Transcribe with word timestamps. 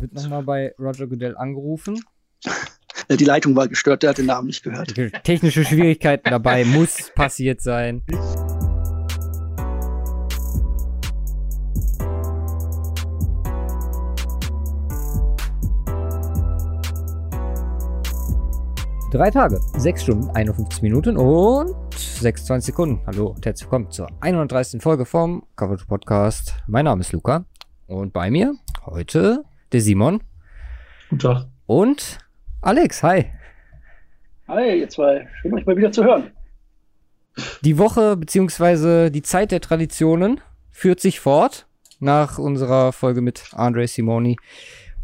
Wird 0.00 0.12
nochmal 0.12 0.44
bei 0.44 0.74
Roger 0.78 1.08
Goodell 1.08 1.36
angerufen. 1.36 2.00
Die 3.10 3.24
Leitung 3.24 3.56
war 3.56 3.66
gestört, 3.66 4.04
der 4.04 4.10
hat 4.10 4.18
den 4.18 4.26
Namen 4.26 4.46
nicht 4.46 4.62
gehört. 4.62 4.94
Technische 5.24 5.64
Schwierigkeiten 5.64 6.30
dabei, 6.30 6.64
muss 6.66 7.10
passiert 7.16 7.60
sein. 7.60 8.04
Drei 19.10 19.30
Tage, 19.30 19.58
sechs 19.78 20.02
Stunden, 20.02 20.30
51 20.30 20.82
Minuten 20.82 21.16
und 21.16 21.74
26 21.94 22.66
Sekunden. 22.66 23.00
Hallo 23.06 23.28
und 23.28 23.44
herzlich 23.44 23.64
willkommen 23.66 23.90
zur 23.90 24.06
31. 24.20 24.80
Folge 24.80 25.06
vom 25.06 25.44
Coverage 25.56 25.86
Podcast. 25.86 26.54
Mein 26.68 26.84
Name 26.84 27.00
ist 27.00 27.10
Luca 27.12 27.46
und 27.86 28.12
bei 28.12 28.30
mir 28.30 28.54
heute 28.84 29.44
der 29.72 29.80
Simon. 29.80 30.22
Guten 31.10 31.20
Tag. 31.20 31.46
Und 31.66 32.18
Alex, 32.60 33.02
hi. 33.02 33.26
Hi, 34.48 34.80
ihr 34.80 34.88
zwei. 34.88 35.28
Schön, 35.40 35.54
euch 35.54 35.66
mal 35.66 35.76
wieder 35.76 35.92
zu 35.92 36.04
hören. 36.04 36.30
Die 37.62 37.78
Woche 37.78 38.16
bzw. 38.16 39.10
die 39.10 39.22
Zeit 39.22 39.52
der 39.52 39.60
Traditionen 39.60 40.40
führt 40.70 41.00
sich 41.00 41.20
fort 41.20 41.66
nach 42.00 42.38
unserer 42.38 42.92
Folge 42.92 43.20
mit 43.20 43.50
Andre 43.52 43.86
Simoni. 43.86 44.36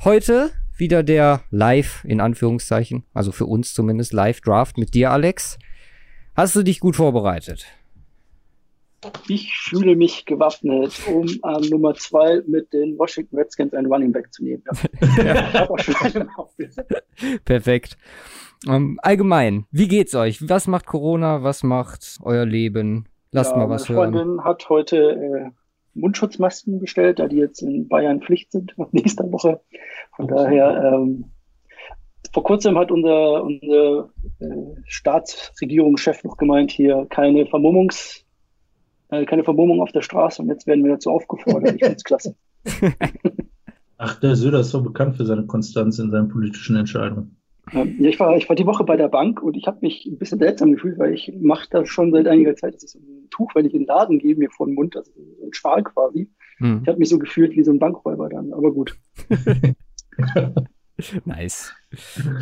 Heute 0.03 0.51
wieder 0.77 1.03
der 1.03 1.43
Live, 1.51 2.05
in 2.05 2.21
Anführungszeichen, 2.21 3.05
also 3.13 3.33
für 3.33 3.47
uns 3.47 3.75
zumindest, 3.75 4.13
Live-Draft 4.13 4.79
mit 4.79 4.95
dir, 4.95 5.11
Alex. 5.11 5.59
Hast 6.35 6.57
du 6.57 6.63
dich 6.63 6.81
gut 6.81 6.97
vorbereitet? 6.97 7.67
Ich 9.29 9.57
fühle 9.57 9.97
mich 9.97 10.25
gewappnet, 10.25 11.01
um 11.07 11.27
an 11.43 11.63
Nummer 11.69 11.95
zwei 11.95 12.43
mit 12.47 12.73
den 12.73 12.99
Washington 12.99 13.37
Redskins 13.37 13.75
einen 13.75 13.93
Running 13.93 14.13
Back 14.13 14.33
zu 14.33 14.45
nehmen. 14.45 14.63
Ja. 15.19 15.49
ich 15.51 15.71
auch 15.71 15.79
schon 15.79 15.95
einen 16.23 17.41
Perfekt. 17.45 17.97
Um, 18.67 18.73
ähm, 18.73 19.01
allgemein, 19.03 19.67
wie 19.71 19.89
geht's 19.89 20.15
euch? 20.15 20.49
Was 20.49 20.67
macht 20.67 20.87
Corona? 20.87 21.43
Was 21.43 21.63
macht 21.63 22.19
euer 22.23 22.47
Leben? 22.47 23.09
Lasst 23.31 23.53
ja, 23.53 23.59
mal 23.59 23.69
was 23.69 23.89
meine 23.89 24.01
Freundin 24.01 24.27
hören. 24.29 24.45
hat 24.45 24.69
heute 24.69 24.97
äh, 24.97 25.51
Mundschutzmasken 25.95 26.81
bestellt, 26.81 27.19
da 27.19 27.29
die 27.29 27.37
jetzt 27.37 27.63
in 27.63 27.89
Bayern 27.89 28.21
Pflicht 28.21 28.53
sind 28.53 28.79
ab 28.79 28.89
nächster 28.93 29.31
Woche. 29.31 29.61
Von 30.17 30.29
daher, 30.29 30.93
ähm, 30.95 31.27
vor 32.33 32.43
kurzem 32.43 32.79
hat 32.79 32.91
unser, 32.91 33.45
unser 33.45 34.11
äh, 34.41 34.81
Staatsregierungschef 34.87 36.25
noch 36.25 36.37
gemeint, 36.37 36.71
hier 36.71 37.07
keine 37.11 37.47
Vermummungs, 37.47 38.21
äh, 38.21 38.34
keine 39.27 39.45
Vermummung 39.45 39.81
auf 39.81 39.93
der 39.93 40.03
Straße 40.03 40.43
und 40.43 40.49
jetzt 40.49 40.67
werden 40.67 40.85
wir 40.85 40.93
dazu 40.93 41.11
aufgefordert. 41.11 41.75
Ich 41.75 41.83
finde 41.83 41.97
es 41.97 42.05
klasse. 42.05 42.35
Ach, 43.99 44.19
der 44.21 44.37
Söder 44.37 44.61
ist 44.61 44.71
so 44.71 44.83
bekannt 44.83 45.17
für 45.17 45.25
seine 45.25 45.47
Konstanz 45.47 45.99
in 45.99 46.11
seinen 46.11 46.29
politischen 46.29 46.77
Entscheidungen. 46.77 47.37
Ja, 47.73 47.85
ich, 47.85 48.21
war, 48.21 48.37
ich 48.37 48.49
war 48.49 48.57
die 48.57 48.67
Woche 48.67 48.85
bei 48.85 48.97
der 48.97 49.09
Bank 49.09 49.43
und 49.43 49.57
ich 49.57 49.67
habe 49.67 49.79
mich 49.81 50.05
ein 50.05 50.19
bisschen 50.19 50.39
seltsam 50.39 50.73
gefühlt, 50.73 50.99
weil 50.99 51.15
ich 51.15 51.33
mache 51.41 51.67
das 51.71 51.89
schon 51.89 52.13
seit 52.13 52.29
einiger 52.29 52.55
Zeit, 52.57 52.75
dass 52.75 52.85
ich 52.85 52.91
so 52.91 52.99
ein 52.99 53.29
Tuch, 53.31 53.55
wenn 53.55 53.65
ich 53.65 53.73
in 53.73 53.81
den 53.81 53.87
Laden 53.87 54.19
gehe, 54.19 54.37
mir 54.37 54.51
vor 54.51 54.67
den 54.67 54.75
Mund, 54.75 54.97
also 54.97 55.11
so 55.13 55.47
ein 55.47 55.53
Schal 55.53 55.83
quasi. 55.83 56.29
Hm. 56.59 56.81
Ich 56.83 56.89
habe 56.89 56.99
mich 56.99 57.09
so 57.09 57.19
gefühlt 57.19 57.53
wie 57.57 57.65
so 57.65 57.71
ein 57.71 57.79
Bankräuber 57.79 58.29
dann, 58.29 58.53
aber 58.53 58.73
gut. 58.73 58.97
nice. 61.25 61.75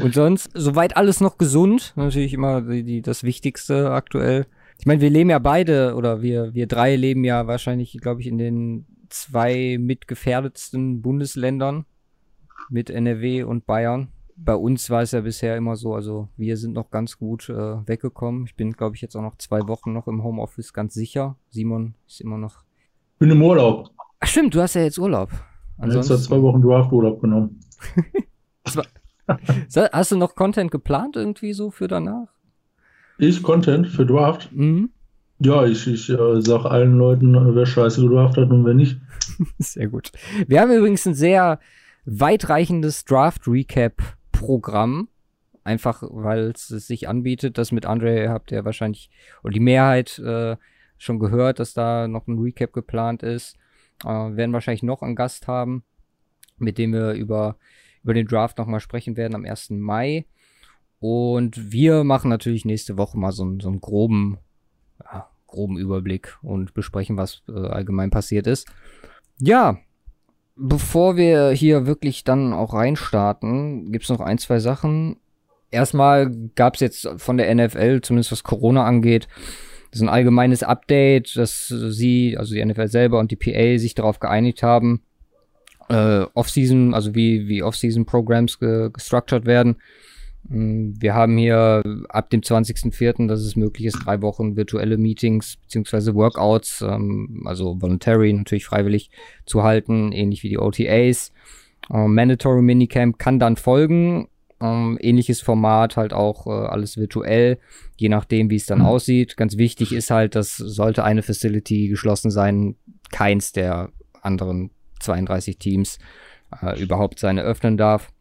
Und 0.02 0.12
sonst, 0.14 0.50
soweit 0.54 0.96
alles 0.96 1.20
noch 1.20 1.38
gesund, 1.38 1.92
natürlich 1.96 2.34
immer 2.34 2.60
die, 2.60 2.82
die, 2.82 3.02
das 3.02 3.22
Wichtigste 3.22 3.92
aktuell. 3.92 4.46
Ich 4.82 4.86
meine, 4.86 5.00
wir 5.00 5.10
leben 5.10 5.30
ja 5.30 5.38
beide, 5.38 5.94
oder 5.94 6.22
wir, 6.22 6.54
wir 6.54 6.66
drei 6.66 6.96
leben 6.96 7.22
ja 7.22 7.46
wahrscheinlich, 7.46 7.96
glaube 8.00 8.20
ich, 8.20 8.26
in 8.26 8.36
den 8.36 8.86
zwei 9.08 9.78
mitgefährdetsten 9.78 11.02
Bundesländern 11.02 11.86
mit 12.68 12.90
NRW 12.90 13.44
und 13.44 13.64
Bayern 13.64 14.08
bei 14.44 14.54
uns 14.54 14.90
war 14.90 15.02
es 15.02 15.12
ja 15.12 15.20
bisher 15.20 15.56
immer 15.56 15.76
so, 15.76 15.94
also 15.94 16.28
wir 16.36 16.56
sind 16.56 16.72
noch 16.72 16.90
ganz 16.90 17.18
gut 17.18 17.48
äh, 17.48 17.86
weggekommen. 17.86 18.44
Ich 18.46 18.56
bin, 18.56 18.72
glaube 18.72 18.96
ich, 18.96 19.02
jetzt 19.02 19.16
auch 19.16 19.22
noch 19.22 19.36
zwei 19.36 19.66
Wochen 19.68 19.92
noch 19.92 20.08
im 20.08 20.22
Homeoffice 20.22 20.72
ganz 20.72 20.94
sicher. 20.94 21.36
Simon 21.50 21.94
ist 22.06 22.20
immer 22.20 22.38
noch. 22.38 22.64
Ich 23.14 23.18
bin 23.18 23.30
im 23.30 23.42
Urlaub. 23.42 23.90
Ach 24.20 24.26
stimmt, 24.26 24.54
du 24.54 24.60
hast 24.60 24.74
ja 24.74 24.82
jetzt 24.82 24.98
Urlaub. 24.98 25.30
Ansonsten... 25.78 26.12
Jetzt 26.12 26.22
hat 26.22 26.28
zwei 26.28 26.42
Wochen 26.42 26.60
Draft-Urlaub 26.60 27.20
genommen. 27.20 27.60
hast 29.92 30.12
du 30.12 30.16
noch 30.16 30.34
Content 30.34 30.70
geplant 30.70 31.16
irgendwie 31.16 31.52
so 31.52 31.70
für 31.70 31.88
danach? 31.88 32.28
Ich 33.22 33.40
Content 33.40 33.86
für 33.86 34.04
Draft? 34.04 34.50
Mhm. 34.52 34.90
Ja, 35.38 35.64
ich, 35.64 35.86
ich 35.86 36.10
äh, 36.10 36.40
sag 36.40 36.64
allen 36.64 36.98
Leuten, 36.98 37.54
wer 37.54 37.66
scheiße 37.66 38.02
gedraft 38.02 38.36
hat 38.36 38.50
und 38.50 38.64
wer 38.64 38.74
nicht. 38.74 38.98
Sehr 39.58 39.86
gut. 39.86 40.10
Wir 40.48 40.60
haben 40.60 40.72
übrigens 40.72 41.06
ein 41.06 41.14
sehr 41.14 41.60
weitreichendes 42.04 43.04
Draft-Recap 43.04 44.02
Programm. 44.32 45.06
Einfach, 45.62 46.02
weil 46.02 46.50
es 46.50 46.66
sich 46.66 47.08
anbietet. 47.08 47.58
Das 47.58 47.70
mit 47.70 47.86
Andre 47.86 48.28
habt 48.28 48.50
ihr 48.50 48.64
wahrscheinlich, 48.64 49.08
oder 49.44 49.52
die 49.52 49.60
Mehrheit 49.60 50.18
äh, 50.18 50.56
schon 50.98 51.20
gehört, 51.20 51.60
dass 51.60 51.74
da 51.74 52.08
noch 52.08 52.26
ein 52.26 52.40
Recap 52.40 52.72
geplant 52.72 53.22
ist. 53.22 53.54
Äh, 54.04 54.08
werden 54.08 54.52
wahrscheinlich 54.52 54.82
noch 54.82 55.00
einen 55.00 55.14
Gast 55.14 55.46
haben, 55.46 55.84
mit 56.58 56.76
dem 56.76 56.92
wir 56.92 57.12
über, 57.12 57.56
über 58.02 58.14
den 58.14 58.26
Draft 58.26 58.58
nochmal 58.58 58.80
sprechen 58.80 59.16
werden 59.16 59.36
am 59.36 59.44
1. 59.44 59.70
Mai. 59.70 60.26
Und 61.02 61.72
wir 61.72 62.04
machen 62.04 62.28
natürlich 62.28 62.64
nächste 62.64 62.96
Woche 62.96 63.18
mal 63.18 63.32
so, 63.32 63.58
so 63.60 63.68
einen 63.68 63.80
groben, 63.80 64.38
ja, 65.00 65.26
groben 65.48 65.76
Überblick 65.76 66.38
und 66.42 66.74
besprechen, 66.74 67.16
was 67.16 67.42
äh, 67.48 67.58
allgemein 67.58 68.12
passiert 68.12 68.46
ist. 68.46 68.68
Ja, 69.40 69.78
bevor 70.54 71.16
wir 71.16 71.50
hier 71.50 71.86
wirklich 71.86 72.22
dann 72.22 72.52
auch 72.52 72.72
reinstarten, 72.72 73.90
gibt's 73.90 74.10
noch 74.10 74.20
ein, 74.20 74.38
zwei 74.38 74.60
Sachen. 74.60 75.16
Erstmal 75.72 76.30
gab's 76.54 76.78
jetzt 76.78 77.08
von 77.16 77.36
der 77.36 77.52
NFL, 77.52 78.02
zumindest 78.02 78.30
was 78.30 78.44
Corona 78.44 78.84
angeht, 78.84 79.26
so 79.90 80.04
ein 80.04 80.08
allgemeines 80.08 80.62
Update, 80.62 81.36
dass 81.36 81.66
sie, 81.66 82.36
also 82.38 82.54
die 82.54 82.64
NFL 82.64 82.86
selber 82.86 83.18
und 83.18 83.32
die 83.32 83.36
PA 83.36 83.76
sich 83.76 83.96
darauf 83.96 84.20
geeinigt 84.20 84.62
haben, 84.62 85.02
äh, 85.88 86.26
Off-Season, 86.34 86.94
also 86.94 87.16
wie, 87.16 87.48
wie 87.48 87.64
Off-Season-Programs 87.64 88.60
ge 88.60 88.88
gestructured 88.92 89.46
werden. 89.46 89.78
Mm, 90.48 90.94
wir 90.98 91.14
haben 91.14 91.36
hier 91.36 91.82
ab 92.08 92.30
dem 92.30 92.40
20.04., 92.40 93.26
dass 93.28 93.40
es 93.40 93.56
möglich 93.56 93.86
ist, 93.86 94.04
drei 94.04 94.22
Wochen 94.22 94.56
virtuelle 94.56 94.98
Meetings 94.98 95.56
beziehungsweise 95.56 96.14
Workouts, 96.14 96.82
ähm, 96.82 97.42
also 97.46 97.80
voluntary, 97.80 98.32
natürlich 98.32 98.66
freiwillig 98.66 99.10
zu 99.46 99.62
halten, 99.62 100.12
ähnlich 100.12 100.42
wie 100.42 100.48
die 100.48 100.58
OTAs. 100.58 101.32
Ähm, 101.92 102.14
Mandatory 102.14 102.62
Minicamp 102.62 103.18
kann 103.18 103.38
dann 103.38 103.56
folgen. 103.56 104.28
Ähm, 104.60 104.96
ähnliches 105.00 105.40
Format, 105.40 105.96
halt 105.96 106.12
auch 106.12 106.46
äh, 106.46 106.50
alles 106.50 106.96
virtuell, 106.96 107.58
je 107.96 108.08
nachdem, 108.08 108.48
wie 108.48 108.56
es 108.56 108.66
dann 108.66 108.78
mhm. 108.78 108.86
aussieht. 108.86 109.36
Ganz 109.36 109.56
wichtig 109.56 109.92
ist 109.92 110.12
halt, 110.12 110.36
dass 110.36 110.56
sollte 110.56 111.02
eine 111.02 111.22
Facility 111.22 111.88
geschlossen 111.88 112.30
sein, 112.30 112.76
keins 113.10 113.50
der 113.50 113.90
anderen 114.20 114.70
32 115.00 115.58
Teams 115.58 115.98
äh, 116.62 116.80
überhaupt 116.80 117.18
seine 117.18 117.42
öffnen 117.42 117.76
darf. 117.76 118.12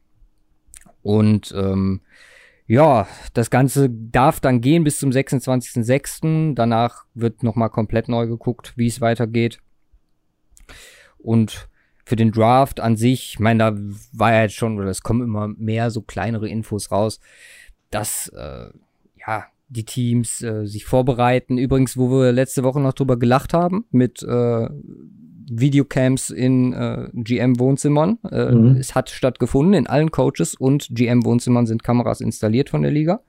Und 1.04 1.54
ähm, 1.58 2.02
ja, 2.68 3.08
das 3.34 3.50
Ganze 3.50 3.90
darf 3.90 4.40
dann 4.40 4.62
gehen 4.62 4.84
bis 4.84 5.00
zum 5.00 5.10
26.06. 5.10 6.56
Danach 6.56 7.06
wird 7.14 7.44
nochmal 7.44 7.70
komplett 7.70 8.08
neu 8.08 8.28
geguckt, 8.28 8.74
wie 8.78 8.88
es 8.88 9.02
weitergeht. 9.02 9.60
Und 11.18 11.68
für 12.06 12.16
den 12.16 12.32
Draft 12.32 12.80
an 12.80 12.98
sich, 12.98 13.34
ich 13.34 13.40
meine, 13.40 13.60
da 13.60 13.78
war 14.14 14.34
ja 14.34 14.44
jetzt 14.44 14.56
schon, 14.56 14.80
oder 14.80 14.90
es 14.90 15.04
kommen 15.04 15.22
immer 15.22 15.48
mehr 15.50 15.92
so 15.92 16.02
kleinere 16.02 16.50
Infos 16.50 16.92
raus, 16.92 17.20
dass 17.90 18.30
äh, 18.30 18.70
ja 19.28 19.46
die 19.72 19.86
Teams 19.86 20.42
äh, 20.42 20.66
sich 20.66 20.86
vorbereiten. 20.86 21.58
Übrigens, 21.58 21.96
wo 21.98 22.10
wir 22.10 22.32
letzte 22.32 22.64
Woche 22.64 22.82
noch 22.82 22.94
drüber 22.94 23.18
gelacht 23.18 23.54
haben, 23.54 23.86
mit 23.92 24.22
äh, 24.24 24.70
Videocams 25.52 26.30
in 26.30 26.74
äh, 26.74 27.10
GM-Wohnzimmern. 27.14 28.20
Äh, 28.30 28.52
mhm. 28.52 28.78
Es 28.78 28.96
hat 28.96 29.10
stattgefunden. 29.10 29.74
In 29.74 29.88
allen 29.88 30.12
Coaches 30.12 30.56
und 30.56 30.88
GM-Wohnzimmern 30.92 31.66
sind 31.66 31.84
Kameras 31.84 32.22
installiert 32.22 32.70
von 32.70 32.82
der 32.82 32.92
Liga. 32.92 33.22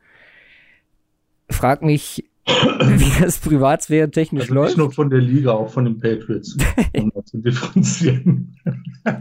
Frag 1.51 1.83
mich, 1.83 2.25
wie 2.47 3.23
das 3.23 3.39
Privatsphäre 3.39 4.11
technisch 4.11 4.45
also 4.45 4.55
läuft. 4.55 4.69
Nicht 4.71 4.79
nur 4.79 4.93
von 4.93 5.11
der 5.11 5.21
Liga, 5.21 5.53
auch 5.53 5.69
von 5.69 5.85
den 5.85 5.99
Patriots, 5.99 6.57
um 6.97 7.11
das 7.15 7.27
zu 7.27 7.39
differenzieren. 7.39 8.57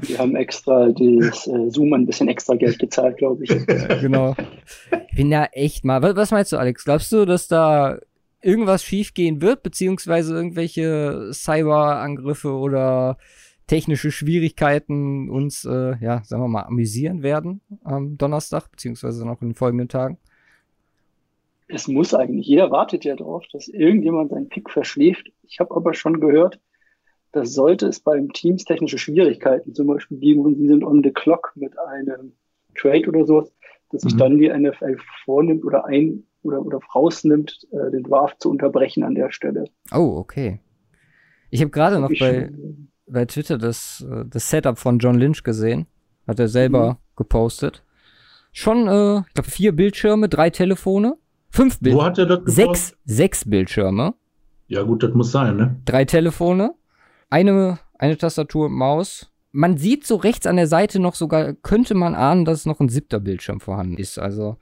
Die 0.07 0.17
haben 0.17 0.35
extra 0.35 0.89
das 0.89 1.47
äh, 1.47 1.69
Zoom 1.69 1.93
ein 1.93 2.05
bisschen 2.05 2.27
extra 2.27 2.55
Geld 2.55 2.77
gezahlt, 2.77 3.17
glaube 3.17 3.43
ich. 3.43 3.49
Ja, 3.49 3.95
genau. 4.01 4.35
Bin 5.15 5.31
ja 5.31 5.45
echt 5.51 5.83
mal. 5.85 6.01
Was, 6.03 6.15
was 6.15 6.31
meinst 6.31 6.51
du, 6.51 6.57
Alex? 6.57 6.83
Glaubst 6.83 7.11
du, 7.11 7.25
dass 7.25 7.47
da 7.47 7.97
irgendwas 8.41 8.83
schiefgehen 8.83 9.41
wird, 9.41 9.63
beziehungsweise 9.63 10.33
irgendwelche 10.33 11.31
Cyberangriffe 11.33 12.51
oder 12.51 13.17
technische 13.67 14.11
Schwierigkeiten 14.11 15.29
uns, 15.29 15.63
äh, 15.65 15.95
ja, 16.01 16.23
sagen 16.23 16.43
wir 16.43 16.47
mal, 16.47 16.63
amüsieren 16.63 17.23
werden 17.23 17.61
am 17.83 18.17
Donnerstag, 18.17 18.69
beziehungsweise 18.69 19.25
noch 19.25 19.41
in 19.41 19.49
den 19.49 19.55
folgenden 19.55 19.87
Tagen? 19.87 20.17
Es 21.67 21.87
muss 21.87 22.13
eigentlich. 22.13 22.47
Jeder 22.47 22.69
wartet 22.69 23.05
ja 23.05 23.15
darauf, 23.15 23.45
dass 23.53 23.69
irgendjemand 23.69 24.31
seinen 24.31 24.49
Pick 24.49 24.69
verschläft. 24.69 25.31
Ich 25.43 25.59
habe 25.61 25.73
aber 25.73 25.93
schon 25.93 26.19
gehört, 26.19 26.59
da 27.31 27.45
sollte 27.45 27.87
es 27.87 28.01
beim 28.01 28.33
Teams 28.33 28.65
technische 28.65 28.97
Schwierigkeiten 28.97 29.73
zum 29.73 29.87
Beispiel 29.87 30.17
geben 30.17 30.41
und 30.41 30.55
sie 30.55 30.67
sind 30.67 30.83
on 30.83 31.01
the 31.01 31.11
clock 31.11 31.53
mit 31.55 31.79
einem 31.79 32.33
Trade 32.75 33.07
oder 33.07 33.25
sowas, 33.25 33.53
dass 33.89 34.01
sich 34.01 34.15
mhm. 34.15 34.17
dann 34.17 34.37
die 34.37 34.49
NFL 34.49 34.97
vornimmt 35.23 35.63
oder 35.63 35.85
ein 35.85 36.23
oder, 36.43 36.65
oder 36.65 36.79
rausnimmt, 36.95 37.67
äh, 37.71 37.91
den 37.91 38.03
Draft 38.03 38.41
zu 38.41 38.49
unterbrechen 38.49 39.03
an 39.03 39.15
der 39.15 39.31
Stelle. 39.31 39.65
Oh, 39.93 40.15
okay. 40.17 40.59
Ich 41.49 41.61
habe 41.61 41.71
gerade 41.71 41.99
noch 41.99 42.11
bei, 42.19 42.51
bei 43.07 43.25
Twitter 43.25 43.57
das, 43.57 44.05
äh, 44.09 44.25
das 44.25 44.49
Setup 44.49 44.77
von 44.77 44.99
John 44.99 45.15
Lynch 45.15 45.43
gesehen. 45.43 45.87
Hat 46.27 46.39
er 46.39 46.47
selber 46.47 46.93
mhm. 46.93 46.97
gepostet. 47.15 47.83
Schon, 48.51 48.87
äh, 48.87 49.19
ich 49.27 49.33
glaube, 49.33 49.49
vier 49.49 49.75
Bildschirme, 49.75 50.29
drei 50.29 50.49
Telefone, 50.49 51.17
fünf 51.49 51.79
Bildschirme. 51.79 52.03
Wo 52.03 52.05
hat 52.05 52.17
er 52.17 52.25
das 52.25 52.39
gepostet? 52.39 52.65
Sechs, 52.65 52.97
sechs 53.05 53.49
Bildschirme. 53.49 54.13
Ja, 54.67 54.83
gut, 54.83 55.03
das 55.03 55.13
muss 55.13 55.31
sein, 55.31 55.57
ne? 55.57 55.81
Drei 55.83 56.05
Telefone, 56.05 56.73
eine, 57.29 57.79
eine 57.97 58.17
Tastatur 58.17 58.67
und 58.67 58.73
Maus. 58.73 59.31
Man 59.51 59.77
sieht 59.77 60.05
so 60.05 60.15
rechts 60.15 60.47
an 60.47 60.55
der 60.55 60.67
Seite 60.67 60.99
noch 60.99 61.15
sogar, 61.15 61.53
könnte 61.53 61.93
man 61.93 62.15
ahnen, 62.15 62.45
dass 62.45 62.65
noch 62.65 62.79
ein 62.79 62.87
siebter 62.87 63.19
Bildschirm 63.19 63.59
vorhanden 63.59 63.97
ist. 63.97 64.17
Also 64.17 64.57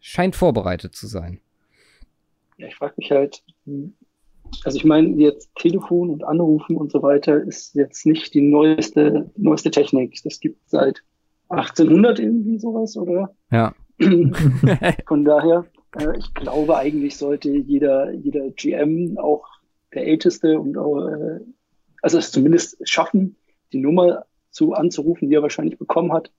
scheint 0.00 0.36
vorbereitet 0.36 0.94
zu 0.94 1.06
sein. 1.06 1.40
Ja, 2.56 2.66
ich 2.66 2.76
frage 2.76 2.94
mich 2.96 3.10
halt, 3.10 3.42
also 4.64 4.76
ich 4.76 4.84
meine, 4.84 5.16
jetzt 5.16 5.50
Telefon 5.56 6.10
und 6.10 6.24
Anrufen 6.24 6.76
und 6.76 6.90
so 6.90 7.02
weiter 7.02 7.42
ist 7.42 7.74
jetzt 7.74 8.06
nicht 8.06 8.34
die 8.34 8.42
neueste, 8.42 9.30
neueste 9.36 9.70
Technik. 9.70 10.20
Das 10.24 10.40
gibt 10.40 10.68
seit 10.68 11.02
1800 11.48 12.18
irgendwie 12.18 12.58
sowas, 12.58 12.96
oder? 12.96 13.34
Ja. 13.50 13.74
Von 15.06 15.24
daher, 15.24 15.66
äh, 15.98 16.18
ich 16.18 16.32
glaube, 16.34 16.76
eigentlich 16.76 17.16
sollte 17.16 17.50
jeder, 17.50 18.12
jeder 18.12 18.50
GM, 18.50 19.18
auch 19.18 19.46
der 19.94 20.06
Älteste 20.06 20.58
und 20.58 20.76
auch, 20.78 21.06
äh, 21.06 21.40
also 22.02 22.18
es 22.18 22.32
zumindest 22.32 22.76
schaffen, 22.88 23.36
die 23.72 23.78
Nummer 23.78 24.24
zu 24.50 24.72
anzurufen, 24.72 25.28
die 25.28 25.36
er 25.36 25.42
wahrscheinlich 25.42 25.78
bekommen 25.78 26.12
hat, 26.12 26.30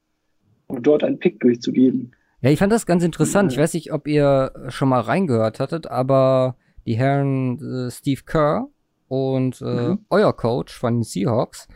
und 0.68 0.88
dort 0.88 1.04
einen 1.04 1.20
Pick 1.20 1.40
durchzugeben. 1.40 2.16
Ja, 2.42 2.50
ich 2.50 2.58
fand 2.58 2.72
das 2.72 2.88
ganz 2.88 3.04
interessant. 3.04 3.52
Ich 3.52 3.60
weiß 3.60 3.76
nicht, 3.76 3.94
ob 3.94 4.08
ihr 4.08 4.52
schon 4.70 4.90
mal 4.90 5.02
reingehört 5.02 5.60
hattet, 5.60 5.88
aber 5.88 6.56
die 6.88 6.96
Herren 6.96 7.60
äh, 7.60 7.92
Steve 7.92 8.22
Kerr 8.26 8.68
und 9.08 9.62
äh, 9.62 9.90
mhm. 9.90 10.06
euer 10.10 10.36
Coach 10.36 10.78
von 10.78 10.96
den 10.96 11.04
Seahawks, 11.04 11.68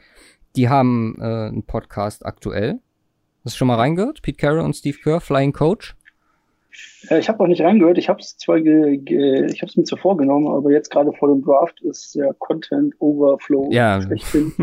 die 0.56 0.68
haben 0.68 1.18
äh, 1.20 1.24
einen 1.24 1.64
Podcast 1.64 2.26
aktuell. 2.26 2.80
Hast 3.44 3.56
du 3.56 3.58
schon 3.60 3.68
mal 3.68 3.76
reingehört? 3.76 4.24
Pete 4.24 4.38
Carroll 4.38 4.62
und 4.62 4.76
Steve 4.76 4.98
Kerr, 4.98 5.22
Flying 5.22 5.54
Coach? 5.54 5.96
Äh, 7.10 7.20
ich 7.20 7.30
habe 7.30 7.40
auch 7.42 7.48
nicht 7.48 7.62
reingehört. 7.62 8.00
Ich 8.00 8.10
habe 8.10 8.20
es 8.20 8.38
zwar, 8.38 8.60
ge, 8.60 8.98
ge, 8.98 9.46
ich 9.52 9.62
habe 9.62 9.70
es 9.70 9.78
mir 9.78 9.84
zwar 9.84 10.00
vorgenommen, 10.00 10.48
aber 10.48 10.72
jetzt 10.72 10.90
gerade 10.90 11.14
vor 11.14 11.30
dem 11.30 11.44
Draft 11.44 11.80
ist 11.82 12.16
der 12.16 12.34
Content 12.34 12.96
Overflow 13.00 13.70
ja. 13.72 14.00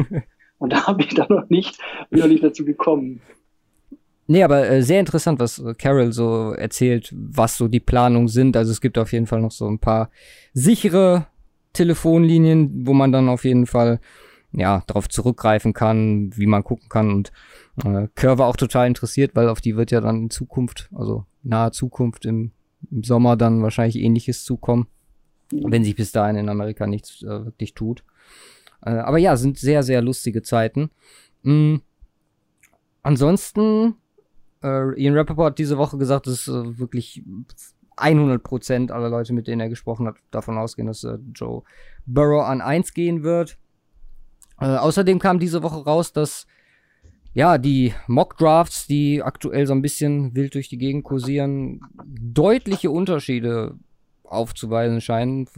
und 0.58 0.72
da 0.72 0.86
habe 0.88 1.02
ich 1.02 1.14
dann 1.14 1.28
noch 1.28 1.48
nicht, 1.48 1.78
bin 2.10 2.20
noch 2.20 2.26
nicht 2.26 2.42
dazu 2.42 2.64
gekommen. 2.64 3.20
Nee, 4.32 4.44
aber 4.44 4.66
äh, 4.66 4.82
sehr 4.82 4.98
interessant, 4.98 5.40
was 5.40 5.58
äh, 5.58 5.74
Carol 5.74 6.10
so 6.10 6.52
erzählt, 6.52 7.12
was 7.14 7.58
so 7.58 7.68
die 7.68 7.80
Planungen 7.80 8.28
sind. 8.28 8.56
Also 8.56 8.72
es 8.72 8.80
gibt 8.80 8.96
auf 8.96 9.12
jeden 9.12 9.26
Fall 9.26 9.42
noch 9.42 9.50
so 9.50 9.68
ein 9.68 9.78
paar 9.78 10.08
sichere 10.54 11.26
Telefonlinien, 11.74 12.86
wo 12.86 12.94
man 12.94 13.12
dann 13.12 13.28
auf 13.28 13.44
jeden 13.44 13.66
Fall 13.66 14.00
ja 14.52 14.84
darauf 14.86 15.10
zurückgreifen 15.10 15.74
kann, 15.74 16.30
wie 16.34 16.46
man 16.46 16.64
gucken 16.64 16.88
kann. 16.88 17.10
Und 17.12 17.32
äh, 17.84 18.08
Kerr 18.14 18.38
war 18.38 18.46
auch 18.46 18.56
total 18.56 18.86
interessiert, 18.86 19.36
weil 19.36 19.50
auf 19.50 19.60
die 19.60 19.76
wird 19.76 19.90
ja 19.90 20.00
dann 20.00 20.22
in 20.22 20.30
Zukunft, 20.30 20.88
also 20.94 21.26
nahe 21.42 21.70
Zukunft 21.72 22.24
im, 22.24 22.52
im 22.90 23.04
Sommer 23.04 23.36
dann 23.36 23.62
wahrscheinlich 23.62 23.96
ähnliches 23.96 24.46
zukommen, 24.46 24.86
wenn 25.50 25.84
sich 25.84 25.94
bis 25.94 26.10
dahin 26.10 26.36
in 26.36 26.48
Amerika 26.48 26.86
nichts 26.86 27.22
äh, 27.22 27.44
wirklich 27.44 27.74
tut. 27.74 28.02
Äh, 28.80 28.92
aber 28.92 29.18
ja, 29.18 29.36
sind 29.36 29.58
sehr, 29.58 29.82
sehr 29.82 30.00
lustige 30.00 30.40
Zeiten. 30.40 30.88
Mhm. 31.42 31.82
Ansonsten 33.02 33.96
äh, 34.62 35.00
Ian 35.00 35.16
Rappaport 35.16 35.52
hat 35.52 35.58
diese 35.58 35.78
Woche 35.78 35.98
gesagt, 35.98 36.26
dass 36.26 36.48
äh, 36.48 36.78
wirklich 36.78 37.22
100% 37.96 38.90
aller 38.90 39.08
Leute, 39.08 39.32
mit 39.32 39.46
denen 39.46 39.60
er 39.60 39.68
gesprochen 39.68 40.06
hat, 40.06 40.16
davon 40.30 40.58
ausgehen, 40.58 40.86
dass 40.86 41.04
äh, 41.04 41.18
Joe 41.34 41.62
Burrow 42.06 42.44
an 42.44 42.60
1 42.60 42.94
gehen 42.94 43.22
wird. 43.22 43.58
Äh, 44.60 44.66
außerdem 44.66 45.18
kam 45.18 45.38
diese 45.38 45.62
Woche 45.62 45.84
raus, 45.84 46.12
dass 46.12 46.46
ja, 47.34 47.56
die 47.56 47.94
Mock 48.08 48.36
Drafts, 48.36 48.86
die 48.86 49.22
aktuell 49.22 49.66
so 49.66 49.72
ein 49.72 49.82
bisschen 49.82 50.34
wild 50.34 50.54
durch 50.54 50.68
die 50.68 50.78
Gegend 50.78 51.04
kursieren, 51.04 51.80
deutliche 52.04 52.90
Unterschiede 52.90 53.78
aufzuweisen 54.24 55.00
scheinen, 55.00 55.48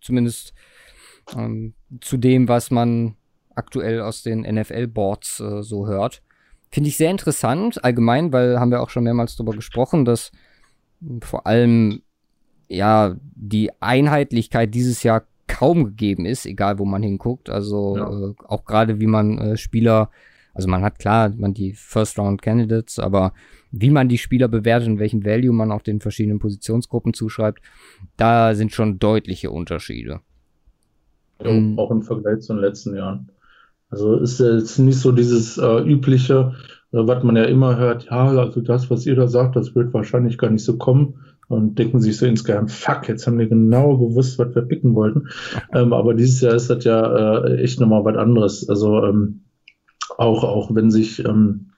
zumindest 0.00 0.54
ähm, 1.36 1.74
zu 2.00 2.16
dem, 2.16 2.48
was 2.48 2.70
man 2.70 3.16
aktuell 3.54 4.00
aus 4.00 4.22
den 4.22 4.40
NFL-Boards 4.40 5.40
äh, 5.40 5.62
so 5.62 5.86
hört. 5.86 6.22
Finde 6.72 6.88
ich 6.88 6.96
sehr 6.96 7.10
interessant, 7.10 7.84
allgemein, 7.84 8.32
weil 8.32 8.58
haben 8.58 8.70
wir 8.70 8.80
auch 8.80 8.88
schon 8.88 9.04
mehrmals 9.04 9.36
darüber 9.36 9.54
gesprochen, 9.54 10.06
dass 10.06 10.32
vor 11.20 11.46
allem 11.46 12.00
ja 12.68 13.16
die 13.34 13.70
Einheitlichkeit 13.80 14.74
dieses 14.74 15.02
Jahr 15.02 15.24
kaum 15.46 15.84
gegeben 15.84 16.24
ist, 16.24 16.46
egal 16.46 16.78
wo 16.78 16.86
man 16.86 17.02
hinguckt. 17.02 17.50
Also 17.50 17.96
ja. 17.98 18.10
äh, 18.10 18.34
auch 18.46 18.64
gerade 18.64 19.00
wie 19.00 19.06
man 19.06 19.36
äh, 19.36 19.56
Spieler, 19.58 20.10
also 20.54 20.66
man 20.66 20.82
hat 20.82 20.98
klar, 20.98 21.30
man 21.36 21.52
die 21.52 21.74
First 21.74 22.18
Round 22.18 22.40
Candidates, 22.40 22.98
aber 22.98 23.34
wie 23.70 23.90
man 23.90 24.08
die 24.08 24.18
Spieler 24.18 24.48
bewertet 24.48 24.88
und 24.88 24.98
welchen 24.98 25.26
Value 25.26 25.52
man 25.52 25.72
auch 25.72 25.82
den 25.82 26.00
verschiedenen 26.00 26.38
Positionsgruppen 26.38 27.12
zuschreibt, 27.12 27.60
da 28.16 28.54
sind 28.54 28.72
schon 28.72 28.98
deutliche 28.98 29.50
Unterschiede. 29.50 30.20
Ja, 31.42 31.50
um, 31.50 31.78
auch 31.78 31.90
im 31.90 32.02
Vergleich 32.02 32.40
zu 32.40 32.54
den 32.54 32.62
letzten 32.62 32.96
Jahren. 32.96 33.28
Also 33.92 34.16
ist 34.16 34.40
jetzt 34.40 34.78
nicht 34.78 34.98
so 34.98 35.12
dieses 35.12 35.58
äh, 35.58 35.82
übliche, 35.82 36.54
äh, 36.92 37.06
was 37.06 37.22
man 37.22 37.36
ja 37.36 37.44
immer 37.44 37.76
hört, 37.76 38.06
ja, 38.06 38.28
also 38.28 38.62
das, 38.62 38.90
was 38.90 39.04
ihr 39.04 39.14
da 39.14 39.28
sagt, 39.28 39.54
das 39.54 39.74
wird 39.74 39.92
wahrscheinlich 39.92 40.38
gar 40.38 40.48
nicht 40.48 40.64
so 40.64 40.78
kommen 40.78 41.20
und 41.48 41.78
denken 41.78 42.00
sich 42.00 42.16
so 42.16 42.24
insgeheim, 42.24 42.68
fuck, 42.68 43.06
jetzt 43.08 43.26
haben 43.26 43.38
wir 43.38 43.48
genau 43.48 43.98
gewusst, 43.98 44.38
was 44.38 44.54
wir 44.54 44.62
picken 44.62 44.94
wollten. 44.94 45.28
Ähm, 45.74 45.92
aber 45.92 46.14
dieses 46.14 46.40
Jahr 46.40 46.54
ist 46.54 46.70
das 46.70 46.84
ja 46.84 47.44
äh, 47.44 47.62
echt 47.62 47.80
nochmal 47.80 48.02
was 48.06 48.16
anderes. 48.16 48.66
Also 48.66 49.04
ähm, 49.04 49.42
auch, 50.16 50.42
auch 50.42 50.74
wenn 50.74 50.90
sich 50.90 51.22
ähm, 51.26 51.72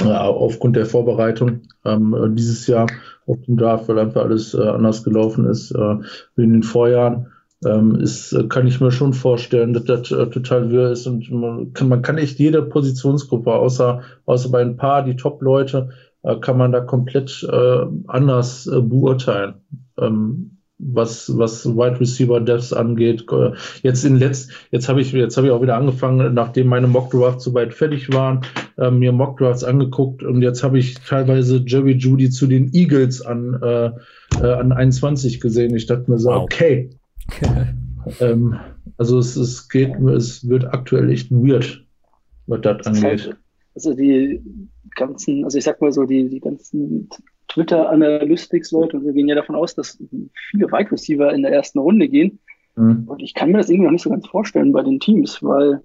äh, 0.00 0.06
aufgrund 0.06 0.76
der 0.76 0.86
Vorbereitung 0.86 1.60
ähm, 1.84 2.34
dieses 2.36 2.66
Jahr 2.68 2.86
auf 3.26 3.36
dem 3.42 3.58
Draft, 3.58 3.86
weil 3.86 3.98
einfach 3.98 4.22
alles 4.22 4.54
äh, 4.54 4.62
anders 4.62 5.04
gelaufen 5.04 5.44
ist 5.44 5.72
äh, 5.72 5.96
wie 6.36 6.44
in 6.44 6.54
den 6.54 6.62
Vorjahren, 6.62 7.26
ähm, 7.64 7.96
ist, 7.96 8.32
äh, 8.32 8.44
kann 8.44 8.66
ich 8.66 8.80
mir 8.80 8.90
schon 8.90 9.12
vorstellen, 9.12 9.72
dass 9.72 9.84
das 9.84 10.10
äh, 10.10 10.26
total 10.28 10.70
wirr 10.70 10.92
ist 10.92 11.06
und 11.06 11.30
man 11.30 11.72
kann, 11.72 11.88
man 11.88 12.02
kann 12.02 12.18
echt 12.18 12.38
jede 12.38 12.62
Positionsgruppe, 12.62 13.52
außer, 13.52 14.02
außer 14.26 14.50
bei 14.50 14.62
ein 14.62 14.76
paar, 14.76 15.04
die 15.04 15.16
Top-Leute, 15.16 15.90
äh, 16.22 16.36
kann 16.36 16.58
man 16.58 16.72
da 16.72 16.80
komplett 16.80 17.46
äh, 17.50 17.86
anders 18.06 18.66
äh, 18.66 18.80
beurteilen. 18.80 19.54
Ähm, 19.98 20.56
was, 20.82 21.36
was 21.36 21.66
Wide 21.66 22.00
Receiver 22.00 22.40
Devs 22.40 22.72
angeht. 22.72 23.26
Äh, 23.30 23.52
jetzt 23.82 24.04
in 24.04 24.16
letzt, 24.16 24.50
jetzt 24.70 24.88
habe 24.88 25.00
ich, 25.00 25.12
jetzt 25.12 25.36
habe 25.36 25.48
ich 25.48 25.52
auch 25.52 25.62
wieder 25.62 25.76
angefangen, 25.76 26.34
nachdem 26.34 26.68
meine 26.68 26.86
Mock 26.86 27.10
Drafts 27.10 27.44
soweit 27.44 27.74
fertig 27.74 28.12
waren, 28.12 28.40
äh, 28.78 28.90
mir 28.90 29.12
Mock 29.12 29.38
Drafts 29.38 29.64
angeguckt 29.64 30.22
und 30.22 30.42
jetzt 30.42 30.62
habe 30.62 30.78
ich 30.78 30.94
teilweise 30.94 31.62
Jerry 31.66 31.92
Judy 31.92 32.30
zu 32.30 32.46
den 32.46 32.72
Eagles 32.72 33.20
an, 33.20 33.58
äh, 33.62 33.90
äh, 34.40 34.52
an 34.52 34.72
21 34.72 35.40
gesehen. 35.40 35.76
Ich 35.76 35.86
dachte 35.86 36.10
mir 36.10 36.18
so, 36.18 36.30
wow. 36.30 36.42
okay, 36.44 36.90
ähm, 38.20 38.56
also 38.96 39.18
es, 39.18 39.36
es 39.36 39.68
geht, 39.68 39.94
es 39.96 40.48
wird 40.48 40.64
aktuell 40.64 41.10
echt 41.10 41.30
weird, 41.30 41.84
was 42.46 42.60
das 42.62 42.86
angeht. 42.86 43.36
Also 43.74 43.94
die 43.94 44.42
ganzen, 44.96 45.44
also 45.44 45.58
ich 45.58 45.64
sag 45.64 45.80
mal 45.80 45.92
so, 45.92 46.04
die, 46.04 46.28
die 46.28 46.40
ganzen 46.40 47.08
Twitter-Analytics-Leute 47.48 48.96
und 48.96 49.04
wir 49.04 49.12
gehen 49.12 49.28
ja 49.28 49.34
davon 49.34 49.56
aus, 49.56 49.74
dass 49.74 49.98
viele 50.50 50.66
Wide 50.66 50.90
Receiver 50.92 51.32
in 51.32 51.42
der 51.42 51.52
ersten 51.52 51.78
Runde 51.78 52.08
gehen. 52.08 52.38
Mhm. 52.76 53.04
Und 53.06 53.22
ich 53.22 53.34
kann 53.34 53.50
mir 53.50 53.58
das 53.58 53.68
irgendwie 53.68 53.86
noch 53.86 53.92
nicht 53.92 54.02
so 54.02 54.10
ganz 54.10 54.26
vorstellen 54.26 54.72
bei 54.72 54.82
den 54.82 55.00
Teams, 55.00 55.42
weil 55.42 55.82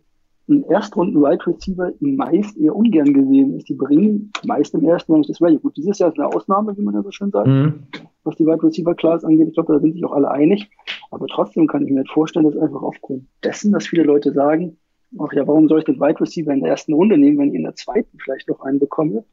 ein 0.47 0.63
Erstrunden-Wide 0.63 1.47
Receiver 1.47 1.91
meist 1.99 2.57
eher 2.57 2.75
ungern 2.75 3.13
gesehen 3.13 3.55
ist. 3.57 3.67
Die 3.67 3.73
bringen 3.73 4.31
meist 4.45 4.73
im 4.75 4.85
ersten 4.85 5.11
Jahr 5.11 5.19
nicht 5.19 5.29
das 5.29 5.41
Value. 5.41 5.59
Gut, 5.59 5.75
dieses 5.75 5.97
Jahr 5.97 6.09
ist 6.09 6.19
eine 6.19 6.27
Ausnahme, 6.27 6.77
wie 6.77 6.83
man 6.83 6.93
ja 6.93 7.01
so 7.01 7.11
schön 7.11 7.31
sagt, 7.31 7.47
mhm. 7.47 7.83
was 8.23 8.35
die 8.35 8.45
Wide 8.45 8.61
Receiver 8.61 8.93
Class 8.93 9.23
angeht. 9.23 9.47
Ich 9.47 9.53
glaube, 9.55 9.73
da 9.73 9.79
sind 9.79 9.93
sich 9.93 10.05
auch 10.05 10.11
alle 10.11 10.29
einig. 10.29 10.69
Aber 11.09 11.25
trotzdem 11.27 11.67
kann 11.67 11.83
ich 11.83 11.91
mir 11.91 11.99
halt 11.99 12.11
vorstellen, 12.11 12.45
dass 12.45 12.57
einfach 12.57 12.83
aufgrund 12.83 13.25
dessen, 13.43 13.71
dass 13.71 13.87
viele 13.87 14.03
Leute 14.03 14.33
sagen, 14.33 14.77
ach 15.19 15.33
ja, 15.33 15.47
warum 15.47 15.67
soll 15.67 15.79
ich 15.79 15.85
den 15.85 15.99
Wide 15.99 16.19
Receiver 16.19 16.53
in 16.53 16.61
der 16.61 16.69
ersten 16.69 16.93
Runde 16.93 17.17
nehmen, 17.17 17.39
wenn 17.39 17.49
ich 17.49 17.55
in 17.55 17.63
der 17.63 17.75
zweiten 17.75 18.17
vielleicht 18.19 18.47
noch 18.47 18.61
einen 18.61 18.79
bekomme? 18.79 19.23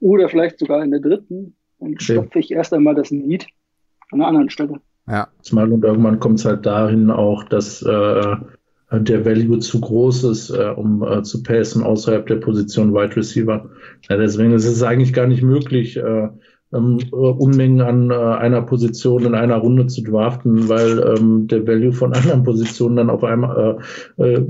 Oder 0.00 0.28
vielleicht 0.28 0.58
sogar 0.58 0.82
in 0.82 0.90
der 0.90 1.00
dritten. 1.00 1.54
Dann 1.80 1.92
okay. 1.92 2.14
stopfe 2.14 2.38
ich 2.38 2.50
erst 2.50 2.72
einmal 2.72 2.94
das 2.94 3.10
Lied 3.10 3.46
an 4.10 4.20
einer 4.20 4.28
anderen 4.28 4.50
Stelle. 4.50 4.80
Ja. 5.08 5.28
Und 5.52 5.84
irgendwann 5.84 6.18
kommt 6.18 6.38
es 6.38 6.44
halt 6.44 6.66
dahin 6.66 7.10
auch, 7.10 7.44
dass 7.44 7.82
äh, 7.82 8.36
der 8.92 9.24
Value 9.24 9.58
zu 9.58 9.80
groß 9.80 10.24
ist, 10.24 10.50
äh, 10.50 10.72
um 10.74 11.02
äh, 11.02 11.22
zu 11.22 11.42
passen 11.42 11.82
außerhalb 11.82 12.26
der 12.26 12.36
Position 12.36 12.94
Wide 12.94 13.16
Receiver. 13.16 13.68
Ja, 14.08 14.16
deswegen 14.16 14.52
ist 14.52 14.66
es 14.66 14.82
eigentlich 14.82 15.12
gar 15.12 15.26
nicht 15.26 15.42
möglich, 15.42 15.96
äh, 15.96 16.28
ähm, 16.72 16.98
äh, 17.12 17.14
Unmengen 17.14 17.80
an 17.80 18.10
äh, 18.10 18.14
einer 18.14 18.62
Position 18.62 19.24
in 19.24 19.34
einer 19.34 19.56
Runde 19.56 19.86
zu 19.86 20.02
draften, 20.02 20.68
weil 20.68 20.98
ähm, 21.16 21.46
der 21.48 21.66
Value 21.66 21.92
von 21.92 22.12
anderen 22.14 22.44
Positionen 22.44 22.96
dann 22.96 23.10
auf 23.10 23.24
einmal 23.24 23.78
äh, 24.18 24.34
äh, 24.34 24.46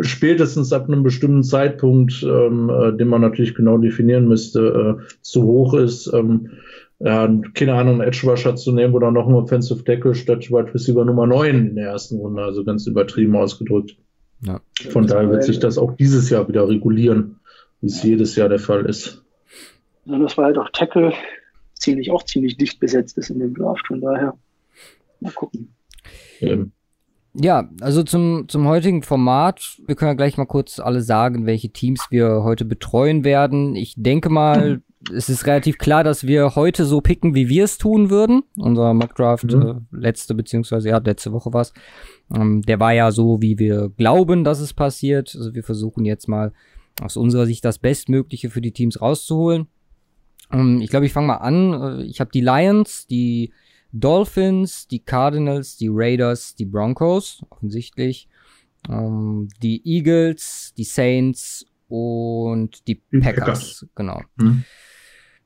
spätestens 0.00 0.72
ab 0.72 0.88
einem 0.88 1.02
bestimmten 1.02 1.42
Zeitpunkt, 1.42 2.22
ähm, 2.22 2.70
äh, 2.70 2.96
den 2.96 3.08
man 3.08 3.20
natürlich 3.20 3.54
genau 3.54 3.78
definieren 3.78 4.28
müsste, 4.28 4.98
äh, 5.00 5.02
zu 5.22 5.42
hoch 5.44 5.74
ist. 5.74 6.12
Ja, 7.02 7.26
keine 7.54 7.74
Ahnung, 7.74 8.02
Edge 8.02 8.26
Rusher 8.28 8.56
zu 8.56 8.72
nehmen 8.72 8.94
oder 8.94 9.10
noch 9.10 9.26
ein 9.26 9.34
Offensive 9.34 9.82
Tackle 9.84 10.14
statt 10.14 10.50
Wide 10.50 10.74
Receiver 10.74 11.04
Nummer 11.04 11.26
9 11.26 11.68
in 11.68 11.74
der 11.74 11.88
ersten 11.88 12.18
Runde, 12.18 12.42
also 12.42 12.62
ganz 12.62 12.86
übertrieben 12.86 13.34
ausgedrückt. 13.36 13.96
Ja. 14.42 14.60
Von 14.90 15.06
daher 15.06 15.30
wird 15.30 15.44
sich 15.44 15.58
das 15.58 15.78
auch 15.78 15.96
dieses 15.96 16.28
Jahr 16.28 16.46
wieder 16.48 16.68
regulieren, 16.68 17.40
wie 17.80 17.86
es 17.86 18.02
jedes 18.02 18.36
Jahr 18.36 18.50
der 18.50 18.58
Fall 18.58 18.84
ist. 18.84 19.24
Ja, 20.04 20.18
das 20.18 20.36
war 20.36 20.46
halt 20.46 20.58
auch 20.58 20.68
Tackle 20.72 21.12
ziemlich 21.72 22.10
auch 22.10 22.22
ziemlich 22.24 22.56
dicht 22.58 22.78
besetzt 22.80 23.16
ist 23.18 23.30
in 23.30 23.38
dem 23.38 23.54
Draft. 23.54 23.86
Von 23.86 24.00
daher 24.02 24.34
mal 25.20 25.32
gucken. 25.32 25.74
Ähm. 26.40 26.72
Ja, 27.32 27.70
also 27.80 28.02
zum, 28.02 28.46
zum 28.48 28.66
heutigen 28.66 29.02
Format. 29.02 29.80
Wir 29.86 29.94
können 29.94 30.10
ja 30.10 30.14
gleich 30.14 30.36
mal 30.36 30.46
kurz 30.46 30.80
alle 30.80 31.00
sagen, 31.00 31.46
welche 31.46 31.70
Teams 31.70 32.06
wir 32.10 32.42
heute 32.42 32.64
betreuen 32.64 33.24
werden. 33.24 33.76
Ich 33.76 33.94
denke 33.96 34.28
mal, 34.28 34.76
mhm. 34.76 34.82
Es 35.08 35.28
ist 35.28 35.46
relativ 35.46 35.78
klar, 35.78 36.04
dass 36.04 36.26
wir 36.26 36.54
heute 36.54 36.84
so 36.84 37.00
picken, 37.00 37.34
wie 37.34 37.48
wir 37.48 37.64
es 37.64 37.78
tun 37.78 38.10
würden. 38.10 38.42
Unser 38.56 38.92
Mockdraft 38.92 39.44
mhm. 39.44 39.86
äh, 39.92 39.96
letzte, 39.96 40.34
beziehungsweise 40.34 40.90
ja, 40.90 40.98
letzte 40.98 41.32
Woche 41.32 41.52
war 41.52 41.62
es. 41.62 41.72
Ähm, 42.34 42.62
der 42.62 42.80
war 42.80 42.92
ja 42.92 43.10
so, 43.10 43.40
wie 43.40 43.58
wir 43.58 43.90
glauben, 43.96 44.44
dass 44.44 44.60
es 44.60 44.74
passiert. 44.74 45.34
Also 45.34 45.54
wir 45.54 45.64
versuchen 45.64 46.04
jetzt 46.04 46.28
mal 46.28 46.52
aus 47.00 47.16
unserer 47.16 47.46
Sicht 47.46 47.64
das 47.64 47.78
Bestmögliche 47.78 48.50
für 48.50 48.60
die 48.60 48.72
Teams 48.72 49.00
rauszuholen. 49.00 49.68
Ähm, 50.52 50.80
ich 50.82 50.90
glaube, 50.90 51.06
ich 51.06 51.12
fange 51.12 51.28
mal 51.28 51.36
an. 51.36 52.00
Äh, 52.00 52.02
ich 52.04 52.20
habe 52.20 52.30
die 52.30 52.42
Lions, 52.42 53.06
die 53.06 53.52
Dolphins, 53.92 54.86
die 54.86 55.00
Cardinals, 55.00 55.76
die 55.78 55.88
Raiders, 55.90 56.54
die 56.54 56.66
Broncos, 56.66 57.42
offensichtlich. 57.48 58.28
Ähm, 58.88 59.48
die 59.62 59.82
Eagles, 59.84 60.74
die 60.76 60.84
Saints 60.84 61.66
und 61.88 62.86
die, 62.86 63.00
die 63.12 63.18
Packers. 63.18 63.44
Packers. 63.44 63.86
Genau. 63.94 64.20
Mhm. 64.36 64.64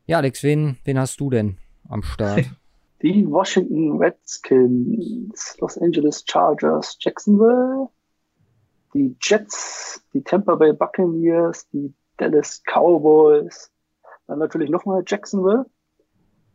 Ja, 0.07 0.19
Alex, 0.19 0.43
wen, 0.43 0.77
wen 0.85 0.99
hast 0.99 1.19
du 1.19 1.31
denn 1.31 1.57
am 1.89 2.03
Start? 2.03 2.45
Die 3.03 3.27
Washington 3.27 3.97
Redskins, 3.99 5.57
Los 5.61 5.79
Angeles 5.79 6.25
Chargers, 6.27 6.97
Jacksonville, 7.01 7.89
die 8.95 9.15
Jets, 9.21 10.03
die 10.15 10.23
Tampa 10.23 10.55
Bay 10.55 10.73
Buccaneers, 10.73 11.69
die 11.69 11.93
Dallas 12.17 12.63
Cowboys, 12.65 13.71
dann 14.27 14.39
natürlich 14.39 14.71
nochmal 14.71 15.03
Jacksonville, 15.07 15.67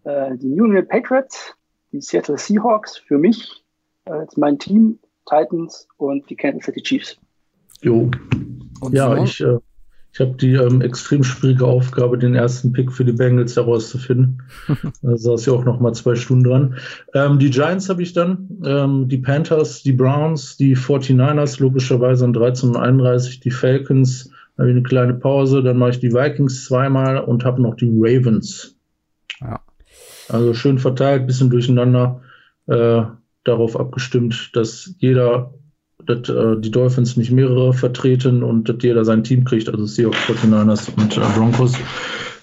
äh, 0.05 0.35
die 0.37 0.47
New 0.47 0.65
England 0.65 0.89
Patriots, 0.89 1.53
die 1.91 2.01
Seattle 2.01 2.37
Seahawks 2.37 2.97
für 2.97 3.19
mich 3.19 3.63
äh, 4.05 4.11
als 4.11 4.35
mein 4.37 4.57
Team, 4.57 4.97
Titans 5.25 5.87
und 5.97 6.27
die 6.31 6.35
Kansas 6.35 6.65
City 6.65 6.81
Chiefs. 6.81 7.17
Jo. 7.81 8.09
Und 8.79 8.93
ja, 8.93 9.15
so? 9.15 9.23
ich, 9.23 9.41
äh, 9.41 9.59
ich 10.11 10.19
habe 10.19 10.35
die 10.35 10.53
ähm, 10.53 10.81
extrem 10.81 11.23
schwierige 11.23 11.65
Aufgabe, 11.65 12.17
den 12.17 12.35
ersten 12.35 12.73
Pick 12.73 12.91
für 12.91 13.05
die 13.05 13.13
Bengals 13.13 13.55
herauszufinden. 13.55 14.41
da 15.01 15.17
saß 15.17 15.41
ich 15.41 15.49
auch 15.49 15.63
noch 15.63 15.79
mal 15.79 15.93
zwei 15.93 16.15
Stunden 16.15 16.43
dran. 16.43 16.75
Ähm, 17.13 17.39
die 17.39 17.51
Giants 17.51 17.89
habe 17.89 18.01
ich 18.01 18.13
dann, 18.13 18.49
ähm, 18.65 19.07
die 19.07 19.19
Panthers, 19.19 19.83
die 19.83 19.93
Browns, 19.93 20.57
die 20.57 20.75
49ers, 20.75 21.61
logischerweise 21.61 22.25
an 22.25 22.33
13 22.33 22.69
und 22.69 22.77
31, 22.77 23.39
die 23.39 23.51
Falcons, 23.51 24.31
habe 24.57 24.69
ich 24.69 24.75
eine 24.75 24.83
kleine 24.83 25.13
Pause, 25.13 25.63
dann 25.63 25.77
mache 25.77 25.91
ich 25.91 25.99
die 25.99 26.13
Vikings 26.13 26.65
zweimal 26.65 27.19
und 27.19 27.45
habe 27.45 27.61
noch 27.61 27.75
die 27.75 27.89
Ravens. 27.89 28.75
Ja. 29.39 29.61
Also 30.27 30.53
schön 30.53 30.79
verteilt, 30.79 31.27
bisschen 31.27 31.49
durcheinander, 31.49 32.21
äh, 32.67 33.03
darauf 33.45 33.79
abgestimmt, 33.79 34.51
dass 34.53 34.93
jeder, 34.97 35.53
dass 36.09 36.27
äh, 36.27 36.59
die 36.59 36.71
Dolphins 36.71 37.17
nicht 37.17 37.31
mehrere 37.31 37.73
vertreten 37.73 38.41
und 38.43 38.67
dass 38.67 38.77
jeder 38.81 39.05
sein 39.05 39.23
Team 39.23 39.45
kriegt, 39.45 39.69
also 39.69 39.85
Seahawks, 39.85 40.17
49ers 40.27 40.89
und 40.97 41.17
äh, 41.17 41.21
Broncos. 41.37 41.75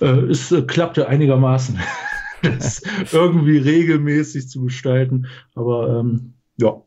Äh, 0.01 0.07
es 0.31 0.53
äh, 0.53 0.63
klappte 0.63 1.09
einigermaßen, 1.09 1.79
das 2.43 2.83
irgendwie 3.13 3.59
regelmäßig 3.59 4.49
zu 4.49 4.63
gestalten, 4.63 5.27
aber 5.55 6.01
ähm, 6.01 6.35
ja. 6.57 6.81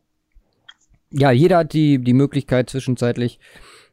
Ja, 1.12 1.30
jeder 1.32 1.58
hat 1.58 1.72
die, 1.72 1.98
die 1.98 2.14
Möglichkeit 2.14 2.70
zwischenzeitlich 2.70 3.40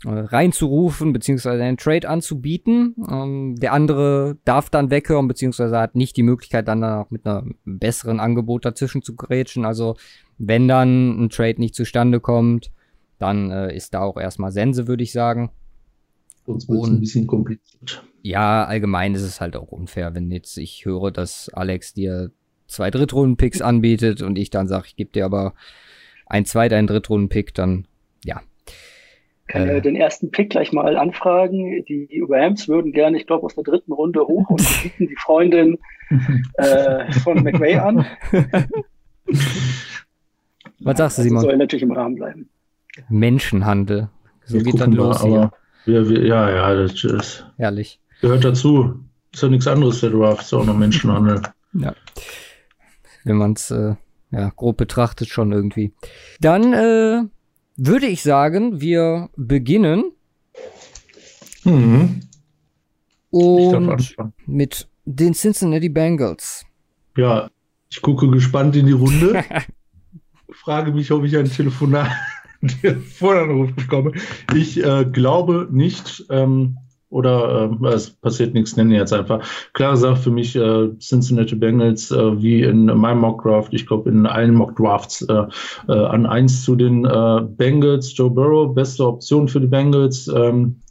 äh, 0.06 0.10
reinzurufen, 0.10 1.12
beziehungsweise 1.12 1.64
einen 1.64 1.78
Trade 1.78 2.08
anzubieten. 2.08 2.96
Ähm, 3.10 3.56
der 3.58 3.74
andere 3.74 4.38
darf 4.46 4.70
dann 4.70 4.92
weghören, 4.92 5.28
beziehungsweise 5.28 5.78
hat 5.80 5.96
nicht 5.96 6.16
die 6.16 6.24
Möglichkeit, 6.24 6.68
dann 6.68 6.84
auch 6.84 7.10
mit 7.10 7.26
einem 7.26 7.56
besseren 7.66 8.20
Angebot 8.20 8.64
dazwischen 8.64 9.02
zu 9.02 9.16
grätschen. 9.16 9.66
Also 9.66 9.98
wenn 10.38 10.68
dann 10.68 11.26
ein 11.26 11.30
Trade 11.30 11.60
nicht 11.60 11.74
zustande 11.74 12.20
kommt, 12.20 12.72
dann 13.20 13.52
äh, 13.52 13.76
ist 13.76 13.94
da 13.94 14.02
auch 14.02 14.18
erstmal 14.18 14.52
Sense, 14.52 14.88
würde 14.88 15.04
ich 15.04 15.12
sagen. 15.12 15.52
Sonst 16.46 16.70
wird 16.70 16.84
es 16.84 16.90
ein 16.90 17.00
bisschen 17.00 17.28
kompliziert. 17.28 18.04
Ja, 18.22 18.66
allgemein 18.66 19.16
ist 19.16 19.22
es 19.22 19.42
halt 19.42 19.56
auch 19.56 19.72
unfair, 19.72 20.16
wenn 20.16 20.32
jetzt 20.32 20.58
ich 20.58 20.86
höre, 20.86 21.12
dass 21.12 21.50
Alex 21.50 21.94
dir 21.94 22.32
zwei 22.68 22.92
Drittrunden-Picks 22.92 23.62
anbietet 23.62 24.22
und 24.22 24.38
ich 24.38 24.50
dann 24.50 24.68
sage, 24.68 24.86
ich 24.88 24.96
gebe 24.96 25.12
dir 25.12 25.26
aber 25.26 25.54
ein 26.26 26.46
Zweit-, 26.46 26.74
ein 26.74 26.88
Drittrunden-Pick, 26.88 27.54
dann 27.54 27.88
ja, 28.24 28.42
kann 29.48 29.70
äh, 29.70 29.82
den 29.82 29.96
ersten 29.96 30.30
Pick 30.30 30.50
gleich 30.50 30.74
mal 30.74 30.98
anfragen. 30.98 31.84
Die 31.86 32.24
Rams 32.28 32.68
würden 32.68 32.92
gerne, 32.92 33.18
ich 33.18 33.26
glaube, 33.26 33.46
aus 33.46 33.56
der 33.56 33.64
dritten 33.64 33.94
Runde 33.94 34.22
hoch 34.22 34.50
und 34.50 34.62
bieten 34.84 35.08
die 35.08 35.16
Freundin 35.16 35.78
äh, 36.56 37.12
von 37.14 37.44
McVay 37.44 37.78
an. 37.78 38.06
Was 40.80 40.98
sagst 40.98 41.18
du, 41.18 41.22
Simon? 41.24 41.38
Das 41.38 41.44
soll 41.44 41.58
natürlich 41.58 41.84
im 41.84 41.92
Rahmen 41.92 42.16
bleiben. 42.16 42.50
Menschenhandel. 43.10 44.10
So 44.46 44.56
wir 44.56 44.64
geht 44.64 44.80
dann 44.80 44.94
los 44.94 45.24
mal. 45.24 45.52
Wir, 45.86 46.10
wir, 46.10 46.26
ja, 46.26 46.50
ja, 46.50 46.74
das 46.74 47.04
ist. 47.04 47.46
Herrlich. 47.58 48.00
Gehört 48.22 48.44
dazu. 48.44 49.00
Ist 49.34 49.44
ja 49.44 49.50
nichts 49.50 49.68
anderes, 49.68 50.02
der 50.02 50.10
Draft. 50.10 50.42
Ist 50.42 50.54
auch 50.54 50.66
noch 50.66 50.76
Menschenhandel. 50.76 51.42
ja. 51.74 51.94
Wenn 53.24 53.38
man 53.38 53.54
es 53.54 53.72
äh, 53.72 53.96
ja, 54.32 54.52
grob 54.56 54.78
betrachtet, 54.78 55.30
schon 55.30 55.52
irgendwie. 55.52 55.94
Dann 56.40 56.74
äh, 56.74 57.24
würde 57.76 58.06
ich 58.08 58.24
sagen, 58.24 58.82
wir 58.82 59.30
beginnen. 59.36 60.12
Mhm. 61.64 62.22
Und 63.30 64.16
mit 64.46 64.88
den 65.06 65.34
Cincinnati 65.34 65.90
Bengals. 65.90 66.66
Ja, 67.16 67.50
ich 67.90 68.02
gucke 68.02 68.30
gespannt 68.30 68.76
in 68.76 68.86
die 68.86 68.94
Runde. 68.94 69.44
Frage 70.52 70.92
mich, 70.92 71.12
ob 71.12 71.24
ich 71.24 71.38
ein 71.38 71.50
Telefonat 71.50 72.10
Telefonanruf 72.82 73.74
bekomme. 73.74 74.12
Ich 74.56 74.84
äh, 74.84 75.06
glaube 75.06 75.68
nicht. 75.72 76.26
Ähm, 76.30 76.78
oder 77.10 77.72
äh, 77.82 77.88
es 77.88 78.10
passiert 78.10 78.54
nichts, 78.54 78.76
nenne 78.76 78.94
ich 78.94 79.00
jetzt 79.00 79.14
einfach. 79.14 79.48
Klare 79.74 79.98
Sache 79.98 80.18
für 80.18 80.32
mich, 80.32 80.56
äh, 80.56 80.90
Cincinnati 81.00 81.56
Bengals, 81.56 82.12
äh, 82.12 82.42
wie 82.42 82.64
in 82.64 82.86
meinem 82.86 83.22
Mockdraft, 83.22 83.74
ich 83.74 83.88
glaube 83.88 84.10
in 84.10 84.26
allen 84.26 84.54
Mockdrafts, 84.54 85.22
äh, 85.22 85.44
äh, 85.88 85.94
an 85.94 86.26
eins 86.26 86.64
zu 86.64 86.76
den 86.76 87.06
äh, 87.06 87.42
Bengals, 87.44 88.16
Joe 88.18 88.30
Burrow, 88.30 88.74
beste 88.74 89.08
Option 89.08 89.48
für 89.48 89.62
die 89.62 89.68
Bengals. 89.68 90.28
Ähm, 90.28 90.82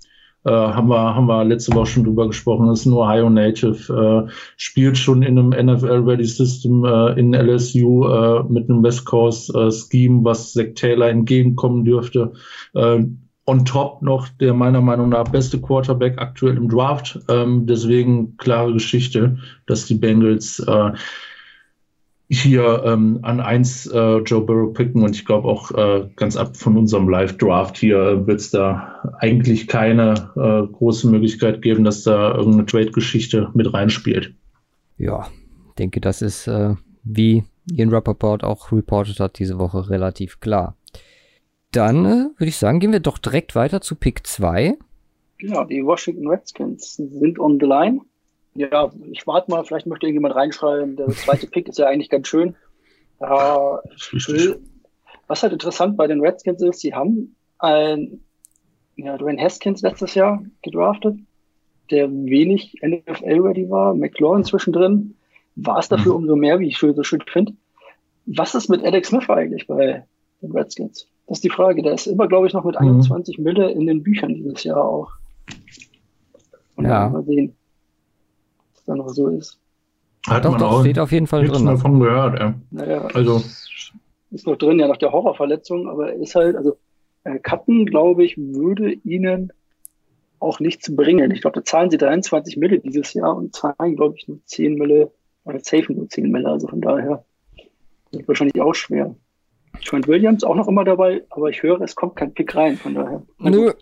äh, 0.47 0.51
haben 0.51 0.89
wir, 0.89 1.15
haben 1.15 1.27
wir 1.27 1.45
letzte 1.45 1.75
Woche 1.75 1.87
schon 1.87 2.05
drüber 2.05 2.29
gesprochen, 2.29 2.71
ist 2.71 2.87
nur 2.87 3.03
Ohio 3.03 3.29
Native, 3.29 4.27
äh, 4.27 4.31
spielt 4.57 4.97
schon 4.97 5.23
in 5.23 5.39
einem 5.39 5.51
NFL-Ready-System 5.51 6.85
äh, 6.85 7.19
in 7.19 7.35
LSU 7.35 8.07
äh, 8.07 8.45
mit 8.45 8.71
einem 8.71 8.83
West 8.83 9.05
Coast-Scheme, 9.05 10.21
äh, 10.21 10.25
was 10.25 10.53
Zach 10.53 10.75
Taylor 10.75 11.09
entgegenkommen 11.09 11.85
dürfte. 11.85 12.33
Äh, 12.75 13.05
on 13.47 13.65
top 13.65 14.03
noch 14.03 14.29
der 14.29 14.55
meiner 14.55 14.81
Meinung 14.81 15.09
nach 15.09 15.29
beste 15.29 15.61
Quarterback 15.61 16.19
aktuell 16.19 16.57
im 16.57 16.69
Draft. 16.69 17.19
Ähm, 17.29 17.67
deswegen 17.67 18.37
klare 18.37 18.73
Geschichte, 18.73 19.39
dass 19.67 19.87
die 19.87 19.95
Bengals 19.95 20.59
äh, 20.61 20.93
hier 22.29 22.83
ähm, 22.85 23.21
an 23.23 23.41
eins 23.41 23.87
äh, 23.87 24.19
Joe 24.19 24.41
Burrow 24.41 24.73
picken 24.73 25.03
und 25.03 25.15
ich 25.15 25.25
glaube 25.25 25.47
auch 25.47 25.71
äh, 25.71 26.09
ganz 26.17 26.37
ab 26.37 26.57
von 26.57 26.77
unserem 26.77 27.09
Live-Draft 27.09 27.77
hier 27.79 28.27
wird 28.27 28.41
es 28.41 28.51
da 28.51 29.15
eigentlich 29.19 29.69
keine 29.69 30.33
äh, 30.35 30.73
große 30.73 31.09
Möglichkeit 31.09 31.63
geben, 31.63 31.85
dass 31.85 32.03
da 32.03 32.35
irgendeine 32.35 32.67
Trade-Geschichte 32.67 33.51
mit 33.55 33.73
reinspielt. 33.73 34.35
Ja, 34.99 35.29
denke, 35.79 36.01
das 36.01 36.21
ist, 36.23 36.49
äh, 36.49 36.75
wie 37.05 37.45
Ian 37.71 37.91
Rappaport 37.91 38.43
auch 38.43 38.73
reportet 38.73 39.21
hat, 39.21 39.39
diese 39.39 39.59
Woche 39.59 39.89
relativ 39.89 40.41
klar. 40.41 40.77
Dann 41.71 42.05
äh, 42.07 42.09
würde 42.39 42.49
ich 42.49 42.57
sagen, 42.57 42.81
gehen 42.81 42.93
wir 42.93 43.01
doch 43.01 43.19
direkt 43.19 43.55
weiter 43.55 43.81
zu 43.81 43.95
Pick 43.95 44.27
2. 44.27 44.77
Genau, 45.39 45.65
die 45.65 45.85
Washington 45.85 46.29
Redskins 46.29 46.95
sind 46.97 47.39
on 47.39 47.59
the 47.61 47.67
line. 47.67 48.01
Ja, 48.57 48.91
ich 49.13 49.27
warte 49.27 49.51
mal, 49.51 49.65
vielleicht 49.65 49.87
möchte 49.87 50.07
irgendjemand 50.07 50.35
reinschreiben. 50.35 50.97
Der 50.97 51.09
zweite 51.09 51.47
Pick 51.47 51.69
ist 51.69 51.79
ja 51.79 51.87
eigentlich 51.87 52.11
ganz 52.11 52.29
schön. 52.29 52.57
Äh, 53.21 53.27
was 55.27 55.43
halt 55.43 55.53
interessant 55.53 55.97
bei 55.97 56.07
den 56.07 56.21
Redskins 56.21 56.63
ist, 56.63 56.81
sie 56.81 56.95
haben 56.95 57.37
ein, 57.59 58.21
ja, 58.97 59.17
Dwayne 59.19 59.43
Haskins 59.43 59.83
letztes 59.83 60.15
Jahr 60.15 60.43
gedraftet, 60.63 61.19
der 61.91 62.11
wenig 62.11 62.81
NFL-ready 62.83 63.69
war, 63.69 63.95
McLaurin 63.95 64.45
zwischendrin. 64.45 65.15
war 65.57 65.79
es 65.79 65.89
dafür 65.89 66.13
mhm. 66.13 66.19
umso 66.19 66.37
mehr, 66.37 66.59
wie 66.59 66.69
ich 66.69 66.79
so 66.79 67.03
schön 67.03 67.23
finde. 67.27 67.53
Was 68.27 68.55
ist 68.55 68.69
mit 68.69 68.85
Alex 68.85 69.09
Smith 69.09 69.29
eigentlich 69.29 69.67
bei 69.67 70.05
den 70.43 70.53
Redskins? 70.53 71.09
Das 71.27 71.39
ist 71.39 71.45
die 71.45 71.51
Frage. 71.51 71.83
Der 71.83 71.95
ist 71.95 72.07
immer, 72.07 72.29
glaube 72.29 72.47
ich, 72.47 72.53
noch 72.53 72.65
mit 72.65 72.77
21 72.77 73.39
mhm. 73.39 73.45
Mille 73.45 73.71
in 73.71 73.87
den 73.87 74.03
Büchern 74.03 74.35
dieses 74.35 74.65
Jahr 74.65 74.85
auch. 74.85 75.11
Und 76.77 76.85
ja. 76.85 77.09
mal 77.09 77.25
sehen, 77.25 77.57
da 78.87 78.95
noch 78.95 79.09
so 79.09 79.29
ist. 79.29 79.59
Hat 80.27 80.45
doch, 80.45 80.53
man 80.53 80.61
doch, 80.61 80.73
auch 80.73 80.81
steht 80.81 80.99
auf 80.99 81.13
jeden 81.13 81.27
Fall 81.27 81.43
nichts 81.43 81.57
drin. 81.57 81.67
davon 81.67 82.01
gehört, 82.01 82.39
ja. 82.39 82.55
Naja, 82.71 83.07
also. 83.15 83.43
Ist 84.31 84.47
noch 84.47 84.57
drin, 84.57 84.81
ja, 84.81 84.89
nach 84.89 84.97
der 84.97 85.13
Horrorverletzung, 85.13 85.89
aber 85.89 86.13
er 86.13 86.21
ist 86.21 86.35
halt, 86.35 86.57
also, 86.57 86.79
äh, 87.25 87.39
Cutten, 87.39 87.87
glaube 87.87 88.25
ich, 88.25 88.37
würde 88.37 88.93
ihnen 88.93 89.53
auch 90.41 90.61
nichts 90.61 90.95
bringen. 90.95 91.31
Ich 91.31 91.43
glaube, 91.43 91.61
da 91.61 91.65
zahlen 91.65 91.91
sie 91.91 91.97
23 91.97 92.57
Mille 92.57 92.81
dieses 92.81 93.15
Jahr 93.15 93.37
und 93.37 93.55
zahlen, 93.55 93.97
glaube 93.97 94.17
ich, 94.17 94.27
nur 94.29 94.39
10 94.45 94.75
Mille, 94.75 95.13
oder 95.45 95.61
safe 95.61 95.93
nur 95.93 96.09
10 96.09 96.31
Mille, 96.31 96.49
also 96.49 96.67
von 96.67 96.81
daher 96.81 97.25
wird 98.11 98.29
wahrscheinlich 98.29 98.61
auch 98.61 98.75
schwer. 98.75 99.15
Trent 99.85 100.09
Williams 100.09 100.43
auch 100.43 100.55
noch 100.55 100.69
immer 100.69 100.85
dabei, 100.85 101.23
aber 101.31 101.51
ich 101.51 101.63
höre, 101.63 101.81
es 101.83 101.95
kommt 101.95 102.17
kein 102.17 102.33
Pick 102.35 102.55
rein, 102.55 102.77
von 102.77 102.95
daher. 102.95 103.23
Nö. 103.39 103.73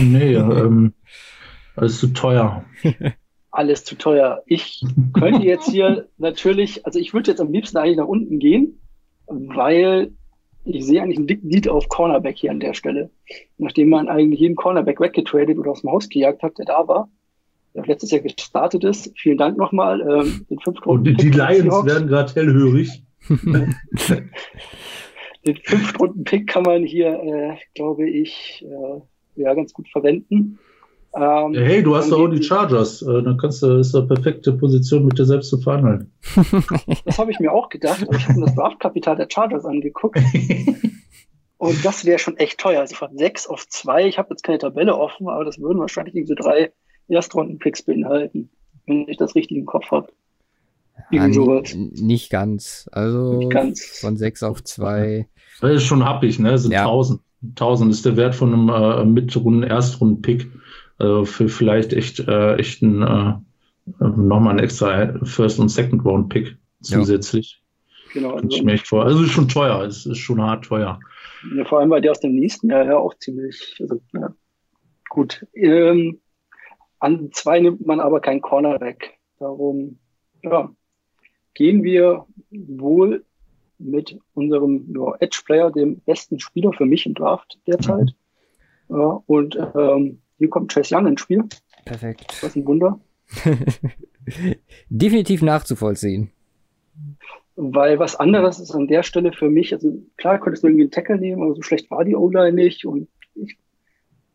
nee, 0.00 0.34
ähm, 0.34 0.94
alles 1.76 1.98
zu 1.98 2.08
teuer. 2.08 2.64
Alles 3.54 3.84
zu 3.84 3.94
teuer. 3.94 4.42
Ich 4.46 4.84
könnte 5.12 5.42
jetzt 5.46 5.70
hier 5.70 6.08
natürlich, 6.18 6.84
also 6.84 6.98
ich 6.98 7.14
würde 7.14 7.30
jetzt 7.30 7.40
am 7.40 7.52
liebsten 7.52 7.78
eigentlich 7.78 7.96
nach 7.96 8.06
unten 8.06 8.38
gehen, 8.38 8.80
weil 9.26 10.12
ich 10.64 10.84
sehe 10.86 11.02
eigentlich 11.02 11.18
einen 11.18 11.26
dicken 11.26 11.50
Lied 11.50 11.68
auf 11.68 11.88
Cornerback 11.88 12.36
hier 12.36 12.50
an 12.50 12.60
der 12.60 12.74
Stelle. 12.74 13.10
Nachdem 13.58 13.90
man 13.90 14.08
eigentlich 14.08 14.40
jeden 14.40 14.56
Cornerback 14.56 14.98
weggetradet 14.98 15.58
oder 15.58 15.70
aus 15.70 15.82
dem 15.82 15.90
Haus 15.90 16.08
gejagt 16.08 16.42
hat, 16.42 16.58
der 16.58 16.64
da 16.66 16.88
war, 16.88 17.08
der 17.74 17.84
letztes 17.86 18.10
Jahr 18.10 18.22
gestartet 18.22 18.84
ist. 18.84 19.12
Vielen 19.16 19.38
Dank 19.38 19.58
nochmal. 19.58 20.00
Ähm, 20.00 20.46
den 20.48 20.58
Und 20.84 21.04
die, 21.04 21.14
die 21.14 21.30
Lions 21.30 21.84
werden 21.84 22.08
gerade 22.08 22.32
hellhörig. 22.34 23.02
den 25.46 25.56
Fünftrunden-Pick 25.62 26.46
kann 26.46 26.62
man 26.62 26.84
hier, 26.84 27.08
äh, 27.08 27.56
glaube 27.74 28.08
ich, 28.08 28.64
äh, 28.66 29.42
ja, 29.42 29.54
ganz 29.54 29.72
gut 29.72 29.88
verwenden. 29.88 30.58
Ähm, 31.16 31.54
hey, 31.54 31.82
du 31.82 31.94
hast 31.94 32.10
doch 32.10 32.20
auch 32.20 32.28
die 32.28 32.42
Chargers. 32.42 33.02
Äh, 33.02 33.22
dann 33.22 33.36
kannst 33.36 33.62
du, 33.62 33.78
ist 33.78 33.94
eine 33.94 34.06
perfekte 34.06 34.52
Position, 34.52 35.06
mit 35.06 35.18
dir 35.18 35.24
selbst 35.24 35.50
zu 35.50 35.58
verhandeln. 35.58 36.12
Das 37.04 37.18
habe 37.18 37.30
ich 37.30 37.38
mir 37.38 37.52
auch 37.52 37.68
gedacht, 37.68 38.02
aber 38.02 38.16
ich 38.16 38.28
habe 38.28 38.40
mir 38.40 38.46
das 38.46 38.54
Draftkapital 38.56 39.16
der 39.16 39.28
Chargers 39.30 39.64
angeguckt. 39.64 40.18
Und 41.58 41.84
das 41.84 42.04
wäre 42.04 42.18
schon 42.18 42.36
echt 42.36 42.58
teuer. 42.58 42.80
Also 42.80 42.96
von 42.96 43.16
sechs 43.16 43.46
auf 43.46 43.68
zwei. 43.68 44.06
Ich 44.06 44.18
habe 44.18 44.30
jetzt 44.30 44.42
keine 44.42 44.58
Tabelle 44.58 44.96
offen, 44.96 45.28
aber 45.28 45.44
das 45.44 45.58
würden 45.58 45.78
wahrscheinlich 45.78 46.14
diese 46.14 46.34
drei 46.34 46.72
Erstrunden-Picks 47.08 47.82
beinhalten, 47.82 48.50
wenn 48.86 49.08
ich 49.08 49.16
das 49.16 49.34
richtig 49.34 49.58
im 49.58 49.66
Kopf 49.66 49.90
habe. 49.90 50.08
Ja, 51.10 51.26
nicht 51.28 52.30
ganz. 52.30 52.88
Also 52.92 53.38
nicht 53.38 53.50
ganz. 53.50 53.82
von 54.00 54.16
sechs 54.16 54.42
auf 54.42 54.62
zwei. 54.64 55.28
Das 55.60 55.72
ist 55.72 55.84
schon 55.84 56.04
happig, 56.04 56.38
ne? 56.38 56.50
Das 56.50 56.62
sind 56.62 56.72
ja. 56.72 56.82
1000. 56.82 57.20
1000 57.50 57.92
ist 57.92 58.04
der 58.06 58.16
Wert 58.16 58.34
von 58.34 58.52
einem 58.52 58.68
äh, 58.70 59.04
Mitrunden, 59.04 59.62
Erstrunden-Pick. 59.62 60.50
Also 60.98 61.24
für 61.24 61.48
vielleicht 61.48 61.92
echt, 61.92 62.20
äh, 62.20 62.56
echt 62.56 62.82
ein, 62.82 63.02
äh, 63.02 63.34
nochmal 63.98 64.54
ein 64.54 64.64
extra 64.64 65.18
First- 65.24 65.58
und 65.58 65.68
Second-Round-Pick 65.68 66.56
zusätzlich. 66.80 67.58
Ja. 67.60 67.64
Genau. 68.14 68.34
Also, 68.34 68.48
ich 68.48 68.62
mir 68.62 68.74
echt 68.74 68.86
vor. 68.86 69.04
Also 69.04 69.24
ist 69.24 69.32
schon 69.32 69.48
teuer, 69.48 69.82
es 69.82 70.06
ist 70.06 70.18
schon 70.18 70.40
hart 70.40 70.64
teuer. 70.64 71.00
Ja, 71.56 71.64
vor 71.64 71.80
allem, 71.80 71.90
weil 71.90 72.00
der 72.00 72.12
aus 72.12 72.20
dem 72.20 72.34
nächsten 72.36 72.70
Jahr 72.70 72.86
ja 72.86 72.96
auch 72.96 73.14
ziemlich, 73.18 73.76
also, 73.80 74.00
ja. 74.12 74.32
gut. 75.10 75.44
Ähm, 75.54 76.20
an 77.00 77.30
zwei 77.32 77.60
nimmt 77.60 77.84
man 77.84 78.00
aber 78.00 78.20
kein 78.20 78.40
Cornerback. 78.40 79.18
Darum, 79.40 79.98
ja, 80.42 80.70
gehen 81.54 81.82
wir 81.82 82.24
wohl 82.50 83.24
mit 83.78 84.16
unserem 84.34 84.94
ja, 84.94 85.14
Edge-Player, 85.18 85.72
dem 85.72 86.00
besten 86.00 86.38
Spieler 86.38 86.72
für 86.72 86.86
mich 86.86 87.06
im 87.06 87.14
Draft 87.14 87.58
derzeit. 87.66 88.14
Mhm. 88.88 88.96
Ja, 88.96 89.22
und 89.26 89.58
ähm, 89.74 90.22
hier 90.44 90.50
kommt 90.50 90.72
Chase 90.72 90.94
Young 90.94 91.06
ins 91.06 91.22
Spiel. 91.22 91.42
Perfekt. 91.86 92.42
Was 92.42 92.54
ein 92.54 92.66
Wunder. 92.66 93.00
Definitiv 94.90 95.40
nachzuvollziehen. 95.42 96.30
Weil 97.56 97.98
was 97.98 98.16
anderes 98.16 98.60
ist 98.60 98.72
an 98.72 98.88
der 98.88 99.02
Stelle 99.02 99.32
für 99.32 99.48
mich, 99.48 99.72
also 99.72 100.02
klar 100.16 100.38
könntest 100.38 100.62
du 100.62 100.68
irgendwie 100.68 100.82
einen 100.82 100.90
Tackle 100.90 101.18
nehmen, 101.18 101.42
aber 101.42 101.54
so 101.54 101.62
schlecht 101.62 101.90
war 101.90 102.04
die 102.04 102.14
O-Line 102.14 102.52
nicht. 102.52 102.84
Und 102.84 103.08
ich, 103.34 103.56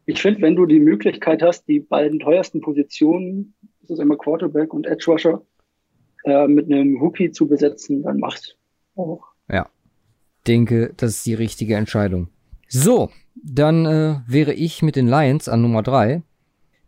ich 0.05 0.21
finde, 0.21 0.41
wenn 0.41 0.55
du 0.55 0.65
die 0.65 0.79
Möglichkeit 0.79 1.43
hast, 1.43 1.67
die 1.67 1.79
beiden 1.79 2.19
teuersten 2.19 2.61
Positionen, 2.61 3.53
das 3.81 3.91
ist 3.91 3.99
immer 3.99 4.17
Quarterback 4.17 4.73
und 4.73 4.87
Edge 4.87 5.05
Rusher, 5.07 5.43
äh, 6.23 6.47
mit 6.47 6.71
einem 6.71 6.97
Rookie 6.97 7.31
zu 7.31 7.47
besetzen, 7.47 8.01
dann 8.01 8.17
macht 8.17 8.57
auch. 8.95 9.25
Ja, 9.49 9.69
denke, 10.47 10.93
das 10.97 11.17
ist 11.17 11.25
die 11.25 11.35
richtige 11.35 11.75
Entscheidung. 11.75 12.29
So, 12.69 13.09
dann 13.33 13.85
äh, 13.87 14.21
wäre 14.27 14.53
ich 14.53 14.83
mit 14.83 14.95
den 14.95 15.07
Lions 15.07 15.49
an 15.49 15.63
Nummer 15.63 15.81
3, 15.81 16.21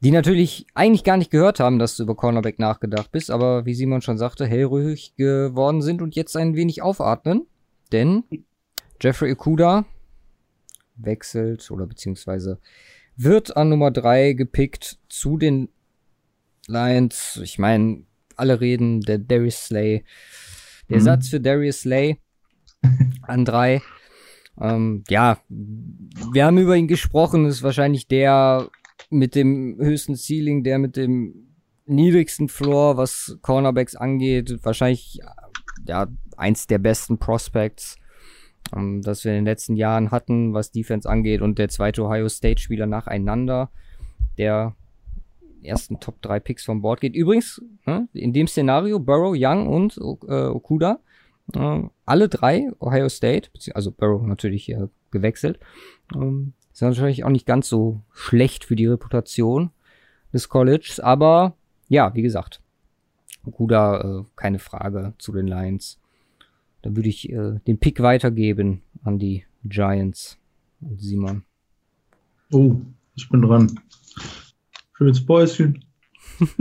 die 0.01 0.11
natürlich 0.11 0.67
eigentlich 0.75 1.03
gar 1.03 1.17
nicht 1.17 1.31
gehört 1.31 1.59
haben, 1.59 1.79
dass 1.79 1.97
du 1.97 2.03
über 2.03 2.15
Cornerback 2.15 2.59
nachgedacht 2.59 3.11
bist, 3.11 3.31
aber 3.31 3.65
wie 3.65 3.73
Simon 3.73 4.03
schon 4.03 4.19
sagte, 4.19 4.45
hellrührig 4.45 5.15
geworden 5.15 5.81
sind 5.81 6.03
und 6.03 6.15
jetzt 6.15 6.37
ein 6.37 6.55
wenig 6.55 6.83
aufatmen. 6.83 7.47
Denn 7.91 8.23
Jeffrey 9.01 9.31
Okuda 9.31 9.85
wechselt 10.95 11.69
oder 11.71 11.87
beziehungsweise 11.87 12.59
wird 13.17 13.57
an 13.57 13.69
Nummer 13.69 13.89
3 13.89 14.33
gepickt 14.33 14.99
zu 15.09 15.37
den 15.37 15.69
Lions. 16.67 17.39
Ich 17.43 17.57
meine, 17.57 18.03
alle 18.35 18.61
reden 18.61 19.01
der 19.01 19.17
Darius 19.17 19.65
Slay. 19.65 20.03
Der 20.89 20.97
mhm. 20.97 21.03
Satz 21.03 21.29
für 21.29 21.41
Darius 21.41 21.81
Slay 21.81 22.19
an 23.23 23.45
3 23.45 23.81
ähm, 24.59 25.03
ja, 25.09 25.37
wir 25.49 26.45
haben 26.45 26.57
über 26.57 26.75
ihn 26.75 26.87
gesprochen, 26.87 27.45
ist 27.45 27.63
wahrscheinlich 27.63 28.07
der 28.07 28.67
mit 29.09 29.35
dem 29.35 29.77
höchsten 29.79 30.15
Ceiling, 30.15 30.63
der 30.63 30.79
mit 30.79 30.97
dem 30.97 31.47
niedrigsten 31.85 32.47
Floor, 32.47 32.97
was 32.97 33.37
Cornerbacks 33.41 33.95
angeht, 33.95 34.59
wahrscheinlich 34.63 35.19
ja 35.85 36.07
eins 36.37 36.67
der 36.67 36.79
besten 36.79 37.17
Prospects, 37.17 37.97
ähm, 38.75 39.01
das 39.01 39.23
wir 39.23 39.31
in 39.31 39.39
den 39.39 39.45
letzten 39.45 39.75
Jahren 39.75 40.11
hatten, 40.11 40.53
was 40.53 40.71
Defense 40.71 41.09
angeht 41.09 41.41
und 41.41 41.57
der 41.59 41.69
zweite 41.69 42.03
Ohio 42.03 42.29
State 42.29 42.61
Spieler 42.61 42.85
nacheinander, 42.85 43.69
der 44.37 44.75
ersten 45.63 45.99
Top 45.99 46.21
3 46.21 46.39
Picks 46.39 46.65
vom 46.65 46.81
Board 46.81 47.01
geht. 47.01 47.15
Übrigens, 47.15 47.61
ne, 47.85 48.07
in 48.13 48.33
dem 48.33 48.47
Szenario 48.47 48.99
Burrow, 48.99 49.35
Young 49.37 49.67
und 49.67 49.97
äh, 49.97 50.47
Okuda 50.47 50.99
äh, 51.55 51.89
alle 52.05 52.29
drei, 52.29 52.71
Ohio 52.79 53.09
State, 53.09 53.49
also 53.73 53.91
Burrow 53.91 54.23
natürlich 54.23 54.69
äh, 54.69 54.87
gewechselt, 55.11 55.59
ähm, 56.15 56.53
ist 56.71 56.81
natürlich 56.81 57.23
auch 57.23 57.29
nicht 57.29 57.45
ganz 57.45 57.67
so 57.67 58.01
schlecht 58.13 58.65
für 58.65 58.75
die 58.75 58.87
Reputation 58.87 59.71
des 60.33 60.49
Colleges, 60.49 60.99
aber 60.99 61.55
ja, 61.89 62.13
wie 62.15 62.21
gesagt, 62.21 62.61
Guda, 63.49 64.01
äh, 64.01 64.23
keine 64.35 64.59
Frage 64.59 65.13
zu 65.17 65.31
den 65.31 65.47
Lions. 65.47 65.99
Dann 66.81 66.95
würde 66.95 67.09
ich 67.09 67.31
äh, 67.31 67.59
den 67.67 67.79
Pick 67.79 68.01
weitergeben 68.01 68.81
an 69.03 69.19
die 69.19 69.45
Giants 69.63 70.37
und 70.79 71.01
Simon. 71.01 71.43
Oh, 72.51 72.75
ich 73.15 73.29
bin 73.29 73.41
dran. 73.41 73.79
Schönes 74.93 75.25
Bäuschen. 75.25 75.83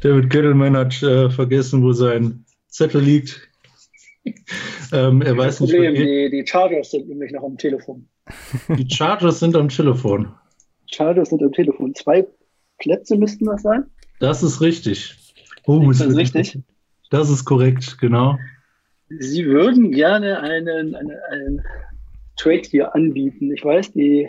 David 0.00 0.30
Gettleman 0.30 0.76
hat 0.76 1.02
äh, 1.02 1.30
vergessen, 1.30 1.82
wo 1.82 1.92
sein 1.92 2.44
Zettel 2.68 3.00
liegt 3.00 3.48
ähm, 4.92 5.22
er 5.22 5.36
weiß 5.36 5.60
nicht. 5.60 5.72
Problem, 5.72 5.94
die, 5.94 6.30
die 6.30 6.46
Chargers 6.46 6.90
sind 6.90 7.08
nämlich 7.08 7.32
noch 7.32 7.42
am 7.42 7.56
Telefon. 7.58 8.08
Die 8.68 8.88
Chargers 8.88 9.40
sind 9.40 9.56
am 9.56 9.68
Telefon. 9.68 10.32
Chargers 10.86 11.30
sind 11.30 11.42
am 11.42 11.52
Telefon. 11.52 11.94
Zwei 11.94 12.26
Plätze 12.78 13.16
müssten 13.16 13.46
das 13.46 13.62
sein? 13.62 13.84
Das 14.20 14.42
ist 14.42 14.60
richtig. 14.60 15.16
Oh, 15.66 15.90
ist 15.90 16.00
das 16.00 16.16
richtig? 16.16 16.58
Das 17.10 17.30
ist 17.30 17.44
korrekt, 17.44 17.98
genau. 18.00 18.38
Sie 19.08 19.44
würden 19.46 19.90
gerne 19.92 20.40
einen, 20.40 20.94
einen, 20.94 21.10
einen 21.30 21.62
Trade 22.36 22.62
hier 22.68 22.94
anbieten. 22.94 23.52
Ich 23.52 23.64
weiß, 23.64 23.92
die, 23.92 24.28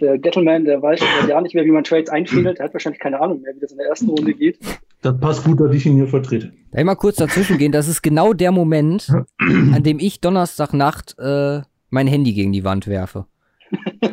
der 0.00 0.18
Gettleman, 0.18 0.64
der 0.64 0.82
weiß 0.82 1.00
ja 1.28 1.40
nicht 1.40 1.54
mehr, 1.54 1.64
wie 1.64 1.70
man 1.70 1.84
Trades 1.84 2.10
einfädelt. 2.10 2.58
Der 2.58 2.66
hat 2.66 2.74
wahrscheinlich 2.74 3.00
keine 3.00 3.20
Ahnung 3.20 3.42
mehr, 3.42 3.54
wie 3.54 3.60
das 3.60 3.72
in 3.72 3.78
der 3.78 3.88
ersten 3.88 4.08
Runde 4.08 4.34
geht. 4.34 4.58
Das 5.04 5.20
passt 5.20 5.44
gut, 5.44 5.60
dass 5.60 5.70
ich 5.74 5.84
ihn 5.84 5.96
hier 5.96 6.06
vertrete. 6.06 6.54
Da 6.70 6.78
ich 6.78 6.84
mal 6.86 6.94
kurz 6.94 7.16
dazwischen 7.16 7.58
gehen. 7.58 7.72
Das 7.72 7.88
ist 7.88 8.00
genau 8.00 8.32
der 8.32 8.52
Moment, 8.52 9.12
an 9.38 9.82
dem 9.82 9.98
ich 9.98 10.22
Donnerstagnacht 10.22 11.18
äh, 11.18 11.60
mein 11.90 12.06
Handy 12.06 12.32
gegen 12.32 12.52
die 12.52 12.64
Wand 12.64 12.86
werfe. 12.86 13.26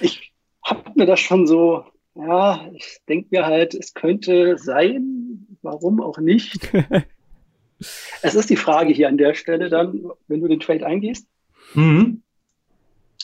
ich 0.00 0.30
hab 0.62 0.94
mir 0.94 1.06
das 1.06 1.20
schon 1.20 1.46
so, 1.46 1.84
ja, 2.14 2.68
ich 2.74 2.98
denke 3.08 3.28
mir 3.30 3.46
halt, 3.46 3.72
es 3.72 3.94
könnte 3.94 4.58
sein, 4.58 5.46
warum 5.62 6.02
auch 6.02 6.18
nicht. 6.18 6.70
es 8.20 8.34
ist 8.34 8.50
die 8.50 8.56
Frage 8.56 8.92
hier 8.92 9.08
an 9.08 9.16
der 9.16 9.32
Stelle 9.32 9.70
dann, 9.70 10.10
wenn 10.28 10.42
du 10.42 10.48
den 10.48 10.60
Trade 10.60 10.84
eingehst. 10.84 11.26
Mhm. 11.72 12.20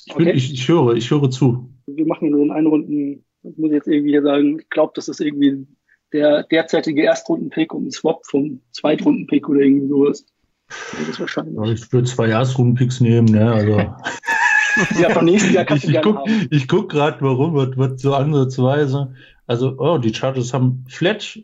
Ich, 0.06 0.14
okay. 0.14 0.32
ich, 0.32 0.54
ich 0.54 0.66
höre, 0.66 0.94
ich 0.94 1.10
höre 1.10 1.30
zu. 1.30 1.68
Wir 1.84 2.06
machen 2.06 2.30
nur 2.30 2.42
in 2.42 2.50
einen 2.50 2.68
Runden 2.68 3.24
ich 3.42 3.56
muss 3.56 3.72
jetzt 3.72 3.88
irgendwie 3.88 4.20
sagen, 4.20 4.58
ich 4.60 4.70
glaube, 4.70 4.92
das 4.94 5.08
ist 5.08 5.20
irgendwie 5.20 5.66
der 6.12 6.44
derzeitige 6.44 7.04
Erstrunden-Pick 7.04 7.72
und 7.74 7.86
ein 7.86 7.90
Swap 7.90 8.26
vom 8.26 8.60
Zweitrunden-Pick 8.72 9.48
oder 9.48 9.60
irgendwie 9.60 9.88
sowas. 9.88 10.26
Das 10.68 11.08
ist 11.08 11.20
wahrscheinlich. 11.20 11.82
Ich 11.82 11.92
würde 11.92 12.08
zwei 12.08 12.28
Erstrunden-Picks 12.28 13.00
nehmen, 13.00 13.28
ne? 13.28 13.52
Also. 13.52 13.76
ja, 15.00 15.10
vom 15.10 15.24
nächsten 15.24 15.52
Jahr 15.52 15.64
kannst 15.66 15.84
ich, 15.84 15.90
du 15.90 15.96
ich 15.96 16.02
guck, 16.02 16.18
haben. 16.18 16.48
Ich 16.50 16.68
gucke 16.68 16.88
gerade, 16.88 17.20
warum, 17.20 17.54
was, 17.54 17.76
was 17.76 18.00
so 18.00 18.14
ansatzweise. 18.14 19.14
Also, 19.46 19.76
oh, 19.78 19.98
die 19.98 20.14
Chargers 20.14 20.52
haben 20.54 20.84
flat 20.88 21.38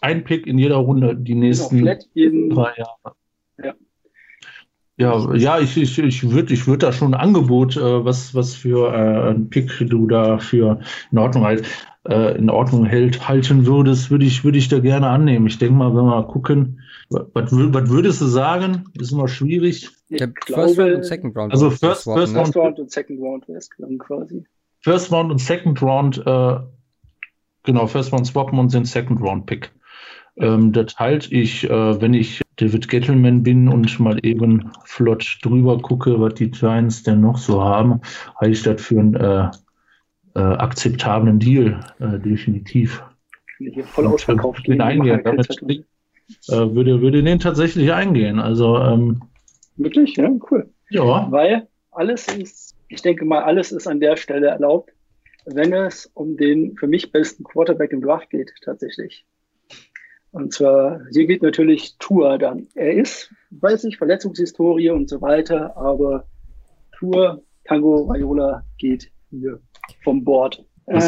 ein 0.00 0.24
Pick 0.24 0.46
in 0.46 0.58
jeder 0.58 0.76
Runde 0.76 1.16
die 1.16 1.32
genau, 1.32 1.46
nächsten 1.46 1.84
genau, 2.14 2.54
drei 2.54 2.74
Jahre. 2.76 3.16
Ja. 3.62 3.74
Ja, 4.98 5.34
ja, 5.34 5.58
ich, 5.58 5.76
ich, 5.76 5.98
ich 5.98 6.30
würde 6.30 6.54
ich 6.54 6.66
würd 6.66 6.82
da 6.82 6.90
schon 6.90 7.12
ein 7.12 7.20
Angebot, 7.20 7.76
äh, 7.76 8.04
was, 8.04 8.34
was 8.34 8.54
für 8.54 8.92
äh, 8.94 9.30
ein 9.30 9.50
Pick 9.50 9.70
du 9.78 10.06
da 10.06 10.38
für 10.38 10.80
in 11.12 11.18
Ordnung 11.18 11.44
halt, 11.44 11.66
äh, 12.08 12.38
in 12.38 12.48
Ordnung 12.48 12.86
hält, 12.86 13.28
halten 13.28 13.66
würdest, 13.66 14.10
würde 14.10 14.24
ich, 14.24 14.42
würde 14.42 14.56
ich 14.56 14.68
da 14.68 14.78
gerne 14.78 15.08
annehmen. 15.08 15.48
Ich 15.48 15.58
denke 15.58 15.74
mal, 15.74 15.90
wenn 15.90 15.96
wir 15.96 16.22
mal 16.22 16.26
gucken, 16.26 16.80
was, 17.10 17.26
was 17.34 17.90
würdest 17.90 18.22
du 18.22 18.26
sagen? 18.26 18.84
Ist 18.98 19.12
immer 19.12 19.28
schwierig. 19.28 19.90
Ich 20.08 20.20
ja, 20.20 20.28
First 20.46 20.78
Round 20.78 20.94
und 20.94 21.04
Second 21.04 21.36
Round. 21.36 21.52
Also 21.52 21.70
First, 21.70 22.04
First, 22.04 22.32
ne? 22.32 22.40
First 22.40 22.56
Round 22.56 22.78
und 22.78 22.90
Second 22.90 23.20
Round 23.20 23.48
wäre 23.48 23.58
es 23.58 23.70
quasi. 23.98 24.44
First 24.80 25.12
Round 25.12 25.30
und 25.30 25.38
Second 25.38 25.82
Round, 25.82 26.22
äh, 26.24 26.56
genau, 27.64 27.86
First 27.86 28.12
Round 28.12 28.26
swappen 28.26 28.58
und 28.58 28.70
sind 28.70 28.86
Second 28.86 29.20
Round 29.20 29.44
Pick. 29.44 29.72
Ähm, 30.36 30.72
das 30.72 30.96
halte 30.96 31.34
ich, 31.34 31.68
äh, 31.68 32.00
wenn 32.00 32.14
ich 32.14 32.40
David 32.56 32.88
Gettleman 32.88 33.42
bin 33.42 33.68
und 33.68 34.00
mal 34.00 34.18
eben 34.24 34.70
flott 34.84 35.38
drüber 35.42 35.78
gucke, 35.78 36.20
was 36.20 36.34
die 36.34 36.50
Giants 36.50 37.02
denn 37.02 37.20
noch 37.20 37.36
so 37.36 37.62
haben, 37.62 38.00
halte 38.36 38.52
ich 38.52 38.62
das 38.62 38.80
für 38.80 38.98
einen 38.98 39.14
äh, 39.14 39.50
äh, 40.34 40.38
akzeptablen 40.38 41.38
Deal, 41.38 41.80
äh, 41.98 42.18
definitiv. 42.18 43.02
Hier 43.58 43.84
voll 43.84 44.06
ausverkauft. 44.06 44.66
Den 44.66 44.80
eingehen. 44.80 45.20
Damit 45.22 45.48
äh, 46.48 46.74
würde, 46.74 47.00
würde 47.00 47.22
den 47.22 47.38
tatsächlich 47.38 47.92
eingehen. 47.92 48.38
Also 48.38 48.78
ähm, 48.78 49.22
wirklich, 49.76 50.16
ja, 50.16 50.30
cool. 50.50 50.68
Ja. 50.90 51.30
Weil 51.30 51.68
alles 51.90 52.28
ist, 52.28 52.76
ich 52.88 53.02
denke 53.02 53.24
mal, 53.24 53.42
alles 53.42 53.72
ist 53.72 53.86
an 53.86 54.00
der 54.00 54.16
Stelle 54.16 54.48
erlaubt, 54.48 54.92
wenn 55.46 55.72
es 55.72 56.10
um 56.14 56.36
den 56.36 56.76
für 56.76 56.86
mich 56.86 57.12
besten 57.12 57.44
Quarterback 57.44 57.92
im 57.92 58.02
Draft 58.02 58.30
geht, 58.30 58.52
tatsächlich. 58.62 59.24
Und 60.36 60.52
zwar, 60.52 61.00
hier 61.12 61.26
geht 61.26 61.40
natürlich 61.40 61.96
Tour 61.98 62.36
dann. 62.36 62.66
Er 62.74 62.92
ist, 62.92 63.32
weiß 63.52 63.84
ich, 63.84 63.96
Verletzungshistorie 63.96 64.90
und 64.90 65.08
so 65.08 65.22
weiter, 65.22 65.74
aber 65.78 66.26
Tour, 66.98 67.40
Tango, 67.64 68.06
Viola 68.06 68.62
geht 68.76 69.10
hier 69.30 69.58
vom 70.04 70.24
Bord. 70.24 70.62
Äh, 70.88 70.98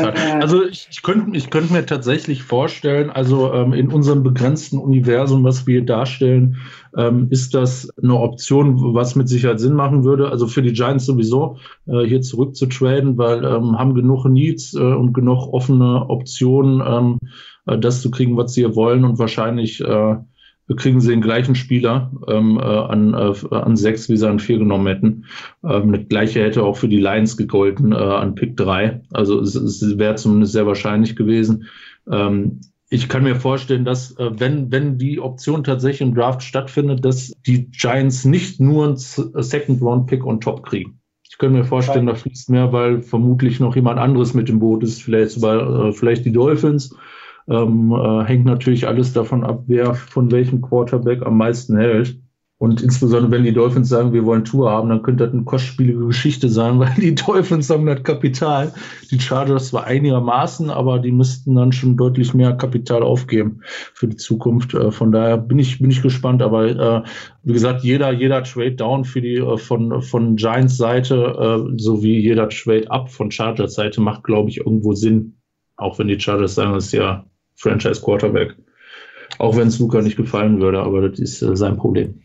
also 0.41 0.65
ich, 0.65 0.89
ich 0.91 1.03
könnte 1.03 1.37
ich 1.37 1.51
könnte 1.51 1.75
mir 1.75 1.85
tatsächlich 1.85 2.43
vorstellen, 2.43 3.11
also 3.11 3.53
ähm, 3.53 3.75
in 3.75 3.93
unserem 3.93 4.23
begrenzten 4.23 4.79
Universum, 4.79 5.45
was 5.45 5.67
wir 5.67 5.85
darstellen, 5.85 6.57
ähm, 6.97 7.29
ist 7.29 7.53
das 7.53 7.91
eine 8.03 8.15
Option, 8.15 8.95
was 8.95 9.15
mit 9.15 9.29
Sicherheit 9.29 9.61
Sinn 9.61 9.75
machen 9.75 10.05
würde. 10.05 10.31
Also 10.31 10.47
für 10.47 10.63
die 10.63 10.73
Giants 10.73 11.05
sowieso 11.05 11.59
äh, 11.87 12.01
hier 12.07 12.23
zurück 12.23 12.57
zu 12.57 12.65
traden, 12.65 13.19
weil 13.19 13.45
ähm, 13.45 13.79
haben 13.79 13.95
genug 13.95 14.25
Needs 14.25 14.73
äh, 14.73 14.79
und 14.79 15.13
genug 15.13 15.53
offene 15.53 16.09
Optionen, 16.09 16.81
ähm, 16.81 17.19
äh, 17.69 17.79
das 17.79 18.03
zu 18.03 18.11
kriegen, 18.11 18.37
was 18.37 18.55
sie 18.55 18.63
hier 18.63 18.77
wollen 18.77 19.05
und 19.05 19.19
wahrscheinlich 19.19 19.81
äh, 19.81 20.17
kriegen 20.77 21.01
sie 21.01 21.11
den 21.11 21.23
gleichen 21.23 21.55
Spieler 21.55 22.11
ähm, 22.29 22.59
äh, 22.59 22.63
an, 22.63 23.15
äh, 23.15 23.55
an 23.55 23.77
sechs, 23.77 24.09
wie 24.09 24.17
sie 24.17 24.29
an 24.29 24.39
vier 24.39 24.59
genommen 24.59 24.87
hätten. 24.87 25.25
Ähm, 25.65 25.93
das 25.93 26.09
gleiche 26.09 26.43
hätte 26.43 26.63
auch 26.63 26.77
für 26.77 26.89
die 26.89 27.01
Lions 27.01 27.37
gegolten 27.37 27.93
äh, 27.93 27.97
an 27.97 28.35
Pick 28.35 28.57
drei. 28.57 29.01
Also 29.13 29.41
es, 29.41 29.55
es 29.55 29.99
wäre 29.99 30.17
zumindest 30.17 30.53
sehr 30.53 30.67
wahrscheinlich 30.67 31.17
gewesen. 31.17 31.65
Ähm, 32.11 32.61
ich 32.91 33.09
kann 33.09 33.23
mir 33.23 33.37
vorstellen, 33.37 33.85
dass 33.85 34.17
äh, 34.19 34.31
wenn, 34.39 34.71
wenn 34.71 34.99
die 34.99 35.21
Option 35.21 35.65
tatsächlich 35.65 36.09
im 36.09 36.15
Draft 36.15 36.43
stattfindet, 36.43 37.05
dass 37.05 37.33
die 37.47 37.71
Giants 37.71 38.25
nicht 38.25 38.61
nur 38.61 38.87
einen 38.87 38.97
Second-Round-Pick 38.97 40.25
on 40.25 40.41
top 40.41 40.65
kriegen. 40.65 41.01
Ich 41.31 41.37
könnte 41.39 41.59
mir 41.59 41.65
vorstellen, 41.65 42.07
da 42.07 42.15
fließt 42.15 42.51
mehr, 42.51 42.73
weil 42.73 43.01
vermutlich 43.03 43.61
noch 43.61 43.77
jemand 43.77 44.01
anderes 44.01 44.35
mit 44.35 44.49
dem 44.49 44.59
Boot 44.59 44.83
ist, 44.83 45.03
vielleicht, 45.03 45.37
äh, 45.43 45.93
vielleicht 45.93 46.25
die 46.25 46.33
Dolphins 46.33 46.97
ähm, 47.49 47.93
äh, 47.93 48.25
hängt 48.25 48.45
natürlich 48.45 48.87
alles 48.87 49.13
davon 49.13 49.45
ab, 49.45 49.65
wer 49.67 49.95
von 49.95 50.31
welchem 50.31 50.61
Quarterback 50.61 51.25
am 51.25 51.37
meisten 51.39 51.77
hält. 51.77 52.19
Und 52.61 52.83
insbesondere, 52.83 53.31
wenn 53.31 53.45
die 53.45 53.53
Dolphins 53.53 53.89
sagen, 53.89 54.13
wir 54.13 54.27
wollen 54.27 54.45
Tour 54.45 54.69
haben, 54.73 54.89
dann 54.89 55.03
könnte 55.03 55.25
das 55.25 55.33
eine 55.33 55.45
kostspielige 55.45 56.07
Geschichte 56.07 56.49
sein, 56.49 56.79
weil 56.81 56.93
die 56.95 57.15
Dolphins 57.15 57.71
haben 57.71 57.87
das 57.87 58.03
Kapital. 58.03 58.75
Die 59.13 59.21
Chargers 59.21 59.69
zwar 59.69 59.85
einigermaßen, 59.85 60.69
aber 60.69 60.99
die 60.99 61.13
müssten 61.13 61.55
dann 61.55 61.71
schon 61.71 61.97
deutlich 61.97 62.35
mehr 62.35 62.55
Kapital 62.55 63.05
aufgeben 63.05 63.61
für 63.95 64.09
die 64.09 64.17
Zukunft. 64.17 64.75
Äh, 64.75 64.91
von 64.91 65.13
daher 65.13 65.39
bin 65.39 65.61
ich, 65.61 65.79
bin 65.79 65.93
ich 65.93 66.03
gespannt. 66.03 66.43
Aber 66.43 66.67
äh, 66.67 67.03
wie 67.45 67.53
gesagt, 67.53 67.85
jeder, 67.85 68.11
jeder 68.11 68.43
Trade 68.43 68.75
Down 68.75 69.05
für 69.05 69.21
die 69.21 69.37
äh, 69.37 69.57
von, 69.57 70.03
von 70.03 70.35
Giants 70.35 70.77
Seite 70.77 71.71
äh, 71.71 71.79
sowie 71.81 72.19
jeder 72.19 72.49
Trade 72.49 72.91
Up 72.91 73.09
von 73.09 73.31
Chargers 73.31 73.75
Seite 73.75 74.01
macht, 74.01 74.25
glaube 74.25 74.51
ich, 74.51 74.59
irgendwo 74.59 74.95
Sinn. 74.95 75.37
Auch 75.77 76.01
wenn 76.01 76.09
die 76.09 76.19
Chargers 76.19 76.57
sagen, 76.57 76.73
das 76.73 76.87
ist 76.87 76.93
ja 76.93 77.25
Franchise 77.59 78.01
Quarterback. 78.03 78.55
Auch 79.39 79.57
wenn 79.57 79.69
es 79.69 79.79
Luca 79.79 80.01
nicht 80.01 80.17
gefallen 80.17 80.61
würde, 80.61 80.81
aber 80.81 81.09
das 81.09 81.19
ist 81.19 81.43
äh, 81.43 81.55
sein 81.57 81.77
Problem. 81.77 82.23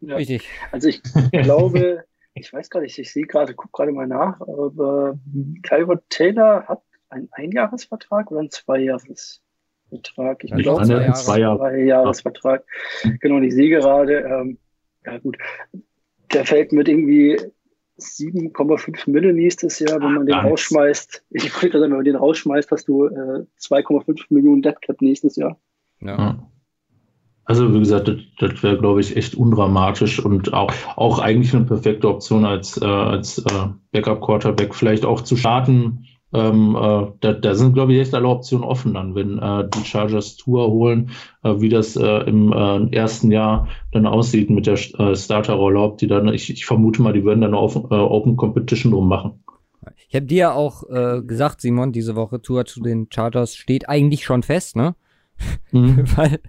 Ja. 0.00 0.16
Richtig. 0.16 0.48
Also 0.70 0.88
ich 0.88 1.02
glaube, 1.32 2.04
ich 2.34 2.52
weiß 2.52 2.70
gar 2.70 2.80
nicht, 2.80 2.98
ich 2.98 3.12
sehe 3.12 3.26
gerade, 3.26 3.54
gucke 3.54 3.72
gerade 3.72 3.92
mal 3.92 4.06
nach, 4.06 4.40
aber 4.40 5.18
Tyrod 5.62 6.02
Taylor 6.10 6.66
hat 6.68 6.82
einen 7.08 7.28
Einjahresvertrag 7.32 8.30
oder 8.30 8.40
einen 8.40 8.50
Zweijahresvertrag? 8.50 10.44
Ich 10.44 10.54
glaube, 10.54 10.84
zwei, 10.84 10.94
Jahre, 10.94 11.12
zwei 11.14 11.38
Jahre. 11.40 11.58
Zweijahresvertrag. 11.58 12.64
Genau, 13.20 13.36
und 13.36 13.44
ich 13.44 13.54
sehe 13.54 13.70
gerade, 13.70 14.18
ähm, 14.20 14.58
ja 15.04 15.18
gut, 15.18 15.38
der 16.32 16.44
fällt 16.44 16.72
mit 16.72 16.88
irgendwie 16.88 17.38
7,5 17.98 19.10
Mille 19.10 19.32
nächstes 19.32 19.78
Jahr, 19.78 20.00
wenn 20.00 20.14
man 20.14 20.26
den 20.26 20.36
rausschmeißt. 20.36 21.24
Ich 21.30 21.54
wollte 21.54 21.70
gerade 21.70 21.80
sagen, 21.80 21.92
wenn 21.92 21.98
man 21.98 22.04
den 22.04 22.16
rausschmeißt, 22.16 22.70
hast 22.70 22.88
du 22.88 23.06
äh, 23.06 23.44
2,5 23.60 24.26
Millionen 24.30 24.62
Dead 24.62 24.80
Cap 24.80 25.00
nächstes 25.02 25.36
Jahr. 25.36 25.58
Ja. 26.00 26.38
Also 27.44 27.72
wie 27.72 27.78
gesagt, 27.78 28.08
das, 28.08 28.16
das 28.38 28.62
wäre, 28.62 28.78
glaube 28.78 29.00
ich, 29.00 29.16
echt 29.16 29.34
undramatisch 29.34 30.22
und 30.22 30.52
auch, 30.52 30.72
auch 30.96 31.18
eigentlich 31.18 31.54
eine 31.54 31.64
perfekte 31.64 32.08
Option 32.08 32.44
als, 32.44 32.80
äh, 32.80 32.84
als 32.84 33.38
äh, 33.38 33.68
Backup-Quarterback 33.92 34.74
vielleicht 34.74 35.06
auch 35.06 35.22
zu 35.22 35.34
starten 35.34 36.04
ähm, 36.32 36.76
äh, 36.76 37.06
da, 37.20 37.32
da 37.32 37.54
sind, 37.54 37.72
glaube 37.74 37.94
ich, 37.94 38.00
echt 38.00 38.14
alle 38.14 38.28
Optionen 38.28 38.64
offen 38.64 38.94
dann, 38.94 39.14
wenn 39.14 39.38
äh, 39.38 39.68
die 39.68 39.84
Chargers 39.84 40.36
Tour 40.36 40.70
holen, 40.70 41.10
äh, 41.42 41.54
wie 41.58 41.70
das 41.70 41.96
äh, 41.96 42.28
im 42.28 42.52
äh, 42.52 42.94
ersten 42.94 43.30
Jahr 43.30 43.68
dann 43.92 44.06
aussieht 44.06 44.50
mit 44.50 44.66
der 44.66 44.74
äh, 44.74 45.16
Starter-Rolle, 45.16 45.80
ob 45.80 45.98
die 45.98 46.06
dann, 46.06 46.28
ich, 46.28 46.50
ich 46.50 46.66
vermute 46.66 47.00
mal, 47.00 47.14
die 47.14 47.24
werden 47.24 47.40
dann 47.40 47.54
auf, 47.54 47.76
Open 47.76 48.36
Competition 48.36 48.92
drum 48.92 49.08
machen. 49.08 49.42
Ich 50.08 50.14
habe 50.14 50.26
dir 50.26 50.38
ja 50.38 50.52
auch 50.52 50.84
gesagt, 51.26 51.60
Simon, 51.60 51.92
diese 51.92 52.16
Woche 52.16 52.40
Tour 52.40 52.64
zu 52.64 52.82
den 52.82 53.08
Chargers 53.10 53.56
steht 53.56 53.88
eigentlich 53.88 54.24
schon 54.24 54.42
fest, 54.42 54.76
ne? 54.76 54.94
Mhm. 55.70 56.04
Weil, 56.16 56.40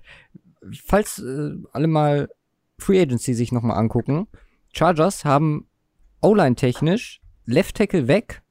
falls 0.86 1.24
alle 1.72 1.88
mal 1.88 2.30
Free 2.78 3.02
Agency 3.02 3.34
sich 3.34 3.52
nochmal 3.52 3.78
angucken, 3.78 4.28
Chargers 4.74 5.26
haben 5.26 5.68
O-Line 6.22 6.56
technisch 6.56 7.22
Left 7.46 7.76
Tackle 7.76 8.08
weg 8.08 8.42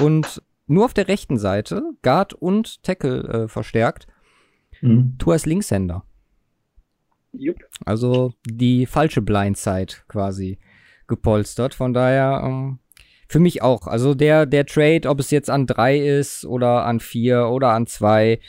und 0.00 0.42
nur 0.68 0.84
auf 0.84 0.94
der 0.94 1.08
rechten 1.08 1.38
Seite, 1.38 1.82
Guard 2.02 2.34
und 2.34 2.82
Tackle 2.82 3.22
äh, 3.22 3.48
verstärkt. 3.48 4.06
Mhm. 4.80 5.16
Tu 5.18 5.32
als 5.32 5.46
Linkshänder. 5.46 6.04
Jupp. 7.32 7.56
Also 7.84 8.32
die 8.46 8.86
falsche 8.86 9.22
Blindside 9.22 9.94
quasi 10.08 10.58
gepolstert. 11.06 11.74
Von 11.74 11.92
daher 11.92 12.42
ähm, 12.44 12.78
für 13.28 13.40
mich 13.40 13.62
auch. 13.62 13.86
Also 13.86 14.14
der, 14.14 14.46
der 14.46 14.66
Trade, 14.66 15.08
ob 15.08 15.20
es 15.20 15.30
jetzt 15.30 15.50
an 15.50 15.66
drei 15.66 15.98
ist 15.98 16.44
oder 16.44 16.86
an 16.86 17.00
vier 17.00 17.48
oder 17.48 17.70
an 17.70 17.86
zwei, 17.86 18.40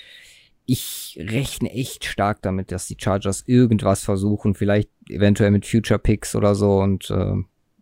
ich 0.66 1.18
rechne 1.20 1.72
echt 1.72 2.06
stark 2.06 2.42
damit, 2.42 2.72
dass 2.72 2.88
die 2.88 2.98
Chargers 3.00 3.44
irgendwas 3.48 4.04
versuchen, 4.04 4.54
vielleicht 4.54 4.90
eventuell 5.10 5.52
mit 5.52 5.66
Future 5.66 6.00
Picks 6.00 6.36
oder 6.36 6.56
so 6.56 6.80
und 6.80 7.10
äh, 7.10 7.34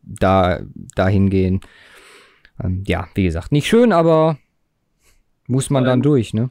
da 0.01 0.61
dahin 0.95 1.29
gehen. 1.29 1.61
Ähm, 2.63 2.83
ja, 2.87 3.07
wie 3.15 3.23
gesagt, 3.23 3.51
nicht 3.51 3.67
schön, 3.67 3.91
aber 3.91 4.37
muss 5.47 5.69
man 5.69 5.85
dann 5.85 6.01
durch, 6.01 6.33
ne? 6.33 6.49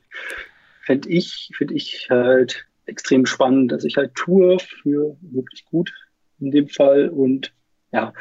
Fände 0.84 1.08
ich, 1.08 1.50
finde 1.56 1.74
ich 1.74 2.08
halt 2.10 2.66
extrem 2.86 3.26
spannend, 3.26 3.72
dass 3.72 3.84
ich 3.84 3.96
halt 3.96 4.14
tue 4.14 4.58
für 4.58 5.16
wirklich 5.20 5.64
gut 5.64 5.92
in 6.38 6.50
dem 6.50 6.68
Fall 6.68 7.08
und 7.08 7.52
ja, 7.92 8.12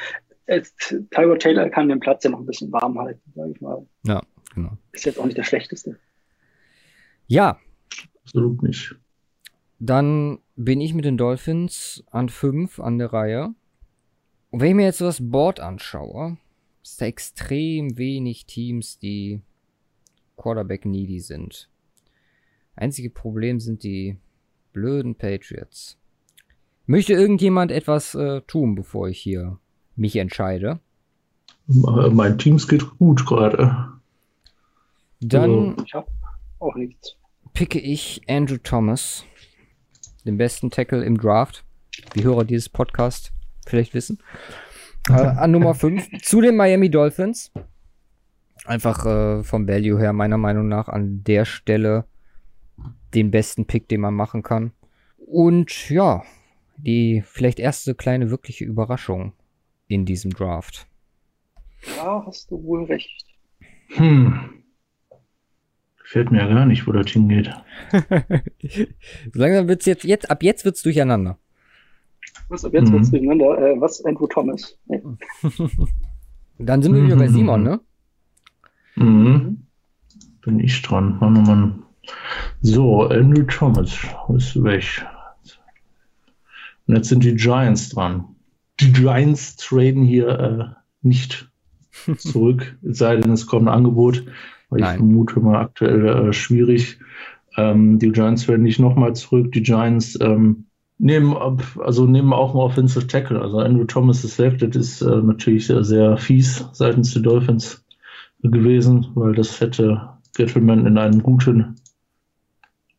jetzt, 0.47 0.95
Tyler 1.11 1.37
Taylor 1.37 1.69
kann 1.69 1.89
den 1.89 1.99
Platz 1.99 2.23
ja 2.23 2.29
noch 2.29 2.39
ein 2.39 2.45
bisschen 2.45 2.71
warm 2.71 2.97
halten, 2.99 3.21
sage 3.35 3.51
ich 3.51 3.61
mal. 3.61 3.85
Ja, 4.03 4.21
genau. 4.53 4.77
Ist 4.91 5.05
jetzt 5.05 5.19
auch 5.19 5.25
nicht 5.25 5.37
der 5.37 5.43
schlechteste. 5.43 5.97
Ja. 7.27 7.59
Absolut 8.23 8.61
nicht. 8.63 8.95
Dann 9.79 10.39
bin 10.55 10.81
ich 10.81 10.93
mit 10.93 11.05
den 11.05 11.17
Dolphins 11.17 12.03
an 12.11 12.29
fünf 12.29 12.79
an 12.79 12.97
der 12.97 13.13
Reihe. 13.13 13.53
Und 14.51 14.61
wenn 14.61 14.69
ich 14.69 14.75
mir 14.75 14.85
jetzt 14.85 14.99
so 14.99 15.05
das 15.05 15.19
Board 15.21 15.59
anschaue, 15.59 16.37
ist 16.85 17.01
da 17.01 17.05
extrem 17.05 17.97
wenig 17.97 18.45
Teams, 18.45 18.99
die 18.99 19.41
Quarterback 20.37 20.85
needy 20.85 21.19
sind. 21.19 21.67
Einzige 22.75 23.09
Problem 23.09 23.59
sind 23.59 23.83
die 23.83 24.17
blöden 24.71 25.15
Patriots. 25.15 25.97
Möchte 26.85 27.13
irgendjemand 27.13 27.71
etwas 27.71 28.13
äh, 28.13 28.41
tun, 28.41 28.75
bevor 28.75 29.09
ich 29.09 29.19
hier 29.19 29.57
mich 29.95 30.15
entscheide? 30.17 30.79
Mein 31.67 32.37
Teams 32.37 32.67
geht 32.67 32.85
gut 32.99 33.25
gerade. 33.25 33.87
Dann 35.19 35.77
ich 35.83 35.93
habe 35.95 36.07
auch 36.59 36.75
nichts. 36.75 37.17
picke 37.53 37.79
ich 37.79 38.21
Andrew 38.27 38.57
Thomas, 38.57 39.25
den 40.25 40.37
besten 40.37 40.69
Tackle 40.69 41.03
im 41.03 41.17
Draft, 41.17 41.63
wie 42.13 42.23
Hörer 42.23 42.43
dieses 42.43 42.69
Podcasts 42.69 43.31
vielleicht 43.65 43.95
wissen. 43.95 44.19
Äh, 45.09 45.13
an 45.13 45.51
Nummer 45.51 45.73
5 45.75 46.21
zu 46.21 46.41
den 46.41 46.55
Miami 46.55 46.89
Dolphins. 46.89 47.51
Einfach 48.65 49.05
äh, 49.05 49.43
vom 49.43 49.67
Value 49.67 49.99
her 49.99 50.13
meiner 50.13 50.37
Meinung 50.37 50.67
nach 50.67 50.87
an 50.89 51.23
der 51.23 51.45
Stelle 51.45 52.05
den 53.13 53.31
besten 53.31 53.65
Pick, 53.65 53.87
den 53.87 54.01
man 54.01 54.13
machen 54.13 54.41
kann. 54.41 54.71
Und 55.17 55.89
ja, 55.89 56.23
die 56.77 57.23
vielleicht 57.25 57.59
erste 57.59 57.95
kleine 57.95 58.31
wirkliche 58.31 58.65
Überraschung 58.65 59.33
in 59.87 60.05
diesem 60.05 60.31
Draft. 60.31 60.87
Da 61.97 62.23
hast 62.25 62.49
du 62.49 62.63
wohl 62.63 62.85
recht. 62.85 63.25
Hm. 63.89 64.63
Fällt 66.03 66.31
mir 66.31 66.39
ja 66.39 66.47
gar 66.47 66.65
nicht, 66.65 66.85
wo 66.87 66.91
das 66.91 67.11
hingeht. 67.11 67.51
so 67.91 68.85
langsam 69.33 69.67
wird's 69.67 69.85
jetzt, 69.85 70.03
jetzt, 70.03 70.29
ab 70.29 70.43
jetzt 70.43 70.65
wird's 70.65 70.81
durcheinander. 70.81 71.37
Was, 72.49 72.63
ab 72.65 72.73
jetzt 72.73 72.89
Mhm. 72.89 72.93
wird's 72.93 73.11
durcheinander. 73.11 73.57
Äh, 73.57 73.81
was, 73.81 74.03
Andrew 74.05 74.27
Thomas? 74.27 74.77
Nee. 74.87 75.01
Dann 76.57 76.81
sind 76.81 76.95
wir 76.95 77.03
wieder 77.03 77.17
bei 77.17 77.27
Simon, 77.27 77.63
ne? 77.63 77.79
Mhm. 78.95 79.63
Bin 80.43 80.59
ich 80.59 80.81
dran. 80.81 81.17
Mann, 81.19 81.37
oh 81.37 81.41
Mann. 81.41 81.83
So, 82.61 83.03
Andrew 83.07 83.43
Thomas 83.43 83.97
ist 84.35 84.63
weg. 84.63 85.05
Und 86.87 86.95
jetzt 86.95 87.09
sind 87.09 87.23
die 87.23 87.35
Giants 87.35 87.89
dran. 87.89 88.25
Die 88.79 88.93
Giants 88.93 89.55
traden 89.55 90.03
hier 90.03 90.27
äh, 90.39 90.65
nicht 91.01 91.51
zurück, 92.17 92.77
es 92.83 92.99
sei 92.99 93.15
denn, 93.17 93.31
es 93.31 93.47
kommt 93.47 93.67
ein 93.67 93.73
Angebot, 93.73 94.23
weil 94.69 94.81
ich 94.81 94.87
vermute 94.87 95.39
mal 95.39 95.61
aktuell 95.61 96.29
äh, 96.29 96.33
schwierig. 96.33 96.99
Ähm, 97.57 97.97
die 97.99 98.11
Giants 98.11 98.47
werden 98.47 98.63
nicht 98.63 98.79
nochmal 98.79 99.15
zurück. 99.15 99.51
Die 99.53 99.63
Giants 99.63 100.19
ähm, 100.21 100.64
nehmen 100.97 101.35
also 101.79 102.05
nehmen 102.05 102.33
auch 102.33 102.51
einen 102.51 102.59
Offensive 102.59 103.07
Tackle. 103.07 103.41
Also 103.41 103.59
Andrew 103.59 103.85
Thomas 103.85 104.23
ist 104.23 104.39
weg. 104.39 104.59
Das 104.59 104.75
ist 104.75 105.01
äh, 105.01 105.17
natürlich 105.17 105.67
sehr, 105.67 105.83
sehr 105.83 106.17
fies 106.17 106.67
seitens 106.73 107.13
der 107.13 107.21
Dolphins 107.21 107.83
gewesen, 108.41 109.07
weil 109.15 109.33
das 109.33 109.59
hätte 109.59 110.09
Gettleman 110.35 110.85
in 110.85 110.97
einem 110.97 111.23
guten 111.23 111.75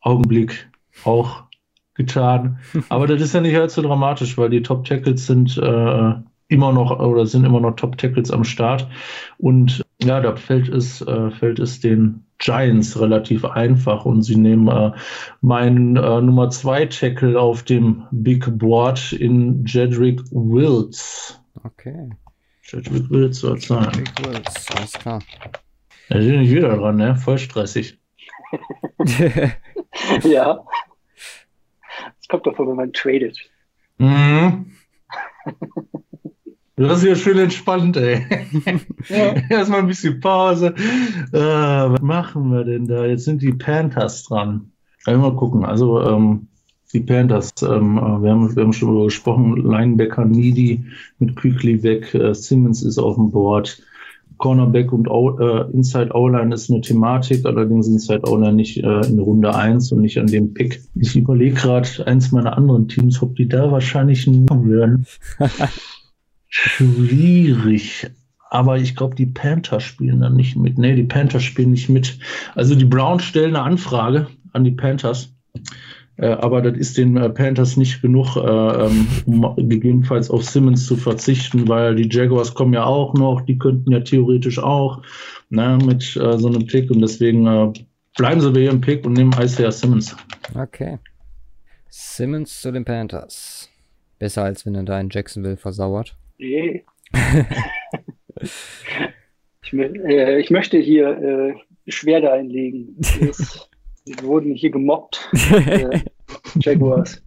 Augenblick 0.01 0.69
auch 1.03 1.43
getan. 1.93 2.59
Aber 2.89 3.07
das 3.07 3.21
ist 3.21 3.33
ja 3.33 3.41
nicht 3.41 3.57
allzu 3.57 3.81
dramatisch, 3.81 4.37
weil 4.37 4.49
die 4.49 4.61
Top 4.61 4.85
Tackles 4.85 5.25
sind 5.25 5.57
äh, 5.57 6.13
immer 6.49 6.71
noch 6.71 6.99
oder 6.99 7.25
sind 7.25 7.45
immer 7.45 7.59
noch 7.59 7.75
Top 7.75 7.97
Tackles 7.97 8.31
am 8.31 8.43
Start. 8.43 8.87
Und 9.37 9.83
ja, 10.01 10.19
da 10.19 10.35
fällt 10.35 10.69
es, 10.69 11.01
äh, 11.01 11.31
fällt 11.31 11.59
es 11.59 11.79
den 11.79 12.23
Giants 12.39 12.99
relativ 12.99 13.45
einfach 13.45 14.05
und 14.05 14.21
sie 14.21 14.35
nehmen 14.35 14.67
äh, 14.67 14.91
meinen 15.41 15.95
äh, 15.95 16.21
Nummer 16.21 16.49
2 16.49 16.85
Tackle 16.87 17.39
auf 17.39 17.63
dem 17.63 18.05
Big 18.11 18.45
Board 18.57 19.13
in 19.13 19.65
Jedrick 19.65 20.21
Wills. 20.31 21.41
Okay. 21.63 22.09
Jedrick 22.63 23.09
Wills 23.09 23.39
soll 23.39 23.57
es 23.57 23.67
sein. 23.67 23.89
Big 23.91 24.25
Wills, 24.25 24.67
alles 24.75 24.93
klar. 24.93 25.23
Da 26.09 26.17
bin 26.17 26.41
ich 26.41 26.51
wieder 26.51 26.77
dran, 26.77 26.97
ne? 26.97 27.15
Voll 27.15 27.37
stressig. 27.37 27.99
ja. 30.23 30.63
Das 32.17 32.27
kommt 32.29 32.45
davon, 32.45 32.69
wenn 32.69 32.75
man 32.75 32.93
tradet. 32.93 33.37
Mhm. 33.97 34.71
Du 36.77 36.87
hast 36.87 37.03
ja 37.03 37.15
schön 37.15 37.39
entspannt, 37.39 37.97
ey. 37.97 38.23
Ja. 39.09 39.33
Erstmal 39.49 39.79
ein 39.79 39.87
bisschen 39.87 40.19
Pause. 40.19 40.75
Äh, 41.33 41.39
was 41.39 42.01
machen 42.01 42.51
wir 42.51 42.63
denn 42.65 42.85
da? 42.85 43.03
Jetzt 43.03 43.25
sind 43.25 43.41
die 43.41 43.53
Panthers 43.53 44.25
dran. 44.25 44.71
Ja, 45.07 45.17
mal 45.17 45.35
gucken. 45.35 45.65
Also, 45.65 45.99
ähm, 46.03 46.47
die 46.93 46.99
Panthers, 46.99 47.51
ähm, 47.63 47.97
äh, 47.97 48.21
wir, 48.21 48.29
haben, 48.29 48.55
wir 48.55 48.63
haben 48.63 48.73
schon 48.73 48.89
darüber 48.89 49.05
gesprochen. 49.05 49.55
Linebacker 49.55 50.25
Needy 50.25 50.85
mit 51.17 51.35
Quickly 51.35 51.81
weg. 51.81 52.13
Äh, 52.13 52.35
Simmons 52.35 52.83
ist 52.83 52.99
auf 52.99 53.15
dem 53.15 53.31
Board. 53.31 53.81
Cornerback 54.37 54.93
und 54.93 55.07
o 55.07 55.39
äh, 55.39 55.71
Inside 55.71 56.13
O-Line 56.13 56.53
ist 56.53 56.69
eine 56.69 56.81
Thematik, 56.81 57.43
allerdings 57.43 57.87
Inside 57.87 58.29
O-Line 58.29 58.53
nicht 58.53 58.77
äh, 58.83 59.01
in 59.07 59.17
Runde 59.17 59.55
1 59.55 59.91
und 59.93 60.01
nicht 60.01 60.19
an 60.19 60.27
dem 60.27 60.53
Pick. 60.53 60.79
Ich 60.93 61.15
überlege 61.15 61.55
gerade 61.55 61.89
eins 62.05 62.31
meiner 62.31 62.55
anderen 62.55 62.87
Teams, 62.87 63.19
ob 63.23 63.35
die 63.35 63.47
da 63.47 63.71
wahrscheinlich 63.71 64.27
nehmen 64.27 64.69
werden. 64.69 65.07
Schwierig. 66.49 68.09
Aber 68.49 68.77
ich 68.77 68.95
glaube, 68.95 69.15
die 69.15 69.25
Panthers 69.25 69.83
spielen 69.83 70.21
dann 70.21 70.35
nicht 70.35 70.55
mit. 70.55 70.77
Nee, 70.77 70.95
die 70.95 71.03
Panthers 71.03 71.43
spielen 71.43 71.71
nicht 71.71 71.89
mit. 71.89 72.17
Also 72.55 72.75
die 72.75 72.85
Browns 72.85 73.23
stellen 73.23 73.55
eine 73.55 73.65
Anfrage 73.65 74.27
an 74.53 74.63
die 74.63 74.71
Panthers. 74.71 75.33
Äh, 76.17 76.29
aber 76.29 76.61
das 76.61 76.77
ist 76.77 76.97
den 76.97 77.15
äh, 77.17 77.29
Panthers 77.29 77.77
nicht 77.77 78.01
genug, 78.01 78.35
äh, 78.37 78.39
ähm, 78.39 79.07
um 79.25 79.55
gegebenenfalls 79.69 80.31
auf 80.31 80.43
Simmons 80.43 80.87
zu 80.87 80.95
verzichten, 80.95 81.67
weil 81.67 81.95
die 81.95 82.09
Jaguars 82.09 82.53
kommen 82.53 82.73
ja 82.73 82.85
auch 82.85 83.13
noch, 83.13 83.41
die 83.41 83.57
könnten 83.57 83.91
ja 83.91 83.99
theoretisch 83.99 84.57
auch 84.57 85.03
ne, 85.49 85.77
mit 85.85 86.15
äh, 86.15 86.37
so 86.37 86.47
einem 86.47 86.65
Pick 86.65 86.89
und 86.89 87.01
deswegen 87.01 87.45
äh, 87.45 87.71
bleiben 88.17 88.41
sie 88.41 88.51
bei 88.51 88.61
ihrem 88.61 88.81
Pick 88.81 89.05
und 89.05 89.13
nehmen 89.13 89.33
Isaiah 89.39 89.71
Simmons. 89.71 90.15
okay. 90.55 90.97
Simmons 91.89 92.61
zu 92.61 92.71
den 92.71 92.83
Panthers. 92.83 93.69
Besser 94.19 94.43
als 94.43 94.65
wenn 94.65 94.75
er 94.75 94.83
da 94.83 94.99
in 94.99 95.09
Jacksonville 95.09 95.57
versauert. 95.57 96.15
Nee. 96.37 96.85
ich, 99.63 99.73
äh, 99.73 100.39
ich 100.39 100.49
möchte 100.49 100.77
hier 100.77 101.09
äh, 101.17 101.53
Beschwerde 101.85 102.31
einlegen. 102.31 102.95
Es- 103.01 103.69
Wir 104.05 104.23
wurden 104.23 104.53
hier 104.53 104.69
gemobbt. 104.71 105.29
Äh, 105.51 105.99
Jaguars. 106.59 107.21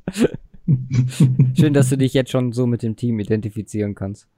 Schön, 1.55 1.75
dass 1.75 1.91
du 1.91 1.99
dich 1.99 2.15
jetzt 2.15 2.31
schon 2.31 2.53
so 2.53 2.67
mit 2.67 2.83
dem 2.83 2.97
Team 2.97 3.19
identifizieren 3.21 3.95
kannst. 3.95 4.29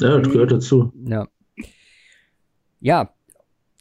Ja, 0.00 0.18
das 0.18 0.30
gehört 0.30 0.52
dazu. 0.52 0.92
Ja. 1.06 1.28
Ja, 2.80 3.12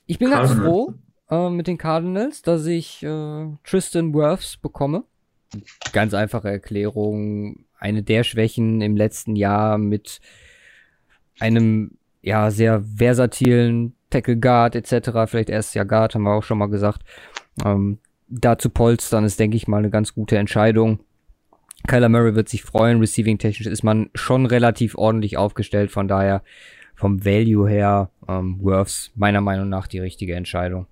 ich 0.06 0.18
bin 0.20 0.30
ganz 0.30 0.50
Cardinals. 0.50 0.70
froh 0.70 0.94
äh, 1.30 1.50
mit 1.50 1.68
den 1.68 1.78
Cardinals, 1.78 2.42
dass 2.42 2.66
ich 2.66 3.04
äh, 3.04 3.48
Tristan 3.64 4.14
Wirfs 4.14 4.58
bekomme. 4.58 5.04
Ganz 5.92 6.14
einfache 6.14 6.50
Erklärung. 6.50 7.66
Eine 7.80 8.04
der 8.04 8.24
Schwächen 8.24 8.82
im 8.82 8.96
letzten 8.96 9.36
Jahr 9.36 9.78
mit 9.78 10.20
einem 11.40 11.98
ja 12.22 12.52
sehr 12.52 12.84
versatilen 12.98 13.96
Tackle 14.10 14.38
Guard 14.38 14.76
etc. 14.76 15.30
Vielleicht 15.30 15.50
erstes 15.50 15.74
Jahr 15.74 15.86
Guard, 15.86 16.16
haben 16.16 16.24
wir 16.24 16.34
auch 16.34 16.44
schon 16.44 16.58
mal 16.58 16.70
gesagt. 16.70 17.04
Ähm, 17.64 18.00
da 18.28 18.58
zu 18.58 18.70
polstern 18.70 19.24
ist, 19.24 19.40
denke 19.40 19.58
ich 19.58 19.68
mal, 19.68 19.78
eine 19.78 19.90
ganz 19.90 20.14
gute 20.14 20.38
Entscheidung. 20.38 21.00
Kyler 21.88 22.10
Murray 22.10 22.36
wird 22.36 22.50
sich 22.50 22.64
freuen. 22.64 23.00
Receiving 23.00 23.38
technisch 23.38 23.68
ist 23.68 23.84
man 23.84 24.10
schon 24.14 24.46
relativ 24.46 24.98
ordentlich 24.98 25.38
aufgestellt. 25.38 25.92
Von 25.92 26.08
daher 26.08 26.44
vom 26.96 27.24
Value 27.24 27.70
her 27.70 28.10
ähm, 28.28 28.58
Worths 28.62 29.12
meiner 29.16 29.42
Meinung 29.42 29.70
nach 29.70 29.88
die 29.88 30.00
richtige 30.00 30.36
Entscheidung. 30.36 30.88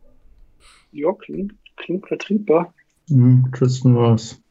Ja, 0.91 1.11
klingt, 1.13 1.53
klingt 1.75 2.07
vertriebbar. 2.07 2.73
Hm, 3.09 3.51
Tristan 3.53 3.95
Ross. 3.95 4.41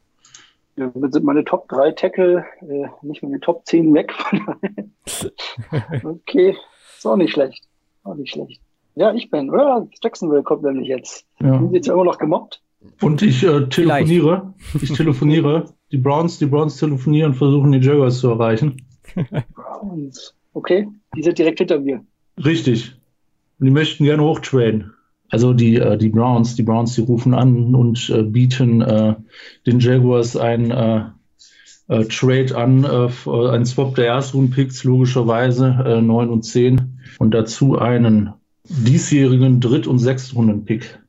Ja, 0.77 0.91
dann 0.93 1.11
sind 1.11 1.25
meine 1.25 1.45
Top 1.45 1.69
3 1.69 1.91
Tackle 1.91 2.45
äh, 2.61 2.87
nicht 3.01 3.23
meine 3.23 3.39
Top 3.39 3.65
10 3.65 3.93
weg. 3.93 4.13
okay, 6.03 6.55
ist 6.97 7.05
auch 7.05 7.15
nicht 7.15 7.33
schlecht. 7.33 7.67
Auch 8.03 8.15
nicht 8.15 8.33
schlecht. 8.33 8.61
Ja, 8.95 9.13
ich 9.13 9.29
bin. 9.29 9.51
Ja, 9.51 9.87
Jacksonville 10.01 10.43
kommt 10.43 10.63
nämlich 10.63 10.87
jetzt. 10.87 11.25
Ja. 11.39 11.59
Sind 11.59 11.73
jetzt 11.73 11.87
immer 11.87 12.03
noch 12.03 12.17
gemobbt? 12.17 12.61
Und 13.01 13.21
ich 13.21 13.43
äh, 13.43 13.67
telefoniere. 13.67 14.53
Ich 14.81 14.93
telefoniere. 14.93 15.65
Die 15.91 15.97
Browns, 15.97 16.39
die 16.39 16.47
Browns 16.47 16.77
telefonieren 16.77 17.31
und 17.31 17.37
versuchen 17.37 17.71
die 17.71 17.77
Jaguars 17.77 18.19
zu 18.19 18.29
erreichen. 18.29 18.81
Und, 19.81 20.35
okay, 20.53 20.87
die 21.15 21.21
sind 21.21 21.37
direkt 21.37 21.59
hinter 21.59 21.79
mir. 21.79 22.03
Richtig. 22.43 22.95
Und 23.59 23.67
die 23.67 23.71
möchten 23.71 24.03
gerne 24.03 24.23
hochtraden. 24.23 24.94
Also 25.29 25.53
die, 25.53 25.75
äh, 25.77 25.97
die 25.97 26.09
Browns, 26.09 26.55
die 26.55 26.63
Browns, 26.63 26.95
die 26.95 27.01
rufen 27.01 27.33
an 27.33 27.73
und 27.75 28.09
äh, 28.09 28.23
bieten 28.23 28.81
äh, 28.81 29.15
den 29.65 29.79
Jaguars 29.79 30.37
ein 30.37 30.71
äh, 30.71 31.03
äh, 31.87 32.05
Trade 32.05 32.55
an, 32.55 32.83
äh, 32.83 33.05
f- 33.05 33.27
äh, 33.27 33.49
ein 33.49 33.65
Swap 33.65 33.95
der 33.95 34.05
Erstrunden-Picks, 34.07 34.83
logischerweise 34.83 35.67
äh, 35.85 36.01
9 36.01 36.29
und 36.29 36.43
10 36.43 36.99
und 37.19 37.31
dazu 37.33 37.77
einen 37.77 38.33
diesjährigen 38.65 39.59
Dritt- 39.59 39.87
und 39.87 39.99
Sechstrunden-Pick. 39.99 40.99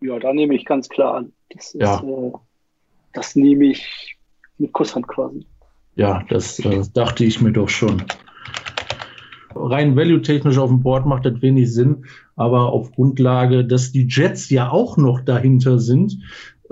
Ja, 0.00 0.18
da 0.18 0.32
nehme 0.32 0.54
ich 0.54 0.64
ganz 0.64 0.88
klar 0.88 1.14
an. 1.16 1.32
Das, 1.50 1.66
ist, 1.74 1.82
Ja. 1.82 2.02
das 3.12 3.36
nehme 3.36 3.66
ich 3.66 4.16
mit 4.58 4.72
Kusshand 4.72 5.06
quasi. 5.08 5.46
Ja, 5.96 6.24
das 6.30 6.60
dachte 6.94 7.24
ich 7.24 7.40
mir 7.42 7.52
doch 7.52 7.68
schon. 7.68 8.02
Rein 9.54 9.96
value-technisch 9.96 10.58
auf 10.58 10.70
dem 10.70 10.80
Board 10.80 11.06
macht 11.06 11.26
das 11.26 11.40
wenig 11.42 11.72
Sinn, 11.72 12.04
aber 12.36 12.72
auf 12.72 12.92
Grundlage, 12.92 13.64
dass 13.64 13.92
die 13.92 14.06
Jets 14.08 14.50
ja 14.50 14.70
auch 14.70 14.96
noch 14.96 15.20
dahinter 15.20 15.78
sind, 15.78 16.18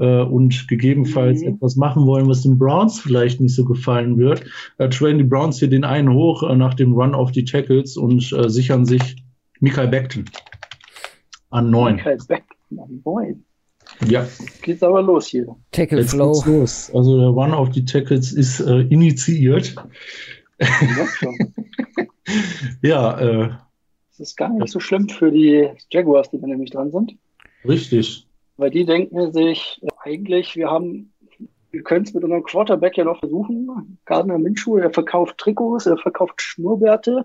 äh, 0.00 0.22
und 0.22 0.66
gegebenenfalls 0.66 1.42
mhm. 1.42 1.48
etwas 1.48 1.76
machen 1.76 2.06
wollen, 2.06 2.26
was 2.26 2.42
den 2.42 2.58
Browns 2.58 2.98
vielleicht 2.98 3.40
nicht 3.40 3.54
so 3.54 3.64
gefallen 3.64 4.16
wird, 4.18 4.44
äh, 4.78 4.88
traden 4.88 5.18
die 5.18 5.24
Browns 5.24 5.58
hier 5.58 5.68
den 5.68 5.84
einen 5.84 6.12
hoch 6.12 6.42
äh, 6.42 6.56
nach 6.56 6.74
dem 6.74 6.94
Run 6.94 7.14
auf 7.14 7.30
die 7.32 7.44
Tackles 7.44 7.96
und 7.96 8.32
äh, 8.32 8.48
sichern 8.48 8.86
sich 8.86 9.22
Michael 9.60 9.88
Beckton 9.88 10.24
an 11.50 11.70
neun. 11.70 11.96
Michael 11.96 12.18
Beckton 12.26 12.78
an 12.78 13.02
neun. 13.04 13.44
Ja. 14.08 14.26
Geht's 14.62 14.82
aber 14.82 15.02
los 15.02 15.26
hier. 15.26 15.46
Tackle 15.72 16.00
Jetzt 16.00 16.12
Flow. 16.12 16.32
Geht's 16.32 16.46
los. 16.46 16.90
Also 16.94 17.18
der 17.18 17.28
Run 17.28 17.52
auf 17.52 17.70
die 17.70 17.84
Tackles 17.84 18.32
ist 18.32 18.60
äh, 18.60 18.80
initiiert. 18.82 19.74
ja, 22.83 23.20
äh, 23.20 23.51
das 24.11 24.20
ist 24.20 24.37
gar 24.37 24.51
nicht 24.51 24.70
so 24.70 24.81
schlimm 24.81 25.09
für 25.09 25.31
die 25.31 25.70
Jaguars, 25.90 26.31
die 26.31 26.40
da 26.40 26.46
nämlich 26.46 26.70
dran 26.70 26.90
sind. 26.90 27.16
Richtig. 27.64 28.27
Weil 28.57 28.70
die 28.70 28.85
denken 28.85 29.33
sich, 29.33 29.81
eigentlich, 30.03 30.57
wir 30.57 30.70
haben, 30.70 31.12
wir 31.70 31.83
können 31.83 32.05
es 32.05 32.12
mit 32.12 32.25
unserem 32.25 32.42
Quarterback 32.42 32.96
ja 32.96 33.05
noch 33.05 33.20
versuchen. 33.20 33.99
Gardner 34.05 34.38
Minshew, 34.38 34.77
er 34.77 34.92
verkauft 34.92 35.38
Trikots, 35.38 35.87
er 35.87 35.96
verkauft 35.96 36.42
Schnurrbärte. 36.42 37.25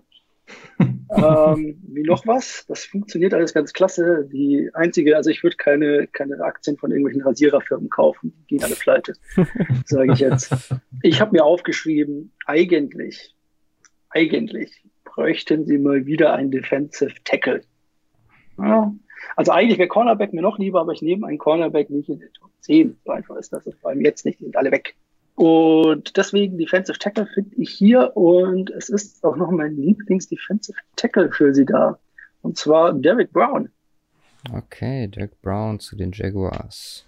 Ähm, 0.79 1.81
wie 1.88 2.03
noch 2.03 2.27
was? 2.27 2.65
Das 2.67 2.86
funktioniert 2.86 3.34
alles 3.34 3.53
ganz 3.53 3.73
klasse. 3.73 4.27
Die 4.31 4.69
einzige, 4.73 5.15
also 5.15 5.29
ich 5.29 5.43
würde 5.43 5.58
keine, 5.58 6.08
keine 6.08 6.39
Aktien 6.43 6.77
von 6.77 6.91
irgendwelchen 6.91 7.21
Rasiererfirmen 7.21 7.89
kaufen. 7.89 8.34
Die 8.41 8.55
gehen 8.55 8.63
alle 8.63 8.75
pleite, 8.75 9.13
sage 9.86 10.13
ich 10.13 10.19
jetzt. 10.19 10.53
Ich 11.01 11.21
habe 11.21 11.31
mir 11.31 11.45
aufgeschrieben, 11.45 12.31
eigentlich, 12.45 13.36
eigentlich 14.10 14.84
bräuchten 15.03 15.65
sie 15.65 15.77
mal 15.77 16.05
wieder 16.05 16.34
einen 16.34 16.51
Defensive 16.51 17.13
Tackle. 17.23 17.62
Ja, 18.58 18.93
also 19.36 19.51
eigentlich 19.51 19.77
wäre 19.77 19.88
Cornerback 19.88 20.34
mir 20.34 20.41
noch 20.41 20.60
lieber, 20.60 20.81
aber 20.81 20.93
ich 20.93 21.01
nehme 21.01 21.27
einen 21.27 21.38
Cornerback 21.38 21.89
nicht 21.89 22.10
in 22.10 22.19
den 22.19 22.34
Top 22.34 22.51
10. 22.62 22.97
So 23.05 23.12
einfach 23.12 23.36
ist 23.38 23.53
das. 23.53 23.63
Vor 23.81 23.89
allem 23.89 24.01
jetzt 24.01 24.25
nicht, 24.25 24.39
die 24.39 24.45
sind 24.45 24.58
alle 24.58 24.71
weg. 24.71 24.95
Und 25.36 26.15
deswegen 26.15 26.58
Defensive 26.58 26.98
Tackle 26.98 27.28
finde 27.34 27.56
ich 27.58 27.69
hier 27.71 28.15
und 28.15 28.69
es 28.69 28.89
ist 28.89 29.24
auch 29.24 29.36
noch 29.36 29.52
mein 29.52 29.76
Lieblings-Defensive 29.76 30.78
Tackle 30.95 31.32
für 31.32 31.54
sie 31.54 31.65
da. 31.65 32.00
Und 32.41 32.58
zwar 32.58 32.93
Derek 32.93 33.34
Brown. 33.34 33.69
Okay, 34.54 35.08
Derek 35.08 35.41
Brown 35.41 35.80
zu 35.80 35.95
den 35.98 36.12
Jaguars. 36.13 37.06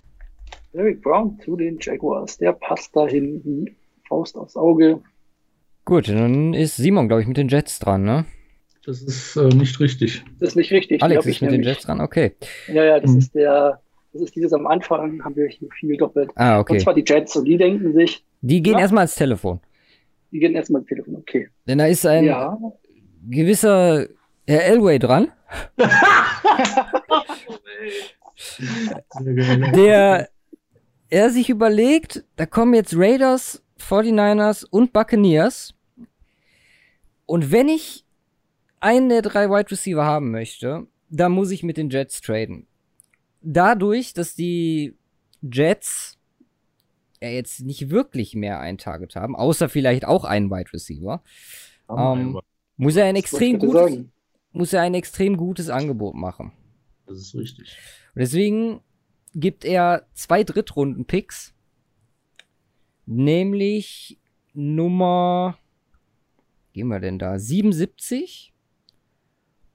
Derek 0.73 1.01
Brown 1.01 1.39
zu 1.39 1.55
den 1.55 1.77
Jaguars. 1.79 2.37
Der 2.37 2.51
passt 2.51 2.95
dahin 2.95 3.41
wie 3.45 3.75
Faust 4.07 4.35
aufs 4.35 4.57
Auge. 4.57 5.01
Gut, 5.85 6.09
dann 6.09 6.53
ist 6.53 6.75
Simon, 6.75 7.07
glaube 7.07 7.21
ich, 7.21 7.27
mit 7.27 7.37
den 7.37 7.47
Jets 7.47 7.79
dran, 7.79 8.03
ne? 8.03 8.25
Das 8.85 9.01
ist 9.01 9.35
äh, 9.37 9.47
nicht 9.49 9.79
richtig. 9.79 10.23
Das 10.39 10.49
ist 10.49 10.55
nicht 10.55 10.71
richtig. 10.71 11.01
Alex 11.01 11.25
ist 11.25 11.41
mit 11.41 11.51
den 11.51 11.63
Jets 11.63 11.83
dran, 11.83 12.01
okay. 12.01 12.35
Ja, 12.67 12.83
ja, 12.83 12.99
das 12.99 13.11
mhm. 13.11 13.17
ist 13.19 13.35
der 13.35 13.81
das 14.13 14.21
ist 14.21 14.35
dieses 14.35 14.53
am 14.53 14.67
Anfang, 14.67 15.23
haben 15.23 15.35
wir 15.35 15.47
hier 15.47 15.69
viel 15.79 15.97
doppelt. 15.97 16.31
Ah, 16.35 16.59
okay. 16.59 16.73
Und 16.73 16.79
zwar 16.81 16.93
die 16.93 17.03
Jets 17.05 17.35
und 17.35 17.45
die 17.45 17.57
denken 17.57 17.93
sich. 17.93 18.23
Die 18.41 18.61
gehen 18.61 18.73
ja, 18.73 18.79
erstmal 18.79 19.01
ans 19.01 19.15
Telefon. 19.15 19.59
Die 20.31 20.39
gehen 20.39 20.53
erstmal 20.55 20.79
ans 20.79 20.89
Telefon, 20.89 21.15
okay. 21.15 21.49
Denn 21.67 21.79
da 21.79 21.85
ist 21.87 22.05
ein 22.05 22.25
ja. 22.25 22.57
gewisser 23.29 24.07
Herr 24.45 24.65
Elway 24.65 24.99
dran. 24.99 25.31
der 29.75 30.29
er 31.09 31.29
sich 31.29 31.49
überlegt, 31.49 32.25
da 32.35 32.45
kommen 32.45 32.73
jetzt 32.73 32.93
Raiders, 32.95 33.63
49ers 33.79 34.65
und 34.69 34.91
Buccaneers. 34.93 35.73
Und 37.25 37.51
wenn 37.51 37.69
ich 37.69 38.03
einen 38.79 39.09
der 39.09 39.21
drei 39.21 39.49
Wide 39.49 39.71
Receiver 39.71 40.03
haben 40.03 40.31
möchte, 40.31 40.87
dann 41.09 41.31
muss 41.31 41.51
ich 41.51 41.63
mit 41.63 41.77
den 41.77 41.89
Jets 41.89 42.21
traden 42.21 42.66
dadurch, 43.47 44.13
dass 44.13 44.35
die 44.35 44.95
Jets 45.41 46.19
ja 47.21 47.29
jetzt 47.29 47.61
nicht 47.61 47.89
wirklich 47.89 48.35
mehr 48.35 48.59
ein 48.59 48.77
Target 48.77 49.15
haben, 49.15 49.35
außer 49.35 49.69
vielleicht 49.69 50.05
auch 50.05 50.25
einen 50.25 50.51
Wide 50.51 50.71
Receiver, 50.73 51.23
ähm, 51.89 52.39
muss 52.75 52.95
er 52.95 53.05
ein 53.05 53.15
extrem 53.15 53.57
gutes, 53.57 54.05
muss 54.51 54.73
er 54.73 54.81
ein 54.81 54.93
extrem 54.93 55.37
gutes 55.37 55.69
Angebot 55.69 56.15
machen. 56.15 56.51
Das 57.05 57.17
ist 57.17 57.33
richtig. 57.35 57.77
Und 58.13 58.19
deswegen 58.19 58.81
gibt 59.33 59.63
er 59.63 60.05
zwei 60.13 60.43
Drittrunden-Picks, 60.43 61.53
nämlich 63.05 64.19
Nummer, 64.53 65.57
gehen 66.73 66.89
wir 66.89 66.99
denn 66.99 67.17
da, 67.17 67.39
77 67.39 68.53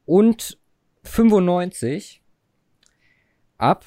und 0.04 0.58
95 1.04 2.21
ab. 3.62 3.84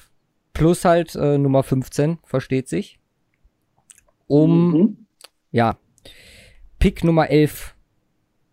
Plus 0.52 0.84
halt 0.84 1.14
äh, 1.14 1.38
Nummer 1.38 1.62
15, 1.62 2.18
versteht 2.24 2.68
sich. 2.68 2.98
Um, 4.26 4.72
mhm. 4.72 5.06
ja, 5.50 5.78
Pick 6.78 7.04
Nummer 7.04 7.30
11 7.30 7.76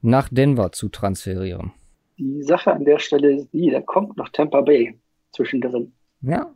nach 0.01 0.29
Denver 0.29 0.71
zu 0.71 0.89
transferieren. 0.89 1.71
Die 2.17 2.43
Sache 2.43 2.73
an 2.73 2.85
der 2.85 2.99
Stelle 2.99 3.35
ist 3.35 3.53
die, 3.53 3.71
da 3.71 3.81
kommt 3.81 4.17
noch 4.17 4.29
Tampa 4.29 4.61
Bay 4.61 4.99
zwischendrin. 5.31 5.93
Ja. 6.21 6.53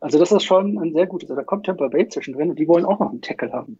Also 0.00 0.18
das 0.18 0.32
ist 0.32 0.44
schon 0.44 0.78
ein 0.78 0.92
sehr 0.94 1.06
gutes, 1.06 1.28
da 1.28 1.42
kommt 1.44 1.66
Tampa 1.66 1.88
Bay 1.88 2.08
zwischendrin 2.08 2.50
und 2.50 2.58
die 2.58 2.66
wollen 2.66 2.84
auch 2.84 2.98
noch 2.98 3.10
einen 3.10 3.22
Tackle 3.22 3.52
haben. 3.52 3.78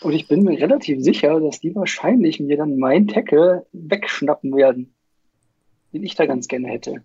Und 0.00 0.12
ich 0.12 0.28
bin 0.28 0.42
mir 0.42 0.60
relativ 0.60 1.02
sicher, 1.02 1.40
dass 1.40 1.60
die 1.60 1.74
wahrscheinlich 1.74 2.38
mir 2.38 2.56
dann 2.56 2.78
meinen 2.78 3.08
Tackle 3.08 3.66
wegschnappen 3.72 4.54
werden, 4.54 4.94
den 5.92 6.02
ich 6.02 6.14
da 6.14 6.26
ganz 6.26 6.46
gerne 6.46 6.68
hätte. 6.68 7.02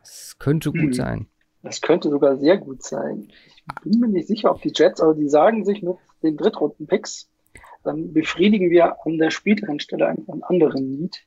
Das 0.00 0.36
könnte 0.38 0.70
gut 0.70 0.80
hm. 0.80 0.92
sein. 0.92 1.26
Das 1.62 1.80
könnte 1.80 2.10
sogar 2.10 2.36
sehr 2.38 2.58
gut 2.58 2.82
sein. 2.82 3.28
Ich 3.54 3.82
bin 3.82 4.00
mir 4.00 4.08
nicht 4.08 4.26
sicher, 4.26 4.50
ob 4.50 4.60
die 4.62 4.72
Jets, 4.74 5.00
aber 5.00 5.14
die 5.14 5.28
sagen 5.28 5.64
sich 5.64 5.82
mit 5.82 5.96
den 6.22 6.36
Drittrunden-Picks, 6.36 7.30
dann 7.84 8.12
befriedigen 8.12 8.70
wir 8.70 8.96
an 9.06 9.18
der 9.18 9.30
späteren 9.30 9.78
Stelle 9.80 10.06
einen 10.06 10.42
anderen 10.42 10.98
Lied. 10.98 11.24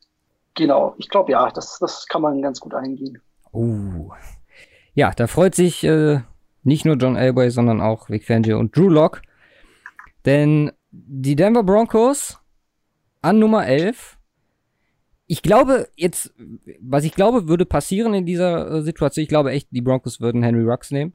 Genau, 0.56 0.95
ich 0.97 1.10
glaube 1.10 1.32
ja, 1.32 1.49
das, 1.51 1.80
das 1.80 2.08
kann 2.08 2.21
man 2.21 2.41
ganz 2.41 2.60
gut 2.60 2.73
eingehen. 2.73 3.21
Uh. 3.54 4.12
Ja, 4.93 5.12
da 5.12 5.28
freut 5.28 5.56
sich 5.56 5.84
äh, 5.84 6.19
nicht 6.63 6.86
nur 6.86 6.95
John 6.95 7.15
Elway, 7.15 7.49
sondern 7.49 7.82
auch 7.82 8.10
Vic 8.10 8.25
Fangio 8.25 8.60
und 8.60 8.75
Drew 8.75 8.89
Locke. 8.89 9.21
Denn 10.25 10.71
die 10.91 11.36
Denver 11.36 11.63
Broncos 11.63 12.39
an 13.21 13.39
Nummer 13.39 13.67
11 13.67 14.17
ich 15.28 15.42
glaube 15.42 15.90
jetzt, 15.96 16.34
was 16.80 17.04
ich 17.04 17.14
glaube, 17.14 17.48
würde 17.48 17.66
passieren 17.66 18.14
in 18.14 18.26
dieser 18.26 18.72
äh, 18.72 18.82
Situation, 18.82 19.24
ich 19.24 19.30
glaube 19.30 19.52
echt, 19.52 19.70
die 19.72 19.82
Broncos 19.82 20.22
würden 20.22 20.44
Henry 20.44 20.64
Rux 20.64 20.92
nehmen. 20.92 21.14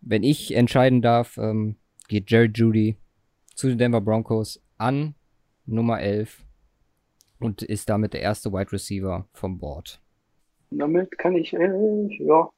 Wenn 0.00 0.22
ich 0.22 0.54
entscheiden 0.54 1.02
darf, 1.02 1.38
ähm, 1.38 1.76
geht 2.08 2.30
Jerry 2.30 2.50
Judy 2.54 2.96
zu 3.54 3.68
den 3.68 3.78
Denver 3.78 4.00
Broncos 4.00 4.62
an 4.76 5.14
Nummer 5.66 6.00
11 6.00 6.44
und 7.40 7.62
ist 7.62 7.88
damit 7.88 8.12
der 8.12 8.22
erste 8.22 8.52
Wide 8.52 8.72
Receiver 8.72 9.26
vom 9.32 9.58
Board. 9.58 10.00
Damit 10.70 11.16
kann 11.18 11.34
ich, 11.34 11.54
äh, 11.54 12.24
ja, 12.24 12.48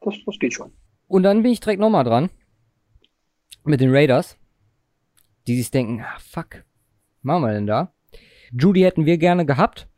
das, 0.00 0.14
das 0.26 0.38
geht 0.38 0.54
schon. 0.54 0.72
Und 1.06 1.22
dann 1.22 1.42
bin 1.42 1.52
ich 1.52 1.60
direkt 1.60 1.80
nochmal 1.80 2.04
dran. 2.04 2.30
Mit 3.64 3.80
den 3.80 3.94
Raiders. 3.94 4.38
Die 5.46 5.56
sich 5.56 5.70
denken, 5.70 6.02
ah, 6.02 6.18
fuck, 6.18 6.64
machen 7.22 7.42
wir 7.42 7.52
denn 7.52 7.66
da? 7.66 7.92
Judy 8.52 8.80
hätten 8.82 9.06
wir 9.06 9.18
gerne 9.18 9.46
gehabt. 9.46 9.88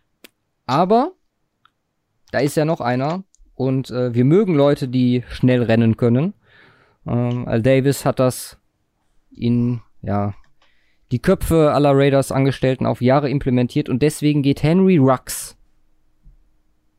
Aber 0.66 1.12
da 2.30 2.38
ist 2.38 2.56
ja 2.56 2.64
noch 2.64 2.80
einer 2.80 3.24
und 3.54 3.90
äh, 3.90 4.14
wir 4.14 4.24
mögen 4.24 4.54
Leute, 4.54 4.88
die 4.88 5.22
schnell 5.28 5.62
rennen 5.62 5.96
können. 5.96 6.34
Ähm, 7.06 7.46
Al 7.46 7.62
Davis 7.62 8.04
hat 8.04 8.18
das 8.18 8.58
in 9.30 9.80
ja 10.02 10.34
die 11.12 11.20
Köpfe 11.20 11.72
aller 11.72 11.92
Raiders 11.94 12.32
Angestellten 12.32 12.86
auf 12.86 13.00
Jahre 13.00 13.30
implementiert 13.30 13.88
und 13.88 14.02
deswegen 14.02 14.42
geht 14.42 14.62
Henry 14.62 14.96
Rux, 14.96 15.56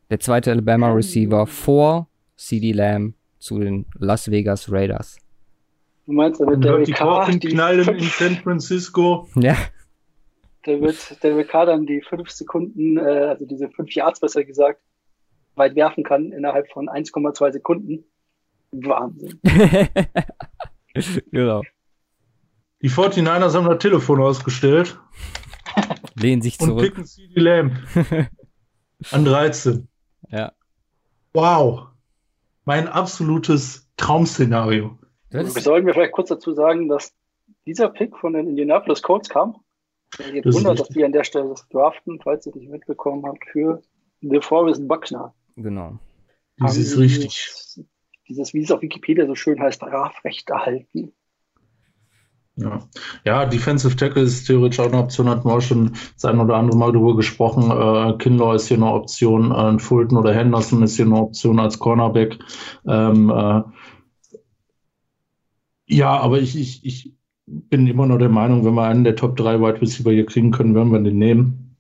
der 0.10 0.20
zweite 0.20 0.52
Alabama 0.52 0.92
Receiver, 0.92 1.48
vor 1.48 2.08
CD 2.38 2.72
Lamb 2.72 3.16
zu 3.40 3.60
den 3.60 3.86
Las 3.96 4.30
Vegas 4.30 4.72
Raiders. 4.72 5.18
Du 6.06 6.14
meinst, 6.14 6.40
damit 6.40 6.64
der 6.64 6.78
die 6.84 6.92
Korken 6.94 7.40
knallen 7.40 7.88
in 7.98 8.04
San 8.04 8.36
Francisco. 8.38 9.28
Ja 9.36 9.58
der 10.66 10.82
wird, 10.82 11.24
der 11.24 11.36
wird 11.36 11.54
dann 11.54 11.86
die 11.86 12.02
fünf 12.02 12.30
Sekunden, 12.30 12.98
äh, 12.98 13.02
also 13.02 13.46
diese 13.46 13.70
fünf 13.70 13.94
Yards 13.94 14.20
besser 14.20 14.44
gesagt, 14.44 14.82
weit 15.56 15.76
werfen 15.76 16.04
kann 16.04 16.32
innerhalb 16.32 16.70
von 16.72 16.88
1,2 16.88 17.52
Sekunden. 17.52 18.06
Wahnsinn. 18.72 19.40
genau. 21.32 21.62
Die 22.82 22.90
49ers 22.90 23.56
haben 23.56 23.66
das 23.66 23.80
Telefon 23.80 24.22
ausgestellt. 24.22 25.00
Lehnen 26.16 26.42
sich 26.42 26.58
zurück. 26.58 26.78
Und 26.78 26.82
picken 26.82 27.06
CD 27.06 27.40
Lamb. 27.40 27.74
An 29.12 29.26
13. 29.26 29.88
Ja. 30.30 30.52
Wow. 31.34 31.88
Mein 32.66 32.88
absolutes 32.88 33.90
Traum-Szenario. 33.98 34.98
Sollen 35.32 35.86
wir 35.86 35.94
vielleicht 35.94 36.14
kurz 36.14 36.30
dazu 36.30 36.54
sagen, 36.54 36.88
dass 36.88 37.14
dieser 37.66 37.90
Pick 37.90 38.18
von 38.18 38.34
den 38.34 38.48
Indianapolis 38.48 39.02
Colts 39.02 39.30
kam? 39.30 39.58
Jetzt 40.34 40.46
das 40.46 40.56
wundert, 40.56 40.80
dass 40.80 40.90
die 40.90 41.04
an 41.04 41.12
der 41.12 41.24
Stelle 41.24 41.50
das 41.50 41.68
draften, 41.70 42.20
falls 42.24 42.46
ihr 42.46 42.52
es 42.52 42.56
nicht 42.56 42.72
mitbekommen 42.72 43.26
habt, 43.26 43.46
für 43.52 43.82
The 44.22 44.40
Forest 44.42 44.88
Buckner. 44.88 45.34
Genau. 45.56 46.00
Das 46.58 46.78
ist 46.78 46.98
richtig. 46.98 47.86
dieses, 48.28 48.54
wie 48.54 48.64
es 48.64 48.72
auf 48.72 48.82
Wikipedia 48.82 49.26
so 49.26 49.36
schön 49.36 49.60
heißt, 49.60 49.78
Strafrecht 49.78 50.50
erhalten. 50.50 51.14
Ja. 52.58 52.80
ja, 53.26 53.46
Defensive 53.46 53.98
Tackle 53.98 54.22
ist 54.22 54.46
theoretisch 54.46 54.80
auch 54.80 54.86
eine 54.86 55.00
Option, 55.00 55.28
hatten 55.28 55.46
wir 55.46 55.56
auch 55.56 55.62
schon 55.62 55.92
das 56.14 56.24
ein 56.24 56.40
oder 56.40 56.56
andere 56.56 56.78
Mal 56.78 56.94
darüber 56.94 57.18
gesprochen. 57.18 57.64
Äh, 57.70 58.18
Kinlaw 58.18 58.56
ist 58.56 58.70
hier 58.70 58.78
eine 58.78 58.94
Option, 58.94 59.52
äh, 59.52 59.78
Fulton 59.78 60.18
oder 60.18 60.34
Henderson 60.34 60.82
ist 60.82 60.96
hier 60.96 61.06
eine 61.06 61.18
Option 61.18 61.60
als 61.60 61.80
Cornerback. 61.80 62.40
Ähm, 62.88 63.30
äh, 63.30 63.62
ja, 65.88 66.18
aber 66.18 66.40
ich, 66.40 66.58
ich, 66.58 66.86
ich 66.86 67.14
bin 67.48 67.88
immer 67.88 68.06
noch 68.06 68.18
der 68.18 68.30
Meinung, 68.30 68.66
wenn 68.66 68.74
wir 68.74 68.84
einen 68.84 69.04
der 69.04 69.16
Top 69.16 69.36
3 69.38 69.60
Wide 69.60 69.82
Receiver 69.82 70.12
hier 70.12 70.26
kriegen 70.26 70.52
können, 70.52 70.76
werden 70.76 70.92
wir 70.92 71.00
den 71.00 71.18
nehmen. 71.18 71.76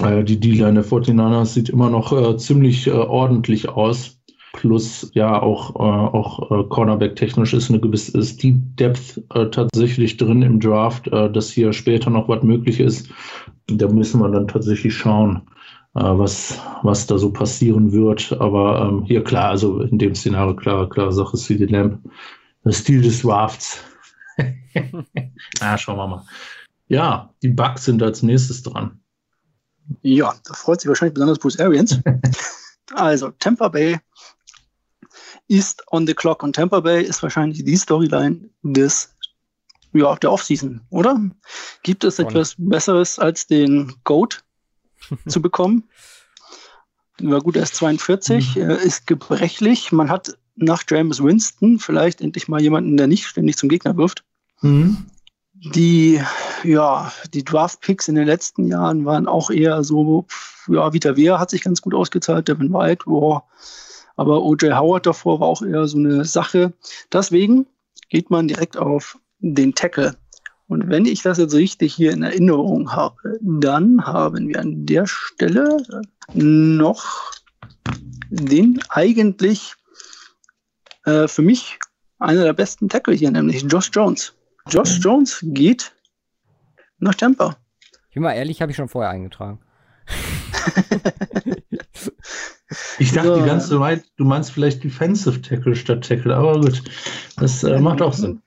Äh, 0.00 0.24
die 0.24 0.38
D-Line 0.38 0.74
der 0.74 0.84
49ers 0.84 1.46
sieht 1.46 1.68
immer 1.68 1.90
noch 1.90 2.12
äh, 2.12 2.36
ziemlich 2.36 2.86
äh, 2.86 2.92
ordentlich 2.92 3.68
aus. 3.68 4.16
Plus 4.52 5.10
ja 5.14 5.40
auch, 5.40 5.76
äh, 5.76 5.78
auch 5.78 6.50
äh, 6.50 6.64
Cornerback 6.68 7.14
technisch 7.16 7.54
ist 7.54 7.70
eine 7.70 7.80
gewisse 7.80 8.18
Deep 8.36 8.76
Depth 8.76 9.22
äh, 9.34 9.48
tatsächlich 9.48 10.16
drin 10.16 10.42
im 10.42 10.58
Draft, 10.58 11.06
äh, 11.08 11.30
dass 11.30 11.50
hier 11.50 11.72
später 11.72 12.10
noch 12.10 12.28
was 12.28 12.42
möglich 12.42 12.80
ist. 12.80 13.08
Da 13.68 13.88
müssen 13.88 14.20
wir 14.20 14.28
dann 14.28 14.48
tatsächlich 14.48 14.92
schauen, 14.92 15.42
äh, 15.94 16.02
was, 16.02 16.60
was 16.82 17.06
da 17.06 17.16
so 17.16 17.32
passieren 17.32 17.92
wird. 17.92 18.36
Aber 18.40 18.88
ähm, 18.88 19.04
hier 19.04 19.22
klar, 19.22 19.50
also 19.50 19.80
in 19.82 19.98
dem 19.98 20.14
Szenario 20.16 20.56
klar, 20.56 20.88
klar 20.88 21.12
Sache 21.12 21.36
CD 21.36 21.66
Lamp. 21.66 22.00
Der 22.64 22.72
Stil 22.72 23.02
des 23.02 23.22
Drafts. 23.22 23.82
Na, 25.60 25.78
schauen 25.78 25.96
wir 25.96 26.06
mal. 26.06 26.26
Ja, 26.88 27.32
die 27.42 27.48
Bugs 27.48 27.84
sind 27.84 28.02
als 28.02 28.22
nächstes 28.22 28.62
dran. 28.62 29.00
Ja, 30.02 30.34
da 30.44 30.54
freut 30.54 30.80
sich 30.80 30.88
wahrscheinlich 30.88 31.14
besonders 31.14 31.38
Bruce 31.38 31.58
Arians. 31.60 31.98
also, 32.94 33.30
Tampa 33.38 33.68
Bay 33.68 33.98
ist 35.48 35.82
on 35.90 36.06
the 36.06 36.14
clock 36.14 36.42
und 36.42 36.54
Tampa 36.54 36.80
Bay 36.80 37.02
ist 37.02 37.22
wahrscheinlich 37.22 37.64
die 37.64 37.76
Storyline 37.76 38.50
des 38.62 39.16
ja, 39.92 40.14
der 40.16 40.30
Offseason, 40.30 40.82
oder? 40.90 41.20
Gibt 41.82 42.04
es 42.04 42.18
etwas 42.18 42.54
Besseres 42.56 43.18
als 43.18 43.46
den 43.46 43.92
Goat 44.04 44.44
zu 45.26 45.42
bekommen? 45.42 45.88
Ja 47.20 47.38
gut, 47.38 47.56
er 47.56 47.64
ist 47.64 47.74
42, 47.74 48.56
mhm. 48.56 48.70
ist 48.70 49.06
gebrechlich. 49.06 49.92
Man 49.92 50.08
hat 50.08 50.38
nach 50.54 50.84
James 50.88 51.22
Winston 51.22 51.78
vielleicht 51.78 52.20
endlich 52.20 52.48
mal 52.48 52.62
jemanden, 52.62 52.96
der 52.96 53.06
nicht 53.06 53.26
ständig 53.26 53.56
zum 53.56 53.68
Gegner 53.68 53.96
wirft. 53.96 54.24
Mhm. 54.62 55.06
Die, 55.52 56.20
ja, 56.64 57.12
die 57.34 57.44
Draft-Picks 57.44 58.08
in 58.08 58.14
den 58.14 58.26
letzten 58.26 58.66
Jahren 58.66 59.04
waren 59.04 59.26
auch 59.26 59.50
eher 59.50 59.84
so, 59.84 60.26
ja, 60.68 60.92
Vita 60.92 61.16
Wehr 61.16 61.38
hat 61.38 61.50
sich 61.50 61.62
ganz 61.62 61.82
gut 61.82 61.94
ausgezahlt, 61.94 62.48
Devin 62.48 62.72
White, 62.72 63.04
boah, 63.04 63.44
aber 64.16 64.42
O.J. 64.42 64.74
Howard 64.74 65.06
davor 65.06 65.40
war 65.40 65.48
auch 65.48 65.62
eher 65.62 65.86
so 65.86 65.98
eine 65.98 66.24
Sache. 66.24 66.72
Deswegen 67.12 67.66
geht 68.08 68.30
man 68.30 68.48
direkt 68.48 68.76
auf 68.76 69.18
den 69.38 69.74
Tackle. 69.74 70.16
Und 70.68 70.88
wenn 70.88 71.04
ich 71.04 71.22
das 71.22 71.38
jetzt 71.38 71.54
richtig 71.54 71.94
hier 71.94 72.12
in 72.12 72.22
Erinnerung 72.22 72.92
habe, 72.92 73.38
dann 73.40 74.06
haben 74.06 74.48
wir 74.48 74.60
an 74.60 74.86
der 74.86 75.06
Stelle 75.06 75.82
noch 76.32 77.32
den 78.30 78.80
eigentlich 78.88 79.74
äh, 81.04 81.26
für 81.26 81.42
mich 81.42 81.78
einer 82.18 82.44
der 82.44 82.52
besten 82.52 82.88
Tackle 82.88 83.14
hier, 83.14 83.30
nämlich 83.30 83.62
Josh 83.62 83.90
Jones. 83.92 84.34
Josh 84.70 84.98
Jones 85.00 85.40
geht 85.42 85.92
nach 86.98 87.14
Tampa. 87.14 87.56
Ich 88.08 88.14
bin 88.14 88.22
mal 88.22 88.34
ehrlich, 88.34 88.62
habe 88.62 88.70
ich 88.70 88.76
schon 88.76 88.88
vorher 88.88 89.10
eingetragen. 89.10 89.60
Ich 92.98 93.12
dachte 93.12 93.34
so. 93.34 93.40
die 93.40 93.46
ganze 93.46 93.78
Zeit, 93.78 94.04
du 94.16 94.24
meinst 94.24 94.52
vielleicht 94.52 94.84
Defensive 94.84 95.42
Tackle 95.42 95.74
statt 95.74 96.06
Tackle, 96.06 96.36
aber 96.36 96.60
gut, 96.60 96.82
das 97.36 97.64
äh, 97.64 97.80
macht 97.80 98.00
auch 98.00 98.12
Sinn. 98.12 98.42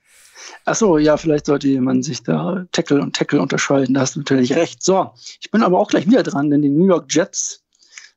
Achso, 0.64 0.98
ja, 0.98 1.18
vielleicht 1.18 1.48
sollte 1.48 1.68
man 1.82 2.04
sich 2.04 2.24
da 2.24 2.66
Tackle 2.72 3.02
und 3.02 3.16
Tackle 3.16 3.42
unterscheiden, 3.42 3.94
da 3.94 4.02
hast 4.02 4.16
du 4.16 4.20
natürlich 4.20 4.56
recht. 4.56 4.82
So, 4.82 5.12
ich 5.42 5.52
bin 5.52 5.62
aber 5.62 5.78
auch 5.78 5.90
gleich 5.90 6.08
wieder 6.08 6.24
dran, 6.24 6.50
denn 6.50 6.62
die 6.62 6.70
New 6.70 6.86
York 6.86 7.08
Jets 7.10 7.64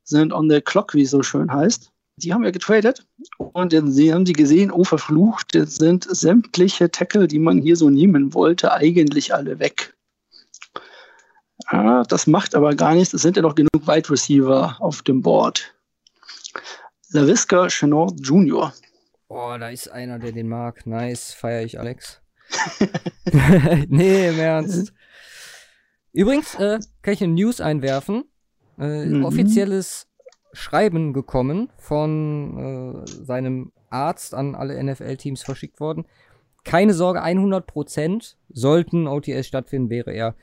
sind 0.05 0.33
on 0.33 0.49
the 0.49 0.61
clock, 0.61 0.95
wie 0.95 1.03
es 1.03 1.11
so 1.11 1.23
schön 1.25 1.53
heißt. 1.53 1.91
Die 2.19 2.33
haben 2.33 2.45
ja 2.45 2.51
getradet 2.51 3.07
und 3.37 3.73
dann 3.73 3.89
haben 3.89 4.27
sie 4.27 4.33
gesehen, 4.33 4.71
oh 4.71 4.85
verflucht, 4.85 5.55
jetzt 5.55 5.79
sind 5.79 6.07
sämtliche 6.09 6.91
Tackle, 6.91 7.29
die 7.29 7.39
man 7.39 7.59
hier 7.59 7.77
so 7.77 7.91
nehmen 7.91 8.33
wollte, 8.33 8.73
eigentlich 8.73 9.35
alle 9.35 9.59
weg. 9.59 9.95
Ah, 11.67 12.05
das 12.05 12.27
macht 12.27 12.55
aber 12.55 12.75
gar 12.75 12.95
nichts. 12.95 13.13
Es 13.13 13.23
sind 13.23 13.37
ja 13.37 13.43
noch 13.43 13.55
genug 13.55 13.87
Wide 13.87 14.09
Receiver 14.09 14.77
auf 14.81 15.03
dem 15.03 15.21
Board. 15.21 15.75
LaVisca 17.11 17.69
Chenot 17.69 18.15
Jr. 18.21 18.73
Oh, 19.29 19.57
da 19.59 19.69
ist 19.71 19.89
einer, 19.89 20.19
der 20.19 20.33
den 20.33 20.49
mag. 20.49 20.87
Nice, 20.87 21.33
feiere 21.33 21.65
ich, 21.65 21.79
Alex. 21.79 22.21
nee, 23.89 24.29
im 24.29 24.39
Ernst. 24.39 24.93
Übrigens, 26.13 26.55
äh, 26.55 26.79
kann 27.03 27.15
ich 27.15 27.23
eine 27.23 27.35
News 27.35 27.61
einwerfen. 27.61 28.25
Äh, 28.79 29.07
mhm. 29.07 29.25
Offizielles 29.25 30.06
Schreiben 30.57 31.13
gekommen 31.13 31.69
von 31.77 33.05
äh, 33.05 33.07
seinem 33.07 33.73
Arzt 33.91 34.35
an 34.35 34.55
alle 34.55 34.83
NFL-Teams 34.83 35.43
verschickt 35.43 35.81
worden. 35.81 36.07
Keine 36.65 36.95
Sorge, 36.95 37.23
100% 37.23 38.35
sollten 38.49 39.07
OTS 39.07 39.47
stattfinden, 39.47 39.91
wäre 39.91 40.13
er 40.13 40.35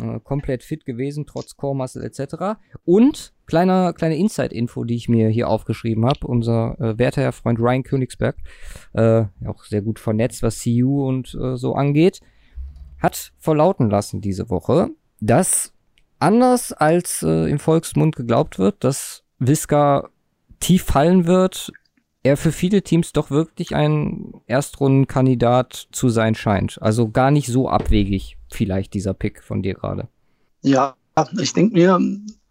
äh, 0.00 0.20
komplett 0.20 0.62
fit 0.64 0.86
gewesen, 0.86 1.26
trotz 1.26 1.56
Core 1.56 1.76
Muscle 1.76 2.02
etc. 2.02 2.58
Und 2.84 3.34
kleiner, 3.46 3.92
kleine 3.92 4.16
Inside-Info, 4.16 4.84
die 4.84 4.96
ich 4.96 5.08
mir 5.08 5.28
hier 5.28 5.48
aufgeschrieben 5.48 6.06
habe. 6.06 6.26
Unser 6.26 6.80
äh, 6.80 6.98
werter 6.98 7.22
Herr 7.22 7.32
Freund 7.32 7.60
Ryan 7.60 7.82
Königsberg, 7.82 8.36
äh, 8.94 9.24
auch 9.46 9.64
sehr 9.64 9.82
gut 9.82 9.98
vernetzt, 9.98 10.42
was 10.42 10.64
CU 10.64 11.06
und 11.06 11.36
äh, 11.40 11.56
so 11.56 11.74
angeht, 11.74 12.20
hat 13.00 13.32
verlauten 13.38 13.90
lassen 13.90 14.20
diese 14.20 14.48
Woche, 14.50 14.88
dass 15.20 15.74
anders 16.18 16.72
als 16.72 17.22
äh, 17.22 17.48
im 17.50 17.58
Volksmund 17.58 18.16
geglaubt 18.16 18.58
wird, 18.58 18.82
dass 18.82 19.24
Visca 19.38 20.08
tief 20.60 20.84
fallen 20.84 21.26
wird, 21.26 21.72
er 22.22 22.36
für 22.36 22.52
viele 22.52 22.82
Teams 22.82 23.12
doch 23.12 23.30
wirklich 23.30 23.74
ein 23.74 24.32
Erstrundenkandidat 24.46 25.88
zu 25.92 26.08
sein 26.08 26.34
scheint. 26.34 26.80
Also 26.82 27.10
gar 27.10 27.30
nicht 27.30 27.48
so 27.48 27.68
abwegig 27.68 28.36
vielleicht 28.50 28.94
dieser 28.94 29.14
Pick 29.14 29.42
von 29.42 29.62
dir 29.62 29.74
gerade. 29.74 30.08
Ja, 30.62 30.96
ich 31.40 31.52
denke 31.52 31.74
mir, 31.74 31.98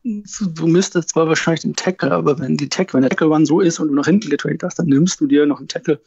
du 0.03 0.67
müsstest 0.67 1.09
zwar 1.09 1.27
wahrscheinlich 1.27 1.61
den 1.61 1.75
Tackle, 1.75 2.11
aber 2.11 2.39
wenn 2.39 2.57
die 2.57 2.69
Tackle, 2.69 2.95
wenn 2.95 3.01
der 3.01 3.09
Tackle 3.09 3.27
Run 3.27 3.45
so 3.45 3.59
ist 3.59 3.79
und 3.79 3.89
du 3.89 3.93
nach 3.93 4.05
hinten 4.05 4.29
getradet 4.29 4.63
hast, 4.63 4.79
dann 4.79 4.87
nimmst 4.87 5.19
du 5.19 5.27
dir 5.27 5.45
noch 5.45 5.59
einen 5.59 5.67
Tackle 5.67 5.99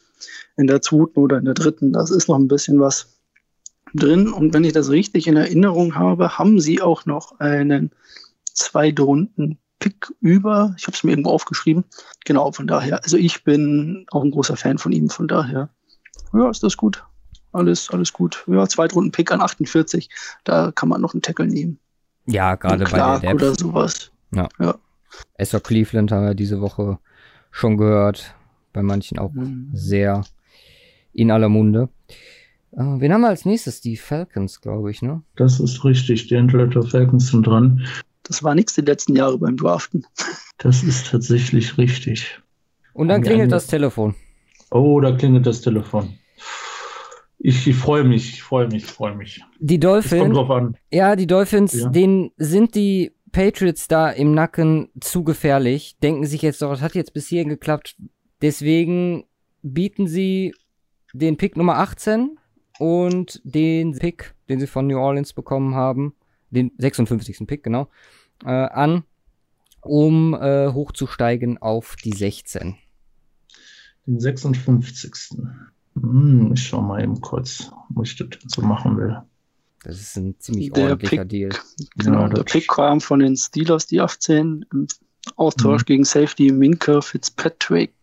in 0.57 0.67
der 0.67 0.81
zweiten 0.81 1.19
oder 1.19 1.37
in 1.37 1.45
der 1.45 1.53
dritten. 1.53 1.93
Das 1.93 2.09
ist 2.09 2.27
noch 2.27 2.37
ein 2.37 2.47
bisschen 2.47 2.79
was 2.79 3.19
drin. 3.93 4.31
Und 4.31 4.53
wenn 4.53 4.63
ich 4.63 4.73
das 4.73 4.89
richtig 4.89 5.27
in 5.27 5.37
Erinnerung 5.37 5.95
habe, 5.95 6.37
haben 6.37 6.59
sie 6.59 6.81
auch 6.81 7.05
noch 7.05 7.39
einen 7.39 7.91
zweitrunden 8.53 9.59
Pick 9.81 10.13
über. 10.21 10.73
Ich 10.77 10.85
habe 10.85 10.95
es 10.95 11.03
mir 11.03 11.11
irgendwo 11.11 11.31
aufgeschrieben. 11.31 11.83
Genau, 12.23 12.51
von 12.51 12.67
daher. 12.67 13.03
Also 13.03 13.17
ich 13.17 13.43
bin 13.43 14.05
auch 14.11 14.23
ein 14.23 14.31
großer 14.31 14.55
Fan 14.55 14.77
von 14.77 14.91
ihm. 14.91 15.09
Von 15.09 15.27
daher, 15.27 15.69
ja, 16.33 16.49
ist 16.49 16.63
das 16.63 16.77
gut. 16.77 17.03
Alles, 17.51 17.89
alles 17.89 18.13
gut. 18.13 18.45
Ja, 18.47 18.65
Zweitrunden-Pick 18.67 19.31
an 19.31 19.41
48. 19.41 20.09
Da 20.43 20.71
kann 20.71 20.87
man 20.87 21.01
noch 21.01 21.13
einen 21.13 21.23
Tackle 21.23 21.47
nehmen. 21.47 21.79
Ja, 22.27 22.55
gerade 22.55 22.85
bei 22.85 22.91
der 22.91 23.19
Depth. 23.19 23.33
oder 23.33 23.55
sowas. 23.55 24.11
Ja. 24.33 24.47
ja. 24.59 24.75
Esther 25.33 25.59
Cleveland 25.59 26.11
haben 26.11 26.27
wir 26.27 26.35
diese 26.35 26.61
Woche 26.61 26.99
schon 27.49 27.75
gehört. 27.75 28.35
Bei 28.73 28.83
manchen 28.83 29.17
auch 29.17 29.33
mhm. 29.33 29.71
sehr 29.73 30.23
in 31.11 31.31
aller 31.31 31.49
Munde. 31.49 31.89
Äh, 32.71 32.83
wen 32.99 33.11
haben 33.11 33.21
wir 33.21 33.29
als 33.29 33.45
nächstes? 33.45 33.81
Die 33.81 33.97
Falcons, 33.97 34.61
glaube 34.61 34.91
ich, 34.91 35.01
ne? 35.01 35.23
Das 35.35 35.59
ist 35.59 35.83
richtig. 35.83 36.27
Die 36.27 36.37
Atlanta 36.37 36.83
Falcons 36.83 37.31
sind 37.31 37.47
dran. 37.47 37.83
Das 38.23 38.43
war 38.43 38.55
nichts 38.55 38.73
die 38.75 38.81
letzten 38.81 39.15
Jahre 39.15 39.37
beim 39.37 39.57
Draften. 39.57 40.05
Das 40.57 40.83
ist 40.83 41.09
tatsächlich 41.09 41.77
richtig. 41.77 42.39
Und 42.93 43.07
dann 43.07 43.21
klingelt 43.21 43.51
das 43.51 43.67
Telefon. 43.67 44.15
Oh, 44.69 44.99
da 44.99 45.11
klingelt 45.11 45.45
das 45.45 45.61
Telefon. 45.61 46.17
Ich, 47.39 47.67
ich 47.67 47.75
freue 47.75 48.03
mich, 48.03 48.33
ich 48.33 48.43
freue 48.43 48.67
mich, 48.67 48.83
ich 48.83 48.91
freue 48.91 49.15
mich. 49.15 49.41
Die 49.59 49.79
Dolphins. 49.79 50.37
Ja, 50.91 51.15
die 51.15 51.25
Dolphins, 51.25 51.73
ja. 51.73 51.89
denen 51.89 52.31
sind 52.37 52.75
die 52.75 53.13
Patriots 53.31 53.87
da 53.87 54.09
im 54.11 54.33
Nacken 54.33 54.89
zu 54.99 55.23
gefährlich. 55.23 55.97
Denken 56.03 56.25
sich 56.25 56.41
jetzt 56.41 56.61
doch, 56.61 56.69
das 56.69 56.81
hat 56.81 56.93
jetzt 56.93 57.13
bis 57.13 57.27
hierhin 57.27 57.49
geklappt. 57.49 57.95
Deswegen 58.41 59.25
bieten 59.63 60.07
sie 60.07 60.53
den 61.13 61.37
Pick 61.37 61.57
Nummer 61.57 61.79
18 61.79 62.37
und 62.79 63.41
den 63.43 63.97
Pick, 63.97 64.33
den 64.49 64.59
sie 64.59 64.67
von 64.67 64.87
New 64.87 64.97
Orleans 64.97 65.33
bekommen 65.33 65.75
haben, 65.75 66.13
den 66.51 66.71
56. 66.77 67.47
Pick, 67.47 67.63
genau, 67.63 67.89
äh, 68.43 68.49
an, 68.49 69.03
um 69.81 70.33
äh, 70.33 70.71
hochzusteigen 70.71 71.57
auf 71.57 71.95
die 71.95 72.11
16. 72.11 72.75
Den 74.05 74.19
56. 74.19 75.37
Hm, 75.95 76.51
ich 76.53 76.67
schau 76.67 76.81
mal 76.81 77.03
eben 77.03 77.19
kurz, 77.21 77.71
wo 77.89 78.03
ich 78.03 78.15
das 78.15 78.29
so 78.47 78.61
machen 78.61 78.97
will. 78.97 79.21
Das 79.83 79.99
ist 79.99 80.15
ein 80.15 80.35
ziemlich 80.39 80.71
der 80.71 80.83
ordentlicher 80.83 81.23
Pick, 81.23 81.29
Deal. 81.29 81.49
Genau, 81.97 82.21
ja, 82.21 82.29
der 82.29 82.43
Pick 82.43 82.67
kam 82.67 83.01
von 83.01 83.19
den 83.19 83.35
Steelers, 83.35 83.87
die 83.87 83.99
18, 83.99 84.65
im 84.71 84.87
Austausch 85.35 85.81
mhm. 85.81 85.85
gegen 85.85 86.03
Safety 86.03 86.51
Minka 86.51 87.01
Fitzpatrick. 87.01 87.93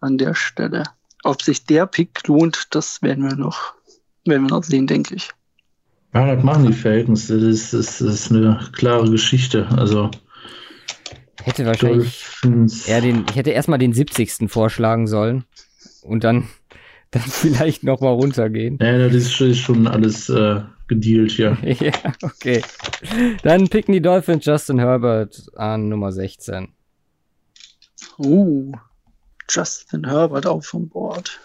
an 0.00 0.18
der 0.18 0.34
Stelle. 0.34 0.84
Ob 1.22 1.42
sich 1.42 1.64
der 1.64 1.86
Pick 1.86 2.26
lohnt, 2.26 2.68
das 2.70 3.02
werden 3.02 3.24
wir 3.24 3.36
noch, 3.36 3.74
werden 4.24 4.48
wir 4.48 4.56
noch 4.56 4.64
sehen, 4.64 4.86
denke 4.86 5.14
ich. 5.14 5.30
Ja, 6.14 6.34
das 6.34 6.44
machen 6.44 6.66
die 6.66 6.72
Falcons. 6.72 7.28
Das 7.28 7.42
ist, 7.42 7.72
das 7.72 8.00
ist 8.00 8.30
eine 8.30 8.60
klare 8.72 9.10
Geschichte. 9.10 9.66
Also 9.76 10.10
hätte 11.42 11.66
wahrscheinlich 11.66 12.24
eher 12.86 13.00
den, 13.00 13.24
ich 13.28 13.36
hätte 13.36 13.50
erstmal 13.50 13.78
den 13.78 13.92
70. 13.92 14.50
vorschlagen 14.50 15.06
sollen 15.06 15.44
und 16.02 16.24
dann, 16.24 16.48
dann 17.10 17.22
vielleicht 17.22 17.82
nochmal 17.82 18.14
runtergehen. 18.14 18.78
Ja, 18.80 18.98
das 18.98 19.14
ist 19.14 19.58
schon 19.58 19.86
alles 19.86 20.28
äh, 20.28 20.60
gedealt 20.88 21.32
hier. 21.32 21.56
ja, 21.62 21.92
okay. 22.22 22.62
Dann 23.42 23.68
picken 23.68 23.92
die 23.92 24.02
Dolphins 24.02 24.44
Justin 24.44 24.78
Herbert 24.78 25.46
an 25.56 25.88
Nummer 25.88 26.12
16. 26.12 26.68
Uh, 28.18 28.72
Justin 29.48 30.06
Herbert 30.06 30.46
auch 30.46 30.62
vom 30.62 30.88
Board. 30.88 31.40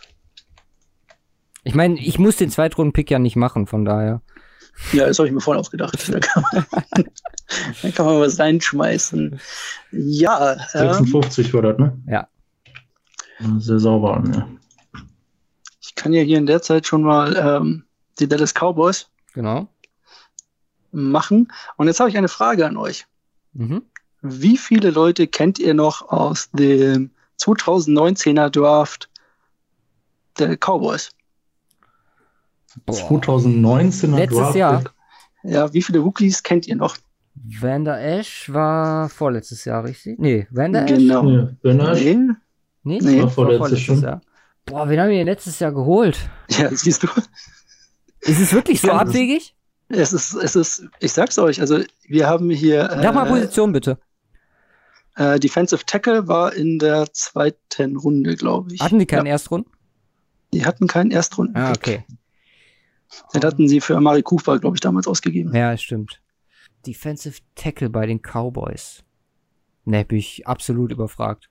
Ich 1.64 1.76
meine, 1.76 2.00
ich 2.00 2.18
muss 2.18 2.38
den 2.38 2.50
Zweitrunden-Pick 2.50 3.12
ja 3.12 3.20
nicht 3.20 3.36
machen, 3.36 3.68
von 3.68 3.84
daher. 3.84 4.22
Ja, 4.94 5.06
das 5.06 5.20
habe 5.20 5.28
ich 5.28 5.34
mir 5.34 5.42
vorhin 5.42 5.60
ausgedacht. 5.60 6.12
Da 6.12 6.20
kann, 6.20 6.44
man, 6.52 6.66
da 7.82 7.92
kann 7.92 8.06
man 8.06 8.20
was 8.20 8.40
reinschmeißen. 8.40 9.40
Ja. 9.92 10.58
56 10.72 11.48
ähm, 11.48 11.54
war 11.54 11.62
das, 11.62 11.78
ne? 11.78 11.98
Ja. 12.08 12.28
Sehr 13.60 13.80
sauber 13.80 14.18
an, 14.18 14.34
ja. 14.34 14.48
Ich 15.82 15.96
kann 15.96 16.14
ja 16.14 16.22
hier 16.22 16.38
in 16.38 16.46
der 16.46 16.62
Zeit 16.62 16.88
schon 16.88 17.04
mal 17.04 17.36
ähm, 17.36 17.84
die 18.20 18.28
Dallas 18.28 18.54
Cowboys 18.54 19.10
genau. 19.34 19.68
machen. 20.92 21.52
Und 21.76 21.88
jetzt 21.88 22.00
habe 22.00 22.10
ich 22.10 22.18
eine 22.18 22.28
Frage 22.28 22.66
an 22.66 22.78
euch. 22.78 23.06
Mhm. 23.54 23.84
Wie 24.22 24.58
viele 24.58 24.92
Leute 24.92 25.28
kennt 25.28 25.60
ihr 25.60 25.74
noch 25.74 26.10
aus 26.10 26.50
dem 26.52 27.12
2019er 27.40 28.50
Draft 28.50 29.10
der 30.40 30.58
Cowboys? 30.58 31.12
2019er 32.88 34.16
Letztes 34.16 34.38
Draft. 34.38 34.56
Jahr. 34.56 34.84
Ja, 35.44 35.74
wie 35.74 35.82
viele 35.82 36.00
Rookies 36.00 36.44
kennt 36.44 36.68
ihr 36.68 36.76
noch? 36.76 36.98
Vander 37.36 38.02
Ash 38.02 38.52
war 38.52 39.10
vorletztes 39.10 39.66
Jahr, 39.66 39.84
richtig? 39.84 40.20
Nee, 40.20 40.48
Vander 40.52 40.84
Ash? 40.84 40.92
Genau. 40.92 41.30
Ja, 41.30 41.50
Vander 41.64 41.92
Ash? 41.92 42.04
Nee. 42.04 42.18
Nee, 42.84 43.00
nee. 43.02 43.22
War 43.22 43.30
vorletztes, 43.30 43.86
vorletztes 43.86 44.02
Jahr. 44.02 44.22
Boah, 44.66 44.90
wen 44.90 45.00
haben 45.00 45.10
wir 45.10 45.24
letztes 45.24 45.60
Jahr 45.60 45.72
geholt? 45.72 46.18
Ja, 46.50 46.70
siehst 46.72 47.04
du. 47.04 47.08
Ist 48.22 48.40
es 48.40 48.54
wirklich 48.54 48.82
so 48.82 48.92
abwegig? 48.92 49.56
Es 49.90 50.12
ist, 50.12 50.34
es 50.34 50.56
ist, 50.56 50.86
ich 51.00 51.14
sag's 51.14 51.40
euch, 51.40 51.62
also 51.62 51.80
wir 52.08 52.28
haben 52.28 52.50
hier. 52.50 52.90
Sag 53.02 53.16
mal 53.16 53.26
äh, 53.26 53.30
Position 53.30 53.72
bitte. 53.72 53.98
Äh, 55.16 55.40
Defensive 55.40 55.86
Tackle 55.86 56.28
war 56.28 56.54
in 56.54 56.78
der 56.80 57.12
zweiten 57.14 57.96
Runde, 57.96 58.36
glaube 58.36 58.74
ich. 58.74 58.82
Hatten 58.82 59.00
die 59.00 59.06
keinen 59.06 59.26
ja. 59.26 59.34
Erstrunden? 59.34 59.72
Die 60.54 60.66
hatten 60.66 60.88
keinen 60.88 61.12
Erstrunden. 61.12 61.56
Ah, 61.56 61.72
okay. 61.72 62.04
Den 63.34 63.44
hatten 63.44 63.68
sie 63.68 63.82
für 63.82 63.96
Amari 63.96 64.22
Cooper, 64.22 64.60
glaube 64.60 64.76
ich, 64.76 64.82
damals 64.82 65.08
ausgegeben. 65.08 65.54
Ja, 65.56 65.76
stimmt. 65.78 66.22
Defensive 66.86 67.40
Tackle 67.56 67.90
bei 67.90 68.06
den 68.06 68.22
Cowboys. 68.22 69.04
Ne, 69.86 70.04
bin 70.04 70.18
ich 70.18 70.48
absolut 70.48 70.92
überfragt. 70.92 71.50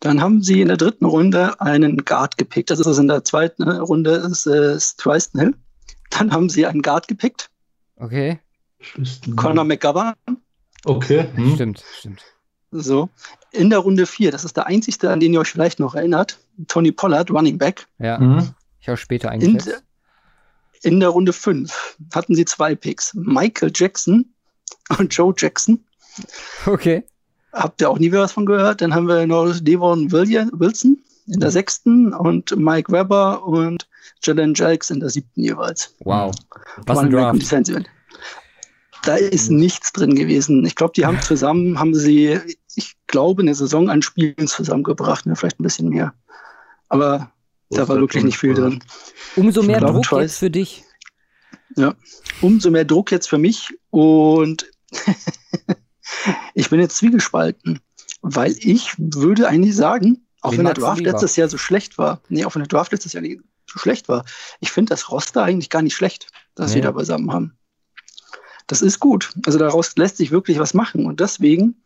Dann 0.00 0.20
haben 0.20 0.42
sie 0.42 0.60
in 0.60 0.68
der 0.68 0.76
dritten 0.76 1.04
Runde 1.04 1.60
einen 1.60 2.04
Guard 2.04 2.38
gepickt. 2.38 2.70
Das 2.70 2.78
ist 2.78 2.86
also 2.86 3.00
in 3.00 3.08
der 3.08 3.24
zweiten 3.24 3.68
Runde 3.68 4.12
ist 4.12 4.46
äh, 4.46 4.78
Tristan 4.96 5.40
Hill. 5.40 5.54
Dann 6.10 6.30
haben 6.30 6.48
sie 6.48 6.66
einen 6.66 6.82
Guard 6.82 7.08
gepickt. 7.08 7.50
Okay. 7.96 8.38
Conor 9.36 9.64
McGovern. 9.64 10.14
Okay. 10.84 11.26
Hm. 11.34 11.54
Stimmt, 11.54 11.84
stimmt. 11.98 12.22
So. 12.70 13.08
In 13.50 13.70
der 13.70 13.80
Runde 13.80 14.06
4, 14.06 14.30
das 14.30 14.44
ist 14.44 14.56
der 14.56 14.66
einzigste, 14.66 15.10
an 15.10 15.20
den 15.20 15.32
ihr 15.32 15.40
euch 15.40 15.50
vielleicht 15.50 15.80
noch 15.80 15.94
erinnert. 15.94 16.38
Tony 16.68 16.92
Pollard, 16.92 17.30
Running 17.30 17.58
Back. 17.58 17.86
Ja. 17.98 18.18
Mhm. 18.18 18.54
Ich 18.80 18.88
habe 18.88 18.96
später 18.96 19.30
eingeschätzt. 19.30 19.82
In, 20.82 21.00
der 21.00 21.10
Runde 21.10 21.32
5 21.32 21.96
hatten 22.14 22.34
sie 22.34 22.44
zwei 22.44 22.74
Picks. 22.74 23.14
Michael 23.14 23.72
Jackson 23.74 24.26
und 24.98 25.14
Joe 25.14 25.34
Jackson. 25.36 25.84
Okay. 26.66 27.04
Habt 27.52 27.80
ihr 27.80 27.90
auch 27.90 27.98
nie 27.98 28.12
was 28.12 28.32
von 28.32 28.46
gehört? 28.46 28.80
Dann 28.80 28.94
haben 28.94 29.08
wir 29.08 29.26
noch 29.26 29.52
Devon 29.60 30.10
Wilson 30.12 30.98
in 31.26 31.40
der 31.40 31.50
sechsten 31.50 32.12
und 32.12 32.56
Mike 32.56 32.90
Webber 32.92 33.44
und 33.44 33.88
Jalen 34.22 34.54
Jelks 34.54 34.90
in 34.90 35.00
der 35.00 35.10
siebten 35.10 35.42
jeweils. 35.42 35.94
Wow. 36.00 36.34
Was 36.86 36.98
ein 36.98 37.10
Draft. 37.10 37.54
Da 39.04 39.16
ist 39.16 39.50
nichts 39.50 39.92
drin 39.92 40.14
gewesen. 40.16 40.64
Ich 40.64 40.74
glaube, 40.74 40.92
die 40.96 41.06
haben 41.06 41.20
zusammen, 41.22 41.78
haben 41.78 41.94
sie, 41.94 42.40
ich 42.74 42.96
glaube, 43.06 43.42
eine 43.42 43.54
Saison 43.54 43.88
an 43.88 44.02
Spielen 44.02 44.46
zusammengebracht, 44.46 45.26
ne? 45.26 45.36
vielleicht 45.36 45.60
ein 45.60 45.62
bisschen 45.62 45.88
mehr. 45.88 46.14
Aber 46.88 47.30
da 47.70 47.88
war 47.88 47.96
wirklich 47.96 48.24
nicht 48.24 48.38
viel 48.38 48.54
drin. 48.54 48.82
Umso 49.36 49.62
mehr 49.62 49.80
Druck 49.80 50.04
Choice. 50.04 50.22
jetzt 50.22 50.38
für 50.38 50.50
dich. 50.50 50.84
Ja, 51.76 51.94
umso 52.40 52.70
mehr 52.70 52.84
Druck 52.84 53.12
jetzt 53.12 53.28
für 53.28 53.38
mich 53.38 53.68
und 53.90 54.70
ich 56.54 56.70
bin 56.70 56.80
jetzt 56.80 56.96
zwiegespalten, 56.96 57.80
weil 58.22 58.56
ich 58.58 58.94
würde 58.96 59.48
eigentlich 59.48 59.76
sagen, 59.76 60.26
auch 60.40 60.52
Wen 60.52 60.58
wenn 60.58 60.64
der 60.66 60.74
Draft 60.74 61.00
letztes 61.00 61.36
Jahr 61.36 61.48
so 61.48 61.58
schlecht 61.58 61.98
war, 61.98 62.22
nee, 62.28 62.44
auch 62.44 62.54
wenn 62.54 62.62
der 62.62 62.68
Draft 62.68 62.92
letztes 62.92 63.12
Jahr 63.12 63.22
nicht 63.22 63.40
so 63.70 63.78
schlecht 63.78 64.08
war, 64.08 64.24
ich 64.60 64.70
finde 64.70 64.90
das 64.90 65.10
Roster 65.10 65.42
eigentlich 65.42 65.70
gar 65.70 65.82
nicht 65.82 65.94
schlecht, 65.94 66.28
das 66.54 66.70
nee. 66.70 66.76
sie 66.76 66.80
da 66.80 66.92
beisammen 66.92 67.32
haben. 67.32 67.58
Das 68.66 68.82
ist 68.82 69.00
gut. 69.00 69.32
Also 69.46 69.58
daraus 69.58 69.96
lässt 69.96 70.18
sich 70.18 70.30
wirklich 70.30 70.58
was 70.58 70.74
machen 70.74 71.06
und 71.06 71.20
deswegen 71.20 71.82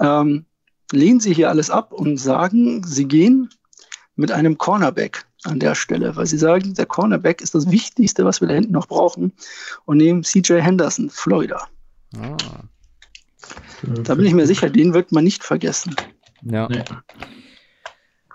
ähm, 0.00 0.46
lehnen 0.90 1.20
sie 1.20 1.34
hier 1.34 1.48
alles 1.48 1.70
ab 1.70 1.92
und 1.92 2.16
sagen, 2.16 2.84
sie 2.84 3.06
gehen 3.06 3.50
mit 4.16 4.32
einem 4.32 4.58
Cornerback 4.58 5.24
an 5.44 5.58
der 5.58 5.74
Stelle, 5.74 6.14
weil 6.16 6.26
sie 6.26 6.38
sagen, 6.38 6.74
der 6.74 6.86
Cornerback 6.86 7.40
ist 7.40 7.54
das 7.54 7.70
Wichtigste, 7.70 8.24
was 8.24 8.40
wir 8.40 8.48
da 8.48 8.54
hinten 8.54 8.72
noch 8.72 8.86
brauchen 8.86 9.32
und 9.84 9.96
nehmen 9.96 10.22
CJ 10.22 10.60
Henderson, 10.60 11.10
Florida. 11.10 11.68
Ah. 12.16 12.36
Da 14.04 14.14
bin 14.14 14.26
ich 14.26 14.34
mir 14.34 14.46
sicher, 14.46 14.70
den 14.70 14.94
wird 14.94 15.12
man 15.12 15.24
nicht 15.24 15.42
vergessen. 15.42 15.96
Ja. 16.42 16.68
Nee. 16.68 16.84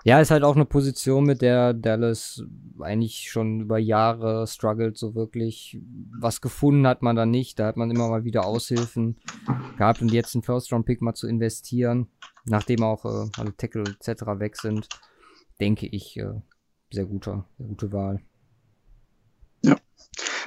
Ja, 0.04 0.20
ist 0.20 0.30
halt 0.30 0.44
auch 0.44 0.54
eine 0.54 0.64
Position, 0.64 1.24
mit 1.24 1.42
der 1.42 1.74
Dallas 1.74 2.42
eigentlich 2.80 3.30
schon 3.30 3.60
über 3.60 3.78
Jahre 3.78 4.46
struggelt, 4.46 4.96
so 4.96 5.14
wirklich. 5.14 5.78
Was 6.18 6.40
gefunden 6.40 6.86
hat 6.86 7.02
man 7.02 7.16
da 7.16 7.26
nicht. 7.26 7.58
Da 7.58 7.66
hat 7.66 7.76
man 7.76 7.90
immer 7.90 8.08
mal 8.08 8.24
wieder 8.24 8.46
Aushilfen 8.46 9.18
gehabt 9.76 10.00
und 10.00 10.12
jetzt 10.12 10.34
einen 10.34 10.42
First-Round-Pick 10.42 11.02
mal 11.02 11.14
zu 11.14 11.26
investieren, 11.26 12.06
nachdem 12.44 12.82
auch 12.84 13.04
äh, 13.04 13.28
alle 13.38 13.56
Tackle 13.56 13.84
etc. 14.00 14.22
weg 14.38 14.56
sind 14.56 14.88
denke 15.60 15.86
ich, 15.86 16.16
äh, 16.16 16.32
sehr 16.90 17.04
guter, 17.04 17.44
sehr 17.58 17.66
gute 17.66 17.92
Wahl. 17.92 18.20
Ja. 19.62 19.76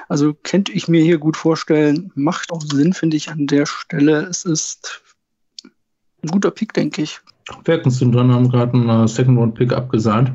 Also 0.09 0.33
könnte 0.33 0.71
ich 0.71 0.87
mir 0.87 1.03
hier 1.03 1.17
gut 1.17 1.37
vorstellen, 1.37 2.11
macht 2.15 2.51
auch 2.51 2.61
Sinn, 2.61 2.93
finde 2.93 3.17
ich, 3.17 3.29
an 3.29 3.47
der 3.47 3.65
Stelle. 3.65 4.23
Es 4.23 4.45
ist 4.45 5.01
ein 6.23 6.29
guter 6.29 6.51
Pick, 6.51 6.73
denke 6.73 7.03
ich. 7.03 7.19
Falcons 7.65 7.99
sind 7.99 8.13
dann 8.13 8.31
haben 8.31 8.49
gerade 8.49 8.73
einen 8.73 9.07
Second 9.07 9.37
Round 9.37 9.55
Pick 9.55 9.73
abgesagt. 9.73 10.31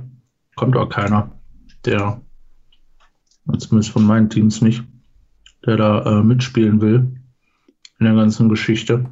Kommt 0.55 0.77
auch 0.77 0.89
keiner, 0.89 1.31
der, 1.85 2.21
zumindest 3.59 3.91
von 3.91 4.05
meinen 4.05 4.31
Teams 4.31 4.61
nicht, 4.61 4.83
der 5.65 5.77
da 5.77 6.21
äh, 6.21 6.23
mitspielen 6.23 6.81
will 6.81 7.21
in 7.99 8.07
der 8.07 8.15
ganzen 8.15 8.49
Geschichte. 8.49 9.07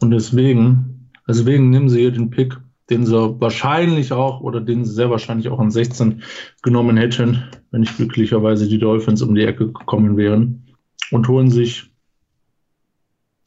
Und 0.00 0.10
deswegen, 0.10 1.10
deswegen 1.26 1.70
nehmen 1.70 1.88
sie 1.88 2.00
hier 2.00 2.12
den 2.12 2.30
Pick 2.30 2.56
den 2.92 3.06
sie 3.06 3.40
wahrscheinlich 3.40 4.12
auch 4.12 4.40
oder 4.40 4.60
den 4.60 4.84
sie 4.84 4.92
sehr 4.92 5.10
wahrscheinlich 5.10 5.48
auch 5.48 5.58
an 5.58 5.70
16 5.70 6.22
genommen 6.62 6.98
hätten, 6.98 7.44
wenn 7.70 7.80
nicht 7.80 7.96
glücklicherweise 7.96 8.68
die 8.68 8.78
Dolphins 8.78 9.22
um 9.22 9.34
die 9.34 9.44
Ecke 9.44 9.66
gekommen 9.72 10.16
wären 10.16 10.74
und 11.10 11.26
holen 11.26 11.50
sich 11.50 11.90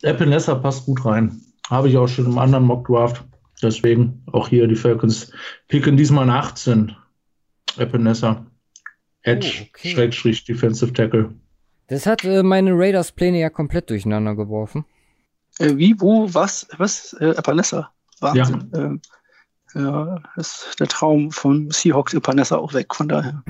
Epinesa 0.02 0.56
passt 0.56 0.86
gut 0.86 1.06
rein. 1.06 1.42
Habe 1.70 1.90
ich 1.90 1.98
auch 1.98 2.08
schon 2.08 2.26
im 2.26 2.38
anderen 2.38 2.66
Mock 2.66 2.88
Draft. 2.88 3.24
Deswegen 3.62 4.24
auch 4.32 4.50
hier 4.50 4.68
die 4.68 4.76
Falcons 4.76 5.32
picken 5.68 5.96
diesmal 5.96 6.26
nach 6.26 6.52
18. 6.52 6.96
Epinesa. 7.78 8.46
Edge, 9.22 9.62
oh, 9.62 9.66
okay. 9.70 9.90
Schrägstrich, 9.90 10.44
Defensive 10.44 10.94
Tackle. 10.94 11.34
Das 11.88 12.06
hat 12.06 12.24
äh, 12.24 12.44
meine 12.44 12.72
Raiders-Pläne 12.74 13.40
ja 13.40 13.50
komplett 13.50 13.90
durcheinander 13.90 14.36
geworfen. 14.36 14.86
Äh, 15.60 15.78
wie, 15.78 16.00
wo, 16.00 16.32
was, 16.32 16.68
was? 16.78 17.14
Äh, 17.14 17.30
Epinesa. 17.30 17.92
Wahnsinn. 18.20 18.70
Ja. 18.74 18.80
Ähm, 18.80 19.02
ja, 19.76 20.24
ist 20.38 20.80
der 20.80 20.88
Traum 20.88 21.32
von 21.32 21.70
Seahawks 21.70 22.14
Ipanessa 22.14 22.58
auch 22.58 22.74
weg, 22.74 22.96
von 22.96 23.10
daher. 23.10 23.44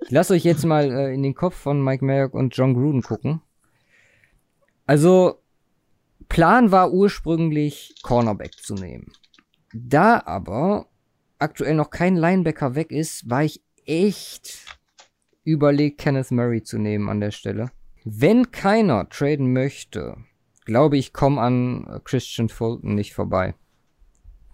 ich 0.00 0.10
lasse 0.10 0.34
euch 0.34 0.44
jetzt 0.44 0.64
mal 0.64 0.90
äh, 0.90 1.12
in 1.12 1.24
den 1.24 1.34
Kopf 1.34 1.56
von 1.56 1.82
Mike 1.82 2.04
Mayock 2.04 2.34
und 2.34 2.56
John 2.56 2.74
Gruden 2.74 3.02
gucken. 3.02 3.42
Also, 4.86 5.42
Plan 6.28 6.70
war 6.70 6.92
ursprünglich 6.92 7.96
Cornerback 8.02 8.54
zu 8.54 8.74
nehmen. 8.74 9.12
Da 9.74 10.22
aber 10.24 10.86
aktuell 11.40 11.74
noch 11.74 11.90
kein 11.90 12.16
Linebacker 12.16 12.76
weg 12.76 12.92
ist, 12.92 13.28
war 13.28 13.42
ich 13.42 13.62
echt 13.84 14.64
überlegt, 15.42 15.98
Kenneth 15.98 16.30
Murray 16.30 16.62
zu 16.62 16.78
nehmen 16.78 17.08
an 17.08 17.20
der 17.20 17.32
Stelle. 17.32 17.72
Wenn 18.04 18.52
keiner 18.52 19.08
traden 19.08 19.52
möchte, 19.52 20.16
glaube 20.66 20.98
ich, 20.98 21.12
komme 21.12 21.40
an 21.40 22.00
Christian 22.04 22.48
Fulton 22.48 22.94
nicht 22.94 23.12
vorbei 23.12 23.54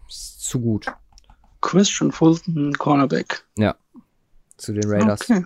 zu 0.08 0.60
gut. 0.60 0.86
Christian 1.60 2.12
Fulton, 2.12 2.72
Cornerback. 2.74 3.44
Ja. 3.56 3.74
Zu 4.56 4.72
den 4.72 4.90
Raiders. 4.90 5.22
Okay. 5.22 5.44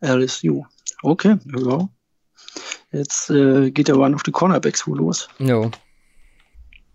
LSU. 0.00 0.64
Okay, 1.02 1.38
ja. 1.56 1.88
Jetzt 2.92 3.30
äh, 3.30 3.70
geht 3.70 3.88
der 3.88 3.94
Run 3.94 4.14
auf 4.14 4.22
die 4.22 4.32
Cornerbacks 4.32 4.86
wohl 4.86 4.98
los. 4.98 5.28
Jo. 5.38 5.70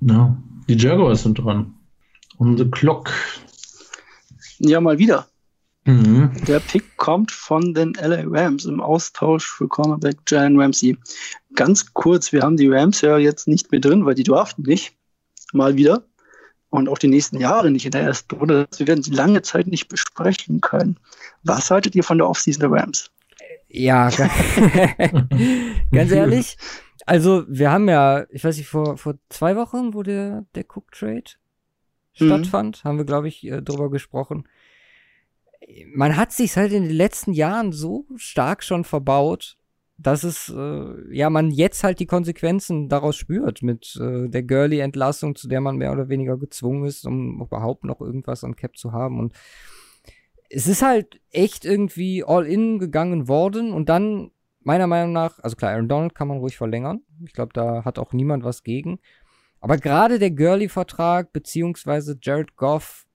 Ja, 0.01 0.37
die 0.67 0.77
Jaguars 0.77 1.23
sind 1.23 1.39
dran. 1.39 1.73
On 2.37 2.55
the 2.57 2.69
clock. 2.69 3.11
Ja, 4.59 4.79
mal 4.79 4.99
wieder. 4.99 5.27
Mhm. 5.85 6.31
Der 6.47 6.59
Pick 6.59 6.97
kommt 6.97 7.31
von 7.31 7.73
den 7.73 7.93
LA 7.93 8.23
Rams 8.25 8.65
im 8.65 8.81
Austausch 8.81 9.47
für 9.47 9.67
Cornerback 9.67 10.17
Jalen 10.27 10.59
Ramsey. 10.59 10.97
Ganz 11.55 11.93
kurz, 11.93 12.31
wir 12.31 12.41
haben 12.41 12.57
die 12.57 12.67
Rams 12.67 13.01
ja 13.01 13.17
jetzt 13.17 13.47
nicht 13.47 13.71
mehr 13.71 13.79
drin, 13.79 14.05
weil 14.05 14.15
die 14.15 14.23
draften 14.23 14.63
nicht. 14.63 14.93
Mal 15.53 15.77
wieder. 15.77 16.03
Und 16.69 16.89
auch 16.89 16.97
die 16.97 17.07
nächsten 17.07 17.39
Jahre 17.39 17.71
nicht 17.71 17.85
in 17.85 17.91
der 17.91 18.01
ersten 18.01 18.35
Runde. 18.35 18.67
Wir 18.77 18.87
werden 18.87 19.01
sie 19.03 19.11
lange 19.11 19.41
Zeit 19.41 19.67
nicht 19.67 19.87
besprechen 19.87 20.59
können. 20.61 20.99
Was 21.43 21.71
haltet 21.71 21.95
ihr 21.95 22.03
von 22.03 22.17
der 22.17 22.27
Offseason 22.29 22.69
der 22.69 22.71
Rams? 22.81 23.09
Ja, 23.69 24.09
ga- 24.17 24.29
ganz 25.91 26.11
ehrlich. 26.11 26.57
Also, 27.05 27.45
wir 27.47 27.71
haben 27.71 27.87
ja, 27.87 28.25
ich 28.31 28.43
weiß 28.43 28.57
nicht, 28.57 28.67
vor, 28.67 28.97
vor 28.97 29.15
zwei 29.29 29.55
Wochen, 29.55 29.93
wo 29.93 30.03
der, 30.03 30.45
der 30.55 30.65
Cook 30.65 30.91
Trade 30.91 31.23
Mhm. 32.19 32.25
stattfand, 32.25 32.83
haben 32.83 32.97
wir, 32.97 33.05
glaube 33.05 33.27
ich, 33.27 33.45
äh, 33.45 33.61
drüber 33.61 33.91
gesprochen. 33.91 34.47
Man 35.93 36.15
hat 36.17 36.31
sich 36.31 36.55
halt 36.57 36.71
in 36.71 36.83
den 36.83 36.91
letzten 36.95 37.31
Jahren 37.33 37.71
so 37.71 38.05
stark 38.15 38.63
schon 38.63 38.83
verbaut, 38.83 39.56
dass 39.97 40.23
es, 40.23 40.53
äh, 40.55 41.15
ja, 41.15 41.29
man 41.29 41.49
jetzt 41.49 41.83
halt 41.83 41.99
die 41.99 42.05
Konsequenzen 42.05 42.87
daraus 42.87 43.15
spürt 43.15 43.63
mit 43.63 43.97
äh, 43.99 44.29
der 44.29 44.43
Girly-Entlassung, 44.43 45.35
zu 45.35 45.47
der 45.47 45.59
man 45.59 45.77
mehr 45.77 45.91
oder 45.91 46.07
weniger 46.07 46.37
gezwungen 46.37 46.85
ist, 46.85 47.05
um 47.05 47.41
überhaupt 47.41 47.83
noch 47.83 47.99
irgendwas 47.99 48.43
an 48.43 48.55
Cap 48.55 48.77
zu 48.77 48.91
haben. 48.91 49.19
Und 49.19 49.33
es 50.49 50.67
ist 50.67 50.83
halt 50.83 51.19
echt 51.31 51.65
irgendwie 51.65 52.23
all 52.23 52.45
in 52.45 52.77
gegangen 52.79 53.27
worden 53.27 53.73
und 53.73 53.89
dann 53.89 54.31
meiner 54.59 54.87
Meinung 54.87 55.13
nach, 55.13 55.39
also 55.39 55.55
klar, 55.55 55.71
Aaron 55.71 55.87
Donald 55.87 56.13
kann 56.13 56.27
man 56.27 56.37
ruhig 56.37 56.57
verlängern. 56.57 57.01
Ich 57.25 57.33
glaube, 57.33 57.53
da 57.53 57.83
hat 57.83 57.97
auch 57.97 58.13
niemand 58.13 58.43
was 58.43 58.63
gegen. 58.63 58.99
Aber 59.59 59.77
gerade 59.77 60.19
der 60.19 60.31
Gurley-Vertrag, 60.31 61.33
beziehungsweise 61.33 62.17
Jared 62.21 62.55
Goff, 62.55 63.07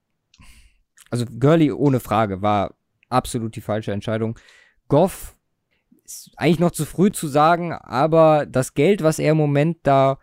also 1.09 1.25
Gurley 1.25 1.71
ohne 1.71 1.99
Frage, 1.99 2.41
war 2.41 2.75
absolut 3.07 3.55
die 3.55 3.61
falsche 3.61 3.93
Entscheidung. 3.93 4.37
Goff 4.87 5.37
ist 6.05 6.31
eigentlich 6.35 6.59
noch 6.59 6.71
zu 6.71 6.85
früh 6.85 7.11
zu 7.11 7.27
sagen, 7.27 7.73
aber 7.73 8.45
das 8.45 8.73
Geld, 8.73 9.03
was 9.03 9.19
er 9.19 9.31
im 9.31 9.37
Moment 9.37 9.77
da 9.83 10.19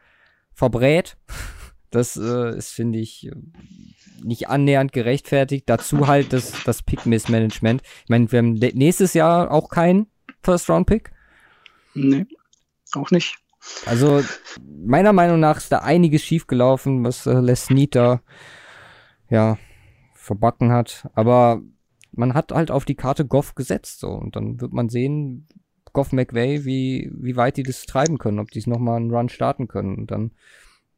verbrät, 0.53 1.17
das 1.91 2.17
äh, 2.17 2.57
ist, 2.57 2.71
finde 2.71 2.99
ich, 2.99 3.27
äh, 3.27 3.33
nicht 4.23 4.49
annähernd 4.49 4.93
gerechtfertigt. 4.93 5.65
Dazu 5.69 6.07
halt 6.07 6.33
das, 6.33 6.53
das 6.65 6.83
Pick-Miss-Management. 6.83 7.83
Ich 8.05 8.09
meine, 8.09 8.31
wir 8.31 8.39
haben 8.39 8.53
nächstes 8.53 9.15
Jahr 9.15 9.51
auch 9.51 9.69
keinen 9.71 10.07
First-Round-Pick. 10.43 11.13
Nee, 11.95 12.27
auch 12.95 13.11
nicht. 13.11 13.37
Also, 13.87 14.23
meiner 14.61 15.13
Meinung 15.13 15.41
nach 15.41 15.59
ist 15.59 15.73
da 15.73 15.79
einiges 15.79 16.23
schiefgelaufen, 16.23 17.05
was 17.05 17.27
äh, 17.27 17.41
Les 17.41 17.69
da, 17.91 18.23
ja, 19.29 19.59
verbacken 20.15 20.73
hat. 20.73 21.09
Aber 21.15 21.61
man 22.13 22.35
hat 22.35 22.53
halt 22.53 22.71
auf 22.71 22.85
die 22.85 22.95
Karte 22.95 23.27
Goff 23.27 23.55
gesetzt, 23.55 24.01
so. 24.01 24.11
Und 24.11 24.37
dann 24.37 24.61
wird 24.61 24.73
man 24.73 24.89
sehen, 24.89 25.47
Goff 25.93 26.13
McVay, 26.13 26.65
wie, 26.65 27.11
wie 27.13 27.37
weit 27.37 27.57
die 27.57 27.63
das 27.63 27.87
treiben 27.87 28.19
können, 28.19 28.39
ob 28.39 28.51
die 28.51 28.59
es 28.59 28.67
nochmal 28.67 28.97
einen 28.97 29.11
Run 29.11 29.29
starten 29.29 29.69
können. 29.69 29.97
Und 29.97 30.11
dann 30.11 30.33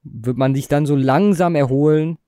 wird 0.03 0.37
man 0.37 0.55
sich 0.55 0.69
dann 0.69 0.87
so 0.87 0.97
langsam 0.97 1.55
erholen, 1.55 2.19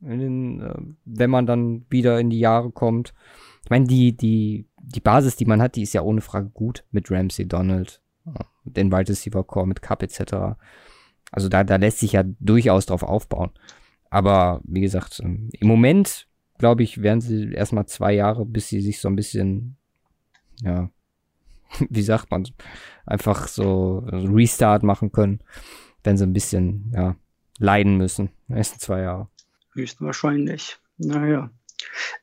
den, 0.00 0.60
äh, 0.60 0.74
wenn 1.04 1.30
man 1.30 1.46
dann 1.46 1.86
wieder 1.88 2.18
in 2.20 2.30
die 2.30 2.40
Jahre 2.40 2.70
kommt. 2.70 3.14
Ich 3.62 3.70
meine, 3.70 3.86
die, 3.86 4.16
die, 4.16 4.66
die 4.78 5.00
Basis, 5.00 5.36
die 5.36 5.46
man 5.46 5.62
hat, 5.62 5.76
die 5.76 5.82
ist 5.82 5.94
ja 5.94 6.02
ohne 6.02 6.20
Frage 6.20 6.50
gut 6.50 6.84
mit 6.90 7.10
Ramsey, 7.10 7.46
Donald, 7.46 8.02
ja, 8.26 8.34
den 8.64 8.92
Wide 8.92 9.08
Receiver 9.08 9.44
Core 9.44 9.66
mit 9.66 9.82
Cup 9.82 10.02
etc. 10.02 10.56
Also 11.30 11.48
da, 11.48 11.64
da 11.64 11.76
lässt 11.76 12.00
sich 12.00 12.12
ja 12.12 12.24
durchaus 12.40 12.86
drauf 12.86 13.02
aufbauen. 13.02 13.50
Aber 14.10 14.60
wie 14.64 14.80
gesagt, 14.80 15.20
ähm, 15.24 15.48
im 15.58 15.66
Moment, 15.66 16.28
glaube 16.58 16.82
ich, 16.82 17.02
werden 17.02 17.20
sie 17.20 17.52
erstmal 17.52 17.86
zwei 17.86 18.12
Jahre, 18.12 18.44
bis 18.44 18.68
sie 18.68 18.80
sich 18.80 19.00
so 19.00 19.08
ein 19.08 19.16
bisschen, 19.16 19.76
ja, 20.62 20.90
wie 21.90 22.02
sagt 22.02 22.30
man, 22.30 22.46
einfach 23.06 23.48
so 23.48 24.04
Restart 24.06 24.82
machen 24.82 25.12
können, 25.12 25.40
wenn 26.02 26.16
sie 26.16 26.24
ein 26.24 26.32
bisschen, 26.32 26.92
ja, 26.94 27.16
leiden 27.58 27.96
müssen. 27.96 28.30
Die 28.48 28.54
ersten 28.54 28.80
zwei 28.80 29.02
Jahre. 29.02 29.28
Höchstwahrscheinlich. 29.74 30.78
Naja. 30.98 31.50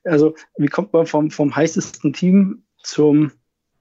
Also, 0.04 0.36
wie 0.58 0.68
kommt 0.68 0.94
man 0.94 1.06
vom, 1.06 1.32
vom 1.32 1.56
heißesten 1.56 2.14
Team 2.14 2.64
zum 2.84 3.32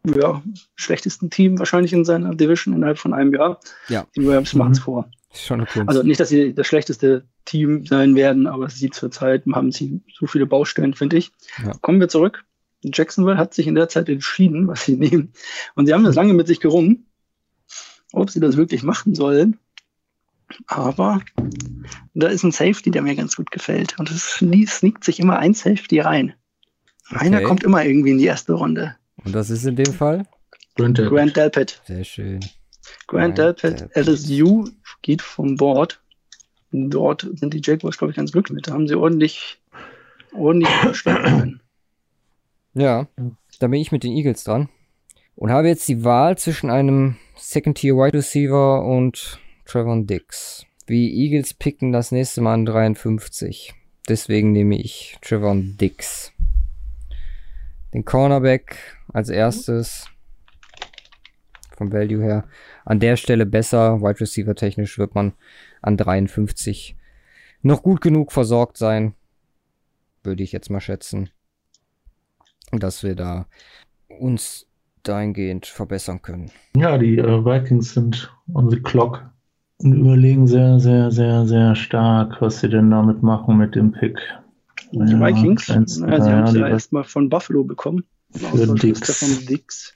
ja, 0.04 0.42
schlechtesten 0.76 1.30
Team 1.30 1.58
wahrscheinlich 1.58 1.92
in 1.92 2.04
seiner 2.04 2.34
Division 2.34 2.74
innerhalb 2.74 2.98
von 2.98 3.14
einem 3.14 3.32
Jahr? 3.34 3.60
Ja. 3.88 4.06
Die 4.16 4.26
Rams 4.26 4.54
Mhm. 4.54 4.58
machen 4.58 4.72
es 4.72 4.78
vor. 4.80 5.10
Schon 5.32 5.60
eine 5.60 5.66
Kunst. 5.66 5.88
Also 5.88 6.02
nicht, 6.02 6.18
dass 6.18 6.28
sie 6.28 6.54
das 6.54 6.66
schlechteste 6.66 7.28
Team 7.44 7.86
sein 7.86 8.16
werden, 8.16 8.46
aber 8.48 8.68
sie 8.68 8.90
zurzeit 8.90 9.44
haben 9.52 9.70
sie 9.70 10.02
so 10.12 10.26
viele 10.26 10.46
Baustellen, 10.46 10.94
finde 10.94 11.18
ich. 11.18 11.30
Ja. 11.64 11.72
Kommen 11.80 12.00
wir 12.00 12.08
zurück. 12.08 12.44
Jacksonville 12.82 13.36
hat 13.36 13.54
sich 13.54 13.66
in 13.66 13.74
der 13.74 13.88
Zeit 13.88 14.08
entschieden, 14.08 14.66
was 14.68 14.84
sie 14.84 14.96
nehmen. 14.96 15.32
Und 15.74 15.86
sie 15.86 15.92
haben 15.94 16.04
das 16.04 16.14
lange 16.14 16.32
mit 16.34 16.46
sich 16.46 16.60
gerungen, 16.60 17.06
ob 18.12 18.30
sie 18.30 18.40
das 18.40 18.56
wirklich 18.56 18.82
machen 18.82 19.14
sollen. 19.14 19.58
Aber 20.66 21.20
da 22.14 22.28
ist 22.28 22.42
ein 22.42 22.52
Safety, 22.52 22.90
der 22.90 23.02
mir 23.02 23.14
ganz 23.14 23.36
gut 23.36 23.50
gefällt. 23.50 23.98
Und 23.98 24.10
es 24.10 24.24
sne- 24.24 24.68
sneakt 24.68 25.04
sich 25.04 25.20
immer 25.20 25.38
ein 25.38 25.54
Safety 25.54 26.00
rein. 26.00 26.34
Einer 27.10 27.38
Okay. 27.38 27.46
kommt 27.46 27.62
immer 27.64 27.84
irgendwie 27.84 28.10
in 28.10 28.18
die 28.18 28.24
erste 28.26 28.54
Runde. 28.54 28.96
Und 29.24 29.32
das 29.34 29.50
ist 29.50 29.64
in 29.64 29.76
dem 29.76 29.92
Fall? 29.92 30.26
Grant 30.76 30.96
Delpit. 30.98 31.12
Grant 31.16 31.36
Delpit. 31.36 31.82
Sehr 31.86 32.04
schön. 32.04 32.40
Grant 33.06 33.36
Grant 33.36 33.38
Delpit, 33.62 33.80
Delpit. 33.80 33.96
LSU 34.08 34.68
geht 35.02 35.22
vom 35.22 35.56
Board. 35.56 36.00
Dort 36.72 37.28
sind 37.34 37.52
die 37.52 37.60
Jaguars, 37.62 37.98
glaube 37.98 38.12
ich, 38.12 38.16
ganz 38.16 38.32
glücklich 38.32 38.54
mit. 38.54 38.68
Da 38.68 38.72
haben 38.72 38.88
sie 38.88 38.94
ordentlich, 38.94 39.60
ordentlich 40.32 40.70
können. 41.04 41.60
Ja, 42.74 43.08
da 43.58 43.66
bin 43.66 43.80
ich 43.80 43.90
mit 43.90 44.04
den 44.04 44.12
Eagles 44.12 44.44
dran. 44.44 44.68
Und 45.34 45.50
habe 45.50 45.68
jetzt 45.68 45.88
die 45.88 46.04
Wahl 46.04 46.38
zwischen 46.38 46.70
einem 46.70 47.16
Second-Tier 47.36 47.96
Wide 47.96 48.18
Receiver 48.18 48.84
und 48.84 49.40
Trevor 49.64 50.02
Dix. 50.04 50.66
Die 50.88 51.24
Eagles 51.24 51.54
picken 51.54 51.92
das 51.92 52.12
nächste 52.12 52.42
Mal 52.42 52.54
an 52.54 52.66
53. 52.66 53.74
Deswegen 54.08 54.52
nehme 54.52 54.78
ich 54.78 55.16
Trevor 55.22 55.56
Dix. 55.56 56.32
Den 57.92 58.04
Cornerback 58.04 58.76
als 59.12 59.30
erstes. 59.30 60.08
Vom 61.76 61.92
Value 61.92 62.22
her. 62.22 62.46
An 62.84 63.00
der 63.00 63.16
Stelle 63.16 63.46
besser. 63.46 64.00
Wide 64.00 64.20
Receiver 64.20 64.54
technisch 64.54 64.98
wird 64.98 65.14
man 65.14 65.32
an 65.82 65.96
53 65.96 66.96
noch 67.62 67.82
gut 67.82 68.00
genug 68.00 68.32
versorgt 68.32 68.76
sein. 68.76 69.14
Würde 70.22 70.42
ich 70.42 70.52
jetzt 70.52 70.70
mal 70.70 70.80
schätzen 70.80 71.30
dass 72.78 73.02
wir 73.02 73.14
da 73.14 73.46
uns 74.08 74.66
dahingehend 75.02 75.66
verbessern 75.66 76.22
können. 76.22 76.50
Ja, 76.76 76.98
die 76.98 77.18
äh, 77.18 77.44
Vikings 77.44 77.94
sind 77.94 78.32
on 78.54 78.70
the 78.70 78.80
clock 78.80 79.24
und 79.78 79.94
überlegen 79.94 80.46
sehr, 80.46 80.78
sehr, 80.78 81.10
sehr, 81.10 81.46
sehr 81.46 81.74
stark, 81.74 82.40
was 82.40 82.60
sie 82.60 82.68
denn 82.68 82.90
damit 82.90 83.22
machen 83.22 83.56
mit 83.56 83.74
dem 83.74 83.92
Pick. 83.92 84.18
Die 84.92 84.98
Ja, 84.98 85.20
Vikings, 85.20 85.70
eins, 85.70 85.98
naja, 85.98 86.20
sie 86.20 86.30
haben 86.30 86.44
es 86.44 86.52
die 86.52 86.58
ja 86.58 86.68
erstmal 86.68 87.04
von 87.04 87.28
Buffalo 87.28 87.64
bekommen. 87.64 88.04
Im 88.34 88.40
Für 88.40 88.74
Dix. 88.74 88.98
Stefan 88.98 89.46
Dix. 89.46 89.94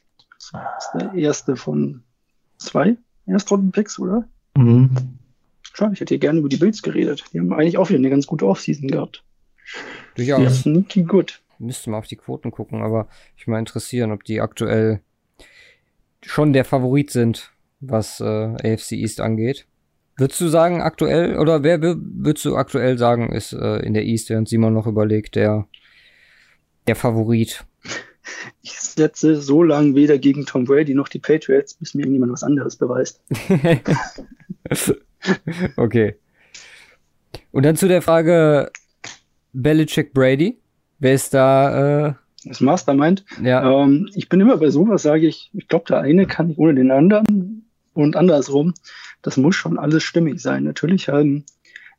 Das 0.53 0.53
ist 0.79 0.91
der 1.01 1.15
erste 1.15 1.57
von 1.57 2.03
zwei 2.59 2.97
Erstrunden-Picks, 3.27 3.99
oder? 3.99 4.25
Mhm. 4.57 4.91
Schade, 5.73 5.95
ich 5.95 6.01
hätte 6.01 6.15
hier 6.15 6.21
gerne 6.21 6.39
über 6.39 6.49
die 6.49 6.57
Bills 6.57 6.83
geredet. 6.83 7.25
Die 7.33 7.41
haben 7.41 7.53
eigentlich 7.53 7.79
auch 7.79 7.89
wieder 7.89 7.99
eine 7.99 8.11
ganz 8.11 8.27
gute 8.27 8.47
Offseason 8.47 8.89
gehabt. 8.89 9.25
Durchaus. 10.17 10.43
Ja. 10.43 10.51
Sneaky 10.51 11.03
gut. 11.03 11.43
Müsste 11.59 11.91
mal 11.91 11.99
auf 11.99 12.07
die 12.07 12.17
Quoten 12.17 12.51
gucken, 12.51 12.83
aber 12.83 13.09
ich 13.37 13.47
mal 13.47 13.59
interessieren, 13.59 14.13
ob 14.13 14.25
die 14.25 14.41
aktuell 14.41 15.01
schon 16.23 16.53
der 16.53 16.65
Favorit 16.65 17.11
sind, 17.11 17.53
was 17.81 18.21
äh, 18.21 18.25
AFC 18.25 18.93
East 18.93 19.21
angeht. 19.21 19.67
Würdest 20.17 20.41
du 20.41 20.49
sagen, 20.49 20.81
aktuell, 20.81 21.39
oder 21.39 21.63
wer 21.63 21.81
wür- 21.81 21.99
würdest 22.01 22.45
du 22.45 22.57
aktuell 22.57 22.99
sagen, 22.99 23.33
ist 23.33 23.53
äh, 23.53 23.79
in 23.81 23.95
der 23.95 24.05
East, 24.05 24.31
während 24.31 24.49
Simon 24.49 24.73
noch 24.73 24.87
überlegt, 24.87 25.35
der, 25.35 25.67
der 26.87 26.97
Favorit? 26.97 27.67
Ich 28.63 28.81
setze 28.81 29.41
so 29.43 29.63
lange 29.63 29.95
weder 29.95 30.17
gegen 30.19 30.47
Tom 30.47 30.65
Brady 30.65 30.95
noch 30.95 31.09
die 31.09 31.19
Patriots, 31.19 31.75
bis 31.75 31.95
mir 31.95 32.03
irgendjemand 32.03 32.33
was 32.33 32.43
anderes 32.43 32.77
beweist. 32.77 33.21
okay. 35.77 36.15
Und 37.51 37.65
dann 37.65 37.77
zu 37.77 37.89
der 37.89 38.01
Frage 38.01 38.71
Belichick 39.53 40.15
Brady. 40.15 40.61
Wer 40.99 41.15
ist 41.15 41.35
da, 41.35 42.09
äh, 42.09 42.15
Das 42.45 42.61
Mastermind. 42.61 43.25
ja, 43.43 43.83
Ähm, 43.83 44.09
ich 44.15 44.29
bin 44.29 44.41
immer 44.41 44.57
bei 44.57 44.71
sowas, 44.71 45.03
sage 45.03 45.27
ich, 45.27 45.51
ich 45.55 45.69
glaube, 45.69 45.87
der 45.89 46.01
eine 46.01 46.27
kann 46.27 46.49
nicht 46.49 46.59
ohne 46.59 46.75
den 46.75 46.91
anderen 46.91 47.69
und 47.95 48.17
andersrum. 48.17 48.75
Das 49.23 49.37
muss 49.37 49.57
schon 49.57 49.79
alles 49.79 50.03
stimmig 50.03 50.41
sein. 50.41 50.65
Natürlich, 50.65 51.09
ähm, 51.09 51.45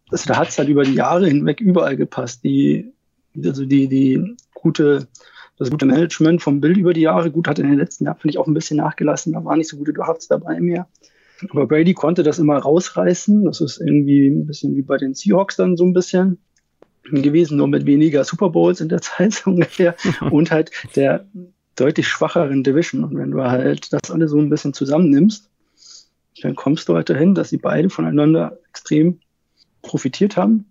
also 0.09 0.25
da 0.27 0.37
hat 0.37 0.49
es 0.49 0.57
halt 0.57 0.69
über 0.69 0.83
die 0.83 0.93
Jahre 0.93 1.27
hinweg 1.27 1.59
überall 1.61 1.97
gepasst. 1.97 2.43
Die 2.43 2.91
Also 3.43 3.65
die, 3.65 3.87
die 3.87 4.35
gute, 4.53 5.07
das 5.57 5.71
gute 5.71 5.85
Management 5.85 6.41
vom 6.41 6.61
Bild 6.61 6.77
über 6.77 6.93
die 6.93 7.01
Jahre, 7.01 7.31
gut, 7.31 7.47
hat 7.47 7.59
in 7.59 7.67
den 7.67 7.79
letzten 7.79 8.05
Jahren, 8.05 8.17
finde 8.19 8.31
ich, 8.33 8.37
auch 8.37 8.47
ein 8.47 8.53
bisschen 8.53 8.77
nachgelassen. 8.77 9.33
Da 9.33 9.43
war 9.43 9.55
nicht 9.57 9.69
so 9.69 9.77
gute 9.77 9.93
Drafts 9.93 10.27
dabei 10.27 10.59
mehr. 10.59 10.87
Aber 11.49 11.67
Brady 11.67 11.93
konnte 11.93 12.23
das 12.23 12.39
immer 12.39 12.57
rausreißen. 12.57 13.43
Das 13.45 13.59
ist 13.61 13.81
irgendwie 13.81 14.27
ein 14.27 14.45
bisschen 14.45 14.75
wie 14.75 14.81
bei 14.83 14.97
den 14.97 15.13
Seahawks 15.15 15.55
dann 15.57 15.75
so 15.75 15.83
ein 15.85 15.93
bisschen 15.93 16.37
gewesen, 17.11 17.57
nur 17.57 17.67
mit 17.67 17.85
weniger 17.85 18.23
Super 18.23 18.49
Bowls 18.49 18.81
in 18.81 18.89
der 18.89 19.01
Zeit 19.01 19.45
ungefähr 19.45 19.95
und 20.31 20.51
halt 20.51 20.71
der 20.95 21.25
deutlich 21.75 22.07
schwacheren 22.07 22.63
Division. 22.63 23.03
Und 23.03 23.17
wenn 23.17 23.31
du 23.31 23.43
halt 23.43 23.91
das 23.91 24.11
alle 24.11 24.27
so 24.27 24.39
ein 24.39 24.49
bisschen 24.49 24.73
zusammennimmst, 24.73 25.49
dann 26.41 26.55
kommst 26.55 26.89
du 26.89 26.95
halt 26.95 27.09
dahin, 27.09 27.35
dass 27.35 27.49
sie 27.49 27.57
beide 27.57 27.89
voneinander 27.89 28.59
extrem 28.69 29.19
profitiert 29.81 30.37
haben. 30.37 30.65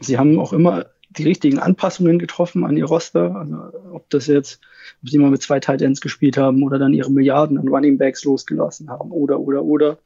Sie 0.00 0.18
haben 0.18 0.38
auch 0.38 0.52
immer 0.52 0.86
die 1.10 1.24
richtigen 1.24 1.58
Anpassungen 1.58 2.18
getroffen 2.18 2.64
an 2.64 2.76
ihr 2.76 2.84
Roster. 2.84 3.34
Also 3.34 3.56
ob 3.92 4.08
das 4.10 4.26
jetzt, 4.26 4.60
ob 5.02 5.08
sie 5.08 5.18
mal 5.18 5.30
mit 5.30 5.42
zwei 5.42 5.58
Tight 5.58 5.82
Ends 5.82 6.00
gespielt 6.00 6.36
haben 6.36 6.62
oder 6.62 6.78
dann 6.78 6.94
ihre 6.94 7.10
Milliarden 7.10 7.58
an 7.58 7.68
Running 7.68 7.98
Backs 7.98 8.24
losgelassen 8.24 8.90
haben 8.90 9.10
oder, 9.10 9.40
oder, 9.40 9.64
oder. 9.64 9.98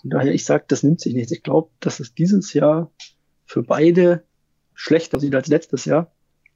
Von 0.00 0.10
daher, 0.10 0.32
ich 0.32 0.44
sage, 0.44 0.64
das 0.68 0.82
nimmt 0.82 1.00
sich 1.00 1.14
nicht. 1.14 1.30
Ich 1.32 1.42
glaube, 1.42 1.70
dass 1.80 2.00
es 2.00 2.14
dieses 2.14 2.52
Jahr 2.54 2.90
für 3.44 3.62
beide 3.62 4.22
schlechter 4.80 5.20
sieht 5.20 5.34
als 5.34 5.48
letztes 5.48 5.84
Jahr. 5.84 6.10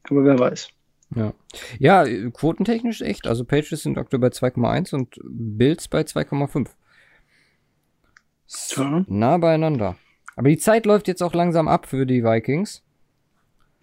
Aber 0.08 0.24
wer 0.24 0.38
weiß. 0.38 0.68
Ja. 1.14 1.34
ja, 1.78 2.30
quotentechnisch 2.30 3.02
echt. 3.02 3.26
Also 3.26 3.44
Pages 3.44 3.82
sind 3.82 3.98
aktuell 3.98 4.20
bei 4.20 4.28
2,1 4.28 4.94
und 4.94 5.20
Bills 5.22 5.88
bei 5.88 6.00
2,5. 6.00 6.68
Ja. 8.76 9.04
Nah 9.06 9.36
beieinander. 9.38 9.96
Aber 10.36 10.48
die 10.48 10.56
Zeit 10.56 10.86
läuft 10.86 11.06
jetzt 11.06 11.22
auch 11.22 11.34
langsam 11.34 11.68
ab 11.68 11.86
für 11.86 12.06
die 12.06 12.24
Vikings. 12.24 12.82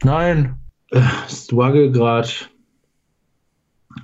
Nein, 0.03 0.57
äh, 0.89 1.01
struggle 1.29 1.91
gerade 1.91 2.29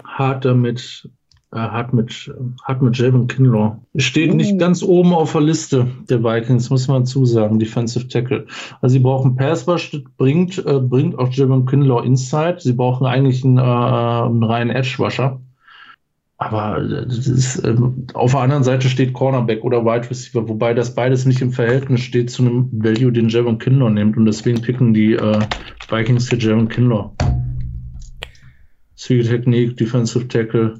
hart 0.05 0.45
damit, 0.45 1.09
äh, 1.53 1.57
hart 1.57 1.93
mit, 1.93 2.31
hart 2.63 2.81
mit 2.81 2.97
Javon 2.97 3.27
Kinlaw. 3.27 3.77
Steht 3.95 4.33
nicht 4.33 4.59
ganz 4.59 4.83
oben 4.83 5.13
auf 5.13 5.31
der 5.31 5.41
Liste 5.41 5.87
der 6.09 6.23
Vikings, 6.23 6.69
muss 6.69 6.87
man 6.87 7.05
zusagen, 7.05 7.59
Defensive 7.59 8.07
Tackle. 8.07 8.47
Also 8.81 8.93
sie 8.93 8.99
brauchen 8.99 9.35
Passwash, 9.35 9.97
bringt, 10.17 10.57
äh, 10.65 10.79
bringt 10.79 11.17
auch 11.17 11.31
Javon 11.31 11.65
Kinlaw 11.65 12.03
Inside. 12.05 12.57
Sie 12.59 12.73
brauchen 12.73 13.07
eigentlich 13.07 13.45
einen, 13.45 13.57
äh, 13.57 13.61
einen 13.61 14.43
reinen 14.43 14.75
Edge-Washer. 14.75 15.39
Aber 16.39 16.79
das 16.81 17.27
ist, 17.27 17.65
ähm, 17.65 18.05
auf 18.13 18.31
der 18.31 18.41
anderen 18.41 18.63
Seite 18.63 18.89
steht 18.89 19.13
Cornerback 19.13 19.63
oder 19.63 19.83
Wide 19.85 20.09
Receiver, 20.09 20.47
wobei 20.47 20.75
das 20.75 20.93
beides 20.93 21.25
nicht 21.25 21.41
im 21.41 21.51
Verhältnis 21.51 22.01
steht 22.01 22.29
zu 22.29 22.43
einem 22.43 22.69
Value, 22.71 23.11
den 23.11 23.29
Javon 23.29 23.57
Kinlaw 23.57 23.89
nimmt. 23.89 24.17
Und 24.17 24.25
deswegen 24.25 24.61
picken 24.61 24.93
die 24.93 25.13
äh, 25.13 25.39
Vikings 25.89 26.29
für 26.29 26.37
Javon 26.37 26.67
Kinlaw. 26.67 27.11
Technik, 28.97 29.77
Defensive 29.77 30.27
Tackle, 30.27 30.79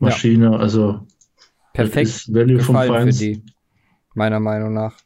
Maschine, 0.00 0.52
ja. 0.52 0.56
also 0.56 1.06
perfekt 1.72 2.32
Value 2.32 2.60
vom 2.60 2.76
für 2.76 3.10
die, 3.10 3.42
meiner 4.14 4.40
Meinung 4.40 4.74
nach. 4.74 4.96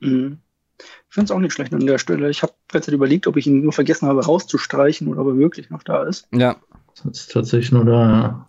Mhm. 0.00 0.38
Ich 0.78 1.14
finde 1.14 1.26
es 1.26 1.30
auch 1.30 1.38
nicht 1.38 1.52
schlecht 1.52 1.72
an 1.72 1.86
der 1.86 1.98
Stelle. 1.98 2.28
Ich 2.30 2.42
habe 2.42 2.52
gerade 2.68 2.90
überlegt, 2.92 3.26
ob 3.26 3.36
ich 3.36 3.46
ihn 3.46 3.62
nur 3.62 3.72
vergessen 3.72 4.08
habe 4.08 4.24
rauszustreichen 4.24 5.08
oder 5.08 5.20
ob 5.22 5.28
er 5.28 5.38
wirklich 5.38 5.70
noch 5.70 5.82
da 5.82 6.02
ist. 6.02 6.28
Ja. 6.32 6.56
Das 7.02 7.20
ist 7.20 7.32
tatsächlich 7.32 7.72
nur 7.72 7.84
da, 7.84 8.10
ja 8.10 8.48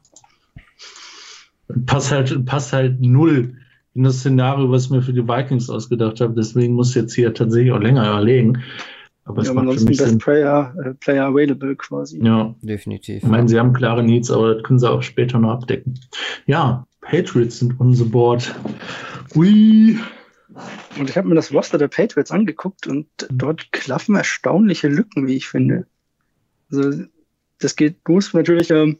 passt 1.85 2.11
halt, 2.11 2.45
passt 2.45 2.73
halt 2.73 3.01
null 3.01 3.57
in 3.93 4.03
das 4.03 4.19
Szenario, 4.19 4.69
was 4.71 4.85
ich 4.85 4.91
mir 4.91 5.01
für 5.01 5.13
die 5.13 5.27
Vikings 5.27 5.69
ausgedacht 5.69 6.19
habe. 6.19 6.33
Deswegen 6.35 6.73
muss 6.73 6.89
ich 6.89 6.95
jetzt 6.95 7.15
hier 7.15 7.33
tatsächlich 7.33 7.71
auch 7.71 7.79
länger 7.79 8.07
überlegen. 8.07 8.61
Aber 9.25 9.41
es 9.41 9.47
ja, 9.47 9.53
macht 9.53 9.79
für 9.79 9.85
mich 9.85 9.97
Best 9.97 10.09
Sinn. 10.09 10.17
Player, 10.19 10.75
äh, 10.83 10.93
Player 10.93 11.25
available 11.25 11.75
quasi. 11.75 12.23
Ja, 12.23 12.55
definitiv. 12.61 13.23
Ich 13.23 13.29
meine, 13.29 13.49
sie 13.49 13.59
haben 13.59 13.73
klare 13.73 14.03
Needs, 14.03 14.29
aber 14.29 14.53
das 14.53 14.63
können 14.63 14.79
sie 14.79 14.89
auch 14.89 15.01
später 15.01 15.39
noch 15.39 15.51
abdecken. 15.51 15.99
Ja, 16.45 16.85
Patriots 17.01 17.59
sind 17.59 17.79
on 17.79 17.93
the 17.95 18.03
board. 18.03 18.53
Ui. 19.35 19.97
Und 20.99 21.09
ich 21.09 21.17
habe 21.17 21.27
mir 21.27 21.35
das 21.35 21.51
Roster 21.51 21.77
der 21.77 21.87
Patriots 21.87 22.31
angeguckt 22.31 22.87
und 22.87 23.07
dort 23.29 23.71
klaffen 23.71 24.15
erstaunliche 24.15 24.87
Lücken, 24.87 25.27
wie 25.27 25.35
ich 25.35 25.47
finde. 25.47 25.87
Also 26.71 27.05
das 27.59 27.75
geht 27.75 27.97
los 28.07 28.33
natürlich 28.33 28.69
ähm, 28.69 28.99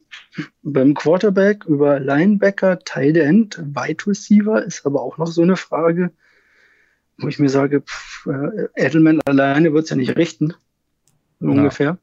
beim 0.63 0.95
Quarterback 0.95 1.65
über 1.65 1.99
Linebacker, 1.99 2.79
Tight 2.79 3.17
End, 3.17 3.57
Wide 3.59 4.07
Receiver 4.07 4.63
ist 4.63 4.85
aber 4.85 5.01
auch 5.01 5.17
noch 5.17 5.27
so 5.27 5.43
eine 5.43 5.55
Frage, 5.55 6.11
wo 7.17 7.27
ich 7.27 7.39
mir 7.39 7.49
sage, 7.49 7.81
pff, 7.81 8.27
äh, 8.27 8.67
Edelman 8.75 9.21
alleine 9.25 9.73
wird 9.73 9.85
es 9.85 9.89
ja 9.89 9.95
nicht 9.95 10.15
richten, 10.15 10.53
so 11.39 11.47
ja. 11.47 11.53
ungefähr. 11.53 11.97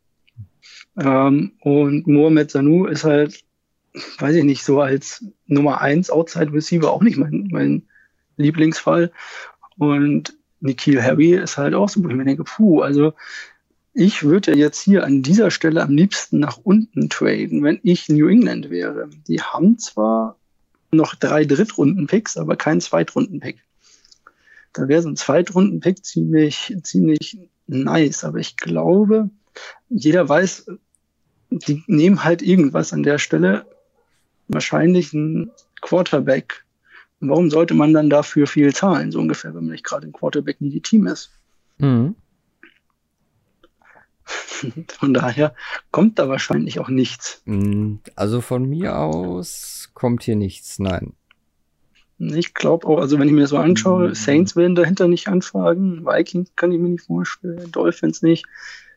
Ähm, 0.98 1.52
und 1.60 2.06
Mohamed 2.06 2.50
Sanu 2.50 2.86
ist 2.86 3.04
halt, 3.04 3.44
weiß 4.18 4.36
ich 4.36 4.44
nicht, 4.44 4.64
so 4.64 4.80
als 4.80 5.24
Nummer 5.46 5.80
eins 5.80 6.10
Outside 6.10 6.52
Receiver 6.52 6.90
auch 6.90 7.02
nicht 7.02 7.16
mein, 7.16 7.48
mein 7.50 7.82
Lieblingsfall. 8.36 9.12
Und 9.76 10.34
Nikhil 10.60 11.02
Harry 11.02 11.34
ist 11.34 11.58
halt 11.58 11.74
auch 11.74 11.88
so, 11.88 12.02
wo 12.02 12.08
ich 12.08 12.14
mir 12.14 12.24
denke, 12.24 12.44
puh, 12.44 12.80
also 12.80 13.14
ich 13.94 14.22
würde 14.22 14.56
jetzt 14.56 14.80
hier 14.80 15.04
an 15.04 15.22
dieser 15.22 15.50
Stelle 15.50 15.82
am 15.82 15.94
liebsten 15.94 16.38
nach 16.38 16.58
unten 16.62 17.10
traden, 17.10 17.62
wenn 17.62 17.80
ich 17.82 18.08
New 18.08 18.28
England 18.28 18.70
wäre. 18.70 19.10
Die 19.28 19.42
haben 19.42 19.78
zwar 19.78 20.36
noch 20.90 21.14
drei 21.14 21.44
Drittrunden-Picks, 21.44 22.36
aber 22.36 22.56
kein 22.56 22.80
Zweitrunden-Pick. 22.80 23.58
Da 24.72 24.88
wäre 24.88 25.02
so 25.02 25.08
ein 25.08 25.16
Zweitrunden-Pick 25.16 26.04
ziemlich, 26.04 26.74
ziemlich 26.82 27.38
nice. 27.66 28.24
Aber 28.24 28.38
ich 28.38 28.56
glaube, 28.56 29.30
jeder 29.88 30.28
weiß, 30.28 30.66
die 31.50 31.82
nehmen 31.86 32.24
halt 32.24 32.42
irgendwas 32.42 32.92
an 32.92 33.02
der 33.02 33.18
Stelle. 33.18 33.66
Wahrscheinlich 34.48 35.12
ein 35.12 35.50
Quarterback. 35.80 36.64
Und 37.20 37.28
warum 37.28 37.50
sollte 37.50 37.74
man 37.74 37.92
dann 37.92 38.10
dafür 38.10 38.46
viel 38.46 38.74
zahlen, 38.74 39.12
so 39.12 39.20
ungefähr, 39.20 39.54
wenn 39.54 39.64
man 39.64 39.72
nicht 39.72 39.84
gerade 39.84 40.06
ein 40.06 40.12
Quarterback 40.12 40.60
nie 40.60 40.70
die 40.70 40.80
Team 40.80 41.06
ist? 41.06 41.30
Mhm. 41.78 42.16
Von 44.98 45.14
daher 45.14 45.54
kommt 45.90 46.18
da 46.18 46.28
wahrscheinlich 46.28 46.78
auch 46.78 46.88
nichts. 46.88 47.42
Mm, 47.44 47.96
also 48.14 48.40
von 48.40 48.68
mir 48.68 48.98
aus 48.98 49.90
kommt 49.94 50.22
hier 50.22 50.36
nichts, 50.36 50.78
nein. 50.78 51.14
Ich 52.34 52.54
glaube 52.54 52.86
auch, 52.86 52.98
also 52.98 53.18
wenn 53.18 53.26
ich 53.26 53.34
mir 53.34 53.42
das 53.42 53.50
so 53.50 53.58
anschaue, 53.58 54.08
mhm. 54.08 54.14
Saints 54.14 54.54
werden 54.54 54.74
dahinter 54.74 55.08
nicht 55.08 55.28
anfragen, 55.28 56.04
Vikings 56.04 56.52
kann 56.56 56.72
ich 56.72 56.78
mir 56.78 56.90
nicht 56.90 57.06
vorstellen, 57.06 57.70
Dolphins 57.72 58.22
nicht. 58.22 58.46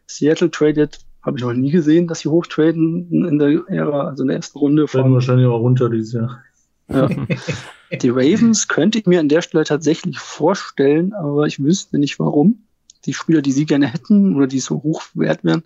Seattle 0.07 0.51
tradet, 0.51 0.99
habe 1.23 1.38
ich 1.38 1.43
noch 1.43 1.53
nie 1.53 1.71
gesehen, 1.71 2.07
dass 2.07 2.19
sie 2.19 2.30
hochtraden 2.30 3.09
in 3.11 3.39
der 3.39 3.63
Ära, 3.67 4.07
also 4.09 4.23
in 4.23 4.28
der 4.28 4.38
ersten 4.38 4.59
Runde. 4.59 4.88
Von, 4.88 5.13
wahrscheinlich 5.13 5.47
auch 5.47 5.59
runter 5.59 5.89
dieses 5.89 6.13
Jahr. 6.13 6.43
Ja. 6.88 7.09
Die 8.01 8.09
Ravens 8.09 8.67
könnte 8.67 8.99
ich 8.99 9.05
mir 9.05 9.19
an 9.19 9.30
der 9.30 9.41
Stelle 9.41 9.63
tatsächlich 9.63 10.19
vorstellen, 10.19 11.13
aber 11.13 11.45
ich 11.45 11.63
wüsste 11.63 11.97
nicht 11.97 12.19
warum 12.19 12.65
die 13.05 13.13
Spieler, 13.13 13.41
die 13.41 13.51
sie 13.51 13.65
gerne 13.65 13.88
hätten 13.88 14.36
oder 14.36 14.47
die 14.47 14.59
so 14.59 14.82
hoch 14.84 15.03
wert 15.13 15.43
wären, 15.43 15.63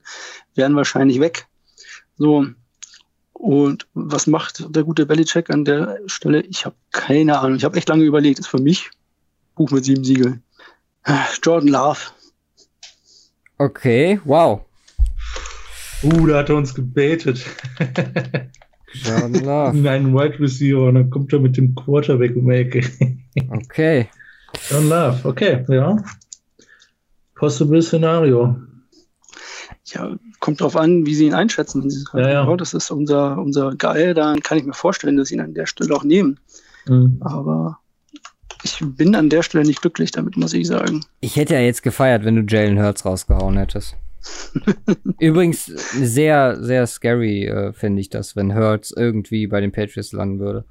wären 0.56 0.76
wahrscheinlich 0.76 1.20
weg. 1.20 1.48
So. 2.18 2.46
Und 3.40 3.88
was 3.94 4.28
macht 4.28 4.66
der 4.76 4.84
gute 4.84 5.06
Belichick 5.06 5.50
an 5.50 5.64
der 5.64 6.00
Stelle? 6.08 6.42
Ich 6.42 6.66
habe 6.66 6.76
keine 6.92 7.40
Ahnung. 7.40 7.56
Ich 7.56 7.64
habe 7.64 7.78
echt 7.78 7.88
lange 7.88 8.04
überlegt. 8.04 8.38
Ist 8.38 8.48
für 8.48 8.60
mich 8.60 8.92
Buch 9.56 9.72
mit 9.72 9.86
sieben 9.86 10.04
Siegeln. 10.04 10.44
Jordan 11.42 11.70
Love. 11.70 12.00
Okay, 13.58 14.20
wow. 14.26 14.66
Uh, 16.04 16.28
da 16.28 16.40
hat 16.40 16.50
er 16.50 16.56
uns 16.56 16.76
gebetet. 16.76 17.46
Jordan 18.94 19.34
Love. 19.34 19.78
Nein, 19.78 20.14
Wide 20.14 20.38
Receiver 20.38 20.84
und 20.84 20.96
dann 20.96 21.10
kommt 21.10 21.32
er 21.32 21.40
mit 21.40 21.56
dem 21.56 21.76
Quarterback 21.76 22.36
um 22.36 22.50
die 22.50 22.56
Ecke. 22.56 22.82
okay. 23.52 24.10
Jordan 24.70 24.90
Love, 24.90 25.30
okay, 25.30 25.66
ja. 25.70 25.96
Possible 27.36 27.82
Szenario. 27.82 28.58
Ja, 29.94 30.16
kommt 30.40 30.62
drauf 30.62 30.76
an, 30.76 31.06
wie 31.06 31.16
sie 31.16 31.28
ihn 31.28 31.34
einschätzen. 31.34 31.82
Wenn 31.82 31.90
sie 31.90 32.02
sagen, 32.02 32.20
ja, 32.20 32.30
ja. 32.30 32.48
Oh, 32.48 32.56
das 32.56 32.74
ist 32.74 32.92
unser, 32.92 33.38
unser 33.38 33.76
Guy, 33.76 34.14
dann 34.14 34.42
kann 34.42 34.58
ich 34.58 34.66
mir 34.66 34.74
vorstellen, 34.74 35.18
dass 35.18 35.30
sie 35.30 35.36
ihn 35.36 35.42
an 35.42 35.54
der 35.54 35.66
Stelle 35.66 35.96
auch 35.96 36.04
nehmen. 36.04 36.40
Mhm. 36.88 37.18
Aber 37.22 37.80
ich 38.64 38.80
bin 38.82 39.16
an 39.16 39.30
der 39.30 39.44
Stelle 39.44 39.66
nicht 39.66 39.82
glücklich 39.82 40.12
damit, 40.12 40.38
muss 40.38 40.54
ich 40.54 40.68
sagen. 40.68 41.06
Ich 41.22 41.36
hätte 41.36 41.54
ja 41.54 41.62
jetzt 41.62 41.84
gefeiert, 41.84 42.26
wenn 42.26 42.36
du 42.36 42.44
Jalen 42.48 42.82
Hurts 42.82 43.06
rausgehauen 43.06 43.58
hättest. 43.58 43.96
Übrigens, 45.20 45.66
sehr, 45.66 46.62
sehr 46.62 46.86
scary 46.88 47.46
äh, 47.46 47.74
finde 47.74 48.02
ich 48.02 48.10
das, 48.10 48.36
wenn 48.36 48.54
Hurts 48.54 48.92
irgendwie 48.96 49.48
bei 49.48 49.62
den 49.62 49.72
Patriots 49.72 50.12
landen 50.12 50.40
würde. 50.40 50.66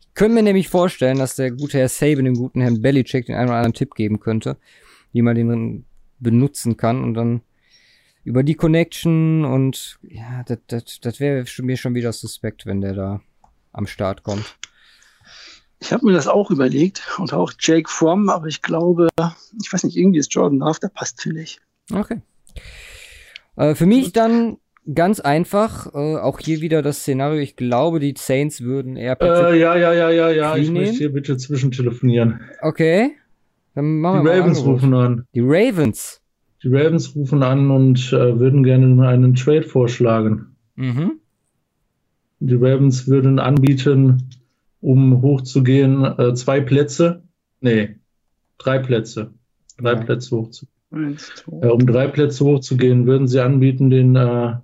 Ich 0.00 0.14
könnte 0.14 0.34
mir 0.34 0.42
nämlich 0.44 0.68
vorstellen, 0.68 1.18
dass 1.18 1.34
der 1.34 1.50
gute 1.50 1.78
Herr 1.78 1.88
Saban 1.88 2.24
dem 2.24 2.34
guten 2.34 2.60
Herrn 2.60 2.80
Belichick 2.80 3.26
den 3.26 3.34
einen 3.34 3.48
oder 3.48 3.56
anderen 3.56 3.74
Tipp 3.74 3.94
geben 3.96 4.20
könnte 4.20 4.56
wie 5.14 5.22
man 5.22 5.36
den 5.36 5.86
benutzen 6.18 6.76
kann 6.76 7.02
und 7.02 7.14
dann 7.14 7.40
über 8.24 8.42
die 8.42 8.54
Connection 8.54 9.44
und 9.44 9.98
ja, 10.02 10.44
das, 10.44 11.20
wäre 11.20 11.44
mir 11.62 11.76
schon 11.76 11.94
wieder 11.94 12.12
suspekt, 12.12 12.66
wenn 12.66 12.80
der 12.80 12.94
da 12.94 13.20
am 13.72 13.86
Start 13.86 14.22
kommt. 14.22 14.56
Ich 15.80 15.92
habe 15.92 16.06
mir 16.06 16.12
das 16.12 16.28
auch 16.28 16.50
überlegt 16.50 17.06
und 17.18 17.34
auch 17.34 17.52
Jake 17.58 17.90
Fromm, 17.90 18.30
aber 18.30 18.46
ich 18.46 18.62
glaube, 18.62 19.08
ich 19.62 19.72
weiß 19.72 19.84
nicht, 19.84 19.96
irgendwie 19.96 20.18
ist 20.18 20.34
Jordan 20.34 20.60
Love, 20.60 20.80
der 20.80 20.88
passt 20.88 21.20
für 21.20 21.32
nicht. 21.32 21.60
Okay. 21.92 22.22
Äh, 23.56 23.74
für 23.74 23.84
mich 23.84 24.12
dann 24.12 24.56
ganz 24.92 25.20
einfach, 25.20 25.94
äh, 25.94 26.16
auch 26.16 26.40
hier 26.40 26.60
wieder 26.60 26.80
das 26.80 27.00
Szenario, 27.00 27.40
ich 27.40 27.56
glaube, 27.56 28.00
die 28.00 28.14
Saints 28.16 28.62
würden 28.62 28.96
eher 28.96 29.20
Äh, 29.20 29.58
ja, 29.58 29.76
ja, 29.76 29.92
ja, 29.92 30.10
ja, 30.10 30.30
ja. 30.30 30.56
Ich 30.56 30.64
Green 30.64 30.74
möchte 30.74 30.86
nehmen? 30.86 30.98
hier 30.98 31.12
bitte 31.12 31.36
zwischentelefonieren. 31.36 32.40
Okay. 32.62 33.12
Dann 33.74 34.00
machen 34.00 34.20
Die 34.20 34.26
wir 34.26 34.40
Ravens 34.40 34.64
rufen 34.64 34.94
an. 34.94 35.26
Die 35.34 35.40
Ravens. 35.42 36.20
Die 36.64 36.74
Ravens 36.74 37.14
rufen 37.14 37.42
an 37.42 37.70
und 37.70 38.10
äh, 38.14 38.38
würden 38.38 38.64
gerne 38.64 39.06
einen 39.06 39.34
Trade 39.34 39.64
vorschlagen. 39.64 40.56
Mhm. 40.76 41.20
Die 42.40 42.54
Ravens 42.54 43.06
würden 43.06 43.38
anbieten, 43.38 44.30
um 44.80 45.20
hochzugehen, 45.20 46.02
äh, 46.04 46.34
zwei 46.34 46.60
Plätze. 46.60 47.22
Nee, 47.60 47.96
drei 48.56 48.78
Plätze. 48.78 49.34
Drei 49.76 49.92
Ja. 49.92 50.00
Plätze 50.00 50.36
hochzugehen. 50.36 51.18
Äh, 51.60 51.66
um 51.68 51.86
drei 51.86 52.08
Plätze 52.08 52.44
hochzugehen, 52.44 53.06
würden 53.06 53.28
sie 53.28 53.40
anbieten, 53.40 53.90
den 53.90 54.16
äh, 54.16 54.54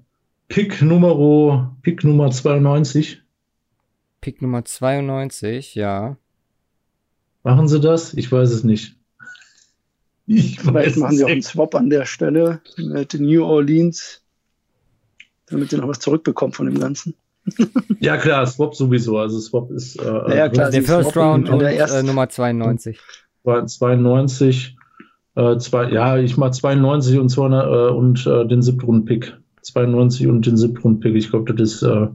Pick 0.49 0.81
Numero, 0.81 1.77
Pick 1.83 2.03
Nummer 2.03 2.31
92. 2.31 3.23
Pick 4.23 4.41
Nummer 4.41 4.65
92, 4.65 5.75
ja. 5.75 6.17
Machen 7.43 7.69
sie 7.69 7.81
das? 7.81 8.15
Ich 8.15 8.33
weiß 8.33 8.51
es 8.53 8.65
nicht. 8.65 8.97
Ich 10.33 10.61
Vielleicht 10.61 10.97
machen 10.97 11.17
sie 11.17 11.25
auch 11.25 11.29
einen. 11.29 11.43
Swap 11.43 11.75
an 11.75 11.91
der 11.91 12.07
Stelle 12.07 12.61
mit 12.77 13.15
New 13.15 13.45
Orleans, 13.45 14.23
damit 15.47 15.71
sie 15.71 15.77
noch 15.77 15.89
was 15.89 15.99
zurückbekommen 15.99 16.53
von 16.53 16.67
dem 16.67 16.79
Ganzen. 16.79 17.15
Ja 18.01 18.17
klar, 18.17 18.47
Swap 18.47 18.75
sowieso. 18.77 19.19
Also 19.19 19.41
Swap 19.41 19.71
ist 19.73 19.97
äh, 20.01 20.37
Ja, 20.37 20.49
klar, 20.49 20.71
der 20.71 20.83
First 20.83 21.11
swappen 21.11 21.23
Round 21.23 21.49
und 21.51 21.59
der 21.61 21.91
äh, 21.91 22.03
Nummer 22.03 22.29
92. 22.29 22.99
äh, 23.45 23.65
92. 23.67 24.77
Äh, 25.35 25.57
zwei, 25.59 25.91
ja, 25.91 26.17
ich 26.19 26.37
mach 26.37 26.51
92 26.51 27.19
und, 27.19 27.29
200, 27.29 27.67
äh, 27.67 27.93
und 27.95 28.27
äh, 28.27 28.47
den 28.47 28.63
Siebtrunden-Pick. 28.63 29.37
92 29.63 30.27
und 30.29 30.47
den 30.47 30.57
Siebtrunden-Pick. 30.57 31.15
Ich 31.17 31.31
glaube, 31.31 31.53
das 31.55 31.73
ist 31.75 31.83
äh, 31.83 32.07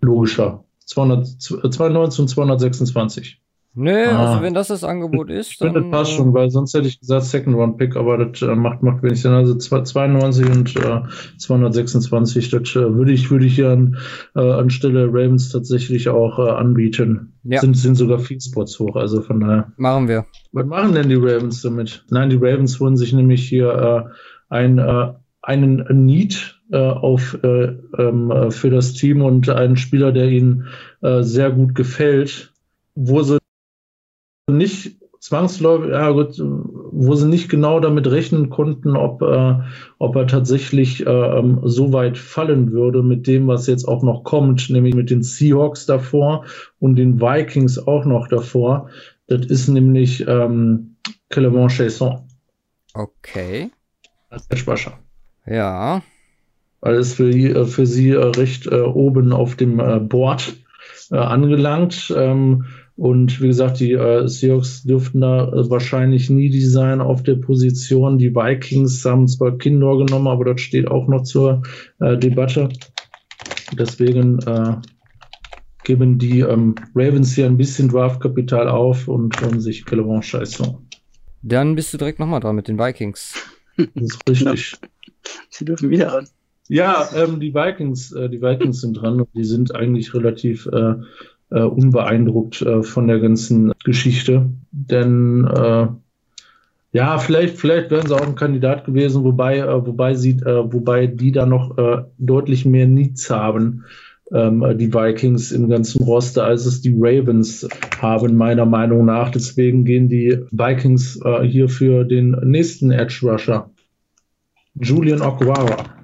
logischer. 0.00 0.64
200, 0.86 1.26
z- 1.26 1.74
92 1.74 2.20
und 2.20 2.28
226. 2.28 3.40
Nö, 3.74 3.92
Ah. 4.08 4.30
also 4.32 4.42
wenn 4.42 4.52
das 4.52 4.66
das 4.68 4.82
Angebot 4.82 5.30
ist, 5.30 5.52
Ich 5.52 5.58
dann. 5.58 5.74
das 5.74 5.84
passt 5.90 6.12
äh, 6.12 6.16
schon, 6.16 6.34
weil 6.34 6.50
sonst 6.50 6.74
hätte 6.74 6.88
ich 6.88 6.98
gesagt 6.98 7.24
Second 7.24 7.54
Round 7.56 7.76
Pick, 7.78 7.94
aber 7.96 8.18
das 8.24 8.42
äh, 8.42 8.54
macht, 8.56 8.82
macht 8.82 9.02
wenig 9.04 9.22
Sinn. 9.22 9.30
Also 9.32 9.54
zwei- 9.54 9.82
92 9.82 10.50
und 10.50 10.76
äh, 10.76 11.00
226, 11.38 12.50
das 12.50 12.68
äh, 12.76 12.94
würde 12.94 13.12
ich, 13.12 13.30
würde 13.30 13.46
ich 13.46 13.54
hier 13.54 13.70
an, 13.70 13.96
äh, 14.34 14.40
anstelle 14.40 15.06
Ravens 15.06 15.50
tatsächlich 15.50 16.08
auch 16.08 16.38
äh, 16.38 16.50
anbieten. 16.50 17.34
Ja. 17.44 17.60
Sind, 17.60 17.76
sind 17.76 17.94
sogar 17.94 18.18
viel 18.18 18.40
Spots 18.40 18.78
hoch, 18.80 18.96
also 18.96 19.22
von 19.22 19.40
daher. 19.40 19.72
Machen 19.76 20.08
wir. 20.08 20.26
Was 20.52 20.66
machen 20.66 20.92
denn 20.94 21.08
die 21.08 21.14
Ravens 21.14 21.62
damit? 21.62 22.04
Nein, 22.10 22.28
die 22.30 22.36
Ravens 22.36 22.78
holen 22.80 22.96
sich 22.96 23.12
nämlich 23.12 23.48
hier 23.48 24.10
ein, 24.48 24.78
einen 25.42 26.04
Need 26.06 26.60
auf 26.70 27.36
äh, 27.42 27.72
ähm, 27.98 28.30
äh, 28.30 28.50
für 28.50 28.70
das 28.70 28.92
Team 28.92 29.22
und 29.22 29.48
einen 29.48 29.76
Spieler, 29.76 30.12
der 30.12 30.28
ihnen 30.28 30.66
sehr 31.20 31.50
gut 31.50 31.74
gefällt, 31.74 32.52
wo 32.94 33.22
sie 33.22 33.39
nicht 34.50 34.96
zwangsläufig, 35.20 35.90
ja 35.90 36.10
gut, 36.10 36.34
wo 36.38 37.14
sie 37.14 37.28
nicht 37.28 37.50
genau 37.50 37.78
damit 37.78 38.10
rechnen 38.10 38.48
konnten, 38.48 38.96
ob, 38.96 39.22
äh, 39.22 39.54
ob 39.98 40.16
er 40.16 40.26
tatsächlich 40.26 41.06
äh, 41.06 41.10
ähm, 41.10 41.60
so 41.62 41.92
weit 41.92 42.16
fallen 42.16 42.72
würde 42.72 43.02
mit 43.02 43.26
dem, 43.26 43.46
was 43.46 43.66
jetzt 43.66 43.86
auch 43.86 44.02
noch 44.02 44.24
kommt, 44.24 44.70
nämlich 44.70 44.94
mit 44.94 45.10
den 45.10 45.22
Seahawks 45.22 45.84
davor 45.86 46.46
und 46.78 46.96
den 46.96 47.20
Vikings 47.20 47.86
auch 47.86 48.06
noch 48.06 48.28
davor. 48.28 48.88
Das 49.26 49.44
ist 49.46 49.68
nämlich 49.68 50.26
ähm, 50.26 50.96
Clement 51.28 51.70
Chasson 51.70 52.22
Okay. 52.94 53.70
als 54.30 54.46
Edge-Rusher. 54.48 54.98
Ja. 55.46 56.02
Weil 56.80 56.94
es 56.94 57.14
für, 57.14 57.30
äh, 57.30 57.66
für 57.66 57.86
sie 57.86 58.10
äh, 58.10 58.16
recht 58.16 58.66
äh, 58.66 58.80
oben 58.80 59.32
auf 59.32 59.54
dem 59.54 59.78
äh, 59.80 60.00
Board 60.00 60.56
angelangt. 61.10 62.12
Ähm, 62.16 62.66
und 63.00 63.40
wie 63.40 63.46
gesagt, 63.46 63.80
die 63.80 63.92
äh, 63.92 64.28
Seahawks 64.28 64.82
dürften 64.82 65.22
da 65.22 65.48
äh, 65.48 65.70
wahrscheinlich 65.70 66.28
nie 66.28 66.50
die 66.50 66.60
sein 66.60 67.00
auf 67.00 67.22
der 67.22 67.36
Position. 67.36 68.18
Die 68.18 68.34
Vikings 68.34 69.02
haben 69.06 69.26
zwar 69.26 69.56
Kindor 69.56 70.04
genommen, 70.04 70.26
aber 70.26 70.44
das 70.44 70.60
steht 70.60 70.86
auch 70.86 71.08
noch 71.08 71.22
zur 71.22 71.62
äh, 71.98 72.18
Debatte. 72.18 72.68
Deswegen 73.72 74.40
äh, 74.40 74.76
geben 75.82 76.18
die 76.18 76.40
ähm, 76.40 76.74
Ravens 76.94 77.34
hier 77.34 77.46
ein 77.46 77.56
bisschen 77.56 77.88
Draftkapital 77.88 78.68
auf 78.68 79.08
und 79.08 79.40
holen 79.40 79.60
sich 79.60 79.86
Clement 79.86 80.22
Chasson. 80.22 80.86
Dann 81.40 81.76
bist 81.76 81.94
du 81.94 81.96
direkt 81.96 82.18
nochmal 82.18 82.40
dran 82.40 82.56
mit 82.56 82.68
den 82.68 82.78
Vikings. 82.78 83.32
Das 83.94 84.18
ist 84.26 84.28
richtig. 84.28 84.76
Sie 85.48 85.64
dürfen 85.64 85.88
wieder 85.88 86.08
ran. 86.08 86.28
Ja, 86.68 87.08
ähm, 87.16 87.40
die 87.40 87.52
Vikings, 87.52 88.12
äh, 88.12 88.28
die 88.28 88.42
Vikings 88.42 88.82
sind 88.82 88.92
dran 88.92 89.20
und 89.22 89.28
die 89.34 89.44
sind 89.44 89.74
eigentlich 89.74 90.14
relativ 90.14 90.66
äh, 90.66 90.96
äh, 91.50 91.62
unbeeindruckt 91.62 92.62
äh, 92.62 92.82
von 92.82 93.08
der 93.08 93.20
ganzen 93.20 93.72
Geschichte. 93.84 94.50
Denn 94.72 95.44
äh, 95.46 95.88
ja, 96.92 97.18
vielleicht, 97.18 97.58
vielleicht 97.58 97.90
wären 97.90 98.06
sie 98.06 98.14
auch 98.14 98.26
ein 98.26 98.34
Kandidat 98.34 98.84
gewesen, 98.84 99.22
wobei, 99.22 99.58
äh, 99.58 99.86
wobei 99.86 100.14
sie, 100.14 100.32
äh, 100.32 100.72
wobei 100.72 101.06
die 101.06 101.32
da 101.32 101.46
noch 101.46 101.78
äh, 101.78 102.02
deutlich 102.18 102.64
mehr 102.64 102.86
Needs 102.86 103.30
haben, 103.30 103.84
ähm, 104.32 104.64
die 104.76 104.92
Vikings 104.92 105.52
im 105.52 105.68
ganzen 105.68 106.02
Roster, 106.02 106.44
als 106.44 106.66
es 106.66 106.80
die 106.80 106.94
Ravens 106.96 107.68
haben, 108.00 108.36
meiner 108.36 108.66
Meinung 108.66 109.04
nach. 109.04 109.30
Deswegen 109.30 109.84
gehen 109.84 110.08
die 110.08 110.38
Vikings 110.50 111.20
hier 111.42 111.68
für 111.68 112.04
den 112.04 112.30
nächsten 112.44 112.92
Edge 112.92 113.20
Rusher. 113.22 113.70
Julian 114.74 115.20
Okwara. 115.20 115.96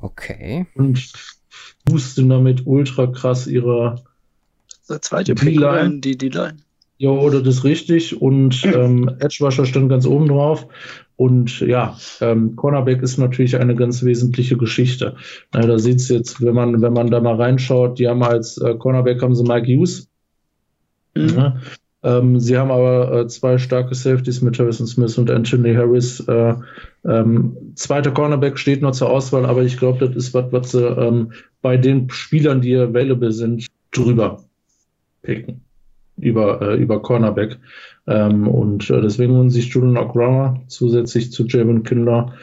Okay. 0.00 0.66
und 0.74 1.33
boosten 1.84 2.28
damit 2.28 2.62
ultra 2.66 3.06
krass 3.06 3.46
ihre, 3.46 4.02
Der 4.88 5.00
zweite 5.02 5.34
Die 5.34 5.44
Pick 5.44 5.54
Line. 5.58 5.66
oder 5.66 5.88
die, 5.88 6.16
die 6.16 6.28
Line. 6.28 6.56
ja, 6.98 7.10
oder 7.10 7.42
das 7.42 7.56
ist 7.56 7.64
richtig 7.64 8.20
und 8.20 8.64
ähm, 8.74 9.08
Edgewasher 9.18 9.66
stand 9.66 9.88
ganz 9.88 10.06
oben 10.06 10.28
drauf 10.28 10.66
und 11.16 11.60
ja, 11.60 11.96
ähm, 12.20 12.56
Cornerback 12.56 13.00
ist 13.02 13.18
natürlich 13.18 13.56
eine 13.56 13.76
ganz 13.76 14.02
wesentliche 14.02 14.56
Geschichte. 14.56 15.16
Na, 15.52 15.60
da 15.66 15.78
sieht's 15.78 16.08
jetzt, 16.08 16.40
wenn 16.42 16.54
man, 16.54 16.82
wenn 16.82 16.92
man 16.92 17.10
da 17.10 17.20
mal 17.20 17.36
reinschaut, 17.36 17.98
die 17.98 18.08
haben 18.08 18.22
als 18.22 18.58
äh, 18.58 18.74
Cornerback 18.74 19.22
haben 19.22 19.34
sie 19.34 19.44
Mike 19.44 19.66
Hughes, 19.66 20.08
Mhm. 21.16 21.28
Ja. 21.28 21.56
Ähm, 22.04 22.38
sie 22.38 22.58
haben 22.58 22.70
aber 22.70 23.20
äh, 23.20 23.26
zwei 23.28 23.56
starke 23.56 23.94
Safeties 23.94 24.42
mit 24.42 24.58
Harrison 24.58 24.86
Smith 24.86 25.16
und 25.16 25.30
Anthony 25.30 25.74
Harris. 25.74 26.20
Äh, 26.28 26.54
ähm, 27.06 27.56
zweiter 27.74 28.10
Cornerback 28.10 28.58
steht 28.58 28.82
noch 28.82 28.92
zur 28.92 29.10
Auswahl, 29.10 29.46
aber 29.46 29.62
ich 29.62 29.78
glaube, 29.78 30.06
das 30.06 30.14
ist 30.14 30.34
was, 30.34 30.52
was 30.52 30.72
sie 30.72 30.86
ähm, 30.86 31.32
bei 31.62 31.78
den 31.78 32.10
Spielern, 32.10 32.60
die 32.60 32.76
available 32.76 33.32
sind, 33.32 33.66
drüber 33.90 34.44
picken. 35.22 35.62
Über, 36.18 36.60
äh, 36.60 36.76
über 36.76 37.00
Cornerback. 37.00 37.58
Ähm, 38.06 38.48
und 38.48 38.88
äh, 38.90 39.00
deswegen 39.00 39.34
holen 39.34 39.50
sich 39.50 39.72
Julian 39.72 39.96
O'Grama 39.96 40.60
zusätzlich 40.68 41.32
zu 41.32 41.46
Javon 41.46 41.84
Kindler, 41.84 42.34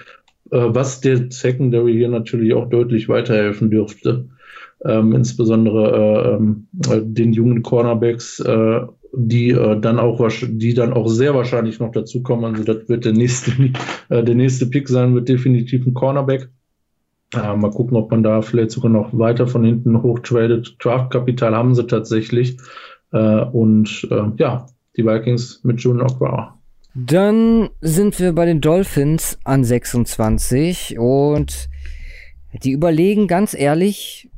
äh, 0.49 0.57
was 0.57 1.01
der 1.01 1.31
Secondary 1.31 1.93
hier 1.93 2.09
natürlich 2.09 2.53
auch 2.53 2.67
deutlich 2.67 3.07
weiterhelfen 3.07 3.69
dürfte. 3.69 4.25
Ähm, 4.83 5.13
insbesondere 5.13 5.91
äh, 5.91 6.35
ähm, 6.35 6.67
äh, 6.89 7.01
den 7.03 7.31
jungen 7.31 7.61
Cornerbacks, 7.61 8.43
die 9.13 9.51
äh, 9.51 9.79
dann 9.79 9.99
auch 9.99 10.25
die 10.43 10.73
dann 10.73 10.93
auch 10.93 11.07
sehr 11.07 11.35
wahrscheinlich 11.35 11.79
noch 11.79 11.91
dazukommen. 11.91 12.45
Also 12.45 12.63
das 12.63 12.87
wird 12.87 13.05
der 13.05 13.13
nächste, 13.13 13.51
äh, 14.09 14.23
der 14.23 14.35
nächste 14.35 14.65
Pick 14.67 14.87
sein, 14.87 15.13
wird 15.13 15.29
definitiv 15.29 15.85
ein 15.85 15.93
Cornerback. 15.93 16.49
Äh, 17.33 17.55
mal 17.55 17.71
gucken, 17.71 17.97
ob 17.97 18.11
man 18.11 18.23
da 18.23 18.41
vielleicht 18.41 18.71
sogar 18.71 18.91
noch 18.91 19.17
weiter 19.17 19.47
von 19.47 19.63
hinten 19.63 20.01
hochtradet. 20.01 20.75
Draftkapital 20.79 21.55
haben 21.55 21.75
sie 21.75 21.87
tatsächlich. 21.87 22.57
Äh, 23.11 23.41
und 23.45 24.07
äh, 24.09 24.23
ja, 24.37 24.65
die 24.97 25.05
Vikings 25.05 25.61
mit 25.63 25.81
June 25.81 26.03
Okwara. 26.03 26.57
Dann 26.93 27.69
sind 27.79 28.19
wir 28.19 28.33
bei 28.33 28.45
den 28.45 28.59
Dolphins 28.59 29.39
an 29.45 29.63
26 29.63 30.99
und 30.99 31.69
die 32.63 32.71
überlegen 32.71 33.27
ganz 33.27 33.53
ehrlich, 33.53 34.29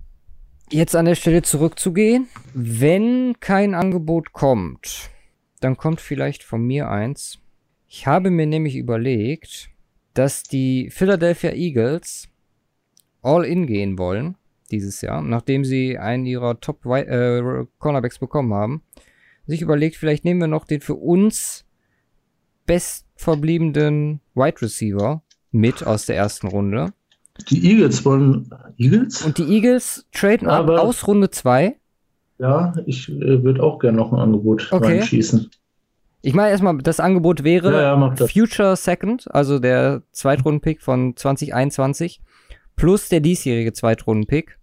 jetzt 0.73 0.95
an 0.95 1.05
der 1.05 1.15
Stelle 1.15 1.41
zurückzugehen. 1.43 2.27
Wenn 2.53 3.39
kein 3.39 3.75
Angebot 3.75 4.33
kommt, 4.33 5.09
dann 5.59 5.77
kommt 5.77 6.01
vielleicht 6.01 6.43
von 6.43 6.65
mir 6.65 6.89
eins. 6.89 7.39
Ich 7.87 8.07
habe 8.07 8.31
mir 8.31 8.47
nämlich 8.47 8.75
überlegt, 8.75 9.69
dass 10.13 10.43
die 10.43 10.89
Philadelphia 10.89 11.51
Eagles 11.51 12.29
all 13.21 13.45
in 13.45 13.67
gehen 13.67 13.97
wollen 13.97 14.35
dieses 14.71 15.01
Jahr, 15.01 15.21
nachdem 15.21 15.63
sie 15.63 15.97
einen 15.99 16.25
ihrer 16.25 16.59
Top 16.59 16.85
äh, 16.85 17.65
Cornerbacks 17.77 18.19
bekommen 18.19 18.53
haben. 18.53 18.81
Sich 19.45 19.61
überlegt, 19.61 19.95
vielleicht 19.95 20.25
nehmen 20.25 20.39
wir 20.39 20.47
noch 20.47 20.65
den 20.65 20.81
für 20.81 20.95
uns 20.95 21.65
bestverbliebenen 22.65 24.21
Wide 24.33 24.61
Receiver 24.61 25.21
mit 25.51 25.85
aus 25.85 26.07
der 26.07 26.15
ersten 26.15 26.47
Runde. 26.47 26.93
Die 27.49 27.71
Eagles 27.71 28.05
wollen 28.05 28.49
Eagles? 28.77 29.23
Und 29.23 29.37
die 29.37 29.43
Eagles 29.55 30.05
traden 30.11 30.47
ab 30.47 30.61
Aber- 30.69 30.81
aus 30.81 31.07
Runde 31.07 31.29
2. 31.31 31.75
ja, 32.39 32.73
ich 32.85 33.09
äh, 33.09 33.43
würde 33.43 33.61
auch 33.63 33.79
gerne 33.79 33.97
noch 33.97 34.13
ein 34.13 34.19
Angebot 34.19 34.67
Okay. 34.71 34.99
reinschießen. 34.99 35.49
Ich 36.21 36.33
meine 36.33 36.51
erstmal, 36.51 36.77
das 36.77 36.99
Angebot 36.99 37.43
wäre 37.43 37.73
Ja, 37.73 37.97
ja. 38.15 38.27
Future 38.27 38.75
Second, 38.77 39.33
also 39.33 39.59
der 39.59 40.03
Zweitrunden-Pick 40.13 40.81
von 40.81 41.15
2021, 41.17 42.21
plus 42.75 43.09
der 43.09 43.19
diesjährige 43.19 43.73
Zweitrunden-Pick 43.73 44.57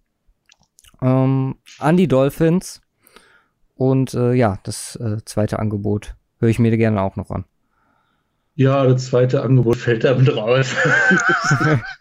ähm, 1.01 1.55
an 1.79 1.97
die 1.97 2.07
Dolphins. 2.07 2.81
Und 3.75 4.13
äh, 4.13 4.33
ja, 4.33 4.59
das 4.63 4.95
äh, 4.95 5.17
zweite 5.25 5.59
Angebot 5.59 6.15
höre 6.39 6.49
ich 6.49 6.59
mir 6.59 6.75
gerne 6.77 7.01
auch 7.01 7.15
noch 7.15 7.29
an. 7.31 7.45
Ja, 8.55 8.85
das 8.85 9.07
zweite 9.07 9.43
Angebot 9.43 9.77
fällt 9.77 10.03
damit 10.03 10.35
raus. 10.35 10.75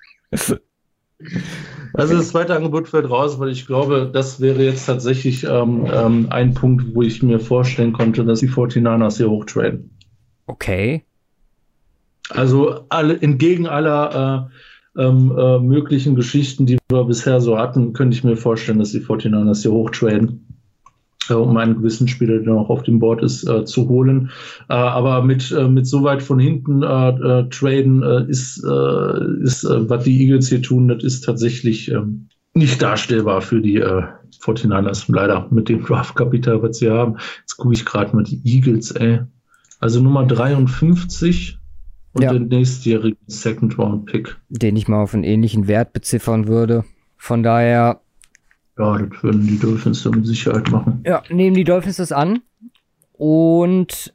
Also 1.93 2.17
das 2.17 2.29
zweite 2.29 2.55
Angebot 2.55 2.89
fällt 2.89 3.11
raus, 3.11 3.39
weil 3.39 3.51
ich 3.51 3.67
glaube, 3.67 4.09
das 4.13 4.41
wäre 4.41 4.63
jetzt 4.63 4.87
tatsächlich 4.87 5.45
ähm, 5.45 5.87
ähm, 5.93 6.27
ein 6.31 6.55
Punkt, 6.55 6.95
wo 6.95 7.03
ich 7.03 7.23
mir 7.23 7.41
vorstellen 7.41 7.93
konnte, 7.93 8.25
dass 8.25 8.41
die 8.41 8.49
49ers 8.49 9.17
hier 9.17 9.31
hochtraden. 9.31 9.91
Okay. 10.47 11.05
Also 12.31 12.85
alle, 12.89 13.21
entgegen 13.21 13.67
aller 13.67 14.49
äh, 14.97 15.03
ähm, 15.03 15.37
äh, 15.37 15.59
möglichen 15.59 16.15
Geschichten, 16.15 16.67
die 16.67 16.79
wir 16.89 17.05
bisher 17.05 17.41
so 17.41 17.59
hatten, 17.59 17.93
könnte 17.93 18.17
ich 18.17 18.25
mir 18.25 18.37
vorstellen, 18.37 18.79
dass 18.79 18.93
die 18.93 19.01
49ers 19.01 19.63
hier 19.63 19.73
hochtraden, 19.73 20.47
um 21.29 21.57
einen 21.57 21.77
gewissen 21.77 22.09
Spieler, 22.09 22.39
der 22.39 22.55
noch 22.55 22.71
auf 22.71 22.83
dem 22.83 22.99
Board 22.99 23.23
ist, 23.23 23.49
äh, 23.49 23.65
zu 23.65 23.89
holen. 23.89 24.31
Äh, 24.69 24.75
aber 24.75 25.23
mit, 25.23 25.51
äh, 25.53 25.69
mit 25.69 25.87
so 25.87 26.03
weit 26.03 26.23
von 26.23 26.39
hinten 26.39 26.83
äh, 26.83 26.87
äh, 27.11 27.49
traden 27.51 28.03
äh, 28.03 28.25
ist, 28.29 28.65
äh, 28.65 29.43
ist 29.43 29.65
äh, 29.65 29.89
was 29.89 30.05
die 30.05 30.21
Eagles 30.23 30.49
hier 30.49 30.63
tun, 30.63 30.89
das 30.89 31.05
ist 31.05 31.23
tatsächlich 31.25 31.91
ähm, 31.91 32.29
nicht 32.55 32.83
darstellbar 32.83 33.43
für 33.43 33.61
die 33.61 33.77
äh, 33.77 34.03
49ers, 34.43 35.05
leider, 35.13 35.47
mit 35.51 35.69
dem 35.69 35.85
Draftkapital, 35.85 36.63
was 36.63 36.79
sie 36.79 36.91
haben. 36.91 37.17
Jetzt 37.41 37.57
gucke 37.57 37.75
ich 37.75 37.85
gerade 37.85 38.15
mal 38.17 38.25
die 38.25 38.41
Eagles, 38.45 38.91
ey. 38.93 39.21
Also 39.79 40.01
Nummer 40.01 40.27
53 40.27 41.59
und 42.13 42.23
Ja. 42.23 42.33
den 42.33 42.49
nächstjährigen 42.49 43.19
Second 43.27 43.79
Round 43.79 44.07
Pick. 44.07 44.37
Den 44.49 44.77
ich 44.77 44.89
mal 44.89 45.03
auf 45.03 45.15
einen 45.15 45.25
ähnlichen 45.25 45.69
Wert 45.69 45.93
beziffern 45.93 46.49
würde. 46.49 46.85
Von 47.17 47.43
daher, 47.43 48.01
Ja, 48.81 48.97
das 48.99 49.23
würden 49.23 49.47
die 49.47 49.59
Dolphins 49.59 50.03
dann 50.03 50.13
mit 50.15 50.27
Sicherheit 50.27 50.71
machen. 50.71 51.03
ja, 51.05 51.23
nehmen 51.29 51.55
die 51.55 51.65
Dolphins 51.65 51.97
das 51.97 52.13
an. 52.13 52.41
Und 53.13 54.15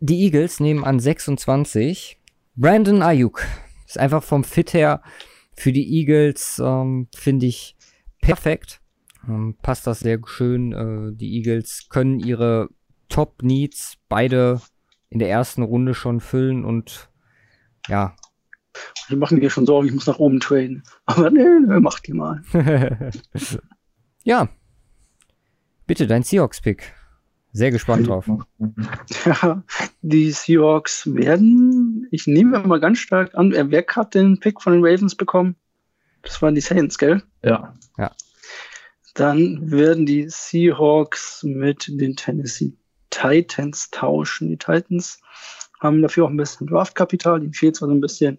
die 0.00 0.24
Eagles 0.24 0.60
nehmen 0.60 0.84
an 0.84 1.00
26 1.00 2.20
Brandon 2.56 3.00
Ayuk. 3.00 3.42
Ist 3.86 3.98
einfach 3.98 4.22
vom 4.22 4.44
Fit 4.44 4.74
her 4.74 5.00
für 5.56 5.72
die 5.72 5.88
Eagles, 5.98 6.60
ähm, 6.62 7.08
finde 7.16 7.46
ich, 7.46 7.74
perfekt. 8.20 8.80
Ähm, 9.26 9.56
passt 9.62 9.86
das 9.86 10.00
sehr 10.00 10.18
schön. 10.26 10.72
Äh, 10.72 11.16
die 11.16 11.34
Eagles 11.38 11.86
können 11.88 12.20
ihre 12.20 12.68
Top-Needs 13.08 13.94
beide 14.10 14.60
in 15.08 15.18
der 15.20 15.30
ersten 15.30 15.62
Runde 15.62 15.94
schon 15.94 16.20
füllen 16.20 16.64
und 16.66 17.08
ja, 17.88 18.14
Die 19.08 19.16
machen 19.16 19.38
mir 19.38 19.48
schon 19.48 19.64
Sorgen, 19.64 19.86
ich 19.88 19.94
muss 19.94 20.06
nach 20.06 20.18
oben 20.18 20.40
traden. 20.40 20.82
Aber 21.06 21.30
nee, 21.30 21.42
nee, 21.66 21.80
mach 21.80 22.00
die 22.00 22.12
mal. 22.12 22.42
ja. 24.26 24.48
Bitte, 25.86 26.06
dein 26.06 26.22
Seahawks-Pick. 26.22 26.92
Sehr 27.52 27.70
gespannt 27.70 28.08
drauf. 28.08 28.28
Ja, 29.24 29.62
die 30.02 30.30
Seahawks 30.30 31.14
werden, 31.14 32.06
ich 32.10 32.26
nehme 32.26 32.58
mal 32.58 32.80
ganz 32.80 32.98
stark 32.98 33.34
an, 33.34 33.52
äh, 33.52 33.70
wer 33.70 33.86
hat 33.86 34.14
den 34.14 34.38
Pick 34.40 34.60
von 34.60 34.74
den 34.74 34.84
Ravens 34.84 35.14
bekommen? 35.14 35.56
Das 36.22 36.42
waren 36.42 36.54
die 36.54 36.60
Saints, 36.60 36.98
gell? 36.98 37.22
Ja. 37.42 37.72
Dann 39.14 39.70
werden 39.70 40.04
die 40.04 40.28
Seahawks 40.28 41.42
mit 41.44 41.88
den 41.88 42.16
Tennessee 42.16 42.74
Titans 43.08 43.90
tauschen. 43.90 44.50
Die 44.50 44.58
Titans 44.58 45.22
haben 45.80 46.02
dafür 46.02 46.26
auch 46.26 46.30
ein 46.30 46.36
bisschen 46.36 46.66
Draftkapital. 46.66 47.42
Ihnen 47.42 47.54
fehlt 47.54 47.76
zwar 47.76 47.88
so 47.88 47.94
ein 47.94 48.00
bisschen 48.02 48.38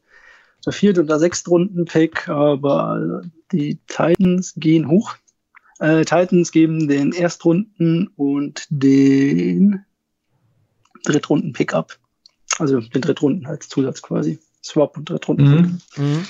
der 0.66 0.74
vierte 0.74 1.02
und 1.02 1.08
der 1.08 1.18
sechste 1.18 1.50
Runden-Pick, 1.50 2.30
aber 2.30 3.24
die 3.52 3.80
Titans 3.88 4.54
gehen 4.58 4.88
hoch. 4.88 5.16
Äh, 5.80 6.06
Titans 6.06 6.52
geben 6.52 6.88
den 6.88 7.12
Erstrunden 7.12 8.08
und 8.16 8.66
den 8.70 9.86
Drittrunden-Pick 11.06 11.74
ab. 11.74 12.00
Also 12.60 12.80
den 12.80 13.02
Drittrunden 13.02 13.46
als 13.46 13.70
Zusatz 13.70 14.02
quasi. 14.02 14.40
Swap 14.64 14.98
und 14.98 15.10
Drittrunden-Pick. 15.10 15.98
Mhm. 15.98 16.04
Mhm. 16.04 16.26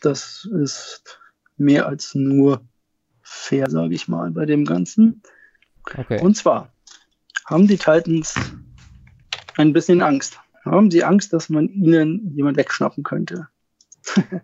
Das 0.00 0.48
ist 0.60 1.20
mehr 1.56 1.86
als 1.86 2.14
nur 2.14 2.66
fair, 3.22 3.68
sage 3.68 3.94
ich 3.94 4.08
mal, 4.08 4.30
bei 4.30 4.46
dem 4.46 4.64
Ganzen. 4.64 5.22
Okay. 5.94 6.20
Und 6.20 6.36
zwar 6.36 6.72
haben 7.44 7.66
die 7.66 7.76
Titans 7.76 8.34
ein 9.56 9.72
bisschen 9.72 10.02
Angst. 10.02 10.38
Haben 10.64 10.90
sie 10.90 11.04
Angst, 11.04 11.32
dass 11.32 11.48
man 11.48 11.68
ihnen 11.68 12.32
jemand 12.34 12.56
wegschnappen 12.56 13.04
könnte. 13.04 13.48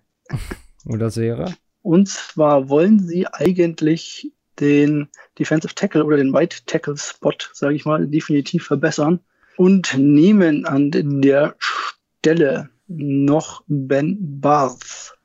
Das 0.84 1.16
wäre? 1.16 1.54
Und 1.82 2.08
zwar 2.08 2.68
wollen 2.68 2.98
sie 2.98 3.28
eigentlich 3.28 4.32
den 4.60 5.08
Defensive 5.38 5.74
Tackle 5.74 6.04
oder 6.04 6.16
den 6.16 6.32
White 6.32 6.58
Tackle 6.66 6.96
Spot, 6.96 7.34
sage 7.52 7.74
ich 7.74 7.84
mal, 7.84 8.06
definitiv 8.06 8.66
verbessern 8.66 9.20
und 9.56 9.96
nehmen 9.96 10.66
an 10.66 10.90
der 10.92 11.56
Stelle 11.58 12.70
noch 12.86 13.64
Ben 13.66 14.40
Barth. 14.40 15.16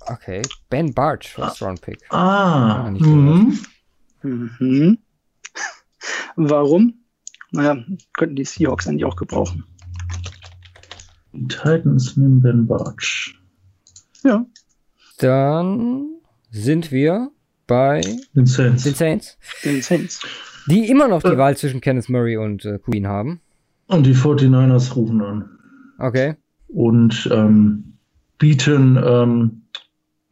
Okay. 0.00 0.42
Ben 0.70 0.94
Barch, 0.94 1.32
First 1.32 1.62
Round 1.62 1.80
Pick. 1.80 1.98
Ah. 2.12 2.88
Nicht 2.90 3.04
mhm. 3.04 3.58
Mhm. 4.22 4.98
Warum? 6.36 6.94
Naja, 7.50 7.84
könnten 8.14 8.36
die 8.36 8.44
Seahawks 8.44 8.86
eigentlich 8.86 9.04
auch 9.04 9.16
gebrauchen. 9.16 9.64
Die 11.32 11.48
Titans 11.48 12.16
nehmen 12.16 12.40
Ben 12.40 12.66
Barch. 12.66 13.38
Ja, 14.22 14.46
Dann 15.18 16.20
sind 16.50 16.90
wir 16.90 17.30
bei 17.66 18.00
Den 18.34 18.46
Saints. 18.46 18.84
den 18.84 18.94
Saints, 18.94 19.38
den 19.64 19.82
Saints. 19.82 20.20
die 20.68 20.88
immer 20.90 21.08
noch 21.08 21.22
die 21.22 21.28
Äh. 21.32 21.38
Wahl 21.38 21.56
zwischen 21.56 21.80
Kenneth 21.80 22.08
Murray 22.08 22.36
und 22.36 22.64
äh, 22.64 22.78
Queen 22.78 23.06
haben. 23.06 23.40
Und 23.88 24.04
die 24.06 24.14
49ers 24.14 24.94
rufen 24.94 25.22
an. 25.22 25.50
Okay. 25.98 26.34
und 26.68 27.28
ähm, 27.32 27.94
bieten 28.38 28.98
ähm, 29.02 29.62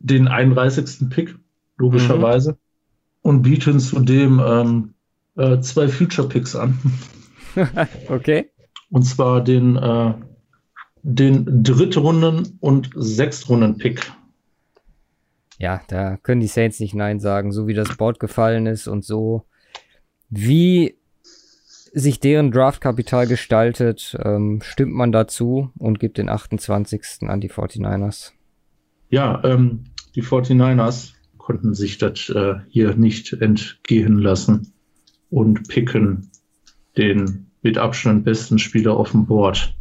den 0.01 0.29
31. 0.29 1.09
Pick, 1.09 1.35
logischerweise, 1.79 2.59
und 3.23 3.41
bieten 3.43 3.81
zudem 3.81 4.43
ähm, 4.45 4.95
äh, 5.37 5.61
zwei 5.61 5.89
Future 5.89 6.29
Picks 6.29 6.55
an. 6.57 6.79
Okay. 8.09 8.51
Und 8.91 9.05
zwar 9.05 9.41
den, 9.43 9.77
äh, 9.77 10.13
den 11.05 11.63
Drittrunden- 11.63 12.57
und 12.61 12.91
Sechstrunden-Pick. 12.97 14.11
Ja, 15.59 15.83
da 15.89 16.17
können 16.17 16.41
die 16.41 16.47
Saints 16.47 16.81
nicht 16.81 16.95
Nein 16.95 17.21
sagen, 17.21 17.53
so 17.53 17.67
wie 17.67 17.75
das 17.75 17.97
Board 17.97 18.19
gefallen 18.19 18.67
ist 18.67 18.89
und 18.89 19.05
so 19.05 19.45
wie 20.29 20.97
sich 21.93 22.19
deren 22.19 22.51
Draftkapital 22.51 23.29
gestaltet, 23.29 24.17
ähm, 24.23 24.61
stimmt 24.63 24.95
man 24.95 25.13
dazu 25.13 25.71
und 25.79 26.01
gibt 26.01 26.19
den 26.19 26.29
28. 26.29 27.29
an 27.29 27.41
die 27.41 27.51
49ers. 27.51 28.33
Ja, 29.11 29.43
ähm, 29.45 29.85
die 30.17 30.23
49ers 30.23 31.13
konnten 31.39 31.75
sich 31.75 31.99
das 31.99 32.29
äh, 32.31 32.55
hier 32.69 32.97
nicht 32.97 33.33
entgehen 33.35 34.19
lassen 34.19 34.73
und 35.31 35.69
picken 35.69 36.31
den 36.97 37.47
mit 37.63 37.79
Abstand 37.79 38.25
besten 38.25 38.59
Spieler 38.59 38.97
auf 38.97 39.13
dem 39.13 39.27
Board 39.27 39.77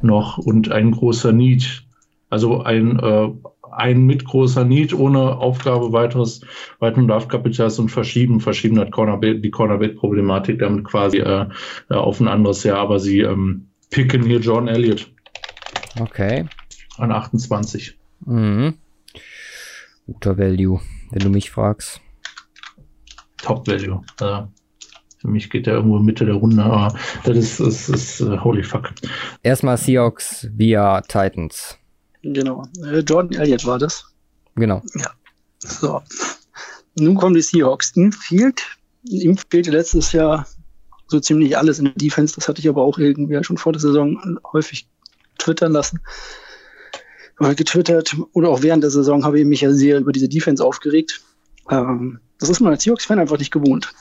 noch 0.00 0.38
und 0.38 0.70
ein 0.70 0.92
großer 0.92 1.32
Need. 1.32 1.84
Also 2.30 2.62
ein, 2.62 2.98
äh, 2.98 3.30
ein 3.78 4.02
mit 4.02 4.24
großer 4.24 4.64
Need 4.64 4.92
ohne 4.92 5.38
Aufgabe 5.38 5.92
weiteres, 5.92 6.40
weiteren 6.80 7.08
Draftkapitals 7.08 7.78
und 7.78 7.88
verschieben, 7.88 8.40
verschieben 8.40 8.78
hat 8.78 8.90
Cornerback, 8.90 9.42
die 9.42 9.50
Cornerback-Problematik 9.50 10.58
damit 10.58 10.84
quasi 10.84 11.18
äh, 11.18 11.46
äh, 11.90 11.94
auf 11.94 12.20
ein 12.20 12.28
anderes 12.28 12.64
Jahr, 12.64 12.78
aber 12.78 12.98
sie 12.98 13.20
ähm, 13.20 13.68
picken 13.90 14.22
hier 14.22 14.40
John 14.40 14.68
Elliott 14.68 15.10
Okay. 16.00 16.46
an 16.98 17.12
28. 17.12 17.98
Mhm. 18.26 18.74
Guter 20.06 20.38
Value, 20.38 20.80
wenn 21.10 21.22
du 21.22 21.28
mich 21.30 21.50
fragst. 21.50 22.00
Top 23.38 23.66
Value. 23.66 24.02
Also 24.20 24.48
für 25.18 25.28
mich 25.28 25.50
geht 25.50 25.66
der 25.66 25.74
irgendwo 25.74 25.98
Mitte 25.98 26.24
der 26.24 26.36
Runde, 26.36 26.62
aber 26.62 26.96
das 27.24 27.36
ist, 27.36 27.60
ist, 27.60 27.88
ist 27.88 28.20
uh, 28.20 28.42
holy 28.42 28.62
fuck. 28.62 28.92
Erstmal 29.42 29.76
Seahawks 29.76 30.48
via 30.52 31.00
Titans. 31.02 31.78
Genau. 32.34 32.66
Äh, 32.82 33.00
Jordan 33.00 33.40
Elliott 33.40 33.64
war 33.66 33.78
das. 33.78 34.04
Genau. 34.54 34.82
So. 35.58 36.02
Nun 36.98 37.14
kommen 37.16 37.34
die 37.34 37.42
Seahawks. 37.42 37.96
Ihm 37.96 38.12
fehlt, 38.12 38.62
ihm 39.04 39.36
fehlte 39.36 39.70
letztes 39.70 40.12
Jahr 40.12 40.46
so 41.06 41.20
ziemlich 41.20 41.56
alles 41.56 41.78
in 41.78 41.86
der 41.86 41.94
Defense. 41.94 42.34
Das 42.34 42.48
hatte 42.48 42.60
ich 42.60 42.68
aber 42.68 42.82
auch 42.82 42.98
irgendwie 42.98 43.42
schon 43.44 43.56
vor 43.56 43.72
der 43.72 43.80
Saison 43.80 44.38
häufig 44.52 44.88
twittern 45.38 45.72
lassen. 45.72 46.00
Oder 47.40 47.54
getwittert 47.54 48.16
oder 48.32 48.48
auch 48.48 48.62
während 48.62 48.82
der 48.82 48.90
Saison 48.90 49.24
habe 49.24 49.38
ich 49.38 49.46
mich 49.46 49.60
ja 49.60 49.72
sehr 49.72 49.98
über 49.98 50.12
diese 50.12 50.28
Defense 50.28 50.64
aufgeregt. 50.64 51.20
Ähm, 51.70 52.20
das 52.38 52.48
ist 52.48 52.60
man 52.60 52.72
als 52.72 52.82
Seahawks-Fan 52.82 53.18
einfach 53.18 53.38
nicht 53.38 53.52
gewohnt. 53.52 53.92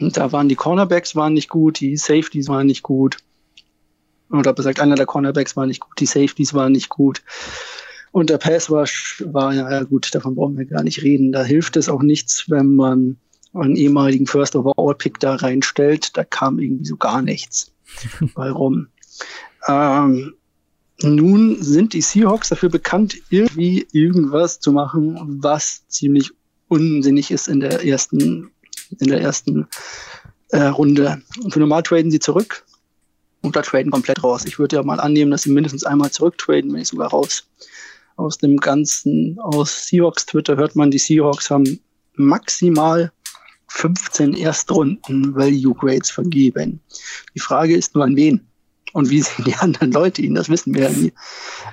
Und 0.00 0.16
da 0.16 0.32
waren 0.32 0.48
die 0.48 0.56
Cornerbacks 0.56 1.16
waren 1.16 1.32
nicht 1.32 1.48
gut, 1.48 1.80
die 1.80 1.96
Safeties 1.96 2.48
waren 2.48 2.66
nicht 2.66 2.82
gut. 2.82 3.18
Oder 4.30 4.52
besagt, 4.52 4.80
einer 4.80 4.96
der 4.96 5.06
Cornerbacks 5.06 5.56
war 5.56 5.66
nicht 5.66 5.80
gut, 5.80 5.98
die 5.98 6.06
Safeties 6.06 6.54
waren 6.54 6.72
nicht 6.72 6.88
gut. 6.88 7.22
Und 8.12 8.30
der 8.30 8.38
Pass 8.38 8.70
Rush 8.70 9.22
war, 9.26 9.52
ja 9.52 9.82
gut, 9.82 10.14
davon 10.14 10.34
brauchen 10.34 10.56
wir 10.56 10.64
gar 10.64 10.82
nicht 10.82 11.02
reden. 11.02 11.32
Da 11.32 11.44
hilft 11.44 11.76
es 11.76 11.88
auch 11.88 12.02
nichts, 12.02 12.48
wenn 12.48 12.74
man 12.74 13.18
einen 13.52 13.76
ehemaligen 13.76 14.26
First 14.26 14.56
Overall 14.56 14.94
Pick 14.94 15.20
da 15.20 15.34
reinstellt. 15.34 16.16
Da 16.16 16.24
kam 16.24 16.58
irgendwie 16.58 16.86
so 16.86 16.96
gar 16.96 17.20
nichts 17.20 17.72
bei 18.34 18.50
rum. 18.50 18.88
Ähm, 19.68 20.34
nun 21.02 21.62
sind 21.62 21.92
die 21.92 22.00
Seahawks 22.00 22.48
dafür 22.48 22.70
bekannt, 22.70 23.18
irgendwie 23.28 23.86
irgendwas 23.92 24.60
zu 24.60 24.72
machen, 24.72 25.18
was 25.42 25.86
ziemlich 25.88 26.30
unsinnig 26.68 27.30
ist 27.30 27.48
in 27.48 27.60
der 27.60 27.84
ersten, 27.84 28.50
in 28.98 29.08
der 29.08 29.20
ersten 29.20 29.66
äh, 30.50 30.62
Runde. 30.62 31.20
Und 31.42 31.52
für 31.52 31.60
normal 31.60 31.82
traden 31.82 32.10
sie 32.10 32.20
zurück 32.20 32.64
oder 33.46 33.62
traden 33.62 33.92
komplett 33.92 34.22
raus. 34.22 34.44
Ich 34.44 34.58
würde 34.58 34.76
ja 34.76 34.82
mal 34.82 35.00
annehmen, 35.00 35.30
dass 35.30 35.42
sie 35.42 35.50
mindestens 35.50 35.84
einmal 35.84 36.10
zurücktraden, 36.10 36.70
wenn 36.72 36.80
nicht 36.80 36.88
sogar 36.88 37.10
raus. 37.10 37.46
Aus 38.16 38.38
dem 38.38 38.56
ganzen, 38.56 39.38
aus 39.40 39.86
Seahawks 39.86 40.26
Twitter 40.26 40.56
hört 40.56 40.74
man, 40.74 40.90
die 40.90 40.98
Seahawks 40.98 41.50
haben 41.50 41.80
maximal 42.14 43.12
15 43.68 44.34
Erstrunden 44.34 45.34
Value 45.34 45.74
Grades 45.74 46.10
vergeben. 46.10 46.80
Die 47.34 47.40
Frage 47.40 47.76
ist 47.76 47.94
nur 47.94 48.04
an 48.04 48.16
wen 48.16 48.46
und 48.92 49.10
wie 49.10 49.20
sehen 49.22 49.44
die 49.44 49.54
anderen 49.54 49.92
Leute 49.92 50.22
ihn, 50.22 50.34
das 50.34 50.48
wissen 50.48 50.74
wir 50.74 50.84
ja 50.84 50.90
nie. 50.90 51.12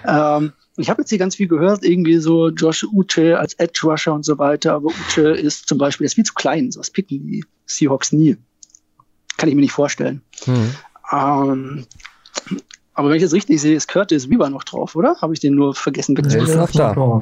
Ähm, 0.05 0.53
ich 0.75 0.89
habe 0.89 1.01
jetzt 1.01 1.09
hier 1.09 1.19
ganz 1.19 1.35
viel 1.35 1.47
gehört, 1.47 1.83
irgendwie 1.83 2.17
so 2.17 2.49
Josh 2.49 2.83
Uche 2.83 3.37
als 3.37 3.53
Edge 3.55 3.81
Rusher 3.83 4.13
und 4.13 4.25
so 4.25 4.37
weiter, 4.39 4.73
aber 4.73 4.87
Uche 4.87 5.29
ist 5.29 5.67
zum 5.67 5.77
Beispiel, 5.77 6.05
ist 6.05 6.15
viel 6.15 6.25
zu 6.25 6.33
klein, 6.33 6.71
sowas 6.71 6.89
picken 6.89 7.27
die 7.27 7.45
Seahawks 7.65 8.11
nie. 8.11 8.37
Kann 9.37 9.49
ich 9.49 9.55
mir 9.55 9.61
nicht 9.61 9.71
vorstellen. 9.71 10.21
Mhm. 10.45 10.75
Ähm, 11.13 11.85
aber 12.93 13.09
wenn 13.09 13.17
ich 13.17 13.23
das 13.23 13.33
richtig 13.33 13.61
sehe, 13.61 13.75
ist 13.75 13.87
Curtis 13.87 14.29
Weaver 14.29 14.49
noch 14.49 14.63
drauf, 14.63 14.95
oder? 14.95 15.15
Habe 15.21 15.33
ich 15.33 15.39
den 15.39 15.55
nur 15.55 15.73
vergessen 15.75 16.17
wegzunehmen? 16.17 16.47
Der 16.47 16.63
ist 16.63 16.75
noch 16.75 16.95
da. 16.95 17.21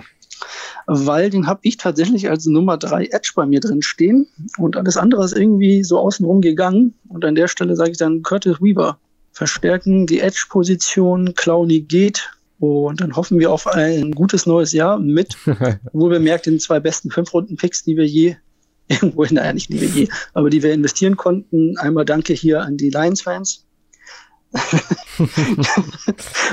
Weil 0.87 1.29
den 1.29 1.47
habe 1.47 1.59
ich 1.63 1.77
tatsächlich 1.77 2.29
als 2.29 2.45
Nummer 2.45 2.77
3 2.77 3.05
Edge 3.11 3.31
bei 3.35 3.45
mir 3.45 3.59
drin 3.59 3.81
stehen 3.81 4.27
und 4.57 4.75
alles 4.75 4.97
andere 4.97 5.23
ist 5.23 5.37
irgendwie 5.37 5.83
so 5.83 5.99
außenrum 5.99 6.41
gegangen. 6.41 6.95
Und 7.07 7.23
an 7.23 7.35
der 7.35 7.47
Stelle 7.47 7.75
sage 7.75 7.91
ich 7.91 7.97
dann 7.97 8.23
Curtis 8.23 8.61
Weaver. 8.61 8.97
Verstärken 9.33 10.07
die 10.07 10.19
Edge-Position, 10.19 11.35
Clowny 11.35 11.81
geht, 11.81 12.31
und 12.61 13.01
dann 13.01 13.15
hoffen 13.15 13.39
wir 13.39 13.51
auf 13.51 13.65
ein 13.65 14.11
gutes 14.11 14.45
neues 14.45 14.71
Jahr 14.71 14.99
mit, 14.99 15.35
wohl 15.93 16.11
bemerkt, 16.11 16.45
den 16.45 16.59
zwei 16.59 16.79
besten 16.79 17.09
Fünf-Runden-Picks, 17.09 17.83
die 17.83 17.97
wir 17.97 18.05
je 18.05 18.35
irgendwo, 18.87 19.25
naja, 19.25 19.51
nicht 19.51 19.73
die 19.73 19.81
wir 19.81 19.87
je, 19.87 20.09
aber 20.33 20.51
die 20.51 20.61
wir 20.61 20.71
investieren 20.71 21.17
konnten. 21.17 21.75
Einmal 21.79 22.05
danke 22.05 22.33
hier 22.33 22.61
an 22.61 22.77
die 22.77 22.91
Lions-Fans. 22.91 23.65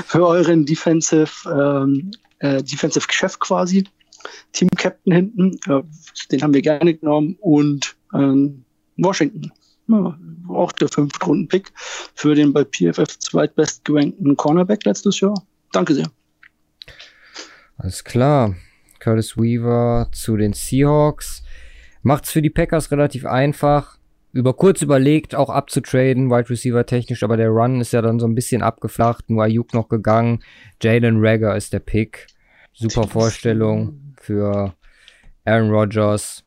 für 0.05 0.25
euren 0.25 0.65
Defensive, 0.65 1.31
ähm, 1.45 2.11
äh, 2.39 2.63
Defensive 2.63 3.05
Chef 3.09 3.39
quasi. 3.39 3.85
Team 4.53 4.69
Captain 4.75 5.13
hinten, 5.13 5.59
äh, 5.67 5.81
den 6.31 6.41
haben 6.41 6.53
wir 6.53 6.61
gerne 6.61 6.93
genommen 6.93 7.37
und 7.39 7.95
ähm, 8.13 8.65
Washington. 8.97 9.51
Ja, 9.87 10.17
auch 10.49 10.71
der 10.73 10.87
fünfte 10.87 11.25
Runden 11.25 11.47
Pick 11.47 11.71
für 11.75 12.35
den 12.35 12.53
bei 12.53 12.63
PFF 12.63 13.17
zweitbest 13.19 13.85
gerankten 13.85 14.35
Cornerback 14.35 14.85
letztes 14.85 15.19
Jahr. 15.19 15.33
Danke 15.71 15.95
sehr. 15.95 16.07
Alles 17.77 18.03
klar. 18.03 18.55
Curtis 18.99 19.37
Weaver 19.37 20.09
zu 20.11 20.35
den 20.35 20.53
Seahawks. 20.53 21.43
Macht's 22.01 22.31
für 22.31 22.41
die 22.41 22.49
Packers 22.49 22.91
relativ 22.91 23.25
einfach 23.25 23.98
über 24.31 24.53
kurz 24.53 24.81
überlegt, 24.81 25.35
auch 25.35 25.49
abzutraden, 25.49 26.29
Wide 26.29 26.49
Receiver 26.49 26.85
technisch, 26.85 27.23
aber 27.23 27.37
der 27.37 27.49
Run 27.49 27.81
ist 27.81 27.93
ja 27.93 28.01
dann 28.01 28.19
so 28.19 28.27
ein 28.27 28.35
bisschen 28.35 28.61
abgeflacht, 28.61 29.29
nur 29.29 29.43
Ayuk 29.43 29.73
noch 29.73 29.89
gegangen. 29.89 30.43
Jalen 30.81 31.17
Rager 31.19 31.55
ist 31.55 31.73
der 31.73 31.79
Pick. 31.79 32.27
Super 32.73 33.07
Vorstellung 33.07 34.13
für 34.17 34.73
Aaron 35.45 35.71
Rodgers. 35.71 36.43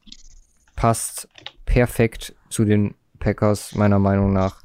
Passt 0.77 1.29
perfekt 1.67 2.35
zu 2.49 2.65
den 2.65 2.95
Packers, 3.19 3.75
meiner 3.75 3.99
Meinung 3.99 4.33
nach. 4.33 4.63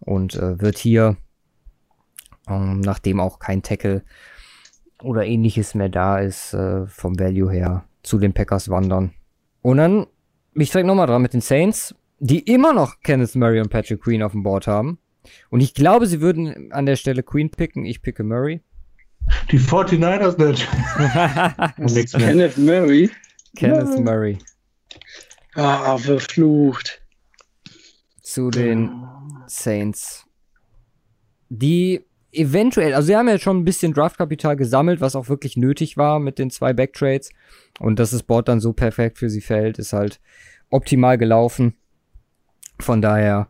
Und 0.00 0.34
äh, 0.34 0.60
wird 0.60 0.78
hier, 0.78 1.16
ähm, 2.48 2.80
nachdem 2.80 3.20
auch 3.20 3.38
kein 3.38 3.62
Tackle 3.62 4.02
oder 5.02 5.24
ähnliches 5.24 5.74
mehr 5.74 5.88
da 5.88 6.18
ist, 6.18 6.52
äh, 6.52 6.86
vom 6.86 7.18
Value 7.18 7.50
her 7.50 7.84
zu 8.02 8.18
den 8.18 8.32
Packers 8.32 8.68
wandern. 8.68 9.12
Und 9.62 9.76
dann 9.76 10.06
ich 10.54 10.70
direkt 10.70 10.86
nochmal 10.86 11.06
dran 11.06 11.22
mit 11.22 11.32
den 11.32 11.40
Saints 11.40 11.94
die 12.20 12.40
immer 12.40 12.72
noch 12.72 13.00
Kenneth 13.02 13.34
Murray 13.34 13.60
und 13.60 13.70
Patrick 13.70 14.02
Queen 14.02 14.22
auf 14.22 14.32
dem 14.32 14.42
Board 14.42 14.66
haben. 14.66 14.98
Und 15.50 15.60
ich 15.60 15.74
glaube, 15.74 16.06
sie 16.06 16.20
würden 16.20 16.70
an 16.72 16.86
der 16.86 16.96
Stelle 16.96 17.22
Queen 17.22 17.50
picken. 17.50 17.84
Ich 17.84 18.02
picke 18.02 18.22
Murray. 18.22 18.62
Die 19.50 19.58
49ers 19.58 20.38
nicht. 20.42 20.68
Kenneth 22.12 22.58
Murray. 22.58 23.10
Kenneth 23.56 23.94
ja. 23.96 24.00
Murray. 24.00 24.38
Ah, 25.54 25.98
verflucht. 25.98 27.02
Zu 28.22 28.50
den 28.50 28.92
Saints. 29.46 30.26
Die 31.48 32.04
eventuell, 32.32 32.94
also 32.94 33.06
sie 33.06 33.16
haben 33.16 33.28
ja 33.28 33.38
schon 33.38 33.58
ein 33.58 33.64
bisschen 33.64 33.92
Draftkapital 33.92 34.56
gesammelt, 34.56 35.00
was 35.00 35.16
auch 35.16 35.28
wirklich 35.28 35.56
nötig 35.56 35.96
war 35.96 36.20
mit 36.20 36.38
den 36.38 36.50
zwei 36.50 36.72
Backtrades. 36.72 37.30
Und 37.78 37.98
dass 37.98 38.10
das 38.10 38.22
Board 38.22 38.48
dann 38.48 38.60
so 38.60 38.72
perfekt 38.72 39.18
für 39.18 39.30
sie 39.30 39.40
fällt, 39.40 39.78
ist 39.78 39.92
halt 39.92 40.20
optimal 40.70 41.18
gelaufen. 41.18 41.74
Von 42.80 43.02
daher 43.02 43.48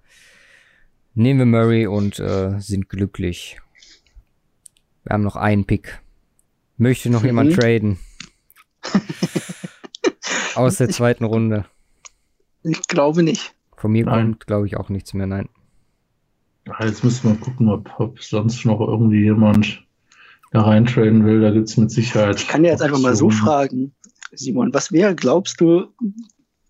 nehmen 1.15 1.39
wir 1.41 1.47
Murray 1.47 1.87
und 1.87 2.19
äh, 2.19 2.59
sind 2.61 2.89
glücklich. 2.89 3.61
Wir 5.05 5.15
haben 5.15 5.23
noch 5.23 5.37
einen 5.37 5.65
Pick. 5.65 6.01
Möchte 6.77 7.11
noch 7.11 7.25
jemand 7.25 7.55
traden? 7.55 7.99
Aus 10.55 10.77
der 10.77 10.89
zweiten 10.89 11.25
Runde. 11.25 11.67
Ich 12.63 12.83
glaube 12.89 13.23
nicht. 13.23 13.55
Von 13.77 13.93
mir 13.93 14.05
nein. 14.05 14.33
kommt, 14.33 14.47
glaube 14.47 14.67
ich, 14.67 14.77
auch 14.77 14.89
nichts 14.89 15.15
mehr, 15.15 15.27
nein. 15.27 15.49
Jetzt 16.81 17.03
müssen 17.03 17.31
wir 17.31 17.37
gucken, 17.37 17.69
ob, 17.69 17.91
ob 17.99 18.23
sonst 18.23 18.65
noch 18.65 18.81
irgendwie 18.81 19.23
jemand 19.23 19.85
da 20.53 20.63
reintraden 20.63 21.25
will. 21.25 21.41
Da 21.41 21.51
gibt 21.51 21.69
es 21.69 21.77
mit 21.77 21.91
Sicherheit. 21.91 22.41
Ich 22.41 22.49
kann 22.49 22.65
ja 22.65 22.71
jetzt 22.71 22.83
einfach 22.83 22.99
mal 22.99 23.17
so 23.17 23.31
fragen, 23.31 23.93
Simon, 24.33 24.73
was 24.73 24.93
wäre, 24.93 25.15
glaubst 25.15 25.61
du, 25.61 25.87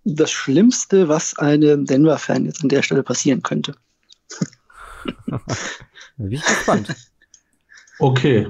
das 0.04 0.30
Schlimmste, 0.30 1.08
was 1.08 1.38
einem 1.38 1.84
Denver-Fan 1.84 2.46
jetzt 2.46 2.62
an 2.62 2.68
der 2.68 2.82
Stelle 2.82 3.02
passieren 3.02 3.42
könnte. 3.42 3.74
Bin 6.16 6.32
ich 6.32 6.44
gespannt. 6.44 6.94
Okay, 7.98 8.48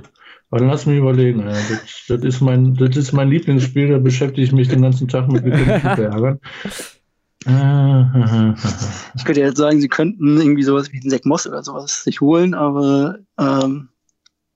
dann 0.51 0.68
lass 0.68 0.86
mich 0.86 0.98
überlegen. 0.98 1.40
Ja. 1.40 1.46
Das, 1.46 2.05
das, 2.09 2.22
ist 2.22 2.40
mein, 2.40 2.74
das 2.74 2.96
ist 2.96 3.12
mein 3.12 3.29
Lieblingsspiel, 3.29 3.88
da 3.88 3.99
beschäftige 3.99 4.42
ich 4.42 4.53
mich 4.53 4.68
den 4.68 4.83
ganzen 4.83 5.08
Tag 5.08 5.29
mit 5.29 5.45
ärgern. 5.45 6.41
ich 9.16 9.25
könnte 9.25 9.41
jetzt 9.41 9.57
sagen, 9.57 9.80
sie 9.80 9.88
könnten 9.88 10.38
irgendwie 10.38 10.62
sowas 10.62 10.92
wie 10.92 11.00
den 11.00 11.11
Zack 11.11 11.25
Moss 11.25 11.46
oder 11.46 11.62
sowas 11.62 12.04
sich 12.04 12.20
holen, 12.20 12.54
aber 12.54 13.18
ähm, 13.38 13.88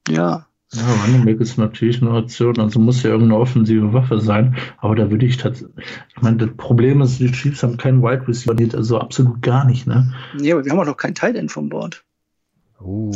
ja, 0.09 0.47
ja, 0.76 0.94
Running 1.05 1.40
ist 1.40 1.59
natürlich 1.59 2.02
eine 2.02 2.10
Option, 2.12 2.59
also 2.59 2.78
muss 2.78 3.02
ja 3.02 3.10
irgendeine 3.10 3.40
offensive 3.40 3.92
Waffe 3.92 4.20
sein. 4.20 4.56
Aber 4.78 4.94
da 4.94 5.10
würde 5.10 5.26
ich 5.26 5.36
tatsächlich, 5.36 5.74
ich 6.16 6.22
meine, 6.22 6.38
das 6.38 6.51
Problem 6.56 7.01
ist, 7.01 7.18
die 7.18 7.30
Chiefs 7.30 7.62
haben 7.62 7.76
keinen 7.76 8.02
Wide 8.02 8.26
Receiver, 8.26 8.56
also 8.76 8.98
absolut 8.98 9.42
gar 9.42 9.64
nicht, 9.64 9.86
ne? 9.86 10.12
Nee, 10.38 10.52
aber 10.52 10.64
wir 10.64 10.72
haben 10.72 10.78
auch 10.78 10.86
noch 10.86 10.96
kein 10.96 11.14
Tight 11.14 11.36
End 11.36 11.52
vom 11.52 11.68
Board. 11.68 12.05
Uh. 12.80 13.12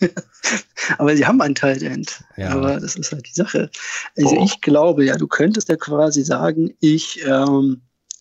aber 0.98 1.16
sie 1.16 1.26
haben 1.26 1.40
ein 1.40 1.54
Tight 1.54 1.82
End. 1.82 2.24
Ja. 2.36 2.50
Aber 2.50 2.78
das 2.80 2.96
ist 2.96 3.12
halt 3.12 3.26
die 3.26 3.34
Sache. 3.34 3.70
Also 4.16 4.36
oh. 4.36 4.44
ich 4.44 4.60
glaube, 4.60 5.04
ja, 5.04 5.16
du 5.16 5.26
könntest 5.26 5.68
ja 5.68 5.76
quasi 5.76 6.22
sagen, 6.22 6.74
ich 6.80 7.24
ähm, 7.26 7.80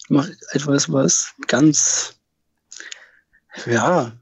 mache 0.10 0.34
etwas, 0.52 0.92
was 0.92 1.34
ganz, 1.48 2.16
ja, 3.66 4.14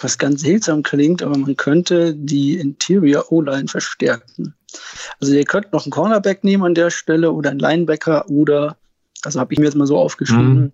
was 0.00 0.18
ganz 0.18 0.40
seltsam 0.42 0.82
klingt, 0.82 1.22
aber 1.22 1.36
man 1.36 1.56
könnte 1.56 2.14
die 2.14 2.58
Interior 2.58 3.30
O-Line 3.30 3.68
verstärken. 3.68 4.54
Also 5.20 5.34
ihr 5.34 5.44
könnt 5.44 5.72
noch 5.72 5.84
einen 5.84 5.92
Cornerback 5.92 6.44
nehmen 6.44 6.64
an 6.64 6.74
der 6.74 6.90
Stelle 6.90 7.32
oder 7.32 7.50
einen 7.50 7.60
Linebacker 7.60 8.28
oder, 8.28 8.76
also 9.22 9.40
habe 9.40 9.52
ich 9.52 9.58
mir 9.58 9.66
jetzt 9.66 9.76
mal 9.76 9.86
so 9.86 9.96
aufgeschrieben, 9.96 10.54
mhm. 10.60 10.72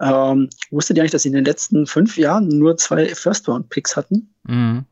ähm, 0.00 0.50
wusstet 0.70 0.96
ihr 0.96 1.02
eigentlich, 1.02 1.12
dass 1.12 1.22
sie 1.22 1.28
in 1.28 1.34
den 1.34 1.44
letzten 1.44 1.86
fünf 1.86 2.16
Jahren 2.18 2.48
nur 2.48 2.76
zwei 2.76 3.14
First-Round-Picks 3.14 3.96
hatten? 3.96 4.34
Mhm. 4.44 4.84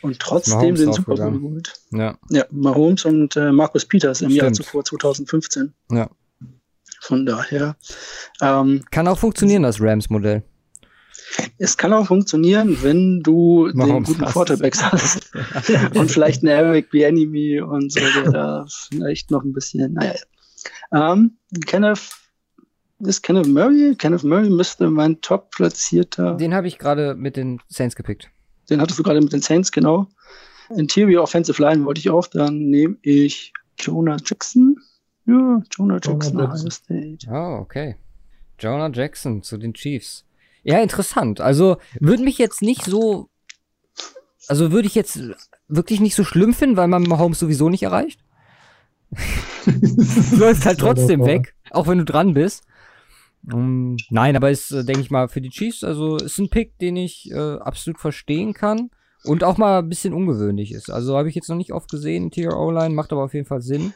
Und 0.00 0.18
trotzdem 0.18 0.76
sind 0.76 0.94
Super 0.94 1.14
Bowl 1.14 1.32
geholt. 1.32 1.74
Ja. 1.92 2.18
ja, 2.28 2.44
Mahomes 2.50 3.04
und 3.04 3.36
äh, 3.36 3.52
Markus 3.52 3.84
Peters 3.84 4.20
im 4.20 4.30
Stimmt. 4.30 4.42
Jahr 4.42 4.52
zuvor, 4.52 4.84
2015. 4.84 5.72
Ja. 5.92 6.10
Von 7.00 7.24
daher. 7.24 7.76
Ähm, 8.40 8.84
Kann 8.90 9.06
auch 9.06 9.18
funktionieren, 9.18 9.62
das 9.62 9.80
Rams-Modell. 9.80 10.42
Es 11.58 11.76
kann 11.76 11.92
auch 11.92 12.06
funktionieren, 12.06 12.78
wenn 12.82 13.20
du 13.20 13.70
Warum 13.74 14.04
den 14.04 14.04
guten 14.04 14.24
Quarterbacks 14.24 14.82
hast. 14.82 15.30
und 15.94 16.10
vielleicht 16.10 16.42
einen 16.42 16.52
Eric 16.52 16.90
Bienemy 16.90 17.60
und 17.60 17.92
so, 17.92 18.00
der 18.00 18.30
da 18.30 18.66
vielleicht 18.90 19.30
noch 19.30 19.42
ein 19.42 19.52
bisschen, 19.52 19.94
naja. 19.94 20.14
Ähm, 20.92 21.38
Kenneth, 21.66 22.10
ist 23.00 23.22
Kenneth 23.22 23.48
Murray? 23.48 23.94
Kenneth 23.96 24.24
Murray 24.24 24.50
müsste 24.50 24.90
mein 24.90 25.20
top-platzierter. 25.20 26.34
Den 26.34 26.54
habe 26.54 26.68
ich 26.68 26.78
gerade 26.78 27.14
mit 27.14 27.36
den 27.36 27.60
Saints 27.68 27.96
gepickt. 27.96 28.30
Den 28.70 28.80
hattest 28.80 28.98
du 28.98 29.02
gerade 29.02 29.20
mit 29.20 29.32
den 29.32 29.42
Saints, 29.42 29.72
genau. 29.72 30.06
Interior 30.76 31.22
Offensive 31.22 31.60
Line 31.60 31.84
wollte 31.84 32.00
ich 32.00 32.10
auch. 32.10 32.26
Dann 32.26 32.70
nehme 32.70 32.96
ich 33.02 33.52
Jonah 33.78 34.16
Jackson. 34.24 34.76
Ja, 35.26 35.62
Jonah 35.70 35.98
Jackson, 36.02 36.38
Jonah 36.38 36.48
Jackson. 36.48 36.70
State. 36.70 37.26
Oh, 37.30 37.58
okay. 37.60 37.96
Jonah 38.58 38.90
Jackson 38.92 39.42
zu 39.42 39.56
den 39.56 39.74
Chiefs. 39.74 40.24
Ja, 40.62 40.80
interessant. 40.80 41.40
Also 41.40 41.76
würde 41.98 42.22
mich 42.22 42.38
jetzt 42.38 42.62
nicht 42.62 42.84
so, 42.84 43.28
also 44.48 44.72
würde 44.72 44.86
ich 44.86 44.94
jetzt 44.94 45.20
wirklich 45.68 46.00
nicht 46.00 46.14
so 46.14 46.24
schlimm 46.24 46.54
finden, 46.54 46.76
weil 46.76 46.88
man 46.88 47.02
Mahomes 47.02 47.38
sowieso 47.38 47.68
nicht 47.68 47.82
erreicht. 47.82 48.20
Läuft 50.36 50.64
halt 50.64 50.78
trotzdem 50.78 51.24
weg, 51.24 51.54
auch 51.70 51.86
wenn 51.86 51.98
du 51.98 52.04
dran 52.04 52.34
bist. 52.34 52.64
Um, 53.50 53.96
nein, 54.10 54.36
aber 54.36 54.50
ist, 54.50 54.70
äh, 54.70 54.84
denke 54.84 55.00
ich 55.00 55.10
mal, 55.10 55.28
für 55.28 55.40
die 55.40 55.50
Chiefs, 55.50 55.82
also 55.82 56.16
ist 56.16 56.38
ein 56.38 56.48
Pick, 56.48 56.78
den 56.78 56.96
ich 56.96 57.28
äh, 57.32 57.56
absolut 57.56 57.98
verstehen 57.98 58.54
kann 58.54 58.90
und 59.24 59.42
auch 59.42 59.58
mal 59.58 59.80
ein 59.80 59.88
bisschen 59.88 60.12
ungewöhnlich 60.14 60.72
ist. 60.72 60.90
Also 60.90 61.16
habe 61.16 61.28
ich 61.28 61.34
jetzt 61.34 61.48
noch 61.48 61.56
nicht 61.56 61.72
oft 61.72 61.90
gesehen, 61.90 62.30
Tier 62.30 62.56
O-Line, 62.56 62.94
macht 62.94 63.12
aber 63.12 63.24
auf 63.24 63.34
jeden 63.34 63.46
Fall 63.46 63.60
Sinn. 63.60 63.94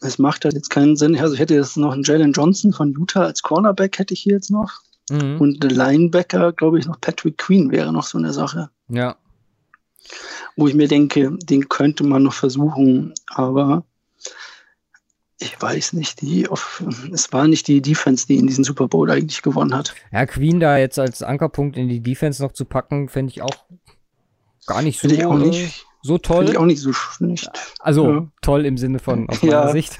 Es 0.00 0.18
macht 0.18 0.44
halt 0.44 0.54
jetzt 0.54 0.68
keinen 0.68 0.96
Sinn. 0.96 1.16
Also 1.16 1.34
ich 1.34 1.40
hätte 1.40 1.54
jetzt 1.54 1.78
noch 1.78 1.92
einen 1.92 2.02
Jalen 2.02 2.32
Johnson 2.32 2.74
von 2.74 2.92
Utah 2.92 3.24
als 3.24 3.40
Cornerback, 3.40 3.98
hätte 3.98 4.12
ich 4.12 4.20
hier 4.20 4.34
jetzt 4.34 4.50
noch. 4.50 4.82
Mhm. 5.10 5.40
Und 5.40 5.62
der 5.62 5.70
Linebacker, 5.70 6.52
glaube 6.52 6.78
ich, 6.78 6.86
noch 6.86 7.00
Patrick 7.00 7.38
Queen 7.38 7.70
wäre 7.70 7.92
noch 7.92 8.04
so 8.04 8.18
eine 8.18 8.32
Sache, 8.32 8.70
Ja. 8.88 9.16
wo 10.56 10.66
ich 10.68 10.74
mir 10.74 10.88
denke, 10.88 11.36
den 11.42 11.68
könnte 11.68 12.04
man 12.04 12.22
noch 12.24 12.32
versuchen, 12.34 13.14
aber 13.28 13.84
ich 15.38 15.60
weiß 15.60 15.92
nicht, 15.92 16.22
die 16.22 16.48
auf, 16.48 16.82
es 17.12 17.32
war 17.32 17.46
nicht 17.46 17.68
die 17.68 17.82
Defense, 17.82 18.26
die 18.26 18.36
in 18.38 18.46
diesen 18.46 18.64
Super 18.64 18.88
Bowl 18.88 19.10
eigentlich 19.10 19.42
gewonnen 19.42 19.74
hat. 19.74 19.94
Ja, 20.10 20.24
Queen 20.26 20.60
da 20.60 20.78
jetzt 20.78 20.98
als 20.98 21.22
Ankerpunkt 21.22 21.76
in 21.76 21.88
die 21.88 22.00
Defense 22.00 22.42
noch 22.42 22.52
zu 22.52 22.64
packen, 22.64 23.08
fände 23.08 23.30
ich 23.30 23.42
auch 23.42 23.66
gar 24.66 24.82
nicht 24.82 24.96
so, 24.98 25.08
Finde 25.08 25.16
ich 25.16 25.26
auch 25.26 25.34
äh, 25.38 25.46
nicht, 25.46 25.86
so 26.06 26.14
finde 26.14 26.22
toll. 26.28 26.48
ich 26.50 26.56
auch 26.58 26.64
nicht 26.64 26.80
so 26.80 26.92
schlecht. 26.92 27.50
Also 27.80 28.10
Ja. 28.10 28.26
toll 28.42 28.64
im 28.66 28.78
Sinne 28.78 28.98
von 28.98 29.28
aus 29.28 29.40
meiner 29.42 29.52
Ja. 29.52 29.72
Sicht. 29.72 29.98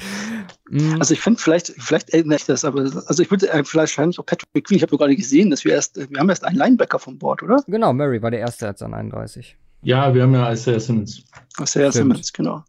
Mm, 0.70 0.96
Also 1.00 1.14
ich 1.14 1.20
finde 1.20 1.40
vielleicht, 1.40 1.74
vielleicht 1.78 2.10
ändere 2.10 2.36
ich 2.36 2.44
das, 2.46 2.64
aber 2.64 2.80
also 2.80 3.22
ich 3.22 3.30
würde 3.30 3.48
äh, 3.48 3.62
vielleicht 3.64 3.96
wahrscheinlich 3.96 4.18
auch 4.18 4.26
Patrick 4.26 4.64
Queen, 4.64 4.76
ich 4.76 4.82
habe 4.82 4.96
gerade 4.96 5.14
gesehen, 5.16 5.50
dass 5.50 5.64
wir 5.64 5.72
erst, 5.72 5.96
wir 5.96 6.18
haben 6.18 6.28
erst 6.28 6.44
einen 6.44 6.56
Linebacker 6.56 6.98
vom 6.98 7.18
Bord, 7.18 7.42
oder? 7.42 7.62
genau, 7.66 7.92
Murray 7.92 8.20
war 8.22 8.30
der 8.30 8.40
erste 8.40 8.66
jetzt 8.66 8.82
an 8.82 8.94
31. 8.94 9.56
Ja, 9.82 10.12
wir 10.14 10.22
haben 10.22 10.34
ja 10.34 10.50
Isaiah 10.52 10.80
Simmons. 10.80 11.22
Was 11.58 11.72
der 11.72 11.82
erste 11.84 11.98
Stimmt. 12.00 12.14
Simmons, 12.14 12.32
genau. 12.32 12.64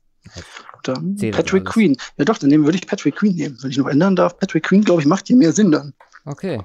Dann 0.83 1.15
Patrick 1.31 1.63
alles. 1.63 1.73
Queen. 1.73 1.97
Ja 2.17 2.25
doch, 2.25 2.37
dann 2.37 2.49
nehmen, 2.49 2.65
würde 2.65 2.77
ich 2.77 2.85
Patrick 2.85 3.15
Queen 3.15 3.35
nehmen. 3.35 3.57
Wenn 3.61 3.71
ich 3.71 3.77
noch 3.77 3.87
ändern 3.87 4.15
darf, 4.15 4.37
Patrick 4.37 4.63
Queen, 4.63 4.83
glaube 4.83 5.01
ich, 5.01 5.07
macht 5.07 5.27
hier 5.27 5.35
mehr 5.37 5.51
Sinn 5.53 5.71
dann. 5.71 5.93
Okay. 6.25 6.61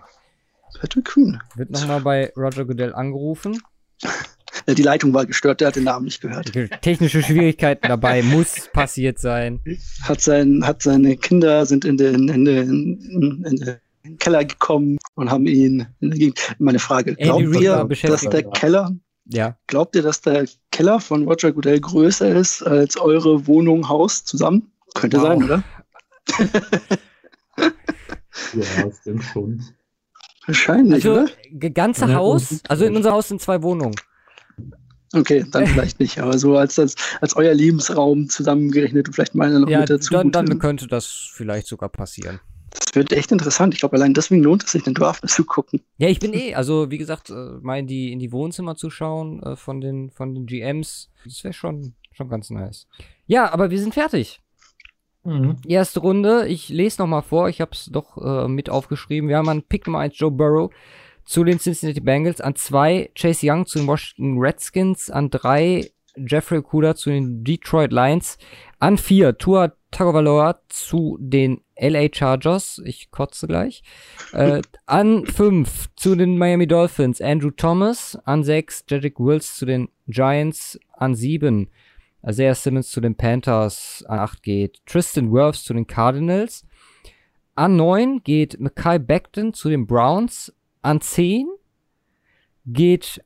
Patrick 0.80 1.04
Queen. 1.06 1.38
Wird 1.54 1.70
nochmal 1.70 2.00
bei 2.00 2.32
Roger 2.36 2.64
Goodell 2.64 2.92
angerufen. 2.94 3.60
Ja, 4.66 4.74
die 4.74 4.82
Leitung 4.82 5.12
war 5.14 5.26
gestört, 5.26 5.60
der 5.60 5.68
hat 5.68 5.76
den 5.76 5.84
Namen 5.84 6.04
nicht 6.04 6.20
gehört. 6.20 6.52
Technische 6.82 7.22
Schwierigkeiten 7.22 7.88
dabei, 7.88 8.22
muss 8.22 8.68
passiert 8.72 9.18
sein. 9.18 9.60
Hat, 10.02 10.20
sein, 10.20 10.64
hat 10.66 10.82
seine 10.82 11.16
Kinder 11.16 11.66
sind 11.66 11.84
in 11.84 11.96
den, 11.96 12.28
in 12.28 12.44
den, 12.44 13.44
in 13.44 13.56
den 14.04 14.18
Keller 14.18 14.44
gekommen 14.44 14.98
und 15.14 15.30
haben 15.30 15.46
ihn 15.46 15.86
in 16.00 16.10
der 16.10 16.18
Gegend. 16.18 16.54
Meine 16.58 16.78
Frage, 16.78 17.14
glaubt 17.16 17.42
ihr, 17.60 17.88
dass 18.10 18.22
der 18.22 18.42
Keller, 18.44 18.90
Ja. 19.26 19.56
glaubt 19.66 19.94
ihr, 19.96 20.02
dass 20.02 20.20
der 20.20 20.46
Keller 20.70 21.00
von 21.00 21.24
Roger 21.28 21.52
Goodell 21.52 21.80
größer 21.80 22.28
ist 22.34 22.62
als 22.62 22.96
eure 22.96 23.46
Wohnung, 23.46 23.88
Haus 23.88 24.24
zusammen? 24.24 24.70
Könnte 24.94 25.18
Wow. 25.18 25.22
sein, 25.26 25.42
oder? 25.44 25.62
Ja, 28.54 28.90
denke 29.06 29.22
schon. 29.22 29.62
Wahrscheinlich, 30.46 31.06
Also, 31.06 31.12
oder? 31.22 31.70
ganze 31.70 32.06
Ja, 32.06 32.14
Haus, 32.14 32.60
also 32.68 32.84
in 32.84 32.96
unser 32.96 33.12
Haus 33.12 33.28
sind 33.28 33.40
zwei 33.40 33.62
Wohnungen. 33.62 33.94
Okay, 35.12 35.44
dann 35.50 35.66
vielleicht 35.68 36.00
nicht, 36.00 36.18
aber 36.18 36.38
so 36.38 36.56
als, 36.56 36.78
als, 36.78 36.94
als 37.20 37.36
euer 37.36 37.54
Lebensraum 37.54 38.28
zusammengerechnet 38.28 39.08
und 39.08 39.14
vielleicht 39.14 39.34
meine 39.34 39.60
noch 39.60 39.68
Ja, 39.68 39.80
mit 39.80 39.90
dazu. 39.90 40.14
dann, 40.14 40.30
dann 40.30 40.58
könnte 40.58 40.86
das 40.86 41.06
vielleicht 41.32 41.66
sogar 41.66 41.88
passieren. 41.88 42.40
das 42.72 42.94
wird 42.94 43.12
echt 43.12 43.30
interessant. 43.32 43.74
Ich 43.74 43.80
glaube, 43.80 43.96
allein 43.96 44.14
deswegen 44.14 44.42
lohnt 44.42 44.64
es 44.64 44.72
sich, 44.72 44.82
den 44.82 44.94
Draft 44.94 45.28
zu 45.28 45.44
gucken. 45.44 45.80
Ja, 45.98 46.08
ich 46.08 46.18
bin 46.18 46.32
eh, 46.32 46.54
also 46.54 46.90
wie 46.90 46.98
gesagt, 46.98 47.30
äh, 47.30 47.34
mal 47.60 47.78
in 47.78 47.86
die, 47.86 48.12
in 48.12 48.18
die 48.18 48.32
Wohnzimmer 48.32 48.74
zu 48.76 48.88
schauen 48.90 49.42
äh, 49.42 49.56
von 49.56 49.80
den, 49.80 50.10
von 50.10 50.34
den 50.34 50.46
GMs, 50.46 51.10
das 51.24 51.44
wäre 51.44 51.52
schon, 51.52 51.94
schon 52.12 52.28
ganz 52.28 52.48
nice. 52.50 52.86
Ja, 53.26 53.52
aber 53.52 53.70
wir 53.70 53.78
sind 53.78 53.94
fertig. 53.94 54.40
Mhm. 55.24 55.56
Erste 55.66 56.00
Runde, 56.00 56.48
ich 56.48 56.68
lese 56.68 57.00
noch 57.00 57.06
mal 57.06 57.22
vor, 57.22 57.48
ich 57.48 57.60
habe 57.60 57.70
es 57.72 57.86
doch 57.92 58.16
äh, 58.16 58.48
mit 58.48 58.68
aufgeschrieben. 58.70 59.28
Wir 59.28 59.36
haben 59.36 59.48
an 59.48 59.62
Pick 59.62 59.86
Nummer 59.86 60.00
1 60.00 60.18
Joe 60.18 60.32
Burrow 60.32 60.72
zu 61.24 61.44
den 61.44 61.58
Cincinnati 61.58 62.00
Bengals, 62.00 62.40
an 62.40 62.54
2 62.54 63.10
Chase 63.14 63.46
Young 63.48 63.66
zu 63.66 63.78
den 63.78 63.86
Washington 63.86 64.38
Redskins, 64.38 65.10
an 65.10 65.30
3 65.30 65.90
Jeffrey 66.16 66.58
Okuda 66.58 66.94
zu 66.94 67.10
den 67.10 67.42
Detroit 67.44 67.92
Lions, 67.92 68.38
an 68.78 68.98
4 68.98 69.38
Tua 69.38 69.72
Tagovailoa 69.90 70.60
zu 70.68 71.18
den 71.20 71.60
LA 71.78 72.08
Chargers, 72.12 72.80
ich 72.84 73.10
kotze 73.10 73.46
gleich, 73.46 73.82
äh, 74.32 74.62
an 74.86 75.26
5 75.26 75.90
zu 75.96 76.16
den 76.16 76.38
Miami 76.38 76.66
Dolphins 76.66 77.20
Andrew 77.20 77.50
Thomas, 77.50 78.18
an 78.24 78.42
6 78.42 78.86
Jedrick 78.88 79.20
Wills 79.20 79.56
zu 79.56 79.66
den 79.66 79.88
Giants, 80.08 80.80
an 80.92 81.14
7 81.14 81.68
Isaiah 82.26 82.54
Simmons 82.54 82.90
zu 82.90 83.00
den 83.00 83.16
Panthers, 83.16 84.04
an 84.08 84.20
8 84.20 84.42
geht 84.42 84.86
Tristan 84.86 85.32
Wirfs 85.32 85.64
zu 85.64 85.74
den 85.74 85.86
Cardinals, 85.86 86.66
an 87.54 87.76
9 87.76 88.22
geht 88.22 88.58
Mackay 88.60 88.98
Becton 88.98 89.52
zu 89.52 89.68
den 89.68 89.86
Browns, 89.86 90.54
an 90.82 91.00
10 91.00 91.48
geht 92.66 93.22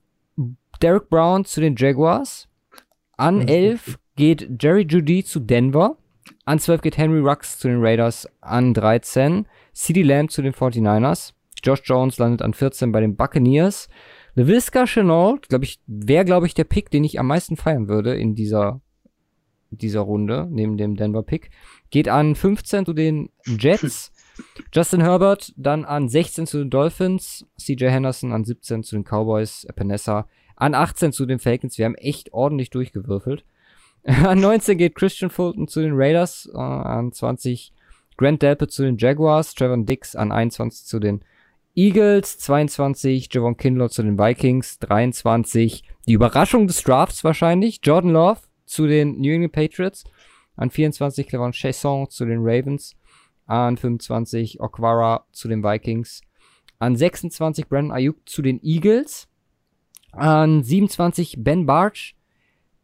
Derek 0.80 1.08
Brown 1.08 1.44
zu 1.44 1.60
den 1.60 1.74
Jaguars, 1.76 2.48
an 3.16 3.38
Mhm. 3.38 3.48
11 3.48 3.98
geht 4.14 4.48
Jerry 4.62 4.86
Judy 4.88 5.24
zu 5.24 5.40
Denver, 5.40 5.96
an 6.44 6.58
12 6.58 6.82
geht 6.82 6.98
Henry 6.98 7.20
Rux 7.20 7.58
zu 7.58 7.68
den 7.68 7.80
Raiders, 7.80 8.28
an 8.40 8.74
13 8.74 9.46
CeeDee 9.74 10.02
Lamb 10.02 10.30
zu 10.30 10.42
den 10.42 10.52
49ers, 10.52 11.32
Josh 11.62 11.82
Jones 11.84 12.18
landet 12.18 12.42
an 12.42 12.54
14 12.54 12.92
bei 12.92 13.00
den 13.00 13.16
Buccaneers, 13.16 13.88
LaVisca 14.34 14.84
Chenault, 14.86 15.48
glaube 15.48 15.64
ich, 15.64 15.80
wäre, 15.86 16.24
glaube 16.26 16.46
ich, 16.46 16.52
der 16.54 16.64
Pick, 16.64 16.90
den 16.90 17.04
ich 17.04 17.18
am 17.18 17.26
meisten 17.26 17.56
feiern 17.56 17.88
würde 17.88 18.14
in 18.14 18.34
dieser, 18.34 18.82
dieser 19.70 20.00
Runde, 20.00 20.46
neben 20.50 20.76
dem 20.76 20.94
Denver-Pick. 20.94 21.50
Geht 21.90 22.08
an 22.08 22.34
15 22.34 22.84
zu 22.84 22.92
den 22.92 23.30
Jets. 23.46 24.12
Justin 24.72 25.00
Herbert 25.00 25.52
dann 25.56 25.84
an 25.84 26.08
16 26.08 26.46
zu 26.46 26.58
den 26.58 26.70
Dolphins. 26.70 27.46
CJ 27.58 27.86
Henderson 27.86 28.32
an 28.32 28.44
17 28.44 28.82
zu 28.82 28.96
den 28.96 29.04
Cowboys. 29.04 29.64
Epinesa 29.64 30.28
an 30.56 30.74
18 30.74 31.12
zu 31.12 31.26
den 31.26 31.38
Falcons. 31.38 31.78
Wir 31.78 31.84
haben 31.84 31.94
echt 31.94 32.32
ordentlich 32.32 32.70
durchgewürfelt. 32.70 33.44
An 34.04 34.40
19 34.40 34.78
geht 34.78 34.94
Christian 34.94 35.30
Fulton 35.30 35.66
zu 35.66 35.80
den 35.80 35.94
Raiders. 35.94 36.48
Äh, 36.54 36.58
an 36.58 37.12
20 37.12 37.72
Grant 38.16 38.40
Delpit 38.40 38.70
zu 38.70 38.84
den 38.84 38.96
Jaguars. 38.96 39.54
Trevor 39.54 39.78
Dix 39.84 40.14
an 40.14 40.30
21 40.30 40.86
zu 40.86 41.00
den 41.00 41.22
Eagles, 41.78 42.38
22 42.38 43.28
Javon 43.30 43.58
Kinlaw 43.58 43.90
zu 43.90 44.02
den 44.02 44.18
Vikings, 44.18 44.78
23 44.78 45.84
die 46.08 46.14
Überraschung 46.14 46.66
des 46.66 46.82
Drafts 46.82 47.22
wahrscheinlich, 47.22 47.80
Jordan 47.82 48.12
Love 48.12 48.40
zu 48.64 48.86
den 48.86 49.20
New 49.20 49.30
England 49.30 49.52
Patriots, 49.52 50.04
an 50.56 50.70
24 50.70 51.28
Clevon 51.28 51.52
Chasson 51.52 52.08
zu 52.08 52.24
den 52.24 52.38
Ravens, 52.40 52.96
an 53.46 53.76
25 53.76 54.60
Okwara 54.60 55.24
zu 55.32 55.48
den 55.48 55.62
Vikings, 55.62 56.20
an 56.78 56.96
26 56.96 57.68
Brandon 57.68 57.92
Ayuk 57.92 58.28
zu 58.28 58.42
den 58.42 58.60
Eagles, 58.62 59.28
an 60.12 60.62
27 60.62 61.36
Ben 61.38 61.66
Barch 61.66 62.16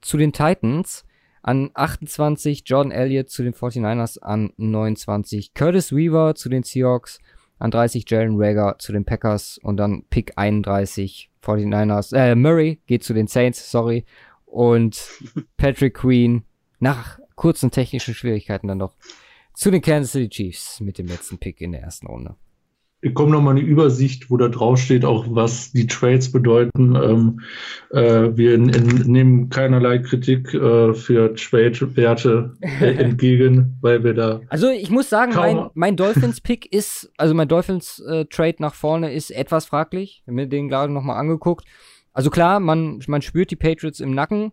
zu 0.00 0.16
den 0.16 0.32
Titans, 0.32 1.04
an 1.42 1.70
28 1.74 2.62
Jordan 2.66 2.92
Elliott 2.92 3.30
zu 3.30 3.42
den 3.42 3.54
49ers, 3.54 4.20
an 4.20 4.52
29 4.56 5.54
Curtis 5.54 5.92
Weaver 5.92 6.34
zu 6.34 6.48
den 6.48 6.62
Seahawks, 6.62 7.18
an 7.58 7.70
30 7.70 8.08
Jalen 8.08 8.34
Rager 8.36 8.76
zu 8.78 8.92
den 8.92 9.04
Packers 9.04 9.58
und 9.62 9.76
dann 9.76 10.04
Pick 10.10 10.32
31 10.36 11.30
49ers. 11.42 12.14
Äh, 12.14 12.34
Murray 12.34 12.80
geht 12.86 13.04
zu 13.04 13.14
den 13.14 13.26
Saints, 13.26 13.70
sorry. 13.70 14.04
Und 14.46 15.00
Patrick 15.56 15.94
Queen 15.94 16.44
nach 16.78 17.18
kurzen 17.34 17.70
technischen 17.70 18.14
Schwierigkeiten 18.14 18.68
dann 18.68 18.78
noch 18.78 18.94
zu 19.54 19.70
den 19.70 19.82
Kansas 19.82 20.12
City 20.12 20.28
Chiefs 20.28 20.80
mit 20.80 20.98
dem 20.98 21.06
letzten 21.06 21.38
Pick 21.38 21.60
in 21.60 21.72
der 21.72 21.82
ersten 21.82 22.06
Runde. 22.06 22.36
Hier 23.04 23.14
kommt 23.14 23.32
nochmal 23.32 23.56
eine 23.56 23.66
Übersicht, 23.66 24.30
wo 24.30 24.36
da 24.36 24.46
drauf 24.46 24.78
steht, 24.78 25.04
auch 25.04 25.26
was 25.28 25.72
die 25.72 25.88
Trades 25.88 26.30
bedeuten. 26.30 26.94
Ähm, 26.94 27.40
äh, 27.90 28.36
wir 28.36 28.56
nehmen 28.56 29.48
keinerlei 29.48 29.98
Kritik 29.98 30.54
äh, 30.54 30.94
für 30.94 31.34
Trade-Werte 31.34 32.54
äh, 32.60 32.94
entgegen, 33.02 33.76
weil 33.80 34.04
wir 34.04 34.14
da 34.14 34.40
Also 34.50 34.70
ich 34.70 34.90
muss 34.90 35.10
sagen, 35.10 35.34
mein, 35.34 35.68
mein 35.74 35.96
Dolphins-Pick 35.96 36.72
ist, 36.72 37.10
also 37.16 37.34
mein 37.34 37.48
Dolphins-Trade 37.48 38.56
nach 38.60 38.74
vorne 38.74 39.12
ist 39.12 39.32
etwas 39.32 39.66
fraglich. 39.66 40.20
Ich 40.20 40.28
habe 40.28 40.36
mir 40.36 40.46
den 40.46 40.68
gerade 40.68 40.92
nochmal 40.92 41.18
angeguckt. 41.18 41.64
Also 42.12 42.30
klar, 42.30 42.60
man, 42.60 43.02
man 43.08 43.20
spürt 43.20 43.50
die 43.50 43.56
Patriots 43.56 43.98
im 43.98 44.14
Nacken. 44.14 44.52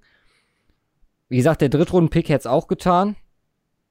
Wie 1.28 1.38
gesagt, 1.38 1.62
der 1.62 1.70
Drittrunden-Pick 1.70 2.30
hätte 2.30 2.40
es 2.40 2.48
auch 2.48 2.68
getan. 2.68 3.16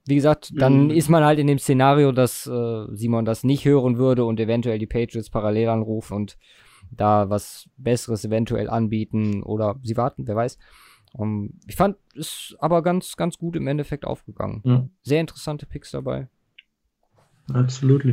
Wie 0.08 0.14
gesagt, 0.14 0.52
dann 0.56 0.84
Mhm. 0.84 0.90
ist 0.90 1.08
man 1.10 1.22
halt 1.22 1.38
in 1.38 1.46
dem 1.46 1.58
Szenario, 1.58 2.12
dass 2.12 2.46
äh, 2.46 2.86
Simon 2.92 3.24
das 3.26 3.44
nicht 3.44 3.64
hören 3.66 3.98
würde 3.98 4.24
und 4.24 4.40
eventuell 4.40 4.78
die 4.78 4.86
Patriots 4.86 5.28
parallel 5.28 5.68
anrufen 5.68 6.14
und 6.14 6.38
da 6.90 7.28
was 7.28 7.68
Besseres 7.76 8.24
eventuell 8.24 8.70
anbieten 8.70 9.42
oder 9.42 9.78
sie 9.82 9.96
warten, 9.98 10.26
wer 10.26 10.36
weiß. 10.36 10.58
Um, 11.12 11.28
ähm, 11.44 11.60
ich 11.66 11.76
fand 11.76 11.96
es 12.14 12.56
aber 12.58 12.82
ganz, 12.82 13.16
ganz 13.16 13.36
gut 13.36 13.56
im 13.56 13.66
Endeffekt 13.66 14.04
aufgegangen. 14.06 14.62
Ja. 14.64 14.88
Sehr 15.02 15.20
interessante 15.20 15.66
Picks 15.66 15.90
dabei. 15.90 16.28
Absolut. 17.52 18.04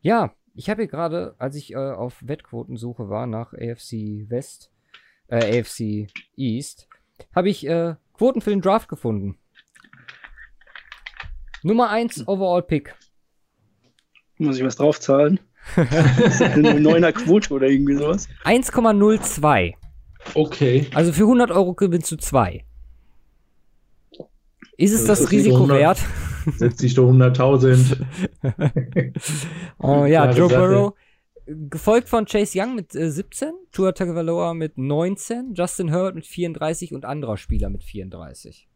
Ja, 0.00 0.32
ich 0.54 0.70
habe 0.70 0.82
hier 0.82 0.88
gerade, 0.88 1.34
als 1.38 1.54
ich 1.56 1.72
äh, 1.72 1.76
auf 1.76 2.16
Wettquotensuche 2.26 3.08
war 3.08 3.26
nach 3.26 3.52
AFC 3.52 4.28
West, 4.28 4.70
äh, 5.28 5.60
AFC 5.60 6.08
East, 6.36 6.88
habe 7.34 7.48
ich 7.48 7.66
äh, 7.66 7.94
Quoten 8.14 8.40
für 8.40 8.50
den 8.50 8.60
Draft 8.60 8.88
gefunden. 8.88 9.38
Nummer 11.62 11.90
1 11.90 12.28
Overall 12.28 12.62
Pick. 12.62 12.94
Muss 14.38 14.56
ich 14.58 14.64
was 14.64 14.76
draufzahlen? 14.76 15.40
eine 15.76 16.80
neuner 16.80 17.12
Quote 17.12 17.52
oder 17.52 17.68
irgendwie 17.68 17.94
sowas? 17.94 18.28
1,02. 18.44 19.74
Okay. 20.34 20.86
Also 20.94 21.12
für 21.12 21.24
100 21.24 21.50
Euro 21.50 21.74
gewinnst 21.74 22.10
du 22.10 22.16
2. 22.16 22.64
Ist 24.76 24.92
es 24.92 25.06
das, 25.06 25.20
das 25.20 25.32
Risiko 25.32 25.56
100, 25.56 25.78
wert? 25.78 25.98
Setz 26.56 26.76
dich 26.76 26.94
doch 26.94 27.10
100.000. 27.10 28.04
oh 29.78 30.04
ja, 30.06 30.30
Joe 30.30 30.48
Burrow. 30.48 30.94
Gefolgt 31.46 32.08
von 32.08 32.26
Chase 32.26 32.60
Young 32.60 32.74
mit 32.74 32.94
äh, 32.94 33.10
17, 33.10 33.52
Tua 33.72 33.92
Tagovailoa 33.92 34.52
mit 34.52 34.76
19, 34.76 35.54
Justin 35.54 35.88
Herbert 35.88 36.14
mit 36.14 36.26
34 36.26 36.92
und 36.92 37.06
anderer 37.06 37.38
Spieler 37.38 37.70
mit 37.70 37.82
34. 37.82 38.68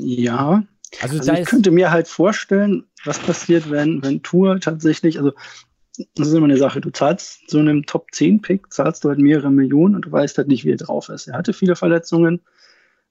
Ja. 0.00 0.64
Also, 1.00 1.18
also 1.18 1.32
ich 1.32 1.46
könnte 1.46 1.70
mir 1.70 1.90
halt 1.90 2.08
vorstellen, 2.08 2.84
was 3.04 3.18
passiert, 3.18 3.70
wenn, 3.70 4.02
wenn 4.02 4.22
Tour 4.22 4.60
tatsächlich, 4.60 5.18
also 5.18 5.32
das 6.14 6.28
ist 6.28 6.34
immer 6.34 6.44
eine 6.44 6.58
Sache, 6.58 6.80
du 6.80 6.90
zahlst 6.90 7.50
so 7.50 7.58
einem 7.58 7.86
Top 7.86 8.08
10 8.12 8.42
Pick, 8.42 8.72
zahlst 8.72 9.04
du 9.04 9.08
halt 9.08 9.18
mehrere 9.18 9.50
Millionen 9.50 9.94
und 9.94 10.06
du 10.06 10.12
weißt 10.12 10.36
halt 10.38 10.48
nicht, 10.48 10.64
wie 10.64 10.72
er 10.72 10.76
drauf 10.76 11.08
ist. 11.08 11.26
Er 11.26 11.38
hatte 11.38 11.52
viele 11.52 11.76
Verletzungen. 11.76 12.40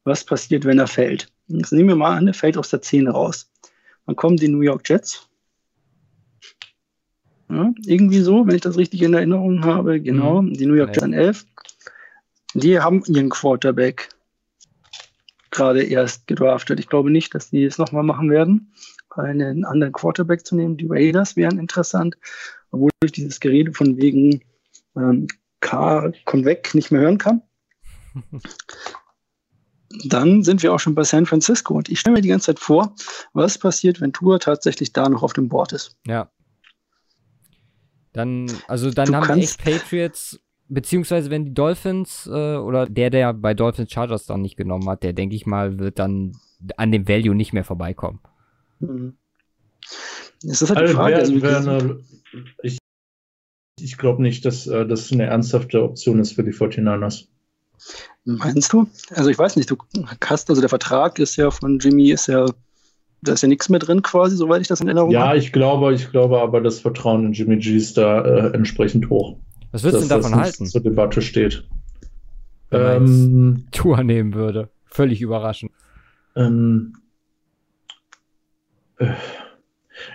Was 0.04 0.24
passiert, 0.24 0.66
wenn 0.66 0.78
er 0.78 0.88
fällt? 0.88 1.32
Jetzt 1.48 1.72
nehmen 1.72 1.90
wir 1.90 1.96
mal 1.96 2.16
an, 2.16 2.28
er 2.28 2.36
fällt 2.36 2.58
aus 2.58 2.70
der 2.70 2.82
10 2.82 3.08
raus. 3.08 3.50
Dann 4.06 4.16
kommen 4.16 4.38
die 4.38 4.48
New 4.48 4.62
York 4.62 4.88
Jets. 4.88 5.28
Ja, 7.50 7.72
irgendwie 7.86 8.22
so, 8.22 8.46
wenn 8.46 8.56
ich 8.56 8.62
das 8.62 8.78
richtig 8.78 9.02
in 9.02 9.14
Erinnerung 9.14 9.64
habe, 9.64 10.00
genau, 10.00 10.42
mhm. 10.42 10.54
die 10.54 10.66
New 10.66 10.76
York 10.76 10.96
Jets 10.96 11.08
11. 11.08 11.46
Die 12.54 12.80
haben 12.80 13.04
ihren 13.08 13.30
Quarterback 13.30 14.10
gerade 15.56 15.84
erst 15.84 16.28
gedraftet. 16.28 16.80
Ich 16.80 16.88
glaube 16.88 17.10
nicht, 17.10 17.34
dass 17.34 17.50
die 17.50 17.64
es 17.64 17.78
nochmal 17.78 18.04
machen 18.04 18.30
werden, 18.30 18.74
einen 19.10 19.66
anderen 19.66 19.94
Quarterback 19.94 20.46
zu 20.46 20.56
nehmen. 20.56 20.78
Die 20.78 20.88
Raiders 20.88 21.36
wären 21.36 21.58
interessant, 21.58 22.16
obwohl 22.72 22.90
ich 23.04 23.14
dieses 23.14 23.40
Gerede 23.40 23.74
von 23.74 23.98
wegen 23.98 24.44
ähm, 24.96 25.28
K 25.62 26.12
kommt 26.26 26.46
weg 26.46 26.72
nicht 26.74 26.92
mehr 26.92 27.02
hören 27.02 27.18
kann. 27.18 27.42
Dann 30.04 30.44
sind 30.44 30.62
wir 30.62 30.74
auch 30.74 30.80
schon 30.80 30.96
bei 30.96 31.04
San 31.04 31.26
Francisco 31.26 31.74
und 31.76 31.88
ich 31.90 32.00
stelle 32.00 32.16
mir 32.16 32.22
die 32.22 32.30
ganze 32.30 32.48
Zeit 32.48 32.60
vor, 32.60 32.94
was 33.34 33.58
passiert, 33.58 34.02
wenn 34.02 34.12
Tour 34.12 34.40
tatsächlich 34.40 34.92
da 34.92 35.08
noch 35.08 35.24
auf 35.24 35.34
dem 35.34 35.48
Board 35.48 35.72
ist. 35.72 35.96
Ja. 36.06 36.30
Dann, 38.12 38.52
also 38.68 38.92
dann 38.92 39.08
du 39.08 39.16
haben 39.16 39.28
wir 39.28 39.36
echt 39.44 39.64
Patriots 39.64 40.40
Beziehungsweise 40.68 41.30
wenn 41.30 41.46
die 41.46 41.54
Dolphins 41.54 42.28
äh, 42.28 42.56
oder 42.56 42.88
der, 42.88 43.10
der 43.10 43.34
bei 43.34 43.54
Dolphins 43.54 43.92
Chargers 43.92 44.26
dann 44.26 44.42
nicht 44.42 44.58
genommen 44.58 44.90
hat, 44.90 45.04
der 45.04 45.14
denke 45.14 45.36
ich 45.36 45.46
mal, 45.46 45.78
wird 45.80 46.00
dann 46.00 46.34
an 46.78 46.92
dem 46.92 47.08
Value 47.08 47.36
nicht 47.36 47.54
mehr 47.54 47.64
vorbeikommen. 47.64 48.20
Mhm. 48.80 49.16
Das 50.44 50.62
ist 50.62 50.70
halt 50.70 50.80
also 50.80 50.94
die 50.94 50.98
Frage. 50.98 51.16
Also, 51.18 51.42
wär, 51.42 51.58
eine, 51.58 52.00
ich 52.64 52.78
ich 53.80 53.98
glaube 53.98 54.22
nicht, 54.22 54.46
dass 54.46 54.68
äh, 54.68 54.86
das 54.86 55.12
eine 55.12 55.26
ernsthafte 55.26 55.84
Option 55.84 56.20
ist 56.20 56.34
für 56.34 56.44
die 56.44 56.54
49ers. 56.54 57.28
Meinst 58.24 58.74
du? 58.74 58.88
Also 59.12 59.30
ich 59.30 59.38
weiß 59.38 59.56
nicht, 59.56 59.70
du 59.70 59.78
hast, 60.24 60.50
also 60.50 60.62
der 60.62 60.70
Vertrag 60.70 61.20
ist 61.20 61.36
ja 61.36 61.52
von 61.52 61.80
Jimmy, 61.80 62.10
ist 62.10 62.28
ja, 62.28 62.46
da 63.22 63.34
ist 63.34 63.42
ja 63.42 63.48
nichts 63.48 63.70
mehr 63.70 63.80
drin 63.80 64.02
quasi, 64.02 64.36
soweit 64.36 64.62
ich 64.62 64.68
das 64.68 64.82
in 64.82 64.88
Erinnerung 64.88 65.12
ja, 65.12 65.22
habe. 65.22 65.38
Ja, 65.38 65.44
ich 65.44 65.52
glaube, 65.52 65.94
ich 65.94 66.10
glaube 66.12 66.40
aber, 66.40 66.62
das 66.62 66.80
Vertrauen 66.80 67.26
in 67.26 67.34
Jimmy 67.34 67.58
G 67.58 67.76
ist 67.76 67.98
da 67.98 68.22
äh, 68.22 68.54
entsprechend 68.54 69.10
hoch. 69.10 69.38
Was 69.76 69.84
würdest 69.84 70.06
du 70.06 70.08
denn 70.08 70.22
davon 70.22 70.40
halten? 70.40 70.66
Zur 70.68 70.80
Debatte 70.80 71.22
steht. 71.22 71.68
Ähm, 72.72 73.68
Tour 73.74 74.02
nehmen 74.04 74.34
würde. 74.34 74.70
Völlig 74.86 75.20
überraschend. 75.20 75.74
Ähm, 76.38 76.94
äh, 79.00 79.08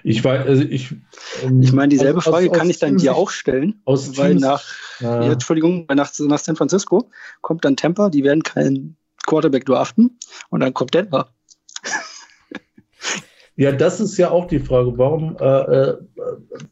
ich 0.03 0.24
weiß, 0.24 0.47
also 0.47 0.62
ich. 0.62 0.97
Ähm, 1.43 1.61
ich 1.61 1.74
meine, 1.74 1.91
dieselbe 1.91 2.20
aus, 2.20 2.24
Frage 2.24 2.51
aus, 2.51 2.57
kann 2.57 2.70
ich 2.70 2.78
dann 2.78 2.97
dir 2.97 3.15
auch 3.15 3.28
stellen, 3.28 3.82
aus 3.85 4.16
weil 4.16 4.31
Teams, 4.31 4.41
nach, 4.41 4.65
ja. 5.01 5.24
Ja, 5.24 5.32
Entschuldigung, 5.32 5.87
nach, 5.95 6.11
nach 6.20 6.39
San 6.39 6.57
Francisco 6.57 7.11
kommt 7.43 7.66
dann 7.66 7.77
Tampa, 7.77 8.09
die 8.09 8.24
werden 8.24 8.43
keinen 8.43 8.97
Quarterback 9.27 9.66
draften 9.66 10.19
und 10.49 10.61
dann 10.61 10.73
kommt 10.73 10.95
Denver. 10.95 11.35
Ja, 13.61 13.73
das 13.73 14.01
ist 14.01 14.16
ja 14.16 14.31
auch 14.31 14.47
die 14.47 14.59
Frage. 14.59 14.97
Warum 14.97 15.37
äh, 15.39 15.45
äh, 15.45 15.99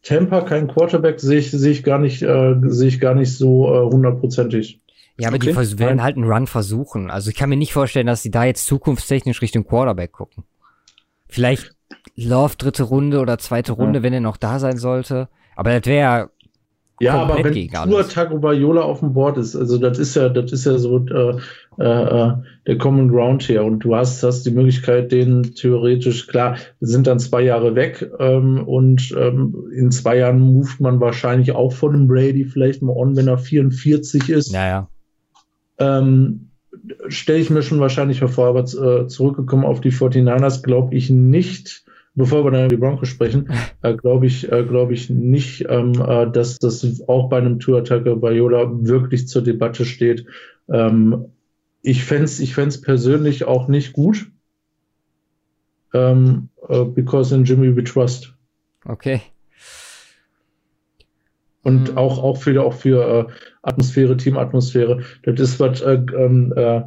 Tampa 0.03 0.41
kein 0.41 0.69
Quarterback 0.69 1.21
sehe 1.21 1.41
ich, 1.41 1.51
sehe 1.51 1.73
ich 1.73 1.85
gar 1.85 1.99
nicht, 1.99 2.23
äh, 2.23 2.55
sehe 2.63 2.89
ich 2.89 2.99
gar 2.99 3.15
nicht 3.15 3.37
so 3.37 3.67
äh, 3.67 3.93
hundertprozentig. 3.93 4.81
Ja, 5.19 5.29
aber 5.29 5.37
okay. 5.37 5.55
die 5.55 5.79
werden 5.79 6.03
halt 6.03 6.17
einen 6.17 6.25
Run 6.25 6.47
versuchen. 6.47 7.11
Also 7.11 7.29
ich 7.29 7.37
kann 7.37 7.51
mir 7.51 7.59
nicht 7.59 7.75
vorstellen, 7.75 8.07
dass 8.07 8.23
sie 8.23 8.31
da 8.31 8.45
jetzt 8.45 8.65
zukunftstechnisch 8.65 9.43
Richtung 9.43 9.67
Quarterback 9.67 10.13
gucken. 10.13 10.45
Vielleicht 11.27 11.73
Love 12.15 12.57
dritte 12.57 12.85
Runde 12.85 13.21
oder 13.21 13.37
zweite 13.37 13.73
Runde, 13.73 13.99
ja. 13.99 14.03
wenn 14.03 14.15
er 14.15 14.21
noch 14.21 14.39
da 14.39 14.59
sein 14.59 14.79
sollte. 14.79 15.29
Aber 15.57 15.79
das 15.79 15.87
wäre 15.87 16.31
ja, 17.01 17.15
aber 17.15 17.43
wenn 17.45 17.89
nur 17.89 18.09
Tagovailoa 18.09 18.83
auf 18.83 19.01
dem 19.01 19.13
Board 19.13 19.39
ist, 19.39 19.55
also 19.55 19.79
das 19.79 19.99
ist 19.99 20.17
ja, 20.17 20.29
das 20.29 20.53
ist 20.53 20.67
ja 20.67 20.79
so 20.79 20.99
äh, 21.07 21.37
äh, 21.79 21.85
äh, 21.85 22.33
der 22.67 22.79
Common 22.79 23.09
Ground 23.09 23.45
hier 23.45 23.63
und 23.65 23.81
du 23.81 23.95
hast, 23.95 24.23
hast 24.25 24.45
die 24.45 24.51
Möglichkeit, 24.51 25.13
den 25.13 25.55
theoretisch, 25.55 26.27
klar, 26.27 26.57
sind 26.81 27.07
dann 27.07 27.21
zwei 27.21 27.43
Jahre 27.43 27.77
weg 27.77 28.11
ähm, 28.19 28.67
und 28.67 29.15
ähm, 29.17 29.71
in 29.73 29.91
zwei 29.93 30.19
Jahren 30.19 30.41
moved 30.41 30.81
man 30.81 31.01
wahrscheinlich 31.01 31.53
auch 31.53 31.73
von 31.73 31.93
dem 31.93 32.09
Brady 32.09 32.45
vielleicht 32.45 32.83
mal 32.83 32.97
on, 32.97 33.17
wenn 33.17 33.29
er 33.29 33.39
44 33.39 34.29
ist. 34.29 34.53
Naja. 34.53 34.89
Ähm, 35.79 36.51
Stelle 37.09 37.39
ich 37.39 37.51
mir 37.51 37.63
schon 37.63 37.81
wahrscheinlich 37.81 38.21
hervor, 38.21 38.49
aber 38.49 38.61
äh, 38.61 39.07
zurückgekommen 39.07 39.65
auf 39.65 39.81
die 39.81 39.93
49ers, 39.93 40.63
glaube 40.63 40.95
ich 40.95 41.11
nicht, 41.11 41.85
bevor 42.19 42.45
wir 42.45 42.51
dann 42.51 42.67
über 42.67 42.69
die 42.69 42.77
Broncos 42.77 43.09
sprechen, 43.09 43.49
äh, 43.83 43.95
glaube 43.95 44.27
ich, 44.27 44.51
äh, 44.51 44.65
glaube 44.65 44.93
ich 44.93 45.09
nicht, 45.09 45.65
ähm, 45.69 45.93
äh, 46.07 46.31
dass 46.31 46.59
das 46.59 46.85
auch 47.09 47.29
bei 47.29 47.39
einem 47.39 47.61
Tour-Attacke 47.61 48.17
bei 48.17 48.33
Yola 48.33 48.69
wirklich 48.71 49.29
zur 49.29 49.43
Debatte 49.43 49.85
steht. 49.85 50.27
Ähm, 50.69 51.27
ich 51.83 52.05
fände 52.05 52.25
es 52.25 52.41
ich 52.41 52.55
fänd's 52.55 52.81
persönlich 52.81 53.45
auch 53.45 53.69
nicht 53.69 53.93
gut. 53.93 54.31
Ähm, 55.95 56.51
uh, 56.69 56.85
because 56.85 57.35
in 57.35 57.45
Jimmy 57.45 57.75
we 57.75 57.83
trust. 57.83 58.35
Okay. 58.85 59.23
Und 61.63 61.93
mhm. 61.93 61.99
auch, 61.99 62.23
auch 62.23 62.37
für, 62.37 62.63
auch 62.63 62.75
für 62.75 63.29
äh, 63.29 63.33
Atmosphäre, 63.63 64.17
Teamatmosphäre. 64.17 65.03
Das 65.23 65.41
ist 65.41 65.61
was, 65.61 65.81
äh, 65.81 65.95
ähm, 65.95 66.53
äh, 66.57 66.83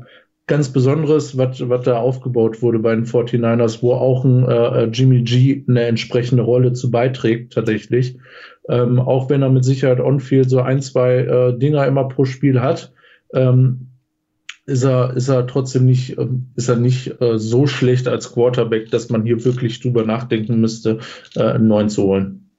ganz 0.51 0.67
Besonderes, 0.67 1.37
was 1.37 1.83
da 1.85 1.97
aufgebaut 1.97 2.61
wurde 2.61 2.79
bei 2.79 2.93
den 2.93 3.05
49ers, 3.05 3.81
wo 3.81 3.93
auch 3.93 4.25
ein 4.25 4.43
äh, 4.49 4.83
Jimmy 4.87 5.21
G 5.21 5.63
eine 5.65 5.83
entsprechende 5.85 6.43
Rolle 6.43 6.73
zu 6.73 6.91
beiträgt, 6.91 7.53
tatsächlich. 7.53 8.17
Ähm, 8.67 8.99
auch 8.99 9.29
wenn 9.29 9.43
er 9.43 9.49
mit 9.49 9.63
Sicherheit 9.63 10.01
on-field 10.01 10.49
so 10.49 10.59
ein, 10.59 10.81
zwei 10.81 11.19
äh, 11.19 11.57
Dinger 11.57 11.87
immer 11.87 12.09
pro 12.09 12.25
Spiel 12.25 12.59
hat, 12.59 12.91
ähm, 13.33 13.91
ist 14.65 14.83
er, 14.83 15.15
ist 15.15 15.29
er 15.29 15.47
trotzdem 15.47 15.85
nicht, 15.85 16.17
ähm, 16.17 16.47
ist 16.57 16.67
er 16.67 16.75
nicht 16.75 17.21
äh, 17.21 17.39
so 17.39 17.65
schlecht 17.65 18.09
als 18.09 18.33
Quarterback, 18.33 18.91
dass 18.91 19.07
man 19.07 19.23
hier 19.23 19.45
wirklich 19.45 19.79
drüber 19.79 20.03
nachdenken 20.03 20.59
müsste, 20.59 20.99
äh, 21.37 21.43
einen 21.43 21.67
neuen 21.67 21.87
zu 21.87 22.03
holen. 22.03 22.49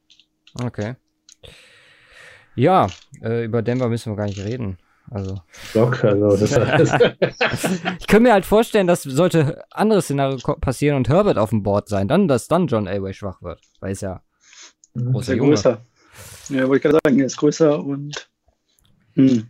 Okay. 0.64 0.94
Ja, 2.54 2.86
äh, 3.22 3.44
über 3.44 3.60
Denver 3.60 3.90
müssen 3.90 4.12
wir 4.12 4.16
gar 4.16 4.28
nicht 4.28 4.42
reden. 4.42 4.78
Also. 5.12 5.42
Doc, 5.74 6.02
also 6.04 6.36
das 6.38 6.52
ich 8.00 8.06
könnte 8.06 8.20
mir 8.20 8.32
halt 8.32 8.46
vorstellen, 8.46 8.86
dass 8.86 9.02
sollte 9.02 9.62
anderes 9.70 10.04
Szenario 10.06 10.38
passieren 10.56 10.96
und 10.96 11.08
Herbert 11.10 11.36
auf 11.36 11.50
dem 11.50 11.62
Board 11.62 11.88
sein, 11.88 12.08
dann, 12.08 12.28
dass 12.28 12.48
dann 12.48 12.66
John 12.66 12.86
Elway 12.86 13.12
schwach 13.12 13.42
wird. 13.42 13.60
Weil 13.80 13.92
es 13.92 14.00
ja 14.00 14.22
mhm. 14.94 15.12
großer 15.12 15.34
Junge. 15.34 15.50
größer. 15.50 15.84
Ja, 16.48 16.68
wollte 16.68 16.76
ich 16.76 16.82
gerade 16.82 16.98
sagen, 17.04 17.20
er 17.20 17.26
ist 17.26 17.36
größer 17.36 17.84
und 17.84 18.30
hm. 19.14 19.48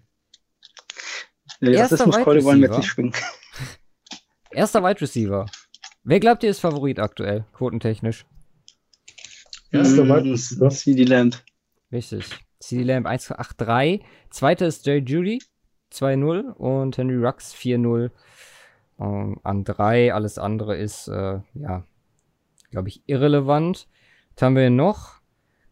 Ja, 1.60 1.82
Rassismuskeule 1.82 2.42
wollen 2.42 2.60
wir 2.60 2.76
nicht 2.76 2.88
schwingen. 2.88 3.12
Erster 4.50 4.82
Wide 4.82 5.00
Receiver. 5.00 5.46
Wer 6.02 6.18
glaubt 6.18 6.42
ihr 6.42 6.50
ist 6.50 6.58
Favorit 6.58 6.98
aktuell, 6.98 7.44
quotentechnisch? 7.52 8.26
Erster 9.70 10.04
Wide 10.08 10.32
Receiver. 10.32 10.70
CD 10.70 11.04
Lamb. 11.04 11.40
Richtig. 11.92 12.24
CD 12.58 12.82
Lamb 12.82 13.06
1,83. 13.06 14.02
Zweiter 14.30 14.66
ist 14.66 14.84
Jay 14.86 14.98
Judy 14.98 15.38
2-0 15.92 16.52
und 16.52 16.96
Henry 16.96 17.24
Rux 17.24 17.54
4-0 17.54 18.10
ähm, 19.00 19.38
an 19.42 19.64
3. 19.64 20.14
Alles 20.14 20.38
andere 20.38 20.76
ist, 20.76 21.08
äh, 21.08 21.40
ja, 21.54 21.84
glaube 22.70 22.88
ich, 22.88 23.02
irrelevant. 23.06 23.88
Was 24.34 24.42
haben 24.42 24.56
wir 24.56 24.70
noch? 24.70 25.20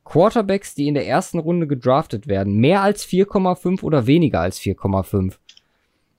Quarterbacks, 0.04 0.74
die 0.74 0.88
in 0.88 0.94
der 0.94 1.06
ersten 1.06 1.38
Runde 1.38 1.66
gedraftet 1.66 2.26
werden, 2.26 2.58
mehr 2.58 2.82
als 2.82 3.06
4,5 3.06 3.82
oder 3.82 4.06
weniger 4.06 4.40
als 4.40 4.58
4,5. 4.58 5.34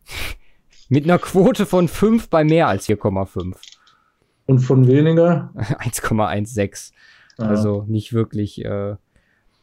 Mit 0.90 1.06
einer 1.06 1.20
Quote 1.20 1.66
von 1.66 1.88
5 1.88 2.30
bei 2.30 2.44
mehr 2.44 2.68
als 2.68 2.88
4,5. 2.88 3.56
Und 4.46 4.60
von 4.60 4.88
weniger? 4.88 5.52
1,16. 5.56 6.92
Ja. 7.38 7.46
Also 7.46 7.86
nicht 7.88 8.14
wirklich. 8.14 8.64
Äh, 8.64 8.96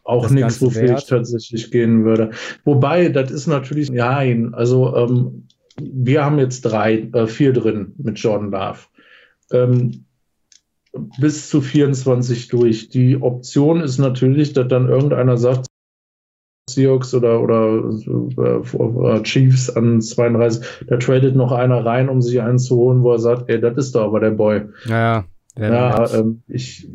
auch 0.09 0.30
nichts, 0.30 0.62
wofür 0.62 0.89
wert. 0.89 1.02
ich 1.02 1.06
tatsächlich 1.06 1.70
gehen 1.70 2.05
würde. 2.05 2.30
Wobei, 2.64 3.09
das 3.09 3.30
ist 3.30 3.47
natürlich, 3.47 3.90
nein, 3.90 4.55
also 4.55 4.97
ähm, 4.97 5.48
wir 5.80 6.24
haben 6.24 6.39
jetzt 6.39 6.62
drei, 6.62 7.09
äh, 7.12 7.26
vier 7.26 7.52
drin 7.52 7.94
mit 7.98 8.18
Jordan 8.18 8.51
Love. 8.51 8.78
Ähm, 9.52 10.05
bis 11.20 11.51
zu 11.51 11.60
24 11.60 12.48
durch. 12.48 12.89
Die 12.89 13.20
Option 13.20 13.80
ist 13.80 13.98
natürlich, 13.98 14.55
dass 14.55 14.68
dann 14.68 14.89
irgendeiner 14.89 15.36
sagt, 15.36 15.66
Seahawks 16.68 17.14
oder, 17.14 17.40
oder 17.40 17.90
äh, 19.16 19.22
Chiefs 19.22 19.70
an 19.70 20.01
32, 20.01 20.86
da 20.86 20.97
tradet 20.97 21.36
noch 21.36 21.52
einer 21.52 21.85
rein, 21.85 22.09
um 22.09 22.20
sich 22.20 22.40
einen 22.40 22.59
zu 22.59 22.76
holen, 22.76 23.02
wo 23.02 23.12
er 23.12 23.18
sagt, 23.18 23.48
ey, 23.48 23.60
das 23.60 23.76
ist 23.76 23.94
doch 23.94 24.05
aber 24.05 24.20
der 24.20 24.32
Boy. 24.32 24.62
Ja, 24.86 25.24
ja. 25.56 25.72
Ja, 25.72 26.14
ähm, 26.14 26.43
ich. 26.47 26.89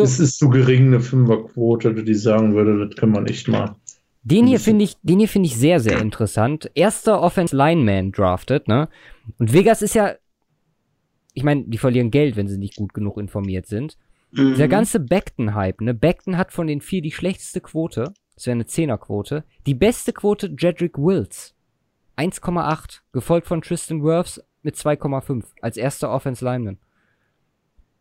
Also, 0.00 0.02
es 0.02 0.20
ist 0.20 0.38
zu 0.38 0.48
gering 0.48 0.88
eine 0.88 1.00
Fünferquote, 1.00 1.94
die 1.94 2.14
sagen 2.14 2.54
würde, 2.54 2.86
das 2.86 2.96
kann 2.96 3.10
man 3.10 3.26
echt 3.26 3.48
mal. 3.48 3.76
Den 4.24 4.46
hier 4.46 4.60
finde 4.60 4.84
ich, 4.84 4.96
den 5.02 5.18
hier 5.18 5.28
finde 5.28 5.48
ich 5.48 5.56
sehr, 5.56 5.80
sehr 5.80 6.00
interessant. 6.00 6.70
Erster 6.74 7.20
Offense 7.20 7.56
Lineman 7.56 8.12
drafted, 8.12 8.68
ne? 8.68 8.88
Und 9.38 9.52
Vegas 9.52 9.82
ist 9.82 9.94
ja 9.94 10.14
ich 11.34 11.44
meine, 11.44 11.64
die 11.64 11.78
verlieren 11.78 12.10
Geld, 12.10 12.36
wenn 12.36 12.48
sie 12.48 12.58
nicht 12.58 12.76
gut 12.76 12.94
genug 12.94 13.18
informiert 13.18 13.66
sind. 13.66 13.96
Mhm. 14.32 14.56
Der 14.56 14.68
ganze 14.68 15.00
Beckton-Hype, 15.00 15.80
ne? 15.80 15.94
Beckton 15.94 16.36
hat 16.36 16.52
von 16.52 16.66
den 16.66 16.80
vier 16.80 17.02
die 17.02 17.12
schlechteste 17.12 17.60
Quote. 17.60 18.12
Das 18.34 18.46
wäre 18.46 18.54
eine 18.54 18.66
Zehnerquote. 18.66 19.44
Die 19.66 19.74
beste 19.74 20.12
Quote 20.12 20.54
Jedrick 20.58 20.98
Wills. 20.98 21.54
1,8. 22.16 23.00
Gefolgt 23.12 23.46
von 23.46 23.62
Tristan 23.62 24.02
Wirfs 24.02 24.42
mit 24.62 24.76
2,5. 24.76 25.44
Als 25.60 25.76
erster 25.76 26.10
Offense 26.10 26.44
Lineman. 26.44 26.78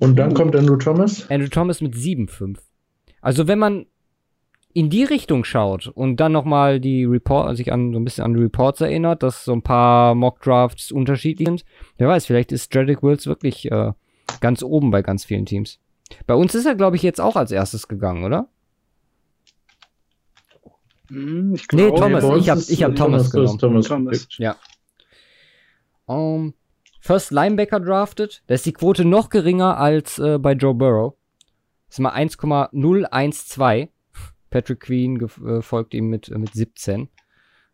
Und 0.01 0.15
dann 0.15 0.33
kommt 0.33 0.55
Andrew 0.55 0.77
Thomas? 0.77 1.29
Andrew 1.29 1.47
Thomas 1.47 1.79
mit 1.79 1.93
7,5. 1.93 2.57
Also 3.21 3.47
wenn 3.47 3.59
man 3.59 3.85
in 4.73 4.89
die 4.89 5.03
Richtung 5.03 5.43
schaut 5.43 5.87
und 5.89 6.15
dann 6.15 6.31
nochmal 6.31 6.79
die 6.79 7.05
Report, 7.05 7.55
sich 7.55 7.71
an 7.71 7.93
so 7.93 7.99
ein 7.99 8.03
bisschen 8.03 8.23
an 8.23 8.33
die 8.33 8.41
Reports 8.41 8.81
erinnert, 8.81 9.21
dass 9.21 9.45
so 9.45 9.53
ein 9.53 9.61
paar 9.61 10.15
Mock-Drafts 10.15 10.91
unterschiedlich 10.91 11.47
sind, 11.47 11.65
wer 11.99 12.07
weiß, 12.07 12.25
vielleicht 12.25 12.51
ist 12.51 12.63
Stradic 12.63 13.03
Wills 13.03 13.27
wirklich 13.27 13.71
äh, 13.71 13.91
ganz 14.39 14.63
oben 14.63 14.89
bei 14.89 15.03
ganz 15.03 15.23
vielen 15.23 15.45
Teams. 15.45 15.77
Bei 16.25 16.33
uns 16.33 16.55
ist 16.55 16.65
er, 16.65 16.73
glaube 16.73 16.95
ich, 16.95 17.03
jetzt 17.03 17.21
auch 17.21 17.35
als 17.35 17.51
erstes 17.51 17.87
gegangen, 17.87 18.23
oder? 18.23 18.49
Hm, 21.09 21.53
ich 21.53 21.67
glaub, 21.67 21.93
nee, 21.93 21.99
Thomas. 21.99 22.23
Nee, 22.23 22.37
ich 22.37 22.49
habe 22.49 22.61
ich 22.67 22.83
hab 22.83 22.95
Thomas, 22.95 23.29
Thomas 23.29 23.59
genommen. 23.59 23.59
Thomas. 23.59 23.87
Thomas. 23.87 24.27
Ja. 24.39 24.55
Um, 26.07 26.17
ähm, 26.17 26.53
First 27.01 27.31
Linebacker 27.31 27.79
drafted. 27.79 28.43
Da 28.45 28.53
ist 28.53 28.65
die 28.65 28.73
Quote 28.73 29.05
noch 29.05 29.29
geringer 29.29 29.77
als 29.77 30.19
äh, 30.19 30.37
bei 30.37 30.53
Joe 30.53 30.75
Burrow. 30.75 31.15
Das 31.87 31.95
ist 31.95 31.99
mal 31.99 32.11
1,012. 32.11 33.89
Patrick 34.51 34.79
Queen 34.81 35.19
äh, 35.19 35.61
folgt 35.63 35.95
ihm 35.95 36.09
mit, 36.09 36.29
äh, 36.29 36.37
mit 36.37 36.53
17. 36.53 37.09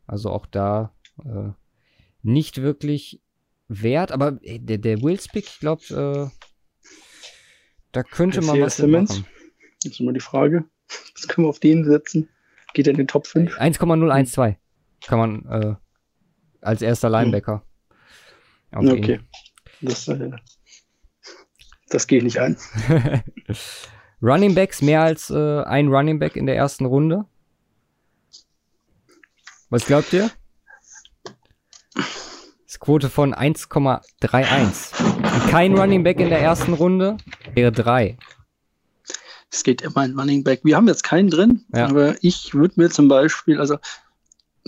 Also 0.07 0.31
auch 0.31 0.45
da 0.45 0.93
äh, 1.25 1.49
nicht 2.23 2.61
wirklich 2.61 3.21
wert, 3.67 4.13
aber 4.13 4.31
der, 4.31 4.77
der 4.77 5.01
Wills-Pick, 5.01 5.45
ich 5.45 5.59
glaube, 5.59 6.31
da 7.91 8.03
könnte 8.03 8.41
man 8.41 8.61
was 8.61 8.77
Simmons. 8.77 9.09
machen. 9.09 9.25
Das 9.83 9.91
ist 9.91 9.99
immer 9.99 10.13
die 10.13 10.21
Frage. 10.21 10.63
Was 11.15 11.27
können 11.27 11.45
wir 11.45 11.49
auf 11.49 11.59
den 11.59 11.83
setzen? 11.83 12.29
Geht 12.73 12.87
er 12.87 12.91
in 12.91 12.97
den 12.97 13.07
Top 13.07 13.27
5? 13.27 13.57
1,012 13.57 14.55
kann 15.05 15.19
man 15.19 15.77
als 16.61 16.81
erster 16.81 17.09
Linebacker. 17.09 17.55
Hm. 17.55 17.66
Okay. 18.71 19.19
Das, 19.81 20.07
äh, 20.07 20.31
das 21.89 22.07
gehe 22.07 22.19
ich 22.19 22.23
nicht 22.23 22.39
ein. 22.39 22.57
Running 24.21 24.55
Backs 24.55 24.81
mehr 24.81 25.01
als 25.01 25.29
äh, 25.29 25.63
ein 25.63 25.89
Running 25.89 26.19
Back 26.19 26.35
in 26.35 26.47
der 26.47 26.55
ersten 26.55 26.85
Runde? 26.85 27.25
Was 29.69 29.85
glaubt 29.85 30.11
ihr? 30.13 30.31
Das 32.65 32.79
Quote 32.79 33.09
von 33.09 33.33
1,31. 33.33 35.03
Und 35.03 35.49
kein 35.49 35.77
Running 35.77 36.03
Back 36.03 36.19
in 36.19 36.29
der 36.29 36.39
ersten 36.39 36.73
Runde 36.73 37.17
wäre 37.53 37.71
3. 37.71 38.17
Es 39.51 39.63
geht 39.63 39.81
immer 39.81 40.01
ein 40.01 40.17
Running 40.19 40.43
Back. 40.43 40.61
Wir 40.63 40.75
haben 40.75 40.87
jetzt 40.87 41.03
keinen 41.03 41.29
drin, 41.29 41.65
ja. 41.73 41.87
aber 41.87 42.15
ich 42.21 42.53
würde 42.53 42.73
mir 42.77 42.89
zum 42.89 43.07
Beispiel, 43.07 43.59
also 43.59 43.77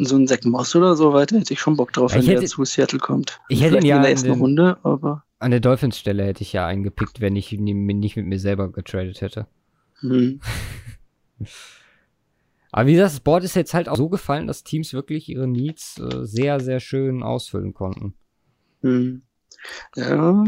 so 0.06 0.16
ein 0.16 0.28
Zack 0.28 0.46
Moss 0.46 0.76
oder 0.76 0.96
so 0.96 1.14
weiter, 1.14 1.38
hätte 1.38 1.54
ich 1.54 1.60
schon 1.60 1.76
Bock 1.76 1.94
drauf, 1.94 2.14
wenn 2.14 2.22
hätte, 2.22 2.42
der 2.42 2.50
zu 2.50 2.64
Seattle 2.66 3.00
kommt. 3.00 3.40
Ich 3.50 3.62
hätte 3.62 3.78
ihn 3.78 3.86
ja 3.86 3.98
in 3.98 4.02
der 4.02 4.12
ersten 4.12 4.32
Runde, 4.32 4.78
aber. 4.84 5.24
An 5.40 5.52
der 5.52 5.60
Dolphins-Stelle 5.60 6.24
hätte 6.24 6.44
ich 6.44 6.54
ja 6.54 6.66
eingepickt, 6.66 7.22
wenn 7.22 7.36
ich 7.36 7.54
ihn 7.54 7.64
nicht 7.64 8.16
mit 8.16 8.26
mir 8.26 8.40
selber 8.40 8.72
getradet 8.72 9.22
hätte. 9.22 9.48
Hm. 10.00 10.42
Aber 12.72 12.88
wie 12.88 12.94
gesagt, 12.94 13.14
das 13.14 13.20
Board 13.20 13.44
ist 13.44 13.56
jetzt 13.56 13.74
halt 13.74 13.90
auch 13.90 13.98
so 13.98 14.10
gefallen, 14.10 14.48
dass 14.48 14.64
Teams 14.64 14.94
wirklich 14.94 15.28
ihre 15.28 15.48
Needs 15.48 15.98
äh, 15.98 16.26
sehr, 16.26 16.60
sehr 16.60 16.80
schön 16.80 17.24
ausfüllen 17.24 17.74
konnten. 17.74 18.14
Hm. 18.82 19.24
Ja. 19.96 20.44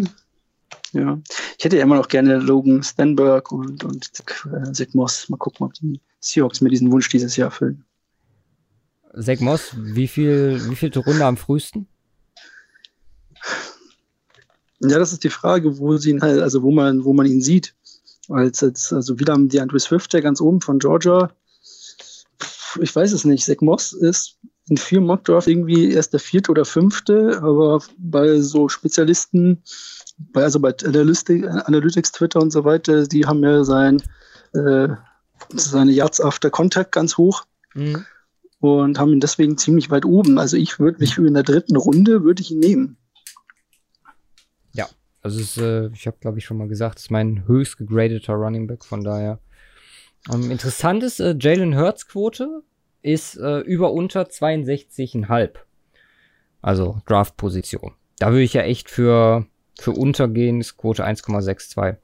Ja. 0.94 1.20
Ich 1.58 1.66
hätte 1.66 1.78
ja 1.78 1.84
immer 1.84 1.96
noch 1.96 2.08
gerne 2.08 2.38
Logan 2.38 2.84
Stenberg 2.84 3.52
und, 3.52 3.84
und 3.84 4.06
äh, 4.06 4.72
Zach 4.72 4.94
Moss. 4.94 5.30
Mal 5.30 5.38
gucken, 5.38 5.66
ob 5.66 5.74
die 5.74 6.00
Seahawks 6.20 6.62
mir 6.62 6.70
diesen 6.70 6.92
Wunsch 6.92 7.10
dieses 7.10 7.36
Jahr 7.38 7.48
erfüllen. 7.48 7.86
Zach 9.18 9.40
Moss, 9.40 9.76
wie 9.76 10.08
viel, 10.08 10.62
wie 10.70 10.76
vielte 10.76 11.00
Runde 11.00 11.26
am 11.26 11.38
frühesten? 11.38 11.88
Ja, 14.80 14.98
das 14.98 15.14
ist 15.14 15.24
die 15.24 15.30
Frage, 15.30 15.78
wo 15.78 15.98
sie 15.98 16.12
ihn 16.12 16.22
halt, 16.22 16.42
also 16.42 16.64
wo 16.64 16.72
man, 16.72 17.04
wo 17.04 17.14
man 17.14 17.26
ihn 17.26 17.42
sieht. 17.42 17.76
Als, 18.30 18.64
als, 18.64 18.94
also 18.94 19.20
wieder 19.20 19.38
die 19.38 19.60
Andrew 19.60 19.80
Swift, 19.80 20.14
der 20.14 20.22
ganz 20.22 20.40
oben 20.42 20.62
von 20.62 20.80
Georgia. 20.80 21.32
Ich 22.80 22.96
weiß 22.96 23.12
es 23.12 23.26
nicht. 23.26 23.46
Zach 23.46 23.60
Moss 23.60 23.94
ist 23.94 24.38
in 24.70 24.78
vier 24.78 25.02
Mockdraft 25.02 25.48
irgendwie 25.48 25.92
erst 25.92 26.14
der 26.14 26.20
vierte 26.20 26.52
oder 26.52 26.64
fünfte, 26.64 27.40
aber 27.42 27.82
bei 27.98 28.40
so 28.40 28.70
Spezialisten, 28.70 29.62
bei, 30.18 30.44
also 30.44 30.60
bei 30.60 30.74
Analytics, 30.78 32.14
Twitter 32.14 32.40
und 32.40 32.52
so 32.52 32.64
weiter, 32.64 33.06
die 33.06 33.26
haben 33.26 33.44
ja 33.44 33.64
sein, 33.66 34.02
äh, 34.54 34.88
seine 35.50 35.92
Yards 35.92 36.22
after 36.22 36.50
Contact 36.50 36.94
ganz 36.94 37.18
hoch. 37.18 37.44
Mhm. 37.74 38.06
Und 38.62 38.98
haben 39.00 39.12
ihn 39.12 39.20
deswegen 39.20 39.58
ziemlich 39.58 39.90
weit 39.92 40.06
oben. 40.06 40.40
Also 40.40 40.56
ich 40.56 40.80
würde 40.80 41.00
mich 41.00 41.18
in 41.18 41.34
der 41.34 41.44
dritten 41.44 41.76
Runde 41.76 42.24
würde 42.24 42.42
ich 42.42 42.52
ihn 42.52 42.60
nehmen. 42.60 42.98
Also 45.22 45.40
ist, 45.40 45.58
äh, 45.58 45.88
ich 45.90 46.08
habe 46.08 46.18
glaube 46.20 46.40
ich 46.40 46.46
schon 46.46 46.58
mal 46.58 46.68
gesagt, 46.68 47.00
ist 47.00 47.12
mein 47.12 47.48
höchst 47.48 47.78
gegradeter 47.78 48.34
Running 48.34 48.68
Back, 48.68 48.84
von 48.84 49.04
daher. 49.04 49.40
Ähm, 50.32 50.50
interessant 50.52 51.04
ist, 51.04 51.20
äh, 51.20 51.36
Jalen 51.40 51.78
Hurts 51.78 52.08
Quote 52.08 52.64
ist 53.02 53.38
äh, 53.38 53.60
über 53.60 53.92
unter 53.94 54.24
62,5. 54.24 55.52
Also 56.62 57.02
Draft-Position. 57.06 57.94
Da 58.20 58.30
würde 58.30 58.44
ich 58.44 58.54
ja 58.54 58.62
echt 58.62 58.90
für, 58.90 59.48
für 59.80 59.92
untergehen, 59.92 60.60
ist 60.60 60.78
Quote 60.78 61.06
1,62. 61.06 61.98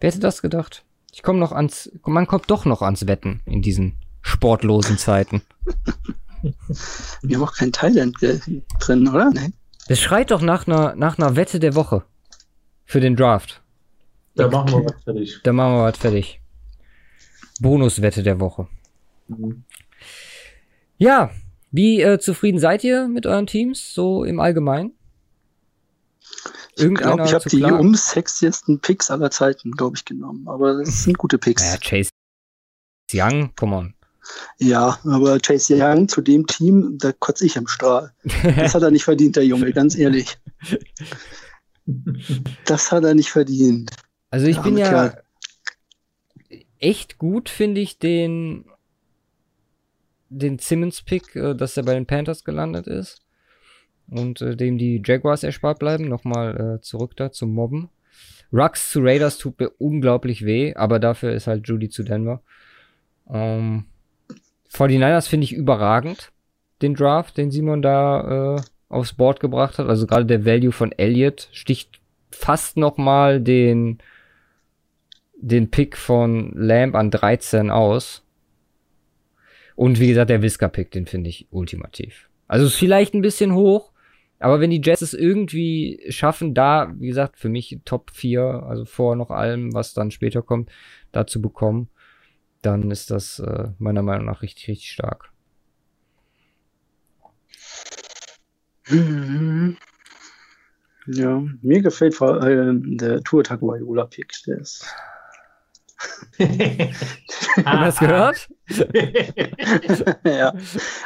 Wer 0.00 0.10
hätte 0.10 0.20
das 0.20 0.42
gedacht? 0.42 0.84
Ich 1.12 1.22
komme 1.22 1.38
noch 1.38 1.52
ans, 1.52 1.90
man 2.04 2.26
kommt 2.26 2.50
doch 2.50 2.64
noch 2.64 2.82
ans 2.82 3.06
Wetten 3.06 3.40
in 3.46 3.62
diesen 3.62 3.96
sportlosen 4.26 4.98
Zeiten. 4.98 5.42
Wir 7.22 7.36
haben 7.36 7.44
auch 7.44 7.54
kein 7.54 7.72
Thailand 7.72 8.16
drin, 8.20 9.08
oder? 9.08 9.30
Nein. 9.30 9.54
Das 9.88 10.00
schreit 10.00 10.30
doch 10.30 10.40
nach 10.40 10.66
einer, 10.66 10.94
nach 10.96 11.18
einer 11.18 11.36
Wette 11.36 11.60
der 11.60 11.74
Woche. 11.74 12.04
Für 12.84 13.00
den 13.00 13.16
Draft. 13.16 13.62
Da 14.34 14.48
machen 14.48 14.70
wir 14.70 14.84
was 14.84 15.02
fertig. 15.02 15.40
Da 15.42 15.52
machen 15.52 15.74
wir 15.74 15.84
was 15.84 15.96
fertig. 15.96 16.40
Bonuswette 17.60 18.22
der 18.22 18.38
Woche. 18.38 18.68
Mhm. 19.28 19.64
Ja, 20.98 21.30
wie 21.70 22.00
äh, 22.00 22.18
zufrieden 22.18 22.58
seid 22.58 22.84
ihr 22.84 23.08
mit 23.08 23.26
euren 23.26 23.46
Teams, 23.46 23.94
so 23.94 24.24
im 24.24 24.40
Allgemeinen? 24.40 24.92
Ich 26.76 26.94
glaube, 26.94 27.24
ich 27.24 27.32
habe 27.32 27.48
die 27.48 27.62
umsexiesten 27.62 28.80
Picks 28.80 29.10
aller 29.10 29.30
Zeiten, 29.30 29.72
glaube 29.72 29.96
ich, 29.96 30.04
genommen. 30.04 30.46
Aber 30.46 30.78
das 30.78 31.04
sind 31.04 31.16
gute 31.16 31.38
Picks. 31.38 31.64
Ja, 31.64 31.78
Chase 31.78 32.10
Young, 33.12 33.54
come 33.56 33.76
on. 33.76 33.95
Ja, 34.58 34.98
aber 35.04 35.38
Chase 35.38 35.76
Young 35.78 36.08
zu 36.08 36.20
dem 36.20 36.46
Team, 36.46 36.98
da 36.98 37.12
kotze 37.12 37.46
ich 37.46 37.56
im 37.56 37.66
Strahl. 37.66 38.12
Das 38.56 38.74
hat 38.74 38.82
er 38.82 38.90
nicht 38.90 39.04
verdient, 39.04 39.36
der 39.36 39.44
Junge, 39.44 39.72
ganz 39.72 39.96
ehrlich. 39.96 40.38
Das 42.64 42.90
hat 42.90 43.04
er 43.04 43.14
nicht 43.14 43.30
verdient. 43.30 43.90
Also 44.30 44.46
ich 44.46 44.56
ja, 44.56 44.62
bin 44.62 44.76
ja 44.76 44.88
klar. 44.88 45.22
echt 46.78 47.18
gut, 47.18 47.48
finde 47.48 47.80
ich, 47.80 47.98
den, 47.98 48.64
den 50.28 50.58
Simmons-Pick, 50.58 51.36
äh, 51.36 51.54
dass 51.54 51.76
er 51.76 51.84
bei 51.84 51.94
den 51.94 52.06
Panthers 52.06 52.44
gelandet 52.44 52.86
ist. 52.86 53.22
Und 54.08 54.40
äh, 54.40 54.56
dem 54.56 54.78
die 54.78 55.02
Jaguars 55.04 55.42
erspart 55.42 55.78
bleiben. 55.78 56.08
Nochmal 56.08 56.78
äh, 56.78 56.80
zurück 56.80 57.16
da 57.16 57.30
zum 57.32 57.52
Mobben. 57.52 57.88
Rux 58.52 58.90
zu 58.90 59.00
Raiders 59.00 59.38
tut 59.38 59.58
mir 59.58 59.70
unglaublich 59.78 60.44
weh, 60.44 60.74
aber 60.74 60.98
dafür 60.98 61.32
ist 61.32 61.46
halt 61.46 61.66
Judy 61.68 61.88
zu 61.88 62.04
Denver. 62.04 62.42
Ähm, 63.28 63.86
49ers 64.72 65.28
finde 65.28 65.44
ich 65.44 65.52
überragend, 65.52 66.32
den 66.82 66.94
Draft, 66.94 67.36
den 67.36 67.50
Simon 67.50 67.82
da 67.82 68.56
äh, 68.56 68.60
aufs 68.88 69.14
Board 69.14 69.40
gebracht 69.40 69.78
hat. 69.78 69.88
Also 69.88 70.06
gerade 70.06 70.26
der 70.26 70.44
Value 70.44 70.72
von 70.72 70.92
Elliott 70.92 71.48
sticht 71.52 72.00
fast 72.30 72.76
noch 72.76 72.96
mal 72.96 73.40
den, 73.40 73.98
den 75.36 75.70
Pick 75.70 75.96
von 75.96 76.52
Lamb 76.54 76.94
an 76.94 77.10
13 77.10 77.70
aus. 77.70 78.22
Und 79.74 80.00
wie 80.00 80.08
gesagt, 80.08 80.30
der 80.30 80.42
Whisker-Pick, 80.42 80.90
den 80.90 81.06
finde 81.06 81.28
ich 81.30 81.46
ultimativ. 81.50 82.28
Also 82.48 82.66
ist 82.66 82.76
vielleicht 82.76 83.14
ein 83.14 83.22
bisschen 83.22 83.54
hoch, 83.54 83.92
aber 84.38 84.60
wenn 84.60 84.70
die 84.70 84.80
Jets 84.82 85.02
es 85.02 85.14
irgendwie 85.14 86.00
schaffen, 86.08 86.54
da, 86.54 86.94
wie 86.98 87.08
gesagt, 87.08 87.38
für 87.38 87.48
mich 87.48 87.78
Top 87.84 88.10
4, 88.10 88.42
also 88.66 88.84
vor 88.84 89.16
noch 89.16 89.30
allem, 89.30 89.74
was 89.74 89.94
dann 89.94 90.10
später 90.10 90.42
kommt, 90.42 90.70
da 91.12 91.26
zu 91.26 91.42
bekommen, 91.42 91.88
dann 92.66 92.90
ist 92.90 93.10
das 93.10 93.38
äh, 93.38 93.68
meiner 93.78 94.02
Meinung 94.02 94.26
nach 94.26 94.42
richtig, 94.42 94.68
richtig 94.68 94.90
stark. 94.90 95.30
Ja, 101.06 101.44
mir 101.62 101.82
gefällt 101.82 102.14
vor 102.14 102.42
allem 102.42 102.98
der 102.98 103.22
Tour 103.22 103.44
Tagovailoa-Pick. 103.44 104.32
Der 104.46 104.58
ist. 104.58 104.84
Hast 107.64 108.00
du 108.00 108.06
das 108.06 108.46
gehört? 108.46 108.48
ja, 110.24 110.52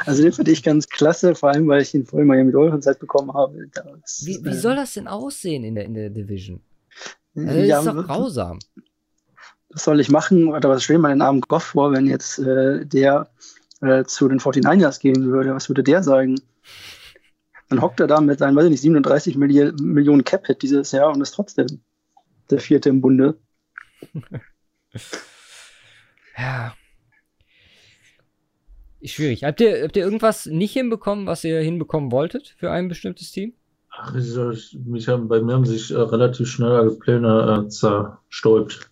also 0.05 0.23
den 0.23 0.33
finde 0.33 0.51
ich 0.51 0.63
ganz 0.63 0.89
klasse, 0.89 1.33
vor 1.35 1.49
allem, 1.49 1.67
weil 1.67 1.81
ich 1.81 1.93
ihn 1.93 2.05
vorhin 2.05 2.27
mal 2.27 2.37
ja 2.37 2.43
mit 2.43 2.55
eurer 2.55 2.79
Zeit 2.81 2.99
bekommen 2.99 3.33
habe. 3.33 3.67
Das, 3.73 4.25
wie, 4.25 4.43
wie 4.43 4.53
soll 4.53 4.75
das 4.75 4.95
denn 4.95 5.07
aussehen 5.07 5.63
in 5.63 5.75
der, 5.75 5.85
in 5.85 5.93
der 5.93 6.09
Division? 6.09 6.61
Also 7.35 7.47
das 7.47 7.67
ja, 7.67 7.79
ist 7.79 7.85
doch 7.85 8.05
grausam. 8.05 8.59
Was 9.73 9.83
soll 9.83 9.99
ich 9.99 10.09
machen? 10.09 10.47
Oder 10.49 10.69
was 10.69 10.83
stellen 10.83 11.01
wir 11.01 11.09
den 11.09 11.21
armen 11.21 11.41
Goff 11.41 11.63
vor, 11.63 11.91
wenn 11.91 12.05
jetzt 12.07 12.39
äh, 12.39 12.85
der 12.85 13.29
äh, 13.81 14.03
zu 14.03 14.27
den 14.27 14.39
49ers 14.39 14.99
gehen 14.99 15.31
würde? 15.31 15.53
Was 15.53 15.69
würde 15.69 15.83
der 15.83 16.03
sagen? 16.03 16.39
Dann 17.69 17.81
hockt 17.81 18.01
er 18.01 18.07
da 18.07 18.19
mit 18.19 18.39
seinen, 18.39 18.55
weiß 18.55 18.65
ich 18.65 18.71
nicht, 18.71 18.81
37 18.81 19.37
Milli 19.37 19.71
Millionen 19.81 20.25
Cap-Hit 20.25 20.61
dieses 20.61 20.91
Jahr 20.91 21.09
und 21.09 21.21
ist 21.21 21.31
trotzdem 21.31 21.67
der 22.49 22.59
vierte 22.59 22.89
im 22.89 22.99
Bunde. 22.99 23.37
ja. 26.37 26.73
Schwierig. 29.03 29.45
Habt 29.45 29.61
ihr, 29.61 29.83
habt 29.83 29.95
ihr 29.95 30.03
irgendwas 30.03 30.45
nicht 30.45 30.73
hinbekommen, 30.73 31.25
was 31.25 31.43
ihr 31.43 31.61
hinbekommen 31.61 32.11
wolltet 32.11 32.55
für 32.57 32.71
ein 32.71 32.87
bestimmtes 32.87 33.31
Team? 33.31 33.53
Ach, 33.89 34.13
mich 34.13 35.07
haben, 35.07 35.27
bei 35.27 35.41
mir 35.41 35.53
haben 35.53 35.65
sich 35.65 35.91
äh, 35.91 35.95
relativ 35.95 36.49
schnell 36.49 36.91
Pläne 36.91 37.65
äh, 37.65 37.69
zerstäubt. 37.69 38.90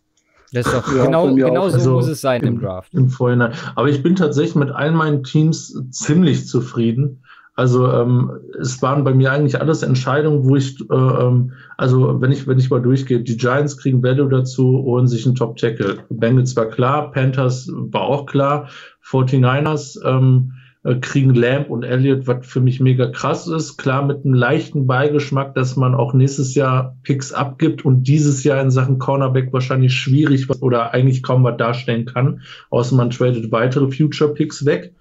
Das 0.51 0.65
ist 0.65 0.73
doch 0.73 0.95
ja, 0.95 1.05
genau, 1.05 1.34
genau 1.34 1.69
so 1.69 1.76
also 1.76 1.91
muss 1.93 2.07
es 2.07 2.21
sein 2.21 2.41
im, 2.41 2.55
im 2.55 2.61
Draft. 2.61 2.93
Im 2.93 3.09
Vorhinein. 3.09 3.53
Aber 3.76 3.89
ich 3.89 4.01
bin 4.01 4.15
tatsächlich 4.15 4.55
mit 4.55 4.71
all 4.71 4.91
meinen 4.91 5.23
Teams 5.23 5.80
ziemlich 5.91 6.47
zufrieden. 6.47 7.21
Also 7.59 7.91
ähm, 7.91 8.31
es 8.57 8.81
waren 8.81 9.03
bei 9.03 9.13
mir 9.13 9.34
eigentlich 9.34 9.59
alles 9.59 9.84
Entscheidungen, 9.84 10.45
wo 10.45 10.55
ich, 10.55 10.80
äh, 10.89 10.93
ähm, 10.93 11.51
also 11.76 12.21
wenn 12.21 12.31
ich, 12.31 12.47
wenn 12.47 12.57
ich 12.57 12.69
mal 12.69 12.81
durchgehe, 12.81 13.19
die 13.19 13.35
Giants 13.35 13.77
kriegen 13.77 14.01
Value 14.01 14.30
dazu, 14.30 14.63
holen 14.63 15.07
sich 15.07 15.26
einen 15.26 15.35
Top 15.35 15.57
Tackle. 15.57 15.97
Bengals 16.09 16.55
war 16.55 16.67
klar, 16.67 17.11
Panthers 17.11 17.69
war 17.69 18.03
auch 18.03 18.26
klar, 18.27 18.69
49ers 19.05 19.99
ähm, 20.05 20.53
äh, 20.53 20.59
kriegen 21.01 21.35
Lamb 21.35 21.69
und 21.69 21.84
Elliott, 21.84 22.26
was 22.26 22.47
für 22.47 22.61
mich 22.61 22.80
mega 22.80 23.07
krass 23.07 23.47
ist. 23.47 23.77
Klar 23.77 24.06
mit 24.06 24.23
einem 24.23 24.34
leichten 24.34 24.88
Beigeschmack, 24.88 25.53
dass 25.53 25.76
man 25.76 25.93
auch 25.93 26.14
nächstes 26.14 26.56
Jahr 26.56 26.95
Picks 27.03 27.34
abgibt 27.34 27.84
und 27.84 28.03
dieses 28.03 28.45
Jahr 28.45 28.61
in 28.61 28.72
Sachen 28.72 28.97
Cornerback 28.97 29.51
wahrscheinlich 29.51 29.93
schwierig 29.93 30.49
oder 30.61 30.93
eigentlich 30.93 31.22
kaum 31.22 31.43
was 31.43 31.57
darstellen 31.57 32.06
kann, 32.06 32.41
außer 32.69 32.95
man 32.95 33.10
tradet 33.10 33.51
weitere 33.51 33.91
Future 33.91 34.34
Picks 34.34 34.65
weg. 34.65 34.95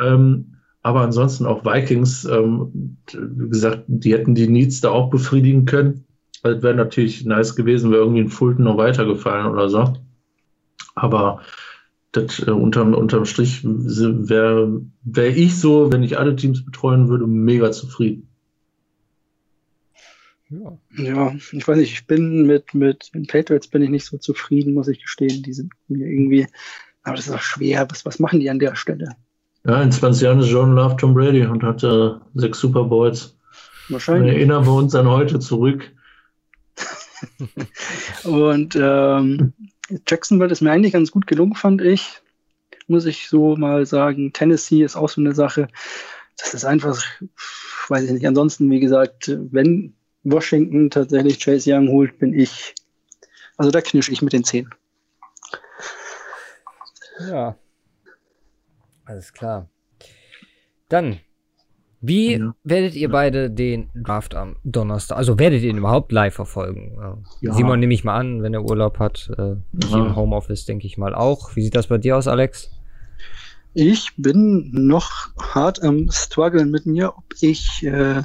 Ähm, 0.00 0.52
aber 0.82 1.00
ansonsten 1.00 1.46
auch 1.46 1.64
Vikings, 1.64 2.24
ähm, 2.26 2.98
wie 3.12 3.48
gesagt, 3.48 3.82
die 3.88 4.12
hätten 4.12 4.36
die 4.36 4.46
Needs 4.46 4.80
da 4.80 4.90
auch 4.90 5.10
befriedigen 5.10 5.64
können. 5.64 6.04
Also 6.44 6.62
wäre 6.62 6.76
natürlich 6.76 7.24
nice 7.24 7.56
gewesen, 7.56 7.90
wäre 7.90 8.02
irgendwie 8.02 8.20
ein 8.20 8.28
Fulton 8.28 8.66
noch 8.66 8.76
weitergefallen 8.76 9.46
oder 9.46 9.68
so. 9.68 9.94
Aber 10.94 11.40
das 12.16 12.40
äh, 12.40 12.50
unterm, 12.50 12.94
unterm 12.94 13.24
Strich 13.24 13.60
wäre 13.64 14.80
wär 15.02 15.36
ich 15.36 15.58
so, 15.58 15.92
wenn 15.92 16.02
ich 16.02 16.18
alle 16.18 16.36
Teams 16.36 16.64
betreuen 16.64 17.08
würde, 17.08 17.26
mega 17.26 17.70
zufrieden. 17.72 18.28
Ja. 20.48 20.78
ja, 20.96 21.34
ich 21.52 21.66
weiß 21.66 21.76
nicht, 21.76 21.92
ich 21.92 22.06
bin 22.06 22.46
mit, 22.46 22.72
mit 22.72 23.10
den 23.14 23.26
Patriots 23.26 23.66
bin 23.66 23.82
ich 23.82 23.90
nicht 23.90 24.06
so 24.06 24.16
zufrieden, 24.16 24.74
muss 24.74 24.86
ich 24.86 25.02
gestehen. 25.02 25.42
Die 25.42 25.52
sind 25.52 25.72
mir 25.88 26.06
irgendwie, 26.06 26.46
aber 27.02 27.16
das 27.16 27.26
ist 27.26 27.34
auch 27.34 27.40
schwer. 27.40 27.86
Was, 27.90 28.06
was 28.06 28.20
machen 28.20 28.38
die 28.38 28.48
an 28.48 28.60
der 28.60 28.76
Stelle? 28.76 29.16
Ja, 29.64 29.82
in 29.82 29.90
20 29.90 30.22
Jahren 30.22 30.38
ist 30.38 30.48
John 30.48 30.76
Love 30.76 30.96
Tom 30.96 31.14
Brady 31.14 31.44
und 31.44 31.64
hat 31.64 31.82
äh, 31.82 32.10
sechs 32.34 32.60
Super 32.60 32.84
Bowls. 32.84 33.36
Wahrscheinlich. 33.88 34.30
Wir 34.30 34.38
erinnern 34.38 34.64
wir 34.64 34.74
uns 34.74 34.94
an 34.94 35.08
heute 35.08 35.40
zurück. 35.40 35.92
und 38.24 38.76
ähm, 38.80 39.52
Jacksonville 40.06 40.50
ist 40.50 40.60
mir 40.60 40.70
eigentlich 40.70 40.92
ganz 40.92 41.10
gut 41.10 41.26
gelungen, 41.26 41.54
fand 41.54 41.82
ich. 41.82 42.20
Muss 42.88 43.06
ich 43.06 43.28
so 43.28 43.56
mal 43.56 43.86
sagen. 43.86 44.32
Tennessee 44.32 44.82
ist 44.82 44.96
auch 44.96 45.08
so 45.08 45.20
eine 45.20 45.34
Sache. 45.34 45.68
Das 46.38 46.54
ist 46.54 46.64
einfach, 46.64 47.02
weiß 47.88 48.04
ich 48.04 48.12
nicht. 48.12 48.26
Ansonsten, 48.26 48.70
wie 48.70 48.80
gesagt, 48.80 49.30
wenn 49.50 49.94
Washington 50.24 50.90
tatsächlich 50.90 51.40
Chase 51.40 51.72
Young 51.72 51.88
holt, 51.88 52.18
bin 52.18 52.34
ich, 52.34 52.74
also 53.56 53.70
da 53.70 53.80
knirsche 53.80 54.12
ich 54.12 54.22
mit 54.22 54.32
den 54.32 54.44
Zehen. 54.44 54.70
Ja, 57.28 57.56
alles 59.04 59.32
klar. 59.32 59.68
Dann, 60.88 61.20
wie 62.00 62.36
ja. 62.36 62.54
werdet 62.62 62.94
ihr 62.94 63.10
beide 63.10 63.50
den 63.50 63.90
Draft 63.94 64.34
am 64.34 64.56
Donnerstag, 64.64 65.16
also 65.16 65.38
werdet 65.38 65.62
ihr 65.62 65.70
ihn 65.70 65.78
überhaupt 65.78 66.12
live 66.12 66.34
verfolgen? 66.34 66.96
Ja. 67.40 67.52
Simon 67.52 67.80
nehme 67.80 67.94
ich 67.94 68.04
mal 68.04 68.16
an, 68.16 68.42
wenn 68.42 68.54
er 68.54 68.64
Urlaub 68.64 68.98
hat. 68.98 69.30
Äh, 69.36 69.56
im 69.92 70.16
Homeoffice 70.16 70.66
denke 70.66 70.86
ich 70.86 70.98
mal 70.98 71.14
auch. 71.14 71.56
Wie 71.56 71.62
sieht 71.62 71.74
das 71.74 71.86
bei 71.86 71.98
dir 71.98 72.16
aus, 72.16 72.28
Alex? 72.28 72.70
Ich 73.74 74.12
bin 74.16 74.70
noch 74.72 75.28
hart 75.38 75.82
am 75.82 76.08
struggeln 76.10 76.70
mit 76.70 76.86
mir, 76.86 77.12
ob 77.16 77.24
ich, 77.40 77.82
äh, 77.84 78.22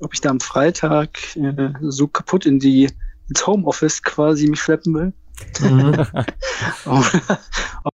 ob 0.00 0.14
ich 0.14 0.20
da 0.20 0.30
am 0.30 0.40
Freitag 0.40 1.18
äh, 1.36 1.72
so 1.82 2.06
kaputt 2.06 2.46
in 2.46 2.58
die 2.58 2.88
ins 3.28 3.46
Homeoffice 3.46 4.02
quasi 4.02 4.48
mich 4.48 4.60
schleppen 4.60 4.94
will. 4.94 5.12
Mhm. 5.60 6.06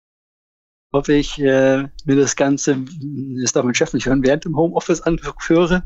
ob 0.92 1.08
ich 1.10 1.40
äh, 1.40 1.84
mir 2.06 2.16
das 2.16 2.36
Ganze, 2.36 2.78
das 3.42 3.52
darf 3.52 3.64
mein 3.64 3.76
Chef 3.76 3.94
nicht 3.94 4.08
hören, 4.08 4.24
während 4.24 4.46
im 4.46 4.56
Homeoffice 4.56 5.02
anhöre 5.02 5.84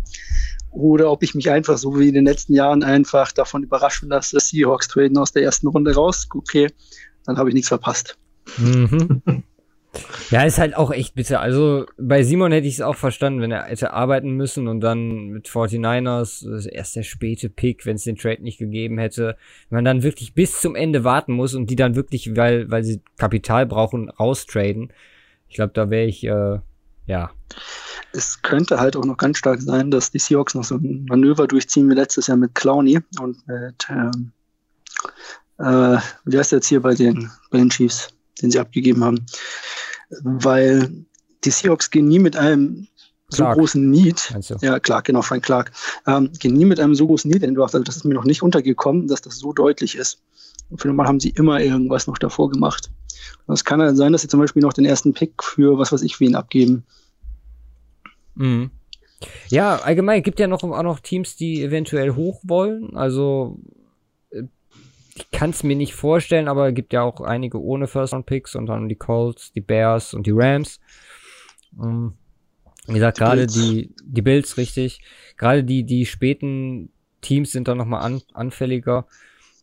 oder 0.72 1.12
ob 1.12 1.24
ich 1.24 1.36
mich 1.36 1.50
einfach 1.50 1.78
so 1.78 2.00
wie 2.00 2.08
in 2.08 2.14
den 2.14 2.26
letzten 2.26 2.54
Jahren 2.54 2.84
einfach 2.84 3.32
davon 3.32 3.64
überraschen 3.64 4.10
lasse, 4.10 4.36
dass 4.36 4.50
Seahawks 4.50 4.88
traden 4.88 5.18
aus 5.18 5.32
der 5.32 5.44
ersten 5.44 5.68
Runde 5.68 5.94
raus. 5.94 6.28
Okay, 6.34 6.72
dann 7.26 7.38
habe 7.38 7.50
ich 7.50 7.54
nichts 7.54 7.68
verpasst. 7.68 8.18
Mhm. 8.58 9.22
Ja, 10.32 10.44
ist 10.44 10.58
halt 10.58 10.76
auch 10.76 10.92
echt 10.92 11.14
bitter. 11.14 11.40
Also 11.40 11.86
bei 11.98 12.24
Simon 12.24 12.52
hätte 12.52 12.68
ich 12.68 12.76
es 12.76 12.82
auch 12.82 12.96
verstanden, 12.96 13.42
wenn 13.42 13.52
er 13.52 13.66
hätte 13.66 13.94
arbeiten 13.94 14.32
müssen 14.32 14.68
und 14.68 14.82
dann 14.82 15.28
mit 15.28 15.48
49ers, 15.48 16.68
erst 16.68 16.96
der 16.96 17.04
späte 17.04 17.50
Pick, 17.50 17.86
wenn 17.86 17.98
es 17.98 18.04
den 18.04 18.16
Trade 18.16 18.42
nicht 18.42 18.58
gegeben 18.58 18.98
hätte, 18.98 19.38
wenn 19.70 19.78
man 19.78 19.86
dann 19.86 20.04
wirklich 20.04 20.34
bis 20.34 20.60
zum 20.60 20.76
Ende 20.76 21.04
warten 21.04 21.34
muss 21.34 21.54
und 21.54 21.70
die 21.70 21.76
dann 21.76 21.96
wirklich, 21.96 22.36
weil, 22.36 22.72
weil 22.72 22.84
sie 22.84 23.02
Kapital 23.18 23.68
brauchen, 23.68 24.10
raustraden. 24.10 24.92
Ich 25.48 25.56
glaube, 25.56 25.74
da 25.74 25.92
wäre 25.92 26.08
ich, 26.08 26.24
äh, 26.24 26.60
ja. 27.06 27.32
Es 28.14 28.42
könnte 28.42 28.80
halt 28.80 28.96
auch 28.96 29.06
noch 29.06 29.18
ganz 29.18 29.38
stark 29.38 29.62
sein, 29.62 29.92
dass 29.92 30.10
die 30.10 30.20
Seahawks 30.20 30.56
noch 30.56 30.64
so 30.64 30.76
ein 30.76 31.06
Manöver 31.08 31.48
durchziehen 31.48 31.90
wie 31.90 31.96
letztes 31.96 32.28
Jahr 32.28 32.38
mit 32.38 32.56
Clowney 32.56 33.00
und 33.20 33.48
mit, 33.48 33.88
ähm, 33.90 34.32
äh, 35.60 35.98
wie 36.26 36.38
heißt 36.38 36.52
der 36.52 36.58
jetzt 36.58 36.68
hier 36.68 36.82
bei 36.82 36.96
den, 36.96 37.30
bei 37.52 37.60
den 37.60 37.70
Chiefs, 37.70 38.10
den 38.44 38.52
sie 38.52 38.60
abgegeben 38.60 39.04
haben 39.04 39.26
weil 40.22 41.06
die 41.44 41.50
Seahawks 41.50 41.90
gehen 41.90 42.08
nie 42.08 42.20
mit 42.20 42.36
einem 42.36 42.88
so 43.30 43.44
Clark. 43.44 43.58
großen 43.58 43.90
Need, 43.90 44.34
ja 44.62 44.80
Clark, 44.80 45.06
genau, 45.06 45.22
Frank 45.22 45.44
Clark, 45.44 45.72
ähm, 46.06 46.32
gehen 46.40 46.54
nie 46.54 46.66
mit 46.66 46.80
einem 46.80 46.94
so 46.94 47.08
großen 47.08 47.30
Need 47.30 47.42
in 47.42 47.50
den 47.50 47.56
Draft. 47.56 47.74
Also 47.74 47.84
das 47.84 47.96
ist 47.96 48.06
mir 48.06 48.14
noch 48.14 48.26
nicht 48.26 48.44
untergekommen, 48.44 49.08
dass 49.08 49.22
das 49.22 49.38
so 49.38 49.54
deutlich 49.54 49.96
ist. 49.96 50.22
Und 50.70 50.80
für 50.80 50.88
normal 50.88 51.08
haben 51.08 51.20
sie 51.20 51.30
immer 51.30 51.60
irgendwas 51.60 52.08
noch 52.08 52.18
davor 52.18 52.50
gemacht. 52.50 52.92
Und 53.46 53.54
es 53.54 53.66
kann 53.66 53.82
halt 53.82 53.98
sein, 53.98 54.12
dass 54.12 54.22
sie 54.22 54.28
zum 54.28 54.40
Beispiel 54.40 54.62
noch 54.62 54.74
den 54.74 54.86
ersten 54.86 55.14
Pick 55.14 55.44
für 55.44 55.78
was 55.78 55.92
weiß 55.92 56.04
ich 56.04 56.20
wen 56.20 56.36
abgeben. 56.36 56.84
Mhm. 58.36 58.70
Ja, 59.48 59.78
allgemein 59.78 60.22
gibt 60.22 60.40
ja 60.40 60.48
noch 60.48 60.64
auch 60.64 60.84
noch 60.84 61.00
Teams, 61.00 61.36
die 61.36 61.64
eventuell 61.64 62.12
hoch 62.16 62.42
wollen. 62.44 62.96
Also 62.96 63.58
ich 65.16 65.32
kann 65.32 65.52
es 65.52 65.64
mir 65.64 65.76
nicht 65.76 65.94
vorstellen, 65.94 66.48
aber 66.48 66.70
es 66.70 66.76
gibt 66.76 66.94
ja 66.94 67.04
auch 67.04 67.22
einige 67.22 67.62
ohne 67.62 67.88
First-Round-Picks 67.88 68.56
und 68.56 68.66
dann 68.66 68.90
die 68.90 68.96
Colts, 68.96 69.52
die 69.52 69.62
Bears 69.62 70.14
und 70.14 70.26
die 70.26 70.34
Rams. 70.34 70.80
Ähm, 71.80 72.14
wie 72.88 72.94
gesagt, 72.94 73.18
gerade 73.18 73.48
die, 73.48 73.94
die 74.04 74.22
Bills, 74.22 74.58
richtig. 74.58 75.02
Gerade 75.38 75.64
die, 75.64 75.84
die 75.84 76.06
späten 76.06 76.92
Teams 77.22 77.52
sind 77.52 77.68
dann 77.68 77.78
nochmal 77.78 78.02
an, 78.02 78.22
anfälliger. 78.34 79.08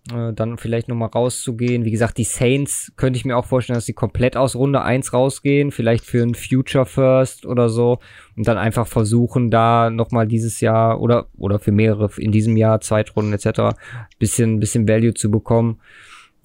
Äh, 0.08 0.32
dann 0.32 0.56
vielleicht 0.56 0.88
nochmal 0.88 1.10
rauszugehen. 1.10 1.84
Wie 1.84 1.90
gesagt, 1.90 2.16
die 2.16 2.24
Saints 2.24 2.92
könnte 2.96 3.18
ich 3.18 3.24
mir 3.24 3.36
auch 3.36 3.44
vorstellen, 3.44 3.76
dass 3.76 3.84
sie 3.84 3.92
komplett 3.92 4.36
aus 4.36 4.56
Runde 4.56 4.82
1 4.82 5.12
rausgehen, 5.12 5.72
vielleicht 5.72 6.04
für 6.06 6.22
ein 6.22 6.34
Future 6.34 6.86
First 6.86 7.44
oder 7.44 7.68
so 7.68 7.98
und 8.36 8.48
dann 8.48 8.56
einfach 8.56 8.86
versuchen, 8.86 9.50
da 9.50 9.90
nochmal 9.90 10.26
dieses 10.26 10.60
Jahr 10.60 11.00
oder, 11.00 11.28
oder 11.36 11.58
für 11.58 11.72
mehrere 11.72 12.10
in 12.16 12.32
diesem 12.32 12.56
Jahr, 12.56 12.80
Zweitrunden 12.80 13.34
etc., 13.34 13.76
bisschen, 14.18 14.58
bisschen 14.58 14.88
Value 14.88 15.14
zu 15.14 15.30
bekommen. 15.30 15.80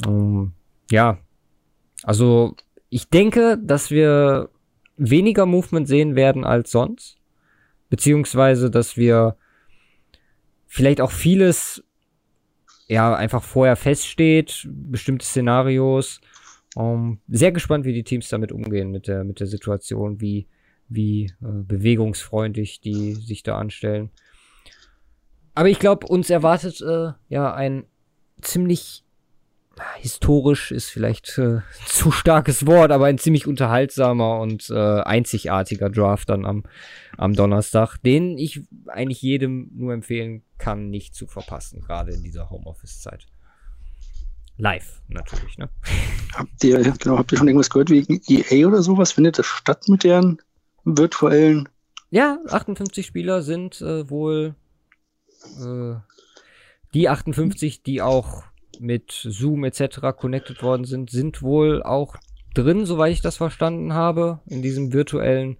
Ähm, 0.06 0.52
ja, 0.92 1.20
also 2.04 2.56
ich 2.90 3.10
denke, 3.10 3.58
dass 3.62 3.90
wir 3.90 4.50
weniger 4.98 5.46
Movement 5.46 5.88
sehen 5.88 6.16
werden 6.16 6.44
als 6.44 6.72
sonst, 6.72 7.18
beziehungsweise, 7.90 8.70
dass 8.70 8.98
wir 8.98 9.38
vielleicht 10.68 11.00
auch 11.00 11.12
vieles 11.12 11.84
ja 12.88 13.16
einfach 13.16 13.44
vorher 13.44 13.76
feststeht, 13.76 14.68
bestimmte 14.70 15.26
Szenarios. 15.26 16.22
Um, 16.76 16.84
ähm, 16.84 17.20
sehr 17.30 17.54
gespannt, 17.54 17.86
wie 17.86 17.94
die 17.94 18.04
Teams 18.04 18.28
damit 18.28 18.52
umgehen 18.52 18.92
mit 18.92 19.08
der 19.08 19.24
mit 19.24 19.40
der 19.40 19.48
Situation, 19.48 20.20
wie 20.20 20.48
wie 20.90 21.26
äh, 21.26 21.32
bewegungsfreundlich 21.40 22.82
die 22.82 23.14
sich 23.14 23.44
da 23.44 23.58
anstellen. 23.58 24.10
Aber 25.54 25.70
ich 25.70 25.80
glaube, 25.80 26.06
uns 26.08 26.30
erwartet 26.30 26.82
äh, 26.82 27.14
ja 27.30 27.54
ein 27.54 27.86
ziemlich 28.42 29.06
historisch 29.98 30.72
ist 30.72 30.90
vielleicht 30.90 31.38
äh, 31.38 31.60
zu 31.86 32.12
starkes 32.12 32.66
Wort, 32.66 32.92
aber 32.92 33.06
ein 33.06 33.18
ziemlich 33.18 33.48
unterhaltsamer 33.48 34.40
und 34.40 34.70
äh, 34.70 35.02
einzigartiger 35.02 35.90
Draft 35.90 36.30
dann 36.30 36.46
am, 36.46 36.64
am 37.18 37.34
Donnerstag, 37.34 37.98
den 37.98 38.38
ich 38.38 38.62
eigentlich 38.88 39.22
jedem 39.22 39.72
nur 39.74 39.94
empfehlen 39.94 40.44
kann, 40.58 40.90
nicht 40.90 41.16
zu 41.16 41.28
verpassen, 41.28 41.82
gerade 41.82 42.12
in 42.12 42.24
dieser 42.24 42.50
Homeoffice-Zeit. 42.50 43.28
Live 44.58 45.02
natürlich, 45.08 45.58
ne? 45.58 45.70
Habt 46.34 46.64
ihr, 46.64 46.80
genau, 46.82 47.18
habt 47.18 47.32
ihr 47.32 47.38
schon 47.38 47.48
irgendwas 47.48 47.70
gehört 47.70 47.90
wegen 47.90 48.22
EA 48.28 48.68
oder 48.68 48.82
sowas? 48.82 49.12
Findet 49.12 49.38
das 49.38 49.46
statt 49.46 49.90
mit 49.90 50.04
deren 50.04 50.42
virtuellen? 50.86 51.68
Ja, 52.10 52.40
58 52.50 53.06
Spieler 53.06 53.42
sind 53.42 53.82
äh, 53.82 54.10
wohl 54.10 54.56
äh, 55.60 55.96
die 56.94 57.10
58, 57.10 57.84
die 57.84 58.02
auch 58.02 58.44
mit 58.80 59.12
Zoom 59.12 59.66
etc. 59.66 60.00
connected 60.18 60.64
worden 60.64 60.86
sind, 60.86 61.10
sind 61.10 61.42
wohl 61.42 61.84
auch 61.84 62.16
drin, 62.54 62.86
soweit 62.86 63.12
ich 63.12 63.22
das 63.22 63.38
verstanden 63.38 63.94
habe, 63.94 64.40
in 64.46 64.62
diesem 64.62 64.94
virtuellen 64.94 65.58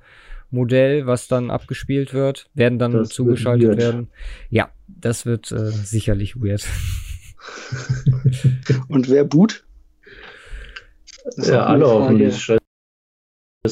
Modell, 0.52 1.06
was 1.06 1.28
dann 1.28 1.52
abgespielt 1.52 2.14
wird, 2.14 2.50
werden 2.54 2.80
dann 2.80 2.94
das 2.94 3.10
zugeschaltet 3.10 3.78
werden. 3.78 4.08
Ja, 4.50 4.70
das 4.88 5.26
wird 5.26 5.52
äh, 5.52 5.72
sicherlich 5.72 6.36
weird. 6.36 6.66
Und 8.88 9.10
wer 9.10 9.24
boot? 9.24 9.66
Ja, 11.38 11.66
alle 11.66 11.88
hoffentlich. 11.88 12.52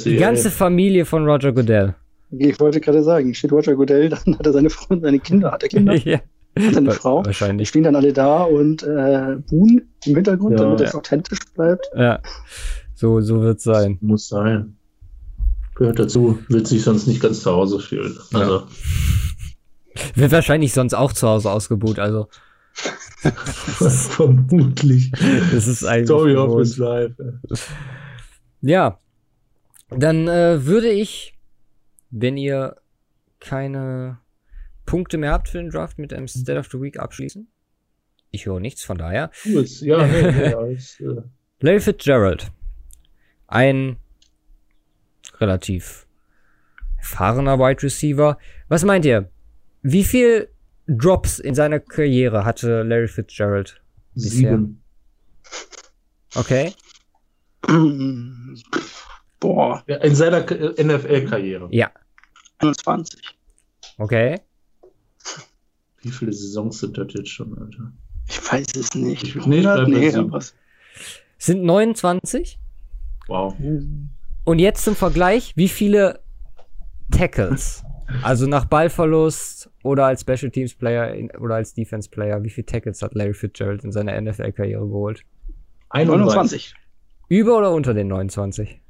Die 0.05 0.17
ganze 0.17 0.49
Familie 0.49 1.05
von 1.05 1.25
Roger 1.25 1.53
Goodell. 1.53 1.95
Ich 2.31 2.59
wollte 2.59 2.81
gerade 2.81 3.03
sagen, 3.03 3.33
steht 3.35 3.51
Roger 3.51 3.75
Goodell, 3.75 4.09
dann 4.09 4.39
hat 4.39 4.45
er 4.45 4.53
seine 4.53 4.71
Frau 4.71 4.87
und 4.89 5.01
seine 5.01 5.19
Kinder. 5.19 5.51
Hat 5.51 5.63
er 5.63 5.69
Kinder? 5.69 5.95
ja 6.03 6.19
seine 6.55 6.91
Frau. 6.91 7.25
Wahrscheinlich. 7.25 7.67
Die 7.67 7.69
stehen 7.69 7.83
dann 7.83 7.95
alle 7.95 8.13
da 8.13 8.43
und 8.43 8.83
äh, 8.83 9.37
buhen 9.49 9.89
im 10.05 10.15
Hintergrund, 10.15 10.59
ja, 10.59 10.65
damit 10.65 10.81
es 10.81 10.95
authentisch 10.95 11.39
bleibt. 11.55 11.89
Ja, 11.95 12.21
so, 12.93 13.21
so 13.21 13.41
wird 13.41 13.57
es 13.57 13.63
sein. 13.63 13.97
Muss 14.01 14.27
sein. 14.27 14.77
Gehört 15.75 15.99
dazu, 15.99 16.39
wird 16.49 16.67
sich 16.67 16.83
sonst 16.83 17.07
nicht 17.07 17.21
ganz 17.21 17.41
zu 17.41 17.51
Hause 17.51 17.79
fühlen. 17.79 18.17
Also. 18.33 18.59
Ja. 18.59 18.67
Wird 20.15 20.31
wahrscheinlich 20.31 20.73
sonst 20.73 20.93
auch 20.93 21.13
zu 21.13 21.27
Hause 21.27 21.51
ausgebucht, 21.51 21.99
also. 21.99 22.27
Vermutlich. 23.21 25.11
Das 25.51 25.67
ist 25.67 25.83
eigentlich. 25.83 26.07
Story 26.07 26.35
of 26.35 26.59
his 26.59 26.77
life. 26.77 27.15
Ja. 28.61 28.99
Dann 29.89 30.27
äh, 30.27 30.65
würde 30.65 30.89
ich, 30.89 31.37
wenn 32.09 32.37
ihr 32.37 32.75
keine 33.39 34.19
Punkte 34.85 35.17
mehr 35.17 35.31
habt 35.31 35.49
für 35.49 35.59
den 35.59 35.69
Draft 35.69 35.99
mit 35.99 36.13
einem 36.13 36.27
State 36.27 36.59
of 36.59 36.69
the 36.71 36.81
Week 36.81 36.99
abschließen? 36.99 37.47
Ich 38.31 38.45
höre 38.45 38.59
nichts, 38.59 38.83
von 38.83 38.97
daher. 38.97 39.29
Ja, 39.43 40.07
nee, 40.07 40.31
nee, 40.31 40.53
alles, 40.55 40.99
äh. 40.99 41.21
Larry 41.59 41.79
Fitzgerald. 41.79 42.51
Ein 43.47 43.97
relativ 45.43 46.07
erfahrener 46.97 47.59
Wide 47.59 47.83
Receiver. 47.83 48.37
Was 48.69 48.85
meint 48.85 49.05
ihr? 49.05 49.29
Wie 49.81 50.03
viel 50.03 50.49
Drops 50.87 51.39
in 51.39 51.53
seiner 51.53 51.79
Karriere 51.79 52.45
hatte 52.45 52.83
Larry 52.83 53.07
Fitzgerald 53.07 53.81
bisher? 54.15 54.31
Sieben. 54.31 54.81
Okay. 56.35 56.73
Boah. 59.39 59.83
In 59.87 60.15
seiner 60.15 60.39
NFL-Karriere. 60.41 61.67
Ja. 61.71 61.91
21. 62.59 63.21
Okay. 63.97 64.39
Wie 66.01 66.11
viele 66.11 66.33
Saisons 66.33 66.79
sind 66.79 66.97
das 66.97 67.07
jetzt 67.13 67.29
schon, 67.29 67.57
Alter? 67.57 67.91
Ich 68.27 68.51
weiß 68.51 68.75
es 68.75 68.95
nicht. 68.95 69.35
Ich, 69.35 69.45
nee, 69.45 69.61
nee, 69.87 70.13
was? 70.31 70.55
Sind 71.37 71.63
29? 71.63 72.57
Wow. 73.27 73.55
Und 74.43 74.59
jetzt 74.59 74.83
zum 74.83 74.95
Vergleich, 74.95 75.53
wie 75.55 75.69
viele 75.69 76.19
Tackles? 77.11 77.83
Also 78.21 78.45
nach 78.47 78.65
Ballverlust 78.65 79.71
oder 79.83 80.05
als 80.05 80.21
Special 80.21 80.51
Teams 80.51 80.75
Player 80.75 81.13
in, 81.13 81.31
oder 81.31 81.55
als 81.55 81.73
Defense 81.73 82.09
Player, 82.09 82.43
wie 82.43 82.49
viele 82.49 82.65
Tackles 82.65 83.01
hat 83.01 83.15
Larry 83.15 83.33
Fitzgerald 83.33 83.83
in 83.83 83.91
seiner 83.91 84.19
NFL-Karriere 84.19 84.85
geholt? 84.85 85.23
21. 85.89 86.75
Über 87.29 87.57
oder 87.57 87.71
unter 87.71 87.93
den 87.93 88.07
29? 88.07 88.81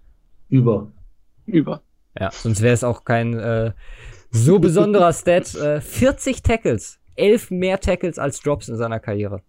Über. 0.50 0.92
Über. 1.46 1.84
Ja, 2.20 2.32
sonst 2.32 2.62
wäre 2.62 2.74
es 2.74 2.84
auch 2.84 3.06
kein 3.06 3.34
äh, 3.34 3.72
so 4.32 4.60
besonderer 4.60 5.14
Stat. 5.14 5.54
Äh, 5.56 5.82
40 5.82 6.42
Tackles 6.42 7.00
elf 7.16 7.52
mehr 7.52 7.80
Tackles 7.80 8.18
als 8.20 8.42
Drops 8.42 8.70
in 8.70 8.78
seiner 8.78 9.00
Karriere. 9.00 9.42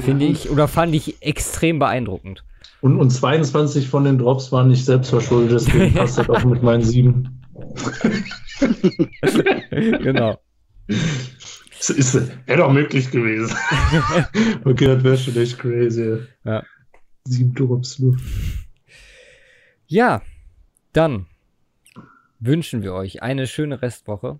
Finde 0.00 0.26
ich, 0.26 0.50
oder 0.50 0.68
fand 0.68 0.94
ich 0.94 1.22
extrem 1.22 1.78
beeindruckend. 1.78 2.44
Und, 2.80 2.98
und 2.98 3.10
22 3.10 3.88
von 3.88 4.04
den 4.04 4.18
Drops 4.18 4.52
waren 4.52 4.68
nicht 4.68 4.84
selbstverschuldet, 4.84 5.52
deswegen 5.52 5.94
passt 5.94 6.18
das 6.18 6.28
auch 6.28 6.44
mit 6.44 6.62
meinen 6.62 6.82
sieben. 6.82 7.40
genau. 9.70 10.38
Wäre 12.46 12.58
doch 12.58 12.72
möglich 12.72 13.10
gewesen. 13.10 13.54
okay, 14.64 14.86
das 14.86 15.04
wäre 15.04 15.16
schon 15.16 15.36
echt 15.36 15.58
crazy. 15.58 16.18
Ja. 16.44 16.62
Sieben 17.24 17.54
Drops 17.54 17.98
nur. 17.98 18.16
Ja, 19.86 20.22
dann 20.92 21.26
wünschen 22.40 22.82
wir 22.82 22.94
euch 22.94 23.22
eine 23.22 23.46
schöne 23.46 23.82
Restwoche. 23.82 24.38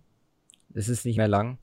Es 0.75 0.89
ist 0.89 1.05
nicht 1.05 1.17
mehr 1.17 1.29
lang. 1.29 1.59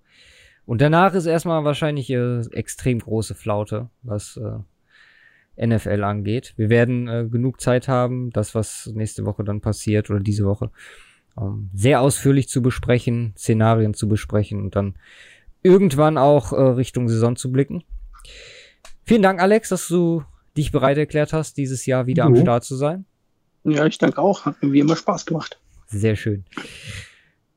Und 0.66 0.82
danach 0.82 1.14
ist 1.14 1.26
erstmal 1.26 1.64
wahrscheinlich 1.64 2.10
äh, 2.10 2.42
extrem 2.52 3.00
große 3.00 3.36
Flaute, 3.36 3.90
was 4.04 4.38
äh, 4.38 4.60
NFL 5.58 6.04
angeht. 6.04 6.54
Wir 6.58 6.70
werden 6.70 7.08
äh, 7.08 7.28
genug 7.30 7.62
Zeit 7.62 7.88
haben, 7.88 8.30
das, 8.32 8.56
was 8.56 8.92
nächste 8.94 9.26
Woche 9.26 9.44
dann 9.44 9.62
passiert 9.62 10.10
oder 10.10 10.20
diese 10.20 10.46
Woche, 10.46 10.72
ähm, 11.40 11.70
sehr 11.74 12.02
ausführlich 12.02 12.50
zu 12.50 12.62
besprechen, 12.62 13.34
Szenarien 13.38 13.94
zu 13.94 14.08
besprechen 14.08 14.62
und 14.62 14.76
dann 14.76 14.96
irgendwann 15.64 16.18
auch 16.18 16.54
äh, 16.54 16.62
Richtung 16.62 17.08
Saison 17.08 17.36
zu 17.36 17.52
blicken. 17.52 17.84
Vielen 19.04 19.22
Dank, 19.22 19.42
Alex, 19.42 19.70
dass 19.70 19.88
du 19.88 20.24
dich 20.58 20.72
bereit 20.72 20.98
erklärt 20.98 21.34
hast, 21.34 21.58
dieses 21.58 21.86
Jahr 21.86 22.08
wieder 22.08 22.28
mhm. 22.28 22.36
am 22.36 22.42
Start 22.42 22.64
zu 22.64 22.76
sein. 22.76 23.06
Ja, 23.64 23.86
ich 23.86 23.98
danke 23.98 24.20
auch. 24.20 24.46
Hat 24.46 24.62
mir 24.64 24.72
wie 24.72 24.80
immer 24.80 24.96
Spaß 24.96 25.26
gemacht. 25.26 25.60
Sehr 25.88 26.16
schön. 26.16 26.46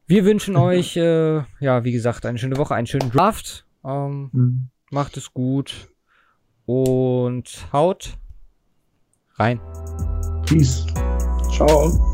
Wir 0.07 0.25
wünschen 0.25 0.57
euch, 0.57 0.97
äh, 0.97 1.43
ja, 1.61 1.85
wie 1.85 1.93
gesagt, 1.93 2.27
eine 2.27 2.39
schöne 2.39 2.59
Woche, 2.59 2.75
einen 2.75 2.87
schönen 2.87 3.11
Draft. 3.11 3.67
Ähm, 3.85 4.29
mhm. 4.33 4.69
Macht 4.91 5.17
es 5.17 5.33
gut 5.33 5.89
und 6.67 7.67
haut 7.73 8.17
rein. 9.37 9.61
Peace. 10.47 10.87
Ciao. 11.53 12.14